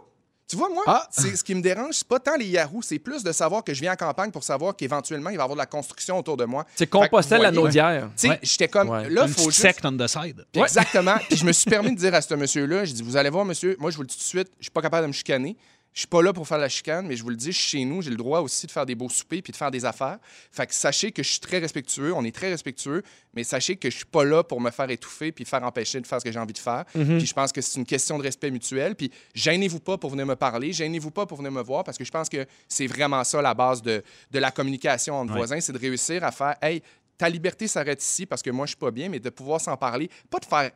Tu 0.48 0.54
vois, 0.54 0.68
moi, 0.68 0.84
Ah. 0.86 1.08
c'est 1.10 1.34
ce 1.34 1.42
qui 1.42 1.56
me 1.56 1.60
dérange, 1.60 1.94
c'est 1.94 2.06
pas 2.06 2.20
tant 2.20 2.36
les 2.36 2.46
Yahoo, 2.46 2.80
c'est 2.80 3.00
plus 3.00 3.24
de 3.24 3.32
savoir 3.32 3.64
que 3.64 3.74
je 3.74 3.80
viens 3.80 3.94
en 3.94 3.96
campagne 3.96 4.30
pour 4.30 4.44
savoir 4.44 4.76
qu'éventuellement, 4.76 5.30
il 5.30 5.36
va 5.36 5.42
y 5.42 5.44
avoir 5.44 5.56
de 5.56 5.60
la 5.60 5.66
construction 5.66 6.16
autour 6.20 6.36
de 6.36 6.44
moi. 6.44 6.64
C'est 6.76 6.86
Compostelle, 6.86 7.42
la 7.42 7.50
Naudière. 7.50 8.10
Tu 8.16 8.22
sais, 8.22 8.28
Ouais. 8.28 8.38
j'étais 8.44 8.68
comme, 8.68 8.88
Ouais. 8.88 9.10
là, 9.10 9.22
Une 9.26 9.28
faut 9.34 9.50
juste... 9.50 9.60
secte 9.60 9.84
on 9.84 9.96
the 9.96 10.06
side. 10.06 10.46
Puis 10.52 10.62
Exactement. 10.62 11.16
Puis 11.28 11.36
je 11.38 11.44
me 11.44 11.50
suis 11.50 11.68
permis 11.68 11.90
de 11.90 11.98
dire 11.98 12.14
à 12.14 12.22
ce 12.22 12.32
monsieur-là, 12.34 12.84
je 12.84 12.92
dis, 12.92 13.02
vous 13.02 13.16
allez 13.16 13.28
voir, 13.30 13.44
monsieur, 13.44 13.74
moi, 13.80 13.90
je 13.90 13.96
vous 13.96 14.02
le 14.02 14.06
dis 14.06 14.14
tout 14.14 14.20
de 14.22 14.24
suite, 14.24 14.52
je 14.60 14.66
suis 14.66 14.70
pas 14.70 14.82
capable 14.82 15.02
de 15.02 15.08
me 15.08 15.12
chicaner. 15.12 15.56
Je 15.96 16.00
suis 16.00 16.08
pas 16.08 16.20
là 16.22 16.34
pour 16.34 16.46
faire 16.46 16.58
la 16.58 16.68
chicane, 16.68 17.06
mais 17.06 17.16
je 17.16 17.22
vous 17.22 17.30
le 17.30 17.36
dis, 17.36 17.54
chez 17.54 17.82
nous, 17.86 18.02
j'ai 18.02 18.10
le 18.10 18.16
droit 18.16 18.40
aussi 18.40 18.66
de 18.66 18.70
faire 18.70 18.84
des 18.84 18.94
beaux 18.94 19.08
soupers 19.08 19.40
puis 19.42 19.50
de 19.50 19.56
faire 19.56 19.70
des 19.70 19.86
affaires. 19.86 20.18
Fait 20.52 20.66
que 20.66 20.74
sachez 20.74 21.10
que 21.10 21.22
je 21.22 21.30
suis 21.30 21.40
très 21.40 21.56
respectueux, 21.58 22.12
on 22.14 22.22
est 22.22 22.34
très 22.34 22.50
respectueux, 22.50 23.02
mais 23.32 23.44
sachez 23.44 23.76
que 23.76 23.88
je 23.88 23.96
suis 23.96 24.04
pas 24.04 24.22
là 24.22 24.44
pour 24.44 24.60
me 24.60 24.70
faire 24.70 24.90
étouffer 24.90 25.32
puis 25.32 25.46
faire 25.46 25.62
empêcher 25.62 25.98
de 26.02 26.06
faire 26.06 26.20
ce 26.20 26.24
que 26.26 26.30
j'ai 26.30 26.38
envie 26.38 26.52
de 26.52 26.58
faire. 26.58 26.84
Mhm. 26.94 27.16
Puis 27.16 27.26
je 27.26 27.32
pense 27.32 27.50
que 27.50 27.62
c'est 27.62 27.80
une 27.80 27.86
question 27.86 28.18
de 28.18 28.24
respect 28.24 28.50
mutuel. 28.50 28.94
Puis 28.94 29.10
gênez-vous 29.34 29.80
pas 29.80 29.96
pour 29.96 30.10
venir 30.10 30.26
me 30.26 30.36
parler, 30.36 30.70
gênez-vous 30.70 31.10
pas 31.12 31.24
pour 31.24 31.38
venir 31.38 31.50
me 31.50 31.62
voir, 31.62 31.82
parce 31.82 31.96
que 31.96 32.04
je 32.04 32.10
pense 32.10 32.28
que 32.28 32.44
c'est 32.68 32.86
vraiment 32.86 33.24
ça 33.24 33.40
la 33.40 33.54
base 33.54 33.80
de, 33.80 34.04
de 34.32 34.38
la 34.38 34.50
communication 34.50 35.14
entre 35.14 35.32
Ouais. 35.32 35.38
voisins, 35.38 35.60
c'est 35.62 35.72
de 35.72 35.78
réussir 35.78 36.22
à 36.24 36.30
faire, 36.30 36.56
hey, 36.60 36.82
ta 37.16 37.30
liberté 37.30 37.66
s'arrête 37.68 38.02
ici 38.02 38.26
parce 38.26 38.42
que 38.42 38.50
moi 38.50 38.66
je 38.66 38.72
suis 38.72 38.76
pas 38.76 38.90
bien, 38.90 39.08
mais 39.08 39.18
de 39.18 39.30
pouvoir 39.30 39.62
s'en 39.62 39.78
parler, 39.78 40.10
pas 40.28 40.40
de 40.40 40.44
faire 40.44 40.70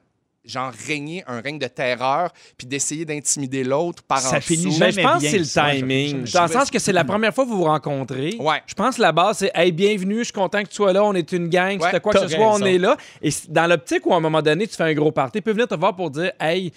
genre 0.44 0.72
régner 0.86 1.22
un 1.26 1.40
règne 1.40 1.58
de 1.58 1.66
terreur 1.66 2.32
puis 2.56 2.66
d'essayer 2.66 3.04
d'intimider 3.04 3.62
l'autre 3.62 4.02
par 4.02 4.20
Ça 4.20 4.38
en 4.38 4.40
finit 4.40 4.66
dessous. 4.66 4.78
Mais 4.80 4.90
jamais 4.90 5.02
je 5.02 5.08
pense 5.08 5.22
que 5.22 5.28
c'est 5.28 5.38
le 5.38 5.44
ça. 5.44 5.70
timing. 5.70 6.20
Je- 6.20 6.26
je- 6.26 6.32
Dans 6.32 6.42
le 6.46 6.48
sens 6.52 6.70
que 6.70 6.78
c'est 6.78 6.92
la 6.92 7.04
première 7.04 7.34
fois 7.34 7.44
que 7.44 7.50
vous 7.50 7.58
vous 7.58 7.64
rencontrez. 7.64 8.36
Ouais. 8.40 8.62
Je 8.66 8.74
pense 8.74 8.96
que 8.96 9.02
la 9.02 9.12
base, 9.12 9.38
c'est 9.38 9.50
Hey, 9.54 9.70
bienvenue, 9.70 10.18
je 10.20 10.24
suis 10.24 10.32
content 10.32 10.62
que 10.62 10.68
tu 10.68 10.76
sois 10.76 10.92
là, 10.92 11.04
on 11.04 11.14
est 11.14 11.30
une 11.32 11.48
gang, 11.48 11.78
Ouais, 11.78 11.86
c'était 11.86 12.00
quoi 12.00 12.12
que 12.14 12.20
ce 12.20 12.28
soit, 12.28 12.54
on 12.54 12.64
est 12.64 12.78
là. 12.78 12.96
Et 13.22 13.30
dans 13.48 13.66
l'optique 13.66 14.06
où 14.06 14.14
à 14.14 14.16
un 14.16 14.20
moment 14.20 14.40
donné, 14.42 14.66
tu 14.66 14.74
fais 14.76 14.84
un 14.84 14.94
gros 14.94 15.12
party, 15.12 15.38
il 15.38 15.42
peut 15.42 15.52
venir 15.52 15.68
te 15.68 15.74
voir 15.74 15.94
pour 15.94 16.10
dire 16.10 16.32
Hey, 16.40 16.72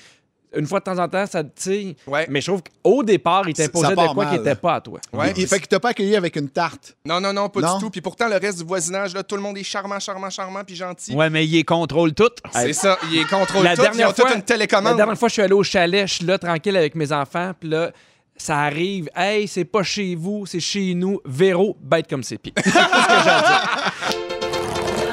une 0.56 0.66
fois 0.68 0.80
de 0.80 0.84
temps 0.86 0.97
en 0.99 1.08
temps, 1.08 1.26
ça 1.26 1.43
te 1.43 1.49
tire. 1.60 1.95
Ouais. 2.08 2.26
Mais 2.30 2.41
je 2.41 2.47
trouve 2.47 2.62
qu'au 2.84 3.04
départ, 3.04 3.47
il 3.47 3.54
t'imposait 3.54 3.89
de 3.95 4.14
quoi 4.14 4.26
qui 4.28 4.38
n'était 4.38 4.56
pas 4.56 4.76
à 4.76 4.82
toi. 4.82 4.99
Ouais. 5.12 5.32
Il, 5.36 5.43
il 5.43 5.47
fait 5.47 5.60
qu'il 5.60 5.68
t'a 5.68 5.80
pas 5.80 5.89
accueilli 5.89 6.16
avec 6.16 6.36
une 6.36 6.49
tarte. 6.49 6.95
Non, 7.06 7.20
non, 7.22 7.34
non, 7.34 7.49
pas 7.49 7.62
Non? 7.62 7.78
du 7.78 7.84
tout. 7.84 7.89
Puis 7.89 8.01
pourtant, 8.01 8.28
le 8.28 8.38
reste 8.38 8.60
du 8.60 8.64
voisinage, 8.64 9.14
là, 9.14 9.24
tout 9.24 9.36
le 9.36 9.41
monde 9.41 9.58
est 9.58 9.64
charmant, 9.64 9.99
charmant, 9.99 10.30
charmant, 10.30 10.64
puis 10.66 10.76
gentil. 10.76 11.14
Ouais, 11.16 11.30
mais 11.30 11.45
il 11.45 11.64
contrôle 11.66 12.14
tout. 12.14 12.30
C'est 12.51 12.74
ça, 12.74 12.97
il 13.12 13.20
est 13.20 13.30
contrôle 13.30 13.64
La 13.64 13.76
tout. 13.76 13.82
dernière 13.82 14.08
Ils 14.08 14.12
ont 14.12 14.14
fois- 14.14 14.26
toute 14.26 14.36
une 14.36 14.41
télécommande. 14.43 14.91
La 14.91 14.97
dernière 14.97 15.18
fois, 15.18 15.28
je 15.30 15.34
suis 15.34 15.41
allé 15.41 15.54
au 15.54 15.64
chalet, 15.64 16.08
je 16.08 16.14
suis 16.16 16.26
là 16.26 16.38
tranquille 16.38 16.76
avec 16.78 16.95
mes 16.95 17.12
enfants, 17.12 17.51
puis 17.60 17.70
là, 17.70 17.91
ça 18.36 18.60
arrive. 18.60 19.10
Hey, 19.16 19.47
c'est 19.47 19.66
pas 19.66 19.84
chez 19.84 20.16
vous, 20.16 20.45
c'est 20.45 20.60
chez 20.60 20.93
nous. 20.95 21.20
Véro, 21.26 21.78
bête 21.82 22.08
comme 22.10 22.24
c'est 22.24 22.38
pire. 22.38 22.54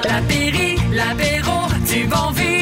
L'apéri, 0.03 0.75
l'apéro, 0.91 1.67
du 1.87 2.05
bon 2.07 2.31
vino. 2.31 2.60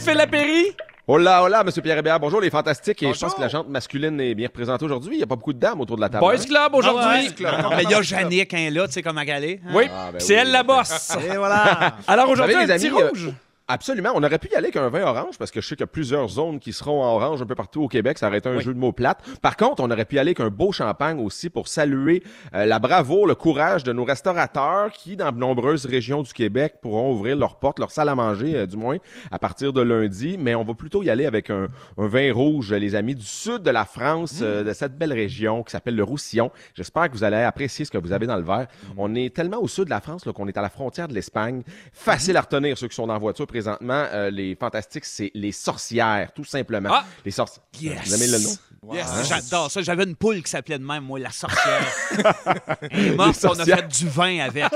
Salut 0.00 0.10
Phil 0.10 0.14
Lapéry! 0.18 0.64
Hola, 1.10 1.42
hola, 1.42 1.64
Monsieur 1.64 1.80
Pierre 1.80 1.96
Hébert. 1.98 2.20
Bonjour, 2.20 2.38
les 2.40 2.50
fantastiques. 2.50 3.02
Et 3.02 3.14
je 3.14 3.18
pense 3.18 3.34
que 3.34 3.40
la 3.40 3.48
jante 3.48 3.68
masculine 3.70 4.20
est 4.20 4.34
bien 4.34 4.48
représentée 4.48 4.84
aujourd'hui. 4.84 5.14
Il 5.14 5.16
n'y 5.18 5.22
a 5.22 5.26
pas 5.26 5.36
beaucoup 5.36 5.54
de 5.54 5.58
dames 5.58 5.80
autour 5.80 5.96
de 5.96 6.02
la 6.02 6.10
table. 6.10 6.20
Boys 6.22 6.34
hein? 6.34 6.44
Club 6.46 6.74
aujourd'hui! 6.74 7.34
Ah 7.46 7.68
ouais. 7.70 7.76
Mais 7.78 7.82
il 7.84 7.90
y 7.90 7.94
a 7.94 8.02
Jannick, 8.02 8.52
hein, 8.52 8.68
là, 8.70 8.86
tu 8.86 8.92
sais, 8.92 9.02
comme 9.02 9.16
à 9.16 9.24
Galé. 9.24 9.58
hein? 9.66 9.72
Oui, 9.74 9.84
Ah, 9.90 10.10
ben 10.12 10.20
c'est 10.20 10.34
oui, 10.34 10.40
elle 10.42 10.50
la 10.52 10.62
bosse. 10.62 11.16
Et 11.32 11.36
voilà. 11.36 11.96
Alors 12.06 12.28
aujourd'hui, 12.28 12.56
un 12.56 12.66
les 12.66 12.74
petit 12.74 12.86
amis, 12.88 13.00
euh, 13.00 13.08
rouge. 13.08 13.30
Absolument. 13.70 14.12
On 14.14 14.22
aurait 14.22 14.38
pu 14.38 14.48
y 14.48 14.54
aller 14.54 14.68
avec 14.68 14.76
un 14.76 14.88
vin 14.88 15.02
orange 15.02 15.36
parce 15.38 15.50
que 15.50 15.60
je 15.60 15.68
sais 15.68 15.76
qu'il 15.76 15.82
y 15.82 15.84
a 15.84 15.88
plusieurs 15.88 16.26
zones 16.28 16.58
qui 16.58 16.72
seront 16.72 17.02
en 17.02 17.14
orange 17.16 17.42
un 17.42 17.44
peu 17.44 17.54
partout 17.54 17.82
au 17.82 17.88
Québec. 17.88 18.16
Ça 18.16 18.28
aurait 18.28 18.38
été 18.38 18.48
un 18.48 18.60
jeu 18.60 18.72
de 18.72 18.78
mots 18.78 18.92
plate. 18.92 19.22
Par 19.42 19.58
contre, 19.58 19.82
on 19.82 19.90
aurait 19.90 20.06
pu 20.06 20.16
y 20.16 20.18
aller 20.18 20.30
avec 20.30 20.40
un 20.40 20.48
beau 20.48 20.72
champagne 20.72 21.20
aussi 21.20 21.50
pour 21.50 21.68
saluer 21.68 22.22
euh, 22.54 22.64
la 22.64 22.78
bravoure, 22.78 23.26
le 23.26 23.34
courage 23.34 23.84
de 23.84 23.92
nos 23.92 24.04
restaurateurs 24.04 24.90
qui, 24.92 25.16
dans 25.16 25.32
de 25.32 25.36
nombreuses 25.36 25.84
régions 25.84 26.22
du 26.22 26.32
Québec, 26.32 26.76
pourront 26.80 27.12
ouvrir 27.12 27.36
leurs 27.36 27.58
portes, 27.58 27.78
leur 27.78 27.90
salle 27.90 28.08
à 28.08 28.14
manger, 28.14 28.56
euh, 28.56 28.66
du 28.66 28.78
moins, 28.78 28.96
à 29.30 29.38
partir 29.38 29.74
de 29.74 29.82
lundi. 29.82 30.38
Mais 30.38 30.54
on 30.54 30.64
va 30.64 30.72
plutôt 30.72 31.02
y 31.02 31.10
aller 31.10 31.26
avec 31.26 31.50
un, 31.50 31.68
un 31.98 32.06
vin 32.06 32.32
rouge, 32.32 32.72
les 32.72 32.94
amis, 32.94 33.16
du 33.16 33.26
sud 33.26 33.58
de 33.58 33.70
la 33.70 33.84
France, 33.84 34.38
euh, 34.40 34.64
de 34.64 34.72
cette 34.72 34.96
belle 34.96 35.12
région 35.12 35.62
qui 35.62 35.72
s'appelle 35.72 35.94
le 35.94 36.04
Roussillon. 36.04 36.50
J'espère 36.74 37.10
que 37.10 37.12
vous 37.12 37.24
allez 37.24 37.36
apprécier 37.36 37.84
ce 37.84 37.90
que 37.90 37.98
vous 37.98 38.12
avez 38.12 38.26
dans 38.26 38.36
le 38.36 38.44
verre. 38.44 38.68
On 38.96 39.14
est 39.14 39.36
tellement 39.36 39.60
au 39.60 39.68
sud 39.68 39.84
de 39.84 39.90
la 39.90 40.00
France 40.00 40.24
là, 40.24 40.32
qu'on 40.32 40.48
est 40.48 40.56
à 40.56 40.62
la 40.62 40.70
frontière 40.70 41.06
de 41.06 41.12
l'Espagne. 41.12 41.62
Facile 41.92 42.38
à 42.38 42.40
retenir 42.40 42.78
ceux 42.78 42.88
qui 42.88 42.94
sont 42.94 43.10
en 43.10 43.18
voiture 43.18 43.46
présentement. 43.60 44.04
Euh, 44.12 44.30
les 44.30 44.54
fantastiques, 44.54 45.04
c'est 45.04 45.30
les 45.34 45.52
sorcières, 45.52 46.32
tout 46.34 46.44
simplement. 46.44 46.90
Ah! 46.92 47.04
Les 47.24 47.30
sorcières. 47.30 47.64
Yes. 47.80 48.06
Vous 48.06 48.14
aimez 48.14 48.26
le 48.32 48.38
nom? 48.38 48.50
Yes, 48.94 49.28
J'adore 49.28 49.70
ça. 49.70 49.82
J'avais 49.82 50.04
une 50.04 50.14
poule 50.14 50.40
qui 50.42 50.50
s'appelait 50.50 50.78
de 50.78 50.84
même, 50.84 51.02
moi, 51.02 51.18
la 51.18 51.30
sorcière. 51.32 51.82
Elle 52.90 53.06
est 53.08 53.16
morte, 53.16 53.44
on 53.44 53.58
a 53.58 53.64
fait 53.64 53.88
du 53.88 54.08
vin 54.08 54.38
avec. 54.38 54.64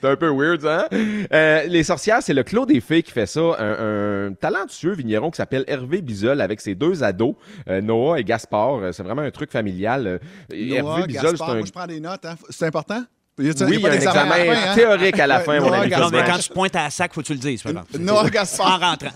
C'est 0.00 0.08
un 0.08 0.16
peu 0.16 0.30
weird, 0.30 0.64
hein? 0.66 0.86
Euh, 1.32 1.64
les 1.64 1.84
sorcières, 1.84 2.22
c'est 2.22 2.32
le 2.34 2.42
Clos 2.42 2.64
des 2.66 2.80
Fées 2.80 3.02
qui 3.02 3.12
fait 3.12 3.26
ça. 3.26 3.40
Un, 3.58 4.28
un 4.28 4.32
talentueux 4.32 4.94
vigneron 4.94 5.30
qui 5.30 5.36
s'appelle 5.36 5.64
Hervé 5.68 6.00
Bizol 6.00 6.40
avec 6.40 6.60
ses 6.60 6.74
deux 6.74 7.04
ados, 7.04 7.34
euh, 7.68 7.80
Noah 7.82 8.18
et 8.18 8.24
Gaspard. 8.24 8.92
C'est 8.92 9.02
vraiment 9.02 9.22
un 9.22 9.30
truc 9.30 9.50
familial. 9.52 10.20
Noah, 10.50 10.76
Hervé 10.76 11.06
Bizol, 11.06 11.32
Gaspard, 11.32 11.48
c'est 11.48 11.52
un... 11.52 11.56
moi, 11.58 11.66
je 11.66 11.72
prends 11.72 11.86
des 11.86 12.00
notes. 12.00 12.24
hein. 12.24 12.36
C'est 12.48 12.66
important? 12.66 13.02
Oui, 13.40 13.76
il 13.76 13.80
y 13.80 13.86
a 13.86 13.88
un 13.88 13.92
à 13.92 13.94
examen 13.94 14.30
fin, 14.34 14.70
hein? 14.70 14.74
théorique 14.74 15.18
à 15.18 15.26
la 15.26 15.38
Ouais, 15.38 15.44
fin, 15.44 15.60
mon 15.60 15.72
ami. 15.72 15.90
Non, 15.90 16.10
mais 16.10 16.24
quand 16.24 16.38
tu 16.38 16.50
pointes 16.50 16.76
à 16.76 16.84
la 16.84 16.90
sac, 16.90 17.12
faut 17.14 17.20
que 17.22 17.26
tu 17.26 17.32
le 17.32 17.38
dises, 17.38 17.62
par 17.62 17.70
exemple. 17.70 17.98
Noah 17.98 18.28
Gaspard. 18.30 18.66
En 18.82 18.90
rentrant. 18.90 19.08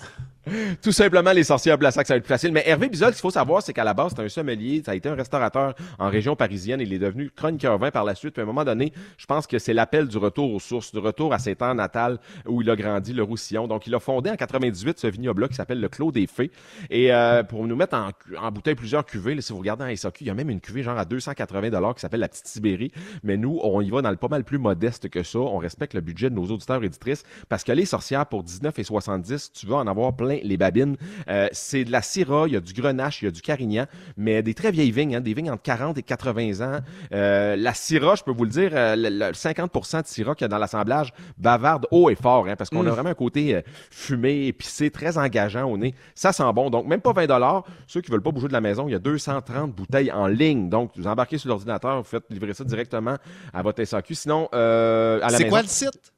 Tout 0.82 0.92
simplement, 0.92 1.32
les 1.32 1.44
sorcières 1.44 1.78
Blassac, 1.78 2.06
ça 2.06 2.14
va 2.14 2.18
être 2.18 2.24
plus 2.24 2.28
facile. 2.28 2.52
Mais 2.52 2.62
Hervé 2.66 2.88
Bizol, 2.88 3.10
ce 3.10 3.16
qu'il 3.16 3.22
faut 3.22 3.30
savoir, 3.30 3.62
c'est 3.62 3.72
qu'à 3.72 3.84
la 3.84 3.94
base, 3.94 4.12
c'est 4.16 4.22
un 4.22 4.28
sommelier. 4.28 4.82
Ça 4.84 4.92
a 4.92 4.94
été 4.94 5.08
un 5.08 5.14
restaurateur 5.14 5.74
en 5.98 6.08
région 6.08 6.36
parisienne. 6.36 6.80
Il 6.80 6.92
est 6.92 6.98
devenu 6.98 7.30
chroniqueur 7.30 7.78
vin 7.78 7.90
par 7.90 8.04
la 8.04 8.14
suite. 8.14 8.34
Puis 8.34 8.40
à 8.40 8.44
un 8.44 8.46
moment 8.46 8.64
donné, 8.64 8.92
je 9.16 9.26
pense 9.26 9.46
que 9.46 9.58
c'est 9.58 9.74
l'appel 9.74 10.08
du 10.08 10.18
retour 10.18 10.52
aux 10.52 10.60
sources, 10.60 10.92
du 10.92 10.98
retour 10.98 11.32
à 11.32 11.38
ses 11.38 11.56
terres 11.56 11.74
natales 11.74 12.18
où 12.46 12.62
il 12.62 12.70
a 12.70 12.76
grandi, 12.76 13.12
le 13.12 13.22
Roussillon. 13.22 13.66
Donc, 13.66 13.86
il 13.86 13.94
a 13.94 14.00
fondé 14.00 14.30
en 14.30 14.36
98 14.36 14.98
ce 14.98 15.06
vignoble-là 15.06 15.48
qui 15.48 15.54
s'appelle 15.54 15.80
le 15.80 15.88
Clos 15.88 16.12
des 16.12 16.26
Fées. 16.26 16.50
Et 16.90 17.12
euh, 17.12 17.42
pour 17.42 17.66
nous 17.66 17.76
mettre 17.76 17.96
en, 17.96 18.10
en 18.38 18.52
bouteille 18.52 18.74
plusieurs 18.74 19.04
cuvées, 19.04 19.34
là, 19.34 19.40
si 19.40 19.52
vous 19.52 19.58
regardez 19.58 19.84
en 19.84 19.96
SAQ, 19.96 20.24
il 20.24 20.26
y 20.26 20.30
a 20.30 20.34
même 20.34 20.50
une 20.50 20.60
cuvée 20.60 20.82
genre 20.82 20.98
à 20.98 21.04
280 21.04 21.94
qui 21.94 22.00
s'appelle 22.00 22.20
la 22.20 22.28
Petite 22.28 22.46
Sibérie. 22.46 22.92
Mais 23.22 23.36
nous, 23.36 23.60
on 23.62 23.80
y 23.80 23.90
va 23.90 24.02
dans 24.02 24.10
le 24.10 24.16
pas 24.16 24.28
mal 24.28 24.44
plus 24.44 24.58
modeste 24.58 25.08
que 25.08 25.22
ça. 25.22 25.38
On 25.38 25.58
respecte 25.58 25.94
le 25.94 26.00
budget 26.00 26.30
de 26.30 26.34
nos 26.34 26.46
auditeurs 26.46 26.82
et 26.82 26.86
éditrices 26.86 27.24
parce 27.48 27.64
que 27.64 27.72
les 27.72 27.86
sorcières, 27.86 28.26
pour 28.26 28.42
19 28.42 28.78
et 28.78 28.84
70, 28.84 29.52
tu 29.52 29.66
vas 29.66 29.76
en 29.76 29.86
avoir 29.86 30.14
plein 30.14 30.33
les 30.42 30.56
babines. 30.56 30.96
Euh, 31.28 31.48
c'est 31.52 31.84
de 31.84 31.92
la 31.92 32.02
Syrah, 32.02 32.46
il 32.46 32.54
y 32.54 32.56
a 32.56 32.60
du 32.60 32.72
Grenache, 32.72 33.22
il 33.22 33.26
y 33.26 33.28
a 33.28 33.30
du 33.30 33.40
Carignan, 33.40 33.86
mais 34.16 34.42
des 34.42 34.54
très 34.54 34.70
vieilles 34.70 34.90
vignes, 34.90 35.16
hein, 35.16 35.20
des 35.20 35.34
vignes 35.34 35.50
entre 35.50 35.62
40 35.62 35.98
et 35.98 36.02
80 36.02 36.60
ans. 36.60 36.80
Euh, 37.12 37.56
la 37.56 37.74
Syrah, 37.74 38.14
je 38.16 38.22
peux 38.22 38.32
vous 38.32 38.44
le 38.44 38.50
dire, 38.50 38.70
euh, 38.74 38.96
le, 38.96 39.28
le 39.28 39.34
50 39.34 39.72
de 40.02 40.06
Syrah 40.06 40.34
qu'il 40.34 40.44
y 40.44 40.46
a 40.46 40.48
dans 40.48 40.58
l'assemblage 40.58 41.12
bavarde 41.38 41.86
haut 41.90 42.10
et 42.10 42.14
fort, 42.14 42.46
hein, 42.48 42.56
parce 42.56 42.70
qu'on 42.70 42.86
a 42.86 42.90
vraiment 42.90 43.10
un 43.10 43.14
côté 43.14 43.60
fumé, 43.90 44.46
épicé, 44.46 44.90
très 44.90 45.18
engageant 45.18 45.64
au 45.64 45.76
nez. 45.76 45.94
Ça 46.14 46.32
sent 46.32 46.44
bon. 46.54 46.70
Donc, 46.70 46.86
même 46.86 47.00
pas 47.00 47.12
20 47.12 47.64
Ceux 47.86 48.00
qui 48.00 48.10
veulent 48.10 48.22
pas 48.22 48.30
bouger 48.30 48.48
de 48.48 48.52
la 48.52 48.60
maison, 48.60 48.88
il 48.88 48.92
y 48.92 48.94
a 48.94 48.98
230 48.98 49.72
bouteilles 49.74 50.12
en 50.12 50.26
ligne. 50.26 50.68
Donc, 50.68 50.92
vous 50.96 51.06
embarquez 51.06 51.38
sur 51.38 51.48
l'ordinateur, 51.48 51.98
vous 51.98 52.08
faites 52.08 52.24
livrer 52.30 52.54
ça 52.54 52.64
directement 52.64 53.16
à 53.52 53.62
votre 53.62 53.82
SAQ. 53.84 54.14
Sinon, 54.14 54.48
euh, 54.54 55.20
à 55.22 55.30
la 55.30 55.38
C'est 55.38 55.48
quoi 55.48 55.62
le 55.62 55.68
site? 55.68 56.13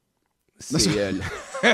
C'est 0.59 0.97
euh, 0.97 1.11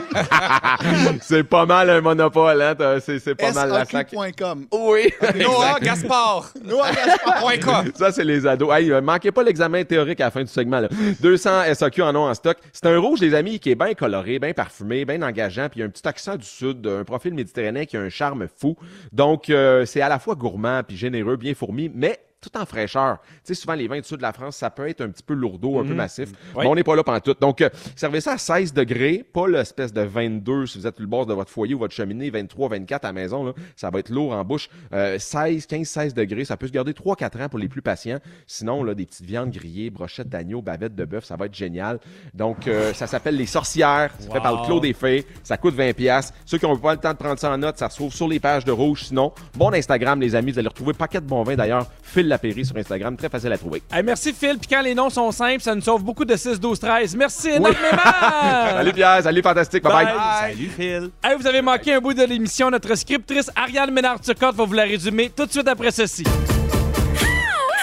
c'est 1.22 1.44
pas 1.44 1.66
mal 1.66 1.90
un 1.90 2.02
monopole, 2.02 2.62
hein? 2.62 2.76
C'est 3.00 3.36
pas 3.36 3.54
mal 3.54 3.70
la 3.70 3.86
sac. 3.86 4.14
Oui. 4.14 5.14
Noah 5.36 5.80
Gaspard. 5.80 6.54
Noah 6.64 6.92
Gaspard. 6.92 7.84
Ça, 7.96 8.12
c'est 8.12 8.26
les 8.26 8.46
ados. 8.46 8.74
Hey, 8.74 8.92
manquez 9.02 9.32
pas 9.32 9.44
l'examen 9.44 9.84
théorique 9.86 10.20
à 10.20 10.26
la 10.26 10.32
fin 10.32 10.42
du 10.42 10.52
segment. 10.52 10.82
Là. 10.82 10.90
200 11.22 11.74
SAQ 11.74 12.02
en 12.02 12.16
ont 12.16 12.30
en 12.30 12.34
stock. 12.34 12.58
C'est 12.74 12.88
un 12.88 13.00
rouge, 13.00 13.22
les 13.22 13.34
amis, 13.34 13.60
qui 13.60 13.72
est 13.72 13.76
bien 13.76 13.94
coloré, 13.94 14.38
bien 14.40 14.54
parfumé, 14.54 15.06
bien 15.06 15.22
engageant, 15.22 15.70
puis 15.70 15.80
il 15.80 15.82
y 15.82 15.84
a 15.84 15.86
un 15.86 15.90
petit 15.90 16.08
accent 16.08 16.36
du 16.36 16.46
sud, 16.46 16.86
un 16.86 17.06
profil 17.06 17.34
méditerranéen 17.34 17.86
qui 17.86 17.96
a 17.96 18.02
un 18.02 18.10
charme 18.10 18.48
fou. 18.60 18.76
Donc, 19.14 19.50
euh, 19.50 19.86
c'est 19.86 20.02
à 20.02 20.10
la 20.10 20.20
fois 20.20 20.36
gourmand 20.36 20.82
puis 20.86 20.98
généreux, 20.98 21.38
bien 21.38 21.54
fourmi, 21.54 21.90
mais 21.94 22.20
tout 22.44 22.58
en 22.58 22.66
fraîcheur. 22.66 23.20
Tu 23.22 23.40
sais, 23.44 23.54
souvent, 23.56 23.74
les 23.74 23.88
vins 23.88 24.00
du 24.00 24.08
sud 24.08 24.18
de 24.18 24.22
la 24.22 24.34
France, 24.34 24.58
ça 24.58 24.70
peut 24.70 24.88
être 24.88 25.02
un 25.02 25.10
petit 25.10 25.24
peu 25.24 25.34
lourdeau, 25.34 25.80
un 25.80 25.86
peu 25.86 25.94
massif. 25.94 26.30
Mais 26.58 26.66
on 26.68 26.76
n'est 26.76 26.84
pas 26.84 26.96
là 26.96 27.04
pendant 27.04 27.20
tout. 27.20 27.36
Donc, 27.40 27.62
euh, 27.62 27.70
servez 27.96 28.22
ça 28.22 28.34
à 28.34 28.38
16 28.38 28.74
degrés, 28.74 29.26
pas 29.34 29.48
l'espèce 29.48 29.94
de 29.94 30.02
22 30.02 30.66
si 30.68 30.78
vous 30.78 30.88
êtes 30.88 31.00
le 31.00 31.08
bord 31.08 31.26
de 31.26 31.34
votre 31.34 31.50
foyer 31.50 31.74
ou 31.74 31.80
votre 31.80 31.94
cheminée, 31.94 32.30
23, 32.30 32.70
24 32.70 33.06
à 33.06 33.08
la 33.08 33.14
maison. 33.14 33.46
Là, 33.46 33.54
ça 33.76 33.90
va 33.90 34.00
être 34.00 34.10
lourd 34.10 34.34
en 34.34 34.44
bouche. 34.44 34.70
Euh, 34.94 35.18
16, 35.18 35.66
15, 35.66 35.88
16 35.88 36.14
degrés, 36.14 36.46
ça 36.46 36.58
peut 36.58 36.68
se 36.68 36.72
garder 36.72 36.94
3-4 36.94 37.44
ans 37.44 37.50
pour 37.50 37.60
les 37.60 37.68
plus 37.68 37.82
patients. 37.82 38.20
Sinon, 38.48 38.84
là, 38.84 38.94
des 38.94 39.06
petites 39.06 39.26
viandes 39.26 39.52
grillées, 39.52 39.90
brochettes 39.90 40.30
d'agneau, 40.30 40.62
bavettes 40.62 40.96
de 40.96 41.06
bœuf, 41.06 41.26
ça 41.26 41.36
va 41.36 41.46
être 41.46 41.56
génial. 41.56 42.00
Donc, 42.34 42.68
euh, 42.68 42.94
ça 42.94 43.08
s'appelle 43.08 43.38
Les 43.38 43.46
Sorcières. 43.46 44.14
C'est 44.20 44.32
fait 44.32 44.42
par 44.42 44.62
le 44.62 44.66
Clos 44.66 44.80
des 44.80 44.94
Fées. 44.94 45.26
Ça 45.44 45.58
coûte 45.58 45.76
20$. 45.76 45.94
piastres. 45.94 46.34
Ceux 46.46 46.58
qui 46.58 46.66
n'ont 46.66 46.78
pas 46.78 46.94
le 46.94 47.00
temps 47.00 47.12
de 47.12 47.18
prendre 47.18 47.40
ça 47.40 47.52
en 47.52 47.58
note, 47.58 47.78
ça 47.78 47.90
se 47.90 47.96
trouve 47.96 48.14
sur 48.14 48.28
les 48.28 48.40
pages 48.40 48.66
de 48.66 48.72
Rouge. 48.72 49.06
Sinon, 49.06 49.32
bon 49.56 49.74
Instagram, 49.74 50.20
les 50.20 50.36
amis. 50.36 50.52
Vous 50.52 50.60
allez 50.60 50.68
retrouver 50.68 50.94
paquet 50.94 51.22
de 51.22 51.26
bons 51.26 51.44
vins 51.44 51.56
d'ailleurs. 51.56 51.88
Phil 52.02 52.28
Lapéry 52.34 52.66
sur 52.66 52.76
Instagram. 52.76 53.16
Très 53.16 53.30
facile 53.30 53.52
à 53.54 53.58
trouver. 53.58 53.82
Hey, 53.92 54.02
merci 54.04 54.34
Phil. 54.34 54.58
Puis 54.58 54.68
quand 54.70 54.82
les 54.82 54.96
noms 54.96 55.10
sont 55.10 55.32
simples, 55.32 55.62
ça 55.62 55.76
nous 55.76 55.82
sauve 55.82 56.04
beaucoup 56.04 56.26
de 56.26 56.36
6, 56.36 56.60
12, 56.60 56.80
13. 56.80 57.16
Merci 57.16 57.50
énormément. 57.50 57.78
Salut 58.74 58.94
Pierre, 58.94 59.22
salut 59.24 59.42
fantastique, 59.42 59.84
bye 59.84 59.94
bye. 59.94 60.06
Bye. 60.06 60.56
Salut, 60.56 60.70
Phil. 60.76 61.10
Hey, 61.24 61.36
vous 61.38 61.48
avez 61.48 61.62
manqué 61.62 61.94
un 61.94 62.00
bout 62.00 62.14
de 62.14 62.24
l'émission. 62.24 62.70
Notre 62.72 62.96
scriptrice 62.96 63.50
Ariane 63.56 63.92
Ménard-Turcotte 63.92 64.56
va 64.56 64.66
vous 64.66 64.74
la 64.74 64.84
résumer 64.84 65.30
tout 65.36 65.46
de 65.46 65.52
suite 65.52 65.68
après 65.68 65.92
ceci. 65.92 66.24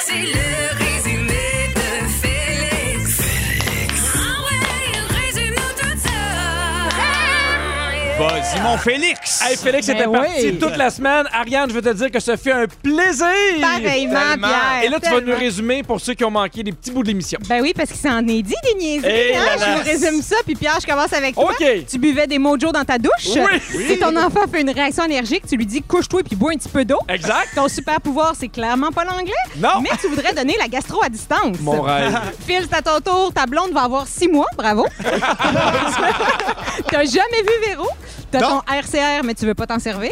C'est 0.05 0.14
le 0.14 0.78
résumé 0.78 1.72
de 1.76 2.09
Félix. 2.20 3.20
Félix. 3.20 3.94
Ah 4.16 4.42
ouais, 4.46 4.61
résume-nous 5.26 5.72
tout 5.78 5.98
ça. 5.98 6.11
Vas-y, 8.18 8.61
mon 8.62 8.76
Félix. 8.78 9.39
Hey, 9.43 9.57
Félix 9.57 9.86
Ben 9.86 9.97
était 9.97 10.07
oui. 10.07 10.18
parti 10.18 10.59
toute 10.59 10.76
la 10.76 10.91
semaine. 10.91 11.26
Ariane, 11.32 11.70
je 11.70 11.74
veux 11.74 11.82
te 11.82 11.93
dire 11.93 12.11
que 12.11 12.20
ça 12.20 12.36
fait 12.36 12.53
un 12.53 12.66
plaisir. 12.66 13.26
Pareillement. 13.61 14.36
Pierre. 14.38 14.84
Et 14.84 14.88
là, 14.88 14.99
tu 15.03 15.11
vas 15.11 15.20
nous 15.20 15.36
résumer 15.36 15.82
pour 15.82 16.01
ceux 16.01 16.14
qui 16.14 16.24
ont 16.24 16.30
manqué 16.30 16.62
des 16.62 16.72
petits 16.72 16.91
bouts 16.91 17.03
de 17.03 17.09
l'émission. 17.09 17.38
Ben 17.49 17.62
oui, 17.62 17.72
parce 17.74 17.91
qu'il 17.91 18.01
s'en 18.01 18.18
est 18.20 18.43
dit 18.43 18.55
des 18.64 18.74
niaiseries. 18.78 19.11
Eh 19.32 19.36
hein? 19.36 19.43
Je 19.59 19.78
vous 19.78 19.84
résume 19.84 20.22
ça, 20.22 20.36
puis 20.45 20.55
Pierre, 20.55 20.78
je 20.80 20.86
commence 20.86 21.12
avec 21.12 21.34
toi. 21.34 21.51
OK. 21.51 21.66
Tu 21.88 21.99
buvais 21.99 22.26
des 22.26 22.38
mojo 22.38 22.70
dans 22.72 22.84
ta 22.84 22.99
douche. 22.99 23.11
Oui. 23.34 23.84
Si 23.88 23.99
ton 23.99 24.14
enfant 24.16 24.43
fait 24.51 24.61
une 24.61 24.70
réaction 24.70 25.05
allergique, 25.05 25.45
tu 25.49 25.57
lui 25.57 25.66
dis 25.66 25.82
couche-toi 25.82 26.22
puis 26.22 26.36
bois 26.36 26.53
un 26.53 26.57
petit 26.57 26.68
peu 26.68 26.84
d'eau. 26.84 26.99
Exact. 27.09 27.49
Ton 27.55 27.68
super 27.68 28.01
pouvoir, 28.01 28.34
c'est 28.38 28.49
clairement 28.49 28.91
pas 28.91 29.05
l'anglais. 29.05 29.32
Non. 29.57 29.80
Mais 29.82 29.91
tu 30.01 30.09
voudrais 30.09 30.34
donner 30.34 30.57
la 30.59 30.68
gastro 30.68 31.03
à 31.03 31.09
distance. 31.09 31.59
Mon 31.61 31.80
rêve. 31.82 32.18
Phil, 32.47 32.66
c'est 32.70 32.76
à 32.76 32.82
ton 32.82 33.01
tour. 33.01 33.32
Ta 33.32 33.47
blonde 33.47 33.72
va 33.72 33.82
avoir 33.82 34.07
six 34.07 34.28
mois. 34.28 34.47
Bravo. 34.57 34.86
T'as 36.91 37.05
jamais 37.05 37.43
vu 37.43 37.66
Véro? 37.66 37.88
T'as 38.31 38.41
ton 38.41 38.61
RCR, 38.72 39.24
mais 39.24 39.35
tu 39.35 39.45
veux 39.47 39.55
pas 39.55 39.66
t'en 39.66 39.78
servir. 39.78 40.11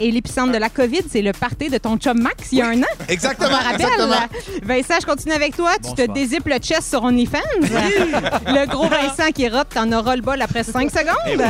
Et 0.00 0.10
l'épicentre 0.10 0.52
de 0.52 0.58
la 0.58 0.68
COVID, 0.68 1.02
c'est 1.10 1.22
le 1.22 1.32
party 1.32 1.68
de 1.70 1.78
ton 1.78 1.96
chum 1.96 2.20
Max 2.20 2.48
il 2.52 2.58
y 2.58 2.62
a 2.62 2.66
un 2.68 2.82
an. 2.82 2.86
Exactement. 3.08 3.48
Je 3.48 3.52
me 3.52 3.56
rappelle. 3.70 3.80
exactement. 3.80 4.62
Vincent, 4.62 4.94
je 5.00 5.06
continue 5.06 5.32
avec 5.34 5.56
toi. 5.56 5.72
Tu 5.82 5.94
te 5.94 6.10
dézippes 6.12 6.46
le 6.46 6.58
chest 6.58 6.88
sur 6.90 7.02
OnlyFans. 7.04 7.38
le 7.60 8.66
gros 8.66 8.88
Vincent 8.88 9.30
qui 9.34 9.48
rote, 9.48 9.68
t'en 9.74 9.90
auras 9.92 10.16
le 10.16 10.22
bol 10.22 10.40
après 10.42 10.64
5 10.64 10.90
secondes. 10.90 11.42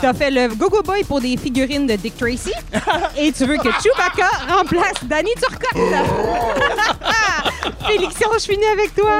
T'as 0.00 0.14
fait 0.14 0.30
le 0.30 0.48
Go-Go 0.54 0.82
Boy 0.82 1.04
pour 1.04 1.20
des 1.20 1.36
figurines 1.36 1.86
de 1.86 1.94
Dick 1.94 2.16
Tracy. 2.16 2.52
Et 3.16 3.32
tu 3.32 3.44
veux 3.44 3.56
que 3.56 3.68
Chewbacca 3.68 4.28
remplace 4.56 5.04
Danny 5.04 5.30
Turcotte. 5.36 5.78
Félixion, 7.86 8.28
je 8.38 8.44
finis 8.44 8.66
avec 8.72 8.94
toi. 8.94 9.10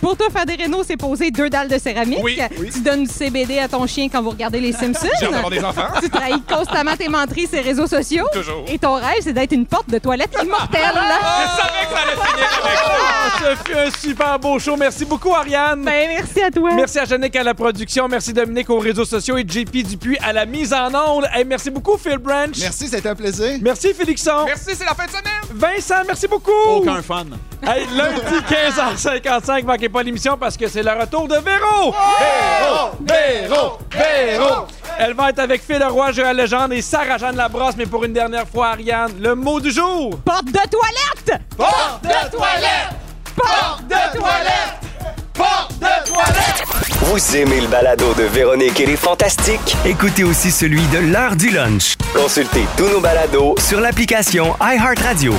Pour 0.00 0.16
toi, 0.16 0.28
faire 0.30 0.46
des 0.46 0.54
rénaux, 0.54 0.82
c'est 0.86 0.96
poser 0.96 1.30
deux 1.30 1.48
dalles 1.50 1.68
de 1.68 1.78
céramique. 1.78 2.20
Oui. 2.22 2.38
Tu 2.72 2.80
donnes 2.80 3.04
du 3.04 3.10
CBD 3.12 3.58
à 3.58 3.68
ton 3.68 3.86
chien 3.86 4.08
quand 4.10 4.22
vous 4.22 4.30
regardez 4.30 4.60
les 4.60 4.72
Simpsons. 4.72 5.08
J'ai 5.20 5.28
des 5.58 5.64
enfants. 5.64 5.88
Tu 6.00 6.10
trahis 6.10 6.40
constamment 6.42 6.96
tes 6.96 7.08
menteries 7.08 7.46
sur 7.46 7.56
les 7.56 7.62
réseaux 7.62 7.86
sociaux. 7.86 8.24
Toujours. 8.32 8.64
Et 8.68 8.78
ton 8.78 8.94
rêve, 8.94 9.18
c'est 9.22 9.32
d'être 9.32 9.52
une 9.52 9.66
porte 9.66 9.88
de 9.90 9.98
toilette 9.98 10.34
immortelle. 10.42 10.80
Je 10.92 11.62
savais 11.62 11.86
que 11.86 11.92
ça 11.94 12.02
allait 12.02 12.12
finir 12.12 12.48
avec 12.64 12.78
ça. 12.78 12.92
Ah, 13.02 13.38
ce 13.38 13.70
fut 13.70 13.78
un 13.78 13.90
super 13.90 14.38
beau 14.38 14.58
show. 14.58 14.76
Merci 14.76 15.04
beaucoup, 15.04 15.32
Ariane. 15.34 15.82
Ben, 15.84 16.08
merci 16.16 16.42
à 16.42 16.50
toi. 16.50 16.70
Merci 16.74 16.98
à 16.98 17.04
Jannick 17.04 17.34
à 17.36 17.42
la 17.42 17.54
production. 17.54 18.08
Merci 18.08 18.32
Dominique 18.32 18.70
aux 18.70 18.78
réseaux 18.78 19.04
sociaux 19.04 19.36
et 19.36 19.44
JP 19.46 19.70
Dupuis 19.86 20.18
à 20.22 20.32
la 20.32 20.46
mise 20.46 20.72
en 20.72 20.88
onde. 20.94 21.26
Hey, 21.32 21.44
merci 21.44 21.70
beaucoup, 21.70 21.96
Phil 21.98 22.18
Branch. 22.18 22.56
Merci, 22.58 22.88
c'était 22.88 23.08
un 23.08 23.14
plaisir. 23.14 23.58
Merci, 23.60 23.92
Félixon. 23.94 24.44
Merci, 24.46 24.74
c'est 24.74 24.84
la 24.84 24.94
fin 24.94 25.04
de 25.06 25.10
semaine. 25.10 25.42
Vincent, 25.54 26.02
merci 26.06 26.26
beaucoup. 26.28 26.50
Aucun 26.68 27.02
fun. 27.02 27.26
Hey, 27.64 27.86
lundi 27.96 28.20
15h55, 28.50 29.64
manquez 29.64 29.88
pas 29.88 30.02
l'émission 30.02 30.36
parce 30.36 30.56
que 30.56 30.68
c'est 30.68 30.82
le 30.82 30.90
retour 30.90 31.28
de 31.28 31.36
Véro. 31.36 31.94
Véro, 32.20 32.90
Véro, 33.00 33.78
Véro. 33.90 34.66
Elle 34.98 35.14
va 35.14 35.30
être 35.30 35.38
avec 35.38 35.62
Phil 35.62 35.81
Leroy, 35.82 36.12
Joël 36.12 36.36
Legendre 36.36 36.74
et 36.74 36.80
Sarah-Jeanne 36.80 37.34
Labrosse, 37.34 37.74
mais 37.76 37.86
pour 37.86 38.04
une 38.04 38.12
dernière 38.12 38.46
fois, 38.46 38.68
Ariane, 38.68 39.14
le 39.20 39.34
mot 39.34 39.58
du 39.58 39.72
jour. 39.72 40.16
Porte 40.24 40.46
de 40.46 40.52
toilette! 40.52 41.42
Porte 41.56 42.02
de 42.02 42.30
toilette! 42.36 42.94
Porte 43.34 43.82
de 43.88 44.16
toilette! 44.16 44.78
Porte 45.34 45.72
de 45.80 46.08
toilette! 46.08 46.62
Vous 47.00 47.36
aimez 47.36 47.60
le 47.62 47.66
balado 47.66 48.14
de 48.14 48.22
Véronique 48.22 48.78
et 48.78 48.86
les 48.86 48.96
Fantastiques? 48.96 49.76
Écoutez 49.84 50.22
aussi 50.22 50.52
celui 50.52 50.86
de 50.86 50.98
l'heure 50.98 51.34
du 51.34 51.50
lunch. 51.50 51.96
Consultez 52.14 52.64
tous 52.76 52.88
nos 52.88 53.00
balados 53.00 53.56
sur 53.58 53.80
l'application 53.80 54.54
iHeartRadio. 54.60 55.34